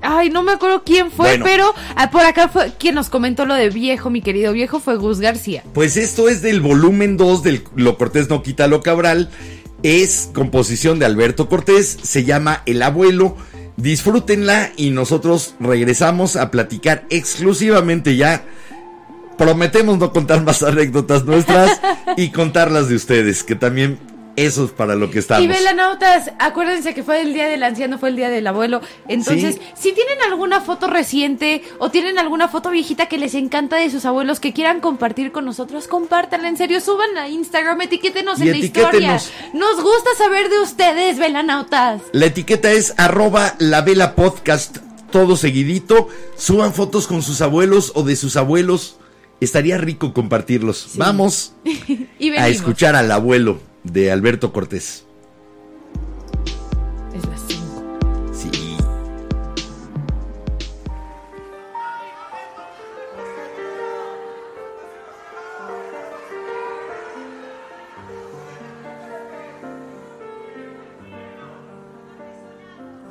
Ay, 0.01 0.31
no 0.31 0.41
me 0.41 0.53
acuerdo 0.53 0.81
quién 0.83 1.11
fue, 1.11 1.27
Bueno. 1.27 1.45
pero 1.45 1.71
ah, 1.95 2.09
por 2.09 2.21
acá 2.21 2.47
fue 2.47 2.71
quien 2.79 2.95
nos 2.95 3.09
comentó 3.09 3.45
lo 3.45 3.53
de 3.53 3.69
viejo, 3.69 4.09
mi 4.09 4.21
querido 4.21 4.51
viejo, 4.51 4.79
fue 4.79 4.95
Gus 4.97 5.19
García. 5.19 5.63
Pues 5.75 5.95
esto 5.95 6.27
es 6.27 6.41
del 6.41 6.59
volumen 6.59 7.17
2 7.17 7.43
del 7.43 7.63
Lo 7.75 7.95
Cortés 7.95 8.27
no 8.27 8.41
quita 8.41 8.65
lo 8.67 8.81
Cabral. 8.81 9.29
Es 9.83 10.31
composición 10.33 10.97
de 10.97 11.05
Alberto 11.05 11.47
Cortés, 11.49 11.97
se 12.01 12.23
llama 12.23 12.63
El 12.65 12.81
Abuelo. 12.81 13.37
Disfrútenla 13.77 14.71
y 14.75 14.89
nosotros 14.89 15.53
regresamos 15.59 16.35
a 16.35 16.49
platicar 16.49 17.05
exclusivamente 17.11 18.15
ya. 18.15 18.43
Prometemos 19.37 19.97
no 19.97 20.11
contar 20.11 20.43
más 20.43 20.63
anécdotas 20.63 21.25
nuestras 21.25 21.79
y 22.17 22.29
contarlas 22.29 22.89
de 22.89 22.95
ustedes, 22.95 23.43
que 23.43 23.55
también 23.55 23.99
eso 24.37 24.65
es 24.65 24.71
para 24.71 24.95
lo 24.95 25.09
que 25.11 25.19
estamos. 25.19 25.45
Y 25.45 25.47
velanautas, 25.47 26.31
acuérdense 26.39 26.93
que 26.93 27.03
fue 27.03 27.21
el 27.21 27.33
día 27.33 27.47
del 27.47 27.63
anciano, 27.63 27.97
fue 27.97 28.09
el 28.09 28.17
día 28.17 28.29
del 28.29 28.45
abuelo. 28.47 28.81
Entonces, 29.07 29.55
Sí. 29.55 29.61
si 29.75 29.91
tienen 29.93 30.17
alguna 30.29 30.59
foto 30.59 30.87
reciente 30.87 31.63
o 31.79 31.89
tienen 31.89 32.19
alguna 32.19 32.49
foto 32.49 32.69
viejita 32.69 33.05
que 33.05 33.17
les 33.17 33.33
encanta 33.33 33.77
de 33.77 33.89
sus 33.89 34.03
abuelos 34.05 34.41
que 34.41 34.51
quieran 34.51 34.81
compartir 34.81 35.31
con 35.31 35.45
nosotros, 35.45 35.87
compártanla 35.87 36.49
en 36.49 36.57
serio, 36.57 36.81
suban 36.81 37.17
a 37.17 37.29
Instagram, 37.29 37.81
etiquétenos 37.81 38.39
Y 38.39 38.43
en 38.43 38.51
la 38.51 38.57
historia. 38.57 39.21
Nos 39.53 39.75
gusta 39.81 40.09
saber 40.17 40.49
de 40.49 40.59
ustedes, 40.59 41.17
velanautas. 41.17 42.01
La 42.11 42.25
etiqueta 42.25 42.71
es 42.73 42.93
arroba 42.97 43.55
la 43.59 43.81
vela 43.81 44.15
podcast, 44.15 44.77
todo 45.11 45.37
seguidito. 45.37 46.09
Suban 46.37 46.73
fotos 46.73 47.07
con 47.07 47.21
sus 47.21 47.39
abuelos 47.41 47.93
o 47.95 48.03
de 48.03 48.17
sus 48.17 48.35
abuelos. 48.35 48.97
Estaría 49.41 49.77
rico 49.77 50.13
compartirlos. 50.13 50.91
Vamos 50.95 51.53
a 52.37 52.47
escuchar 52.47 52.95
al 52.95 53.11
abuelo 53.11 53.59
de 53.83 54.11
Alberto 54.11 54.51
Cortés. 54.53 55.05
Es 57.13 57.25
las 57.25 57.41
cinco. 57.47 57.83
Sí. 58.33 58.49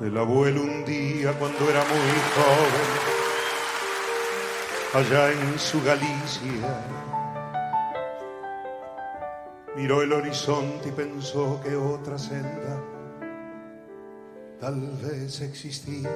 El 0.02 0.18
abuelo 0.18 0.62
un 0.62 0.84
día 0.84 1.32
cuando 1.38 1.70
era 1.70 1.80
muy 1.84 1.98
joven, 2.34 3.13
allá 4.94 5.32
en 5.32 5.58
su 5.58 5.82
Galicia, 5.82 6.84
miró 9.76 10.02
el 10.02 10.12
horizonte 10.12 10.88
y 10.88 10.92
pensó 10.92 11.60
que 11.62 11.74
otra 11.76 12.18
senda 12.18 12.80
tal 14.60 14.80
vez 15.02 15.40
existía. 15.40 16.10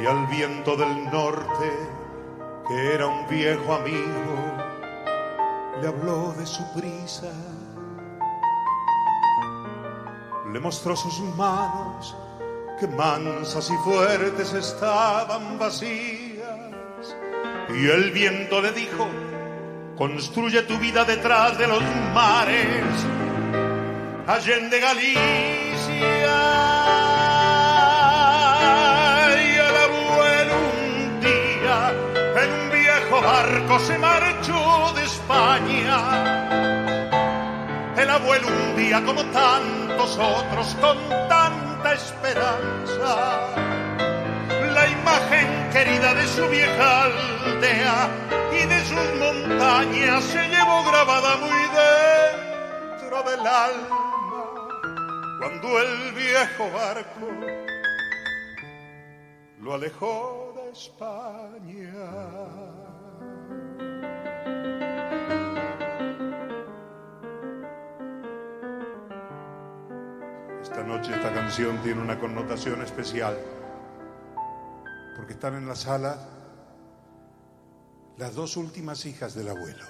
Y 0.00 0.06
al 0.06 0.26
viento 0.28 0.76
del 0.76 1.04
norte, 1.10 1.70
que 2.66 2.94
era 2.94 3.06
un 3.06 3.28
viejo 3.28 3.74
amigo, 3.74 4.56
le 5.80 5.88
habló 5.88 6.32
de 6.38 6.46
su 6.46 6.64
prisa 6.74 7.30
le 10.52 10.58
mostró 10.58 10.96
sus 10.96 11.20
manos 11.36 12.16
que 12.78 12.88
mansas 12.88 13.70
y 13.70 13.76
fuertes 13.84 14.52
estaban 14.54 15.58
vacías. 15.58 16.19
Y 17.74 17.88
el 17.88 18.10
viento 18.10 18.60
le 18.60 18.72
dijo, 18.72 19.08
construye 19.96 20.62
tu 20.62 20.78
vida 20.78 21.04
detrás 21.04 21.56
de 21.58 21.66
los 21.66 21.82
mares, 22.12 22.84
allende 24.26 24.80
Galicia. 24.80 25.18
Y 29.36 29.52
el 29.56 29.76
abuelo 29.86 30.54
un 30.74 31.20
día 31.20 31.92
en 32.42 32.50
un 32.52 32.70
viejo 32.70 33.20
barco 33.22 33.78
se 33.80 33.98
marchó 33.98 34.92
de 34.94 35.04
España. 35.04 35.98
El 37.96 38.10
abuelo 38.10 38.48
un 38.48 38.76
día 38.76 39.02
como 39.04 39.24
tantos 39.26 40.18
otros 40.18 40.76
con 40.80 40.98
tanta 41.28 41.94
esperanza. 41.94 43.69
Querida 45.72 46.14
de 46.14 46.26
su 46.26 46.48
vieja 46.48 47.04
aldea 47.04 48.10
y 48.52 48.66
de 48.66 48.80
sus 48.84 49.14
montañas 49.20 50.24
se 50.24 50.48
llevó 50.48 50.82
grabada 50.84 51.36
muy 51.36 51.62
dentro 52.98 53.22
del 53.22 53.46
alma. 53.46 54.08
Cuando 55.38 55.80
el 55.80 56.12
viejo 56.14 56.70
barco 56.72 57.28
lo 59.60 59.74
alejó 59.74 60.52
de 60.56 60.70
España. 60.72 61.92
Esta 70.60 70.82
noche 70.82 71.14
esta 71.14 71.32
canción 71.32 71.78
tiene 71.78 72.00
una 72.02 72.18
connotación 72.18 72.82
especial 72.82 73.38
porque 75.16 75.34
están 75.34 75.54
en 75.54 75.66
la 75.66 75.74
sala 75.74 76.18
las 78.16 78.34
dos 78.34 78.56
últimas 78.56 79.06
hijas 79.06 79.34
del 79.34 79.48
abuelo 79.48 79.84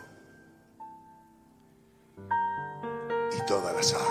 y 3.36 3.46
toda 3.46 3.72
la 3.72 3.82
saga. 3.82 4.04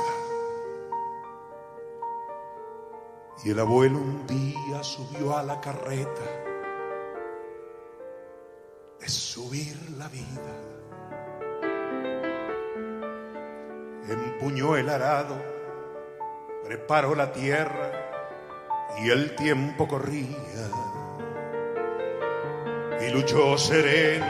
Y 3.44 3.52
el 3.52 3.60
abuelo 3.60 4.00
un 4.00 4.28
día 4.28 4.84
subió 4.84 5.38
a 5.38 5.44
la 5.44 5.62
carreta. 5.62 6.22
Es 9.00 9.14
subir 9.14 9.78
la 9.98 10.10
vida. 10.10 10.56
Empuñó 14.10 14.76
el 14.76 14.90
arado 14.90 15.60
preparó 16.70 17.16
la 17.16 17.32
tierra 17.32 17.90
y 19.02 19.10
el 19.10 19.36
tiempo 19.36 19.88
corría. 19.88 20.38
Y 23.02 23.12
luchó 23.12 23.58
sereno 23.58 24.26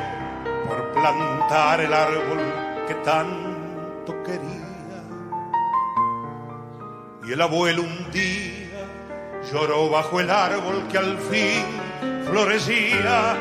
por 0.68 0.92
plantar 0.94 1.82
el 1.82 1.94
árbol 1.94 2.40
que 2.88 2.94
tanto 2.96 4.24
quería. 4.24 4.70
Y 7.28 7.32
el 7.34 7.42
abuelo 7.42 7.84
un 7.84 8.12
día 8.12 8.88
lloró 9.52 9.90
bajo 9.90 10.20
el 10.20 10.30
árbol 10.30 10.88
que 10.92 10.98
al 10.98 11.18
fin 11.18 11.66
florecía. 12.26 13.36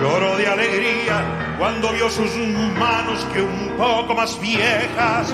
Lloró 0.00 0.36
de 0.36 0.46
alegría 0.46 1.56
cuando 1.58 1.92
vio 1.92 2.10
sus 2.10 2.34
manos 2.78 3.24
que 3.32 3.42
un 3.42 3.74
poco 3.76 4.14
más 4.14 4.40
viejas 4.40 5.32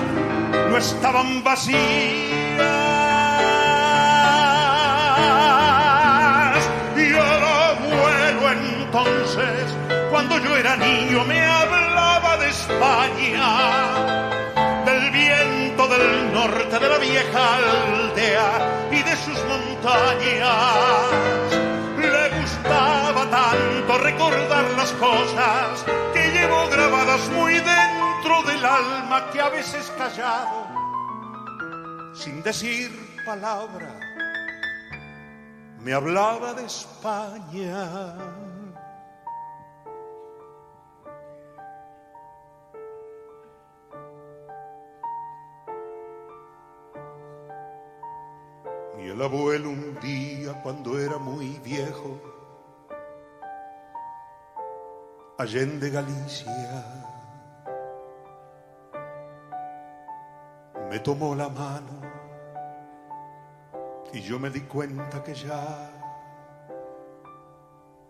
no 0.69 0.77
estaban 0.77 1.43
vacías. 1.43 2.90
Yo 10.43 10.57
era 10.57 10.75
niño 10.75 11.23
me 11.25 11.39
hablaba 11.45 12.37
de 12.37 12.49
España, 12.49 13.47
del 14.85 15.11
viento 15.11 15.87
del 15.87 16.33
norte 16.33 16.79
de 16.79 16.89
la 16.89 16.97
vieja 16.97 17.55
aldea 17.57 18.89
y 18.91 19.03
de 19.03 19.15
sus 19.17 19.39
montañas. 19.45 20.51
Le 21.97 22.39
gustaba 22.39 23.29
tanto 23.29 23.97
recordar 23.99 24.65
las 24.77 24.91
cosas 24.93 25.85
que 26.13 26.31
llevo 26.31 26.67
grabadas 26.69 27.27
muy 27.29 27.53
dentro 27.53 28.43
del 28.47 28.63
alma 28.65 29.29
que 29.31 29.41
a 29.41 29.49
veces 29.49 29.91
callado, 29.97 30.67
sin 32.13 32.41
decir 32.43 32.89
palabra, 33.25 33.99
me 35.79 35.93
hablaba 35.93 36.53
de 36.53 36.65
España. 36.65 38.40
Abuelo 49.23 49.69
un 49.69 49.99
día 49.99 50.59
cuando 50.63 50.97
era 50.97 51.19
muy 51.19 51.59
viejo, 51.59 52.19
Allende 55.37 55.91
Galicia, 55.91 56.83
me 60.89 60.97
tomó 61.01 61.35
la 61.35 61.49
mano 61.49 62.01
y 64.11 64.21
yo 64.21 64.39
me 64.39 64.49
di 64.49 64.61
cuenta 64.61 65.23
que 65.23 65.35
ya 65.35 65.91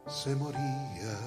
se 0.07 0.33
moría. 0.33 1.17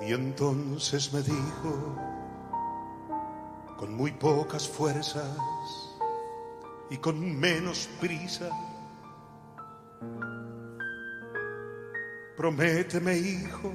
Y 0.00 0.14
entonces 0.14 1.12
me 1.12 1.20
dijo, 1.20 1.96
con 3.76 3.94
muy 3.94 4.12
pocas 4.12 4.66
fuerzas 4.66 5.89
y 6.90 6.98
con 6.98 7.38
menos 7.38 7.88
prisa, 8.00 8.50
prométeme, 12.36 13.16
hijo, 13.16 13.72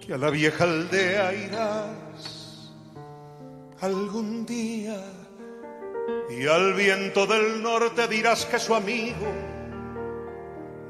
que 0.00 0.14
a 0.14 0.18
la 0.18 0.30
vieja 0.30 0.64
aldea 0.64 1.34
irás 1.34 2.72
algún 3.80 4.46
día 4.46 4.96
y 6.30 6.46
al 6.46 6.74
viento 6.74 7.26
del 7.26 7.62
norte 7.62 8.06
dirás 8.06 8.46
que 8.46 8.58
su 8.58 8.74
amigo 8.74 9.26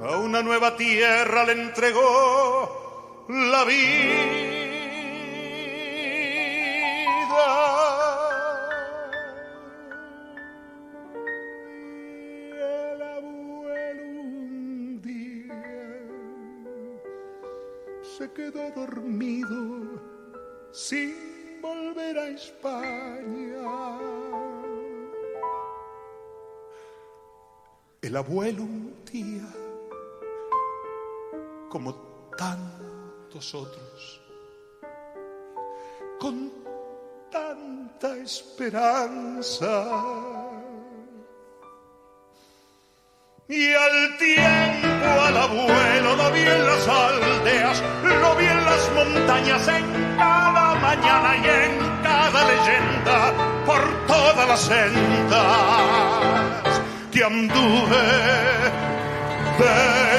a 0.02 0.16
una 0.18 0.42
nueva 0.42 0.76
tierra 0.76 1.44
le 1.44 1.52
entregó 1.52 3.24
la 3.28 3.64
vida. 3.64 4.41
Abuelo 28.22 28.62
un 28.62 28.94
día, 29.10 29.48
como 31.68 31.92
tantos 32.38 33.52
otros, 33.52 34.20
con 36.20 36.52
tanta 37.32 38.16
esperanza. 38.18 39.72
Y 43.48 43.74
al 43.74 44.16
tiempo 44.18 45.08
al 45.26 45.36
abuelo 45.36 46.16
lo 46.16 46.30
vi 46.30 46.42
en 46.42 46.64
las 46.64 46.88
aldeas, 46.88 47.82
lo 48.04 48.36
vi 48.36 48.44
en 48.44 48.64
las 48.64 48.92
montañas, 48.94 49.66
en 49.66 50.16
cada 50.16 50.76
mañana 50.76 51.36
y 51.38 51.48
en 51.64 51.72
cada 52.04 52.44
leyenda, 52.52 53.34
por 53.66 53.82
todas 54.06 54.46
las 54.46 54.60
sendas 54.60 56.61
que 57.12 57.22
anduve 57.22 58.02
de 59.58 60.18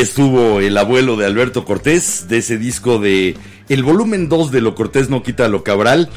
Estuvo 0.00 0.60
el 0.60 0.76
abuelo 0.78 1.16
de 1.16 1.26
Alberto 1.26 1.64
Cortés, 1.64 2.26
de 2.28 2.38
ese 2.38 2.58
disco 2.58 2.98
de 2.98 3.36
El 3.68 3.82
volumen 3.82 4.28
2 4.28 4.50
de 4.50 4.60
Lo 4.60 4.74
Cortés 4.74 5.10
no 5.10 5.22
quita 5.22 5.48
lo 5.48 5.62
cabral, 5.64 6.08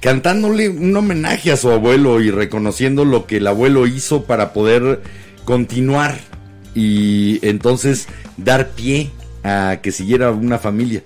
cantándole 0.00 0.68
un 0.68 0.96
homenaje 0.96 1.50
a 1.52 1.56
su 1.56 1.70
abuelo 1.70 2.20
y 2.20 2.30
reconociendo 2.30 3.04
lo 3.04 3.26
que 3.26 3.38
el 3.38 3.46
abuelo 3.46 3.86
hizo 3.86 4.24
para 4.24 4.52
poder 4.52 5.02
continuar 5.44 6.18
y 6.74 7.38
entonces 7.46 8.06
dar 8.36 8.70
pie 8.70 9.10
a 9.44 9.78
que 9.82 9.92
siguiera 9.92 10.30
una 10.30 10.58
familia. 10.58 11.02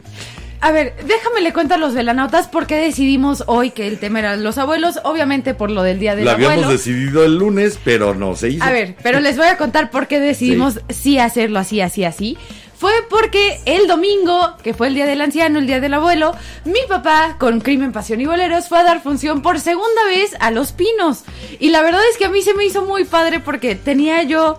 A 0.61 0.73
ver, 0.73 0.95
déjame 1.07 1.41
le 1.43 1.53
cuento 1.53 1.74
a 1.74 1.77
los 1.77 1.95
velanautas 1.95 2.49
por 2.49 2.66
qué 2.66 2.77
decidimos 2.77 3.45
hoy 3.47 3.70
que 3.70 3.87
el 3.87 3.99
tema 3.99 4.20
era 4.20 4.37
los 4.37 4.59
abuelos, 4.59 4.99
obviamente 5.05 5.55
por 5.55 5.70
lo 5.70 5.83
del 5.83 5.99
Día 5.99 6.16
del 6.16 6.24
Lo 6.24 6.31
habíamos 6.33 6.55
Abuelo. 6.55 6.73
decidido 6.73 7.24
el 7.24 7.37
lunes, 7.37 7.78
pero 7.85 8.15
no 8.15 8.37
se 8.37 8.51
hizo. 8.51 8.65
A 8.65 8.70
ver, 8.70 8.97
pero 9.03 9.20
les 9.20 9.37
voy 9.37 9.47
a 9.47 9.57
contar 9.57 9.91
por 9.91 10.07
qué 10.07 10.19
decidimos 10.19 10.81
sí, 10.89 11.19
hacerlo 11.19 11.59
así, 11.59 11.81
así, 11.81 12.05
así. 12.05 12.39
Fue 12.78 12.93
porque 13.09 13.59
el 13.65 13.87
domingo, 13.87 14.55
que 14.62 14.74
fue 14.74 14.89
el 14.89 14.95
día 14.95 15.07
del 15.07 15.23
anciano, 15.23 15.59
el 15.59 15.66
día 15.66 15.81
del 15.81 15.95
abuelo, 15.95 16.35
mi 16.66 16.81
papá, 16.89 17.37
con 17.39 17.61
Crimen, 17.61 17.93
Pasión 17.93 18.20
y 18.20 18.27
Boleros, 18.27 18.69
fue 18.69 18.78
a 18.78 18.85
dar 18.85 19.03
función 19.03 19.41
por 19.41 19.61
segunda 19.61 20.05
vez 20.07 20.37
a 20.41 20.51
Los 20.51 20.73
Pinos. 20.73 21.24
Y 21.59 21.70
la 21.70 21.81
verdad 21.83 22.03
es 22.11 22.19
que 22.19 22.27
a 22.27 22.28
mí 22.28 22.43
se 22.43 22.53
me 22.53 22.66
hizo 22.66 22.85
muy 22.85 23.05
padre 23.05 23.41
porque 23.41 23.77
tenía 23.77 24.23
yo 24.24 24.59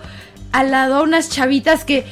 al 0.52 0.72
lado 0.72 1.04
unas 1.04 1.30
chavitas 1.30 1.86
que 1.86 2.06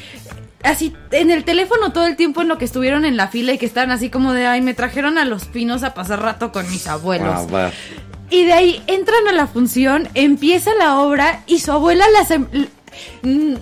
así 0.66 0.94
en 1.12 1.32
el 1.32 1.44
teléfono 1.44 1.92
todo 1.94 2.08
el 2.08 2.16
tiempo 2.16 2.42
en 2.42 2.48
lo 2.48 2.58
que 2.58 2.66
estuvieron 2.66 3.06
en 3.06 3.16
la 3.18 3.28
fila 3.28 3.54
y 3.54 3.58
que 3.58 3.66
estaban 3.66 3.92
así 3.92 4.10
como 4.10 4.34
de, 4.34 4.46
ay, 4.48 4.62
me 4.62 4.74
trajeron 4.74 5.18
a 5.18 5.26
Los 5.26 5.46
Pinos 5.46 5.84
a 5.84 5.94
pasar 5.94 6.22
rato 6.22 6.52
con 6.52 6.70
mis 6.70 6.88
abuelos. 6.88 7.48
Ah. 7.54 7.72
Y 8.30 8.46
de 8.46 8.54
ahí 8.54 8.82
entran 8.88 9.28
a 9.28 9.32
la 9.32 9.48
función, 9.48 10.10
empieza 10.16 10.72
la 10.78 11.00
obra 11.00 11.44
y 11.48 11.60
su 11.60 11.72
abuela 11.72 12.06
las... 12.10 12.32
em- 12.32 12.48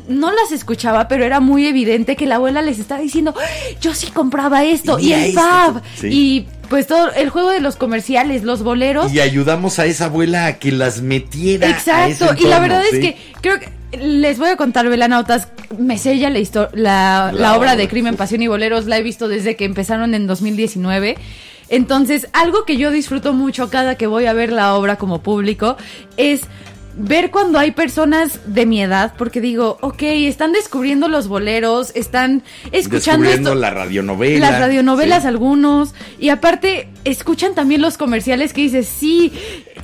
No 0.07 0.31
las 0.31 0.51
escuchaba, 0.51 1.07
pero 1.07 1.25
era 1.25 1.39
muy 1.39 1.65
evidente 1.67 2.15
que 2.15 2.25
la 2.27 2.35
abuela 2.35 2.61
les 2.61 2.77
estaba 2.79 3.01
diciendo, 3.01 3.33
"Ay, 3.39 3.77
yo 3.81 3.93
sí 3.95 4.07
compraba 4.11 4.63
esto 4.63 4.99
Y 4.99 5.07
y, 5.09 5.13
el 5.13 5.23
esto". 5.25 5.41
Fab. 5.41 5.81
Sí. 5.99 6.07
Y 6.11 6.47
pues 6.69 6.85
todo 6.87 7.11
el 7.13 7.29
juego 7.29 7.49
de 7.49 7.59
los 7.59 7.75
comerciales, 7.75 8.43
los 8.43 8.63
boleros. 8.63 9.11
Y 9.11 9.19
ayudamos 9.19 9.79
a 9.79 9.85
esa 9.85 10.05
abuela 10.05 10.45
a 10.45 10.59
que 10.59 10.71
las 10.71 11.01
metiera. 11.01 11.67
a 11.67 11.71
ese 11.71 11.91
Exacto, 12.11 12.35
y 12.39 12.47
la 12.47 12.59
verdad 12.59 12.83
¿sí? 12.89 12.95
es 12.97 13.01
que 13.01 13.17
creo 13.41 13.59
que 13.59 13.69
les 13.97 14.37
voy 14.39 14.49
a 14.49 14.55
contar, 14.55 14.87
velanautas, 14.87 15.47
me 15.77 15.97
sella 15.97 16.29
la, 16.29 16.39
la, 16.39 16.69
La 16.73 17.31
la 17.31 17.57
obra 17.57 17.75
de 17.75 17.87
Crimen. 17.87 18.15
Pasión 18.15 18.41
y 18.41 18.47
Boleros, 18.47 18.85
la 18.85 18.97
he 18.97 19.03
visto 19.03 19.27
desde 19.27 19.55
que 19.55 19.65
empezaron 19.65 20.13
en 20.13 20.27
2019. 20.27 21.17
Entonces, 21.69 22.27
algo 22.33 22.65
que 22.65 22.77
yo 22.77 22.91
disfruto 22.91 23.33
mucho 23.33 23.69
cada 23.69 23.95
que 23.95 24.07
voy 24.07 24.25
a 24.25 24.33
ver 24.33 24.51
la 24.51 24.75
obra 24.75 24.97
como 24.97 25.21
público 25.23 25.77
es 26.17 26.41
ver 26.95 27.31
cuando 27.31 27.57
hay 27.57 27.71
personas 27.71 28.41
de 28.45 28.67
mi 28.67 28.79
edad, 28.79 29.13
porque 29.17 29.41
digo, 29.41 29.79
ok, 29.81 30.03
están 30.03 30.51
descubriendo 30.51 31.07
los 31.07 31.27
boleros, 31.27 31.91
están 31.95 32.43
escuchando 32.71 33.23
Descubriendo 33.25 33.49
esto- 33.51 33.59
la 33.61 33.71
radionovela. 33.71 34.51
las 34.51 34.59
radionovelas 34.59 35.23
sí. 35.23 35.27
algunos 35.27 35.95
y 36.19 36.29
aparte 36.29 36.89
escuchan 37.03 37.55
también 37.55 37.81
los 37.81 37.97
comerciales 37.97 38.53
que 38.53 38.61
dices, 38.61 38.87
sí, 38.87 39.33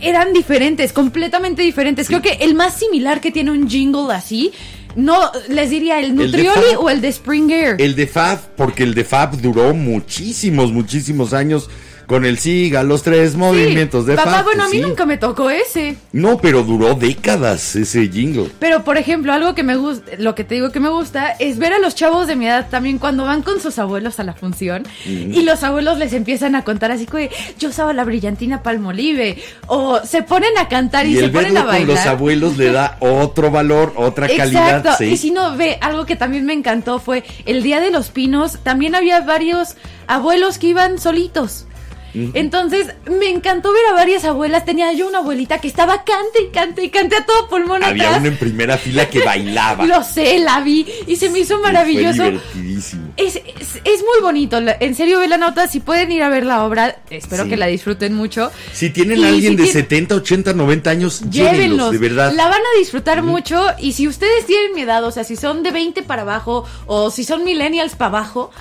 eran 0.01 0.33
diferentes, 0.33 0.93
completamente 0.93 1.63
diferentes. 1.63 2.05
Creo 2.07 2.21
que 2.21 2.33
el 2.41 2.53
más 2.53 2.75
similar 2.75 3.21
que 3.21 3.31
tiene 3.31 3.49
un 3.49 3.67
jingle 3.67 4.13
así, 4.13 4.51
no 4.95 5.31
les 5.47 5.69
diría 5.69 5.99
el 5.99 6.15
Nutrioli 6.15 6.73
Fab. 6.73 6.83
o 6.83 6.89
el 6.89 7.01
de 7.01 7.07
Spring 7.09 7.51
Air. 7.51 7.75
El 7.79 7.95
de 7.95 8.07
Fab, 8.07 8.39
porque 8.55 8.83
el 8.83 8.93
de 8.93 9.03
Fab 9.03 9.39
duró 9.39 9.73
muchísimos, 9.73 10.71
muchísimos 10.71 11.33
años. 11.33 11.69
Con 12.09 12.25
el 12.25 12.39
siga 12.39 12.81
los 12.81 13.03
tres 13.03 13.35
movimientos 13.35 14.07
de 14.07 14.15
Papá, 14.15 14.41
bueno, 14.41 14.63
a 14.63 14.65
mí 14.69 14.77
sí. 14.77 14.81
nunca 14.81 15.05
me 15.05 15.19
tocó 15.19 15.51
ese. 15.51 15.95
No, 16.11 16.39
pero 16.39 16.63
duró 16.63 16.95
décadas 16.95 17.75
ese 17.75 18.09
jingle. 18.09 18.49
Pero, 18.57 18.83
por 18.83 18.97
ejemplo, 18.97 19.31
algo 19.31 19.53
que 19.53 19.61
me 19.61 19.75
gusta, 19.75 20.13
lo 20.17 20.33
que 20.33 20.43
te 20.43 20.55
digo 20.55 20.71
que 20.71 20.79
me 20.79 20.89
gusta 20.89 21.29
es 21.37 21.59
ver 21.59 21.71
a 21.71 21.77
los 21.77 21.93
chavos 21.93 22.25
de 22.25 22.35
mi 22.35 22.47
edad 22.47 22.67
también 22.67 22.97
cuando 22.97 23.25
van 23.25 23.43
con 23.43 23.61
sus 23.61 23.77
abuelos 23.77 24.19
a 24.19 24.23
la 24.23 24.33
función 24.33 24.87
y 25.05 25.43
los 25.43 25.61
abuelos 25.61 25.99
les 25.99 26.13
empiezan 26.13 26.55
a 26.55 26.63
contar 26.63 26.91
así 26.91 27.05
que 27.05 27.29
yo 27.59 27.69
usaba 27.69 27.93
la 27.93 28.03
brillantina 28.05 28.63
palmolive 28.63 29.37
o 29.67 29.99
se 30.03 30.23
ponen 30.23 30.57
a 30.57 30.67
cantar 30.67 31.05
y, 31.05 31.15
Y, 31.15 31.19
se 31.19 31.29
ponen 31.29 31.57
a 31.57 31.61
con 31.61 31.69
bailar. 31.69 31.89
los 31.89 32.05
abuelos 32.07 32.57
le 32.57 32.71
da 32.71 32.97
otro 33.01 33.51
valor, 33.51 33.93
otra 33.97 34.27
calidad. 34.27 34.77
Exacto. 34.77 34.97
sí. 34.97 35.05
Y 35.11 35.17
si 35.17 35.29
no 35.29 35.55
ve, 35.55 35.77
algo 35.79 36.07
que 36.07 36.15
también 36.15 36.43
me 36.47 36.53
encantó 36.53 36.97
fue 36.97 37.23
el 37.45 37.61
Día 37.61 37.79
de 37.79 37.91
los 37.91 38.09
Pinos. 38.09 38.57
También 38.63 38.95
había 38.95 39.21
varios 39.21 39.75
abuelos 40.07 40.57
que 40.57 40.67
iban 40.67 40.97
solitos. 40.97 41.67
Entonces 42.13 42.87
me 43.09 43.29
encantó 43.29 43.71
ver 43.71 43.81
a 43.91 43.93
varias 43.93 44.25
abuelas. 44.25 44.65
Tenía 44.65 44.91
yo 44.93 45.07
una 45.07 45.19
abuelita 45.19 45.59
que 45.59 45.67
estaba 45.67 46.03
cante 46.03 46.41
y 46.43 46.47
cante 46.49 46.83
y 46.83 46.89
cante 46.89 47.15
a 47.15 47.25
todo 47.25 47.47
pulmón 47.49 47.83
Había 47.83 48.05
atrás. 48.07 48.19
uno 48.21 48.27
en 48.29 48.37
primera 48.37 48.77
fila 48.77 49.09
que 49.09 49.19
bailaba. 49.23 49.85
Lo 49.85 50.03
sé, 50.03 50.39
la 50.39 50.59
vi 50.61 50.85
y 51.07 51.15
se 51.15 51.29
me 51.29 51.39
hizo 51.39 51.55
Fue 51.59 51.63
maravilloso. 51.71 52.23
divertidísimo. 52.23 53.13
Es, 53.17 53.35
es, 53.35 53.75
es 53.83 53.99
muy 54.01 54.21
bonito, 54.21 54.57
en 54.79 54.95
serio, 54.95 55.19
ve 55.19 55.27
la 55.27 55.37
nota, 55.37 55.67
si 55.67 55.79
pueden 55.79 56.11
ir 56.11 56.23
a 56.23 56.29
ver 56.29 56.45
la 56.45 56.63
obra, 56.65 56.97
espero 57.09 57.43
Sí. 57.43 57.49
que 57.49 57.57
la 57.57 57.67
disfruten 57.67 58.13
mucho. 58.13 58.51
Si 58.73 58.89
tienen 58.89 59.19
Y 59.19 59.25
a 59.25 59.27
alguien 59.29 59.53
si 59.53 59.57
de 59.57 59.63
tien- 59.65 59.71
70, 59.73 60.15
80, 60.15 60.53
90 60.53 60.89
años, 60.89 61.21
llévenlos, 61.29 61.51
Llévenlos, 61.57 61.91
de 61.91 61.97
verdad. 61.97 62.33
la 62.35 62.47
van 62.47 62.61
a 62.61 62.79
disfrutar 62.79 63.23
mucho 63.23 63.65
y 63.79 63.93
si 63.93 64.07
ustedes 64.07 64.45
tienen 64.45 64.73
mi 64.73 64.81
edad, 64.81 65.03
o 65.03 65.11
sea, 65.11 65.23
si 65.23 65.35
son 65.35 65.63
de 65.63 65.71
20 65.71 66.01
para 66.03 66.21
abajo 66.23 66.65
o 66.85 67.11
si 67.11 67.23
son 67.23 67.43
millennials 67.43 67.95
para 67.95 68.09
abajo 68.09 68.51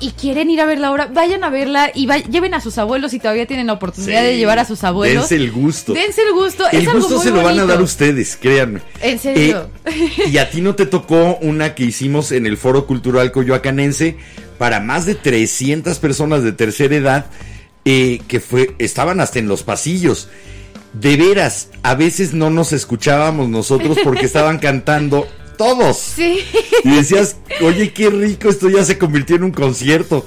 y 0.00 0.10
quieren 0.12 0.50
ir 0.50 0.60
a 0.60 0.66
ver 0.66 0.78
la 0.78 0.90
obra, 0.90 1.06
vayan 1.06 1.44
a 1.44 1.50
verla 1.50 1.90
y 1.94 2.08
lleven 2.30 2.54
a 2.54 2.60
sus 2.60 2.78
abuelos 2.78 3.10
si 3.12 3.18
todavía 3.18 3.46
tienen 3.46 3.66
la 3.66 3.74
oportunidad 3.74 4.20
Sí. 4.20 4.26
de 4.26 4.36
llevar 4.38 4.58
a 4.58 4.64
sus 4.64 4.82
abuelos. 4.84 5.28
Dense 5.28 5.36
el 5.36 5.50
gusto. 5.52 5.92
Dense 5.92 6.22
el 6.22 6.32
gusto, 6.32 6.64
El 6.70 6.82
es 6.82 6.88
algo 6.88 7.00
gusto 7.00 7.16
muy 7.16 7.24
se 7.24 7.30
lo 7.30 7.42
van 7.42 7.58
a 7.58 7.66
dar 7.66 7.82
ustedes, 7.82 8.36
créanme. 8.40 8.80
En 9.02 9.18
serio. 9.18 9.68
Eh, 9.84 10.08
y 10.30 10.38
a 10.38 10.50
ti 10.50 10.60
no 10.60 10.74
te 10.74 10.86
tocó 10.86 11.36
una 11.42 11.74
que 11.74 11.84
hicimos 11.84 12.32
en 12.32 12.46
el 12.46 12.56
Foro 12.56 12.86
Cultural 12.86 13.30
Coyoacanense 13.32 14.16
para 14.58 14.80
más 14.80 15.06
de 15.06 15.14
300 15.14 15.98
personas 15.98 16.42
de 16.42 16.52
tercera 16.52 16.96
edad 16.96 17.26
eh, 17.84 18.20
que 18.28 18.40
fue 18.40 18.74
estaban 18.78 19.20
hasta 19.20 19.38
en 19.38 19.48
los 19.48 19.62
pasillos. 19.62 20.28
De 20.92 21.16
veras, 21.16 21.68
a 21.82 21.94
veces 21.94 22.34
no 22.34 22.50
nos 22.50 22.72
escuchábamos 22.72 23.48
nosotros 23.48 23.98
porque 24.02 24.26
estaban 24.26 24.58
cantando 24.58 25.26
todos. 25.60 25.98
Sí. 25.98 26.40
Y 26.84 26.90
decías, 26.90 27.36
oye, 27.60 27.92
qué 27.92 28.08
rico, 28.08 28.48
esto 28.48 28.70
ya 28.70 28.82
se 28.82 28.96
convirtió 28.96 29.36
en 29.36 29.44
un 29.44 29.50
concierto. 29.50 30.24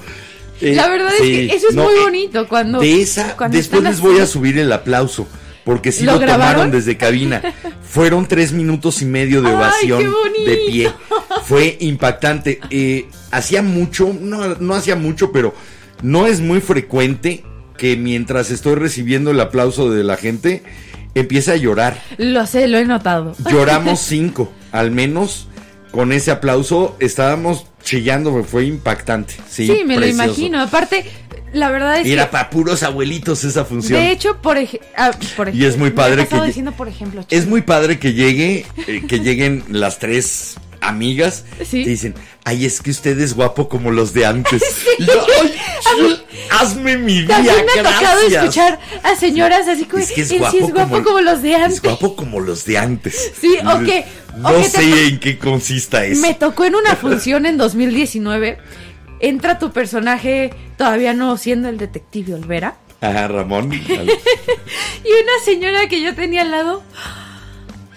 Eh, 0.60 0.76
La 0.76 0.88
verdad 0.88 1.12
es 1.12 1.22
sí, 1.22 1.32
que 1.48 1.56
eso 1.56 1.70
es 1.70 1.74
no, 1.74 1.82
muy 1.82 1.94
eh, 1.94 2.02
bonito 2.02 2.46
cuando 2.46 2.78
de 2.78 3.02
esa, 3.02 3.36
cuando 3.36 3.56
después 3.56 3.82
les 3.82 4.00
voy 4.00 4.20
a 4.20 4.26
subir 4.26 4.56
el 4.58 4.72
aplauso. 4.72 5.26
Porque 5.64 5.90
si 5.90 6.04
¿Lo 6.04 6.20
lo, 6.20 6.26
tomaron 6.26 6.70
desde 6.70 6.96
cabina. 6.96 7.42
Fueron 7.82 8.26
tres 8.28 8.52
minutos 8.52 9.02
y 9.02 9.06
medio 9.06 9.42
de 9.42 9.48
¡Ay, 9.48 9.54
ovación 9.54 10.14
de 10.46 10.56
pie. 10.68 10.92
Fue 11.42 11.78
impactante. 11.80 12.60
Eh, 12.70 13.06
hacía 13.32 13.62
mucho, 13.62 14.14
no, 14.18 14.54
no 14.54 14.74
hacía 14.74 14.94
mucho, 14.94 15.32
pero 15.32 15.52
no 16.02 16.28
es 16.28 16.40
muy 16.40 16.60
frecuente 16.60 17.42
que 17.76 17.96
mientras 17.96 18.52
estoy 18.52 18.76
recibiendo 18.76 19.32
el 19.32 19.40
aplauso 19.40 19.90
de 19.90 20.04
la 20.04 20.16
gente, 20.16 20.62
empiece 21.14 21.50
a 21.50 21.56
llorar. 21.56 22.00
Lo 22.18 22.46
sé, 22.46 22.68
lo 22.68 22.78
he 22.78 22.84
notado. 22.84 23.34
Lloramos 23.50 24.00
cinco, 24.06 24.52
al 24.74 24.90
menos 24.90 25.46
con 25.92 26.12
ese 26.12 26.30
aplauso 26.32 26.96
estábamos 27.00 27.66
chillando, 27.82 28.42
fue 28.44 28.64
impactante. 28.66 29.34
Sí, 29.48 29.66
Sí, 29.66 29.84
me 29.84 29.96
lo 29.96 30.06
imagino. 30.06 30.60
Aparte, 30.60 31.04
la 31.52 31.70
verdad 31.70 32.00
es 32.00 32.06
era 32.08 32.24
que 32.26 32.32
para 32.32 32.50
puros 32.50 32.82
abuelitos 32.82 33.44
esa 33.44 33.64
función. 33.64 34.00
de 34.00 34.10
hecho, 34.10 34.42
por, 34.42 34.58
ej- 34.58 34.80
ah, 34.96 35.12
por 35.36 35.54
Y 35.54 35.64
es 35.64 35.76
muy 35.76 35.90
padre 35.90 36.26
que- 36.26 36.40
diciendo, 36.42 36.72
por 36.72 36.88
ejemplo, 36.88 37.24
Es 37.30 37.46
muy 37.46 37.62
padre 37.62 37.98
que 38.00 38.12
llegue, 38.12 38.66
eh, 38.88 39.04
que 39.06 39.20
lleguen 39.20 39.62
las 39.68 40.00
tres 40.00 40.56
amigas 40.80 41.44
Sí. 41.64 41.78
y 41.82 41.84
dicen, 41.84 42.14
ay, 42.44 42.66
es 42.66 42.80
que 42.82 42.90
usted 42.90 43.18
es 43.20 43.34
guapo 43.34 43.68
como 43.68 43.90
los 43.92 44.12
de 44.12 44.26
antes. 44.26 44.62
Y 44.98 45.04
yo, 45.06 45.24
"Ay, 45.42 45.54
hazme 46.50 46.96
mi 46.98 47.20
día, 47.22 47.28
También 47.36 47.56
me 47.66 47.80
ha 47.80 47.84
tocado 47.84 48.20
gracias". 48.20 48.42
escuchar 48.44 48.78
a 49.02 49.16
señoras 49.16 49.68
así 49.68 49.84
como, 49.84 50.02
Es 50.02 50.12
que 50.12 50.22
es 50.22 50.38
guapo, 50.38 50.50
sí 50.56 50.64
es 50.64 50.72
guapo 50.72 51.02
como, 51.04 51.20
los 51.20 51.42
de 51.42 51.54
antes. 51.56 51.74
Es 51.74 51.82
guapo 51.82 52.16
como 52.16 52.40
los 52.40 52.64
de 52.64 52.78
antes. 52.78 53.32
Sí, 53.40 53.56
o 53.64 53.78
que- 53.84 54.04
No 54.36 54.62
sé 54.64 55.06
en 55.08 55.20
qué 55.20 55.38
consista 55.38 56.04
eso. 56.04 56.20
Me 56.20 56.34
tocó 56.34 56.64
en 56.64 56.74
una 56.74 56.96
función 57.00 57.46
en 57.46 57.56
2019. 57.58 58.58
Entra 59.20 59.58
tu 59.58 59.72
personaje 59.72 60.52
todavía 60.76 61.14
no 61.14 61.36
siendo 61.36 61.68
el 61.68 61.78
detective 61.78 62.34
Olvera. 62.34 62.76
Ajá, 63.00 63.28
Ramón. 63.28 63.72
Y 63.72 63.76
una 63.92 65.44
señora 65.44 65.86
que 65.88 66.00
yo 66.02 66.14
tenía 66.14 66.42
al 66.42 66.50
lado. 66.50 66.82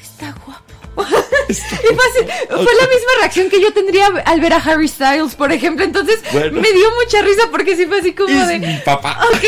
Está 0.02 0.34
guapo. 0.46 0.64
Y 1.50 1.54
fue, 1.54 2.26
la 2.50 2.88
misma 2.88 3.12
reacción 3.22 3.50
que 3.50 3.62
yo 3.62 3.72
tendría 3.72 4.08
al 4.26 4.42
ver 4.42 4.52
a 4.54 4.58
Harry 4.58 4.88
Styles, 4.90 5.34
por 5.36 5.52
ejemplo. 5.54 5.86
Entonces 5.86 6.20
Bueno. 6.34 6.60
me 6.62 6.72
dio 6.74 6.86
mucha 7.04 7.22
risa 7.22 7.44
porque 7.52 7.76
sí 7.78 7.86
fue 7.86 8.00
así 8.00 8.14
como 8.14 8.30
Es 8.30 8.48
de. 8.50 8.60
mi 8.60 8.78
papá. 8.84 9.18
Ok. 9.34 9.44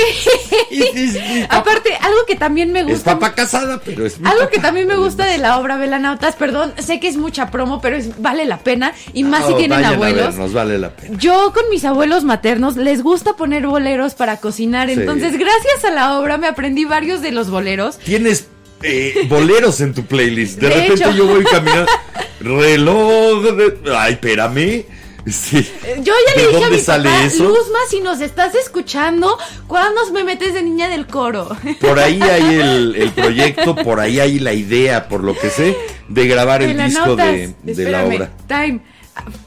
Es- 0.72 0.96
es 0.96 1.14
mi 1.14 1.42
papá. 1.44 1.58
Aparte, 1.58 1.94
algo 2.02 2.20
que 2.26 2.36
también 2.36 2.72
me 2.72 2.80
Es 2.82 2.88
gusta. 2.88 3.14
papá 3.20 3.34
casada, 3.36 3.82
pero 3.84 4.06
es 4.06 4.18
mi 4.20 4.28
Algo 4.28 4.40
papá. 4.42 4.52
que 4.52 4.60
también 4.60 4.88
me 4.88 4.96
gusta 4.96 5.26
de 5.26 5.38
la 5.40 5.60
obra 5.60 5.76
Velanautas, 5.78 6.36
perdón, 6.36 6.74
sé 6.78 7.00
que 7.02 7.10
es 7.10 7.18
mucha 7.18 7.52
promo, 7.52 7.82
pero 7.82 7.98
es- 7.98 8.22
vale 8.22 8.46
la 8.46 8.60
pena. 8.60 8.94
Y 9.14 9.24
más 9.24 9.46
si 9.48 9.54
Oh, 9.54 9.58
tienen 9.58 9.84
abuelos. 9.84 10.28
vernos, 10.28 10.54
vale 10.54 10.78
la 10.78 10.96
pena. 10.96 11.18
Yo 11.20 11.52
con 11.54 11.70
mis 11.70 11.84
abuelos 11.84 12.24
maternos 12.24 12.78
les 12.78 13.04
gusta 13.04 13.36
poner 13.36 13.68
boleros 13.68 14.14
para 14.14 14.38
cocinar, 14.38 14.88
Sí. 14.88 14.94
entonces 14.94 15.34
gracias 15.38 15.84
a 15.86 15.92
la 15.92 16.18
obra 16.18 16.38
me 16.38 16.48
aprendí 16.48 16.86
varios 16.86 17.22
de 17.22 17.32
los 17.34 17.50
boleros. 17.50 17.98
Tienes 17.98 18.48
eh, 18.84 19.26
boleros 19.27 19.81
en 19.81 19.93
tu 19.93 20.06
playlist. 20.06 20.60
De, 20.60 20.69
De 20.69 20.76
repente 20.76 21.03
hecho. 21.03 21.11
yo 21.11 21.27
voy 21.27 21.43
caminando. 21.43 21.91
Reloj 22.39 23.43
de. 23.56 23.73
Ay, 23.95 24.14
espérame. 24.14 24.85
Sí. 25.27 25.69
Yo 26.01 26.14
ya 26.27 26.34
¿De 26.35 26.41
le 26.41 26.47
dije 26.47 26.57
a 26.57 26.60
dónde 26.61 26.77
mi 26.77 26.81
sale 26.81 27.10
papá, 27.10 27.23
eso? 27.26 27.43
Luzma, 27.43 27.77
si 27.89 27.99
nos 27.99 28.22
estás 28.22 28.56
escuchando, 28.56 29.38
¿cuándo 29.68 30.10
me 30.11 30.23
metes 30.23 30.53
de 30.53 30.64
niña 30.64 30.89
del 30.89 31.06
coro? 31.06 31.49
Por 31.81 31.99
ahí 31.99 32.22
hay 32.22 32.56
el, 32.56 32.95
el 32.95 33.11
proyecto, 33.11 33.76
por 33.76 33.99
ahí 33.99 34.19
hay 34.19 34.39
la 34.39 34.53
idea, 34.53 35.07
por 35.07 35.23
lo 35.23 35.38
que 35.38 35.49
sé, 35.49 35.77
de 36.07 36.26
grabar 36.27 36.64
el 36.64 36.76
disco 36.77 37.15
de, 37.15 37.53
de 37.64 37.91
la 37.91 38.06
obra. 38.06 38.31
Time. 38.47 38.80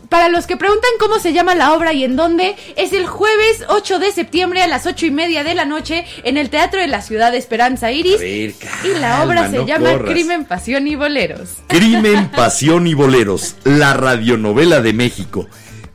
Para 0.09 0.29
los 0.29 0.47
que 0.47 0.59
preguntan 0.59 0.91
cómo 1.01 1.19
se 1.19 1.33
llama 1.33 1.55
la 1.55 1.73
obra 1.73 1.95
y 1.95 2.05
en 2.05 2.17
dónde, 2.17 2.55
es 2.77 2.93
el 2.93 3.07
jueves 3.07 3.65
8 3.69 3.99
de 3.99 4.13
septiembre 4.13 4.61
a 4.63 4.67
las 4.67 4.85
8 4.85 5.07
y 5.07 5.11
media 5.11 5.43
de 5.43 5.55
la 5.55 5.65
noche 5.65 6.05
en 6.25 6.37
el 6.37 6.51
Teatro 6.51 6.81
de 6.81 6.87
la 6.87 7.01
Ciudad 7.01 7.33
de 7.33 7.39
Esperanza 7.39 7.91
Iris. 7.93 8.21
Ver, 8.21 8.55
y 8.85 8.99
la 9.01 9.25
obra 9.25 9.51
se 9.51 9.57
no 9.57 9.67
llama 9.67 9.93
corras. 9.93 10.13
Crimen, 10.13 10.45
Pasión 10.45 10.87
y 10.87 10.97
Boleros. 10.97 11.49
Crimen, 11.69 12.29
Pasión 12.29 12.87
y 12.87 12.93
Boleros, 12.93 13.57
la 13.65 13.95
radionovela 13.95 14.83
de 14.83 14.93
México. 14.93 15.49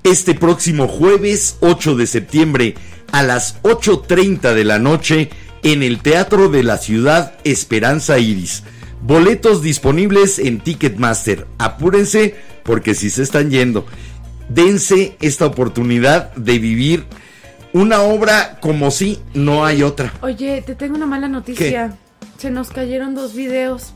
Este 0.03 0.34
próximo 0.34 0.88
jueves 0.88 1.57
8 1.60 1.95
de 1.95 2.07
septiembre 2.07 2.76
a 3.11 3.22
las 3.22 3.61
8.30 3.61 4.53
de 4.53 4.64
la 4.64 4.80
noche 4.80 5.30
en 5.61 5.84
el 5.84 6.02
Teatro 6.02 6.49
de 6.49 6.64
la 6.64 6.77
Ciudad 6.77 7.34
Esperanza 7.44 8.18
Iris. 8.18 8.64
Boletos 9.02 9.61
disponibles 9.61 10.39
en 10.39 10.60
Ticketmaster. 10.60 11.45
Apúrense 11.60 12.35
porque 12.68 12.94
si 12.94 13.10
se 13.10 13.23
están 13.23 13.49
yendo, 13.49 13.85
dense 14.49 15.15
esta 15.22 15.45
oportunidad 15.45 16.35
de 16.35 16.60
vivir 16.60 17.06
una 17.72 18.02
obra 18.02 18.60
como 18.60 18.91
si 18.91 19.19
no 19.34 19.65
hay 19.65 19.84
otra. 19.84 20.14
Oye, 20.22 20.61
te 20.61 20.76
tengo 20.76 20.98
una 20.98 21.06
mala 21.06 21.30
noticia. 21.30 21.98
Se 22.38 22.52
nos 22.52 22.69
cayeron 22.69 23.15
dos 23.15 23.34
videos. 23.34 23.94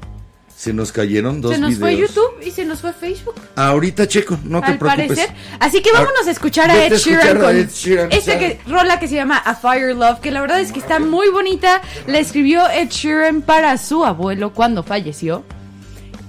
Se 0.55 0.73
nos 0.73 0.91
cayeron 0.91 1.41
dos 1.41 1.53
se 1.53 1.59
nos 1.59 1.75
fue 1.75 1.95
videos. 1.95 2.15
YouTube 2.15 2.47
y 2.47 2.51
se 2.51 2.63
nos 2.63 2.79
fue 2.79 2.93
Facebook. 2.93 3.35
Ahorita 3.55 4.07
checo, 4.07 4.39
no 4.45 4.61
te 4.61 4.67
al 4.67 4.77
preocupes. 4.77 5.07
parecer. 5.07 5.35
Así 5.59 5.81
que 5.81 5.91
vámonos 5.91 6.25
a 6.27 6.31
escuchar 6.31 6.71
a 6.71 6.85
Ed 6.85 6.93
a 6.93 6.97
Sheeran 6.97 7.37
a 7.37 7.39
con 7.41 7.57
Ed 7.57 7.69
Sheeran, 7.69 8.11
esta 8.11 8.39
que, 8.39 8.59
rola 8.67 8.99
que 8.99 9.07
se 9.09 9.15
llama 9.15 9.37
A 9.37 9.55
Fire 9.55 9.95
Love, 9.95 10.21
que 10.21 10.31
la 10.31 10.39
verdad 10.39 10.61
es 10.61 10.71
que 10.71 10.79
está 10.79 10.99
muy 10.99 11.29
bonita. 11.29 11.81
La 12.07 12.19
escribió 12.19 12.69
Ed 12.69 12.89
Sheeran 12.89 13.41
para 13.41 13.77
su 13.77 14.05
abuelo 14.05 14.53
cuando 14.53 14.83
falleció. 14.83 15.43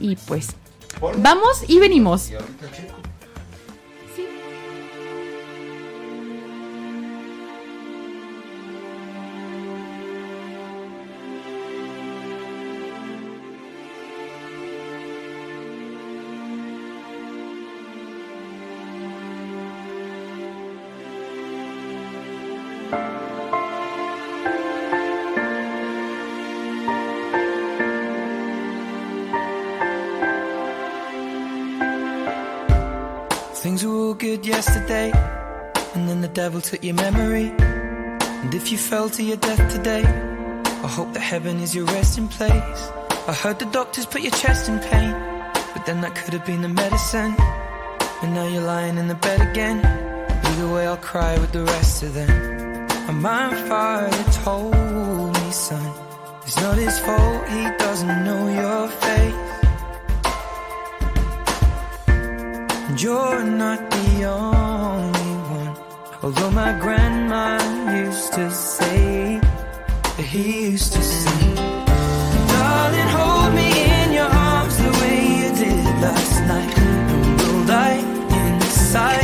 Y 0.01 0.17
pues, 0.17 0.57
vamos 1.17 1.65
y 1.69 1.79
venimos. 1.79 2.31
Yesterday, 34.53 35.11
and 35.95 36.09
then 36.09 36.21
the 36.21 36.33
devil 36.43 36.61
took 36.61 36.85
your 36.85 36.95
memory. 36.95 37.49
And 38.43 38.55
if 38.55 38.71
you 38.71 38.79
fell 38.79 39.09
to 39.17 39.23
your 39.23 39.39
death 39.39 39.65
today, 39.77 40.05
I 40.87 40.89
hope 40.99 41.13
that 41.15 41.25
heaven 41.33 41.57
is 41.61 41.75
your 41.75 41.87
resting 41.87 42.29
place. 42.29 42.81
I 43.31 43.35
heard 43.43 43.59
the 43.59 43.71
doctors 43.79 44.05
put 44.05 44.21
your 44.21 44.37
chest 44.43 44.69
in 44.69 44.79
pain, 44.91 45.13
but 45.75 45.83
then 45.87 46.01
that 46.03 46.15
could 46.15 46.35
have 46.37 46.45
been 46.45 46.63
the 46.63 46.75
medicine. 46.85 47.35
And 48.23 48.35
now 48.35 48.47
you're 48.47 48.69
lying 48.75 48.99
in 48.99 49.09
the 49.09 49.21
bed 49.27 49.41
again. 49.51 49.79
Either 50.49 50.69
way, 50.75 50.87
I'll 50.87 51.05
cry 51.13 51.39
with 51.39 51.53
the 51.53 51.65
rest 51.65 52.03
of 52.03 52.13
them. 52.15 52.31
And 53.09 53.19
my 53.23 53.49
father 53.69 54.25
told 54.45 54.75
me, 55.39 55.51
son, 55.51 55.87
it's 56.47 56.61
not 56.61 56.77
his 56.77 56.99
fault, 56.99 57.49
he 57.49 57.63
doesn't 57.85 58.25
know 58.27 58.43
your 58.61 58.89
face. 58.89 59.52
You're 62.99 63.43
not 63.43 63.91
the 63.91 64.25
only 64.25 65.33
one. 65.51 65.77
Although 66.23 66.51
my 66.51 66.79
grandma 66.79 67.59
used 67.91 68.35
to 68.35 68.51
say 68.51 69.41
he 70.19 70.71
used 70.71 70.93
to 70.93 71.03
sing. 71.03 71.55
Darling, 71.55 73.09
hold 73.17 73.55
me 73.55 73.71
in 74.03 74.13
your 74.13 74.29
arms 74.29 74.77
the 74.77 74.91
way 75.01 75.19
you 75.41 75.55
did 75.55 75.85
last 76.03 76.41
night. 76.47 76.79
And 76.79 77.41
we'll 77.41 77.67
die 77.67 78.01
inside 78.45 79.22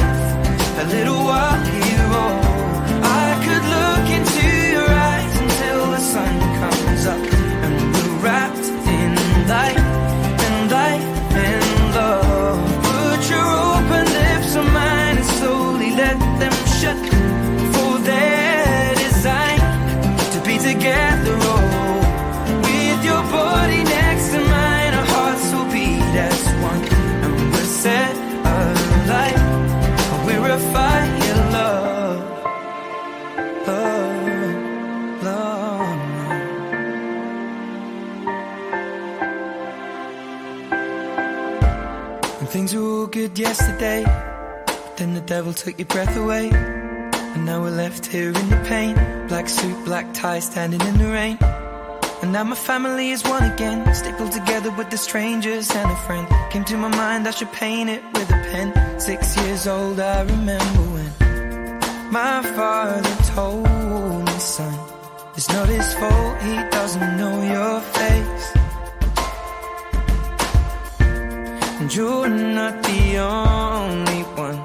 yesterday. 43.38 44.02
Then 44.96 45.14
the 45.14 45.20
devil 45.20 45.52
took 45.52 45.78
your 45.78 45.86
breath 45.86 46.16
away. 46.16 46.50
And 46.50 47.46
now 47.46 47.62
we're 47.62 47.70
left 47.70 48.06
here 48.06 48.28
in 48.28 48.48
the 48.48 48.60
pain. 48.66 48.94
Black 49.28 49.48
suit, 49.48 49.84
black 49.84 50.12
tie, 50.12 50.40
standing 50.40 50.80
in 50.80 50.98
the 50.98 51.06
rain. 51.06 51.38
And 52.20 52.32
now 52.32 52.42
my 52.42 52.56
family 52.56 53.10
is 53.10 53.22
one 53.22 53.44
again. 53.44 53.94
Stapled 53.94 54.32
together 54.32 54.70
with 54.72 54.90
the 54.90 54.98
strangers 54.98 55.70
and 55.70 55.90
a 55.90 55.96
friend. 55.96 56.26
Came 56.50 56.64
to 56.64 56.76
my 56.76 56.88
mind, 56.88 57.28
I 57.28 57.30
should 57.30 57.52
paint 57.52 57.88
it 57.90 58.02
with 58.12 58.28
a 58.30 58.40
pen. 58.50 59.00
Six 59.00 59.36
years 59.36 59.68
old, 59.68 60.00
I 60.00 60.22
remember 60.22 60.82
when 60.94 62.12
my 62.12 62.42
father 62.42 63.16
told 63.34 64.26
me, 64.26 64.38
son, 64.38 64.78
it's 65.36 65.48
not 65.50 65.68
his 65.68 65.94
fault, 65.94 66.42
he 66.42 66.56
doesn't 66.70 67.16
know 67.16 67.42
your 67.42 67.80
face. 67.80 68.57
And 71.88 71.96
you're 71.96 72.28
not 72.28 72.82
the 72.82 73.16
only 73.16 74.22
one. 74.36 74.60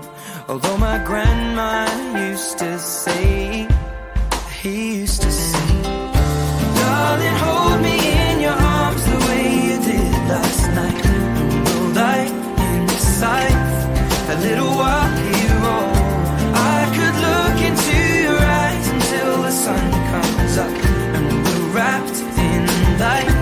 Although 0.49 0.77
my 0.77 0.97
grandma 1.05 1.87
used 2.19 2.57
to 2.57 2.77
say, 2.77 3.65
he 4.61 4.97
used 4.97 5.21
to 5.21 5.31
say, 5.31 5.81
Darling, 6.75 7.37
hold 7.45 7.81
me 7.81 7.95
in 8.27 8.41
your 8.41 8.59
arms 8.75 9.05
the 9.05 9.19
way 9.29 9.45
you 9.67 9.77
did 9.91 10.13
last 10.33 10.67
night. 10.75 11.05
And 11.05 11.63
we'll 11.63 11.93
die 11.93 12.27
inside 12.75 13.55
a 14.27 14.35
little 14.41 14.73
while 14.81 15.15
here. 15.23 15.59
Oh, 15.75 15.93
I 16.75 16.79
could 16.95 17.15
look 17.27 17.57
into 17.69 17.99
your 18.25 18.41
eyes 18.59 18.87
until 18.95 19.43
the 19.43 19.51
sun 19.51 19.91
comes 20.11 20.57
up. 20.57 20.75
And 21.15 21.25
we're 21.45 21.67
wrapped 21.71 22.19
in 22.19 22.99
light 22.99 23.32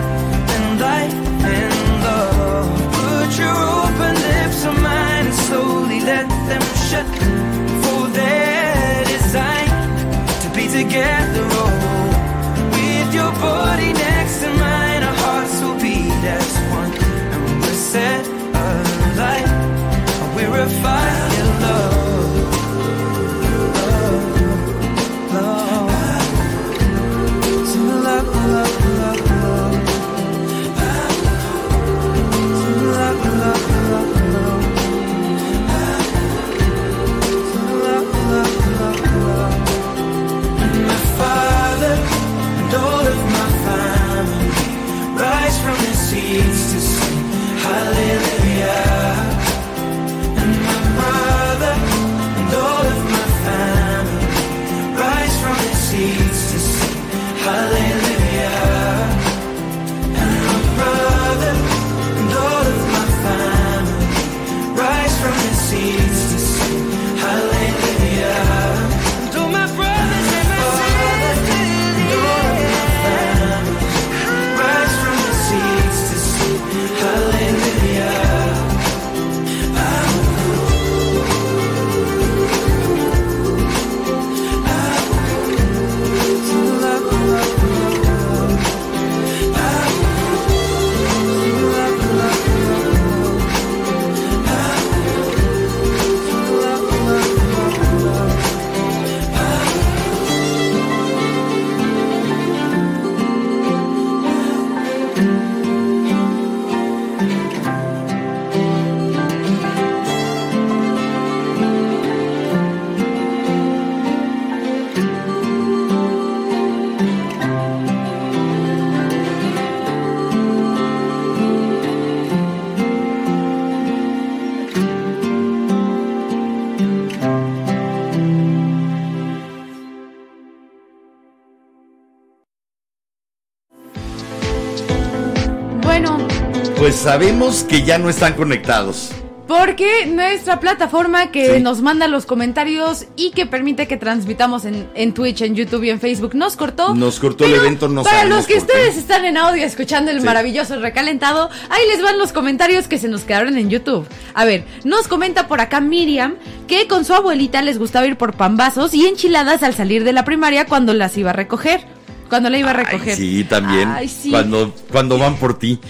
sabemos 137.02 137.64
que 137.64 137.84
ya 137.84 137.98
no 137.98 138.10
están 138.10 138.34
conectados. 138.34 139.12
Porque 139.48 140.06
nuestra 140.06 140.62
plataforma 140.62 141.30
que 141.32 141.56
Sí. 141.56 141.62
nos 141.62 141.82
manda 141.82 142.08
los 142.08 142.26
comentarios 142.26 143.06
y 143.18 143.32
que 143.32 143.46
permite 143.46 143.86
que 143.86 143.98
transmitamos 143.98 144.64
en, 144.64 144.88
en 144.96 145.14
Twitch, 145.14 145.42
en 145.42 145.56
YouTube 145.56 145.84
y 145.84 145.90
en 145.90 146.00
Facebook 146.00 146.36
nos 146.36 146.56
cortó. 146.56 146.96
Nos 146.96 147.20
cortó 147.20 147.44
el 147.46 147.56
evento, 147.56 147.90
no 147.90 148.04
Para 148.04 148.24
los 148.26 148.48
que 148.48 148.58
ustedes 148.58 148.96
están 148.96 149.26
en 149.26 149.36
audio 149.36 149.66
escuchando 149.66 150.10
el 150.10 150.22
Sí. 150.22 150.26
maravilloso 150.26 150.80
recalentado, 150.80 151.50
ahí 151.70 151.82
les 151.92 152.02
van 152.02 152.18
los 152.18 152.32
comentarios 152.32 152.88
que 152.88 152.98
se 152.98 153.10
nos 153.10 153.24
quedaron 153.24 153.58
en 153.58 153.70
YouTube. 153.70 154.08
A 154.36 154.46
ver, 154.46 154.64
nos 154.86 155.10
comenta 155.10 155.50
por 155.50 155.60
acá 155.60 155.82
Miriam 155.82 156.36
que 156.68 156.88
con 156.88 157.04
su 157.04 157.14
abuelita 157.14 157.62
les 157.62 157.78
gustaba 157.78 158.06
ir 158.08 158.16
por 158.16 158.34
pambazos 158.36 158.94
y 158.94 159.06
enchiladas 159.06 159.64
al 159.64 159.74
salir 159.74 160.06
de 160.06 160.14
la 160.14 160.24
primaria 160.24 160.66
cuando 160.66 160.94
las 160.94 161.18
iba 161.18 161.32
a 161.32 161.34
recoger. 161.34 161.82
Cuando 162.30 162.50
la 162.50 162.58
iba 162.58 162.72
a 162.72 162.78
Ay, 162.78 162.86
recoger. 162.86 163.18
sí, 163.18 163.44
también. 163.44 163.90
Ay, 163.90 164.08
sí. 164.08 164.32
Cuando, 164.32 164.74
cuando 164.90 165.18
van 165.18 165.36
por 165.36 165.60
ti. 165.60 165.82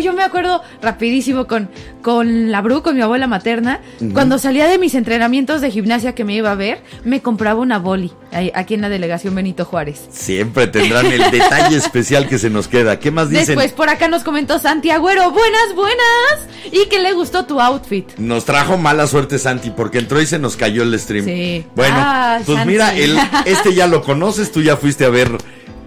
Yo 0.00 0.12
me 0.12 0.22
acuerdo 0.22 0.62
rapidísimo 0.82 1.46
con, 1.46 1.68
con 2.02 2.50
la 2.50 2.60
Bru, 2.62 2.82
con 2.82 2.96
mi 2.96 3.02
abuela 3.02 3.26
materna. 3.26 3.80
Cuando 4.12 4.38
salía 4.38 4.66
de 4.66 4.78
mis 4.78 4.94
entrenamientos 4.94 5.60
de 5.60 5.70
gimnasia 5.70 6.14
que 6.14 6.24
me 6.24 6.34
iba 6.34 6.50
a 6.50 6.54
ver, 6.54 6.82
me 7.04 7.22
compraba 7.22 7.60
una 7.60 7.78
boli 7.78 8.12
aquí 8.54 8.74
en 8.74 8.80
la 8.80 8.88
delegación 8.88 9.34
Benito 9.34 9.64
Juárez. 9.64 10.00
Siempre 10.10 10.66
tendrán 10.66 11.06
el 11.06 11.18
detalle 11.30 11.76
especial 11.76 12.28
que 12.28 12.38
se 12.38 12.50
nos 12.50 12.68
queda. 12.68 12.98
¿Qué 12.98 13.10
más 13.10 13.28
dicen? 13.30 13.46
Después 13.46 13.72
por 13.72 13.88
acá 13.88 14.08
nos 14.08 14.22
comentó 14.22 14.58
Santi 14.58 14.90
Agüero, 14.90 15.30
buenas, 15.30 15.74
buenas. 15.74 16.48
Y 16.72 16.88
que 16.88 17.00
le 17.00 17.12
gustó 17.12 17.46
tu 17.46 17.60
outfit. 17.60 18.06
Nos 18.18 18.44
trajo 18.44 18.76
mala 18.78 19.06
suerte 19.06 19.38
Santi 19.38 19.70
porque 19.70 19.98
entró 19.98 20.20
y 20.20 20.26
se 20.26 20.38
nos 20.38 20.56
cayó 20.56 20.82
el 20.82 20.96
stream. 20.98 21.24
Sí. 21.24 21.64
Bueno, 21.74 21.94
Ah, 21.98 22.38
pues 22.44 22.56
Santi. 22.58 22.72
mira, 22.72 22.94
el, 22.94 23.18
este 23.44 23.74
ya 23.74 23.86
lo 23.86 24.02
conoces, 24.02 24.52
tú 24.52 24.62
ya 24.62 24.76
fuiste 24.76 25.04
a 25.04 25.08
ver 25.08 25.30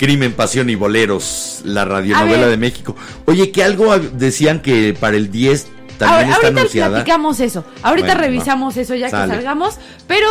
Crimen, 0.04 0.34
Pasión 0.34 0.70
y 0.70 0.76
Boleros, 0.76 1.62
la 1.64 1.84
A 1.84 1.86
radionovela 1.86 2.48
de 2.48 2.58
México. 2.58 2.94
Oye, 3.26 3.52
que 3.52 3.64
algo 3.64 3.98
decían 3.98 4.62
que 4.62 4.94
para 5.00 5.16
el 5.16 5.32
10 5.32 5.68
también 5.98 6.10
Ahora- 6.10 6.22
está 6.24 6.36
ahorita 6.48 6.60
anunciada. 6.60 6.92
platicamos 6.98 7.40
eso. 7.40 7.64
Ahorita 7.84 8.08
Bueno, 8.08 8.22
revisamos 8.22 8.76
eso 8.76 8.96
ya 8.96 9.10
Sale. 9.10 9.30
que 9.30 9.36
salgamos. 9.38 9.76
Pero, 10.08 10.28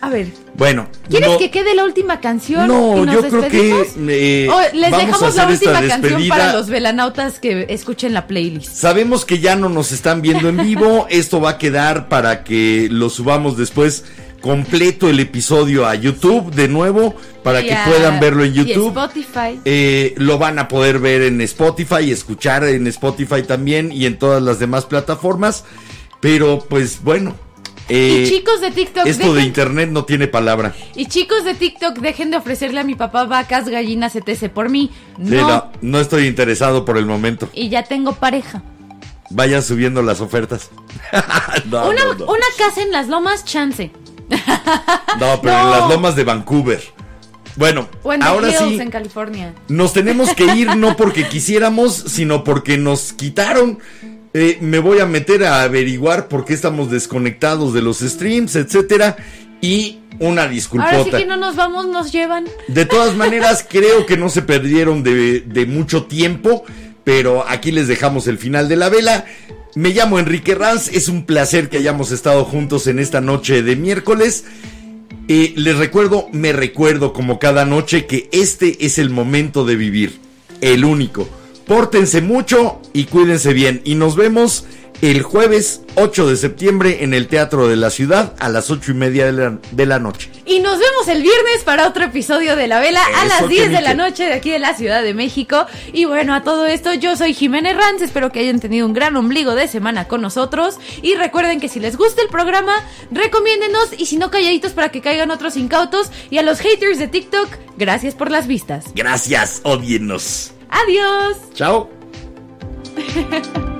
a 0.00 0.08
ver, 0.10 0.28
Bueno, 0.54 0.88
¿quieres 1.08 1.30
no- 1.30 1.38
que 1.38 1.50
quede 1.50 1.74
la 1.74 1.84
última 1.84 2.20
canción? 2.20 2.68
No, 2.68 2.98
y 2.98 3.06
nos 3.06 3.14
yo 3.16 3.22
creo 3.22 3.48
que 3.48 3.86
eh, 4.08 4.48
O 4.48 4.60
les 4.76 4.90
vamos 4.92 5.02
a 5.02 5.06
dejamos 5.06 5.20
la 5.22 5.42
hacer 5.42 5.54
esta 5.54 5.70
última 5.70 5.88
canción 5.88 6.28
para 6.28 6.52
los 6.52 6.68
velanautas 6.68 7.40
que 7.40 7.66
escuchen 7.70 8.14
la 8.14 8.28
playlist. 8.28 8.70
Sabemos 8.72 9.24
que 9.24 9.40
ya 9.40 9.56
no 9.56 9.68
nos 9.68 9.90
están 9.90 10.22
viendo 10.22 10.48
en 10.48 10.58
vivo. 10.58 11.06
Esto 11.10 11.40
va 11.40 11.50
a 11.50 11.58
quedar 11.58 12.08
para 12.08 12.44
que 12.44 12.86
lo 12.92 13.10
subamos 13.10 13.56
después 13.56 14.04
completo 14.40 15.08
el 15.08 15.20
episodio 15.20 15.86
a 15.86 15.94
YouTube 15.94 16.50
de 16.54 16.68
nuevo 16.68 17.14
para 17.42 17.60
Y 17.60 17.66
que 17.66 17.74
a- 17.74 17.84
puedan 17.84 18.20
verlo 18.20 18.44
en 18.44 18.52
y 18.52 18.54
YouTube. 18.54 18.88
Spotify. 18.88 19.60
Eh, 19.64 20.14
lo 20.16 20.38
van 20.38 20.58
a 20.58 20.68
poder 20.68 20.98
ver 20.98 21.22
en 21.22 21.40
Spotify, 21.42 22.10
escuchar 22.10 22.64
en 22.64 22.86
Spotify 22.86 23.42
también 23.42 23.92
y 23.92 24.06
en 24.06 24.18
todas 24.18 24.42
las 24.42 24.58
demás 24.58 24.86
plataformas. 24.86 25.64
Pero 26.20 26.64
pues 26.68 27.02
bueno. 27.02 27.34
eh, 27.88 28.24
y 28.26 28.28
chicos 28.30 28.60
de 28.60 28.70
TikTok, 28.70 29.06
esto 29.06 29.34
de 29.34 29.42
internet 29.42 29.90
no 29.90 30.04
tiene 30.04 30.28
palabra. 30.28 30.74
y 30.94 31.06
chicos 31.06 31.44
de 31.44 31.54
TikTok, 31.54 31.98
dejen 31.98 32.30
de 32.30 32.36
ofrecerle 32.36 32.80
a 32.80 32.84
mi 32.84 32.94
papá 32.94 33.24
vacas, 33.24 33.68
gallinas, 33.68 34.14
etc. 34.16 34.48
por 34.50 34.68
mí. 34.68 34.90
Sí, 35.16 35.22
No. 35.30 35.48
no, 35.48 35.72
no 35.80 36.00
estoy 36.00 36.26
interesado 36.26 36.84
por 36.84 36.98
el 36.98 37.06
momento. 37.06 37.48
Y 37.52 37.68
ya 37.68 37.82
tengo 37.82 38.12
pareja. 38.14 38.62
Vayan 39.30 39.62
subiendo 39.62 40.02
las 40.02 40.20
ofertas. 40.20 40.70
no, 41.70 41.88
una, 41.88 42.04
no, 42.04 42.14
no. 42.14 42.24
una 42.26 42.46
casa 42.58 42.82
en 42.82 42.90
las 42.90 43.08
lomas, 43.08 43.44
chance. 43.44 43.90
No, 45.18 45.40
pero 45.42 45.60
en 45.60 45.70
las 45.70 45.88
lomas 45.88 46.16
de 46.16 46.24
Vancouver. 46.24 46.80
Bueno, 47.56 47.88
ahora 48.22 48.48
Hills, 48.48 48.58
sí, 48.58 48.80
en 48.80 48.90
California. 48.90 49.54
nos 49.68 49.92
tenemos 49.92 50.32
que 50.34 50.44
ir 50.54 50.76
no 50.76 50.96
porque 50.96 51.28
quisiéramos, 51.28 51.94
sino 51.94 52.44
porque 52.44 52.78
nos 52.78 53.12
quitaron. 53.12 53.78
Eh, 54.32 54.58
me 54.60 54.78
voy 54.78 55.00
a 55.00 55.06
meter 55.06 55.44
a 55.44 55.62
averiguar 55.62 56.28
por 56.28 56.44
qué 56.44 56.54
estamos 56.54 56.90
desconectados 56.90 57.74
de 57.74 57.82
los 57.82 57.98
streams, 57.98 58.54
etcétera. 58.54 59.16
Y 59.60 59.98
una 60.20 60.42
Ahora 60.42 60.48
sí 60.48 60.54
disculpota. 60.54 61.18
que 61.18 61.26
no 61.26 61.36
nos 61.36 61.56
vamos, 61.56 61.86
nos 61.88 62.12
llevan. 62.12 62.44
De 62.68 62.86
todas 62.86 63.16
maneras, 63.16 63.66
creo 63.68 64.06
que 64.06 64.16
no 64.16 64.28
se 64.28 64.42
perdieron 64.42 65.02
de, 65.02 65.40
de 65.40 65.66
mucho 65.66 66.04
tiempo, 66.04 66.64
pero 67.04 67.44
aquí 67.48 67.72
les 67.72 67.88
dejamos 67.88 68.26
el 68.28 68.38
final 68.38 68.68
de 68.68 68.76
la 68.76 68.88
vela. 68.88 69.24
Me 69.76 69.90
llamo 69.90 70.18
Enrique 70.18 70.56
Ranz, 70.56 70.88
es 70.88 71.08
un 71.08 71.24
placer 71.24 71.68
que 71.68 71.76
hayamos 71.76 72.10
estado 72.10 72.44
juntos 72.44 72.88
en 72.88 72.98
esta 72.98 73.20
noche 73.20 73.62
de 73.62 73.76
miércoles. 73.76 74.44
Eh, 75.28 75.52
les 75.56 75.76
recuerdo, 75.76 76.26
me 76.32 76.52
recuerdo 76.52 77.12
como 77.12 77.38
cada 77.38 77.64
noche 77.64 78.06
que 78.06 78.28
este 78.32 78.84
es 78.84 78.98
el 78.98 79.10
momento 79.10 79.64
de 79.64 79.76
vivir, 79.76 80.18
el 80.60 80.84
único. 80.84 81.28
Pórtense 81.68 82.20
mucho 82.20 82.82
y 82.92 83.04
cuídense 83.04 83.52
bien. 83.52 83.80
Y 83.84 83.94
nos 83.94 84.16
vemos 84.16 84.64
el 85.02 85.22
jueves 85.22 85.82
8 85.94 86.28
de 86.28 86.36
septiembre 86.36 87.02
en 87.02 87.14
el 87.14 87.26
Teatro 87.26 87.68
de 87.68 87.76
la 87.76 87.90
Ciudad 87.90 88.34
a 88.38 88.48
las 88.48 88.70
8 88.70 88.90
y 88.90 88.94
media 88.94 89.26
de 89.26 89.32
la, 89.32 89.58
de 89.70 89.86
la 89.86 89.98
noche. 89.98 90.30
Y 90.44 90.60
nos 90.60 90.78
vemos 90.78 91.08
el 91.08 91.22
viernes 91.22 91.62
para 91.64 91.88
otro 91.88 92.04
episodio 92.04 92.56
de 92.56 92.66
La 92.66 92.80
Vela 92.80 93.00
a 93.16 93.24
las 93.24 93.48
10 93.48 93.70
de 93.70 93.80
la 93.80 93.94
noche 93.94 94.24
de 94.24 94.34
aquí 94.34 94.50
de 94.50 94.58
la 94.58 94.74
Ciudad 94.74 95.02
de 95.02 95.14
México. 95.14 95.66
Y 95.92 96.04
bueno, 96.04 96.34
a 96.34 96.42
todo 96.42 96.66
esto, 96.66 96.92
yo 96.92 97.16
soy 97.16 97.34
Jiménez 97.34 97.76
Ranz. 97.76 98.02
Espero 98.02 98.30
que 98.30 98.40
hayan 98.40 98.60
tenido 98.60 98.86
un 98.86 98.92
gran 98.92 99.16
ombligo 99.16 99.54
de 99.54 99.68
semana 99.68 100.06
con 100.06 100.20
nosotros. 100.20 100.78
Y 101.02 101.14
recuerden 101.14 101.60
que 101.60 101.68
si 101.68 101.80
les 101.80 101.96
gusta 101.96 102.22
el 102.22 102.28
programa, 102.28 102.74
recomiéndenos. 103.10 103.90
Y 103.96 104.06
si 104.06 104.16
no, 104.16 104.30
calladitos 104.30 104.72
para 104.72 104.90
que 104.90 105.00
caigan 105.00 105.30
otros 105.30 105.56
incautos. 105.56 106.10
Y 106.30 106.38
a 106.38 106.42
los 106.42 106.60
haters 106.60 106.98
de 106.98 107.08
TikTok, 107.08 107.48
gracias 107.76 108.14
por 108.14 108.30
las 108.30 108.46
vistas. 108.46 108.86
Gracias, 108.94 109.60
odienos. 109.62 110.52
Adiós. 110.68 111.36
Chao. 111.54 111.90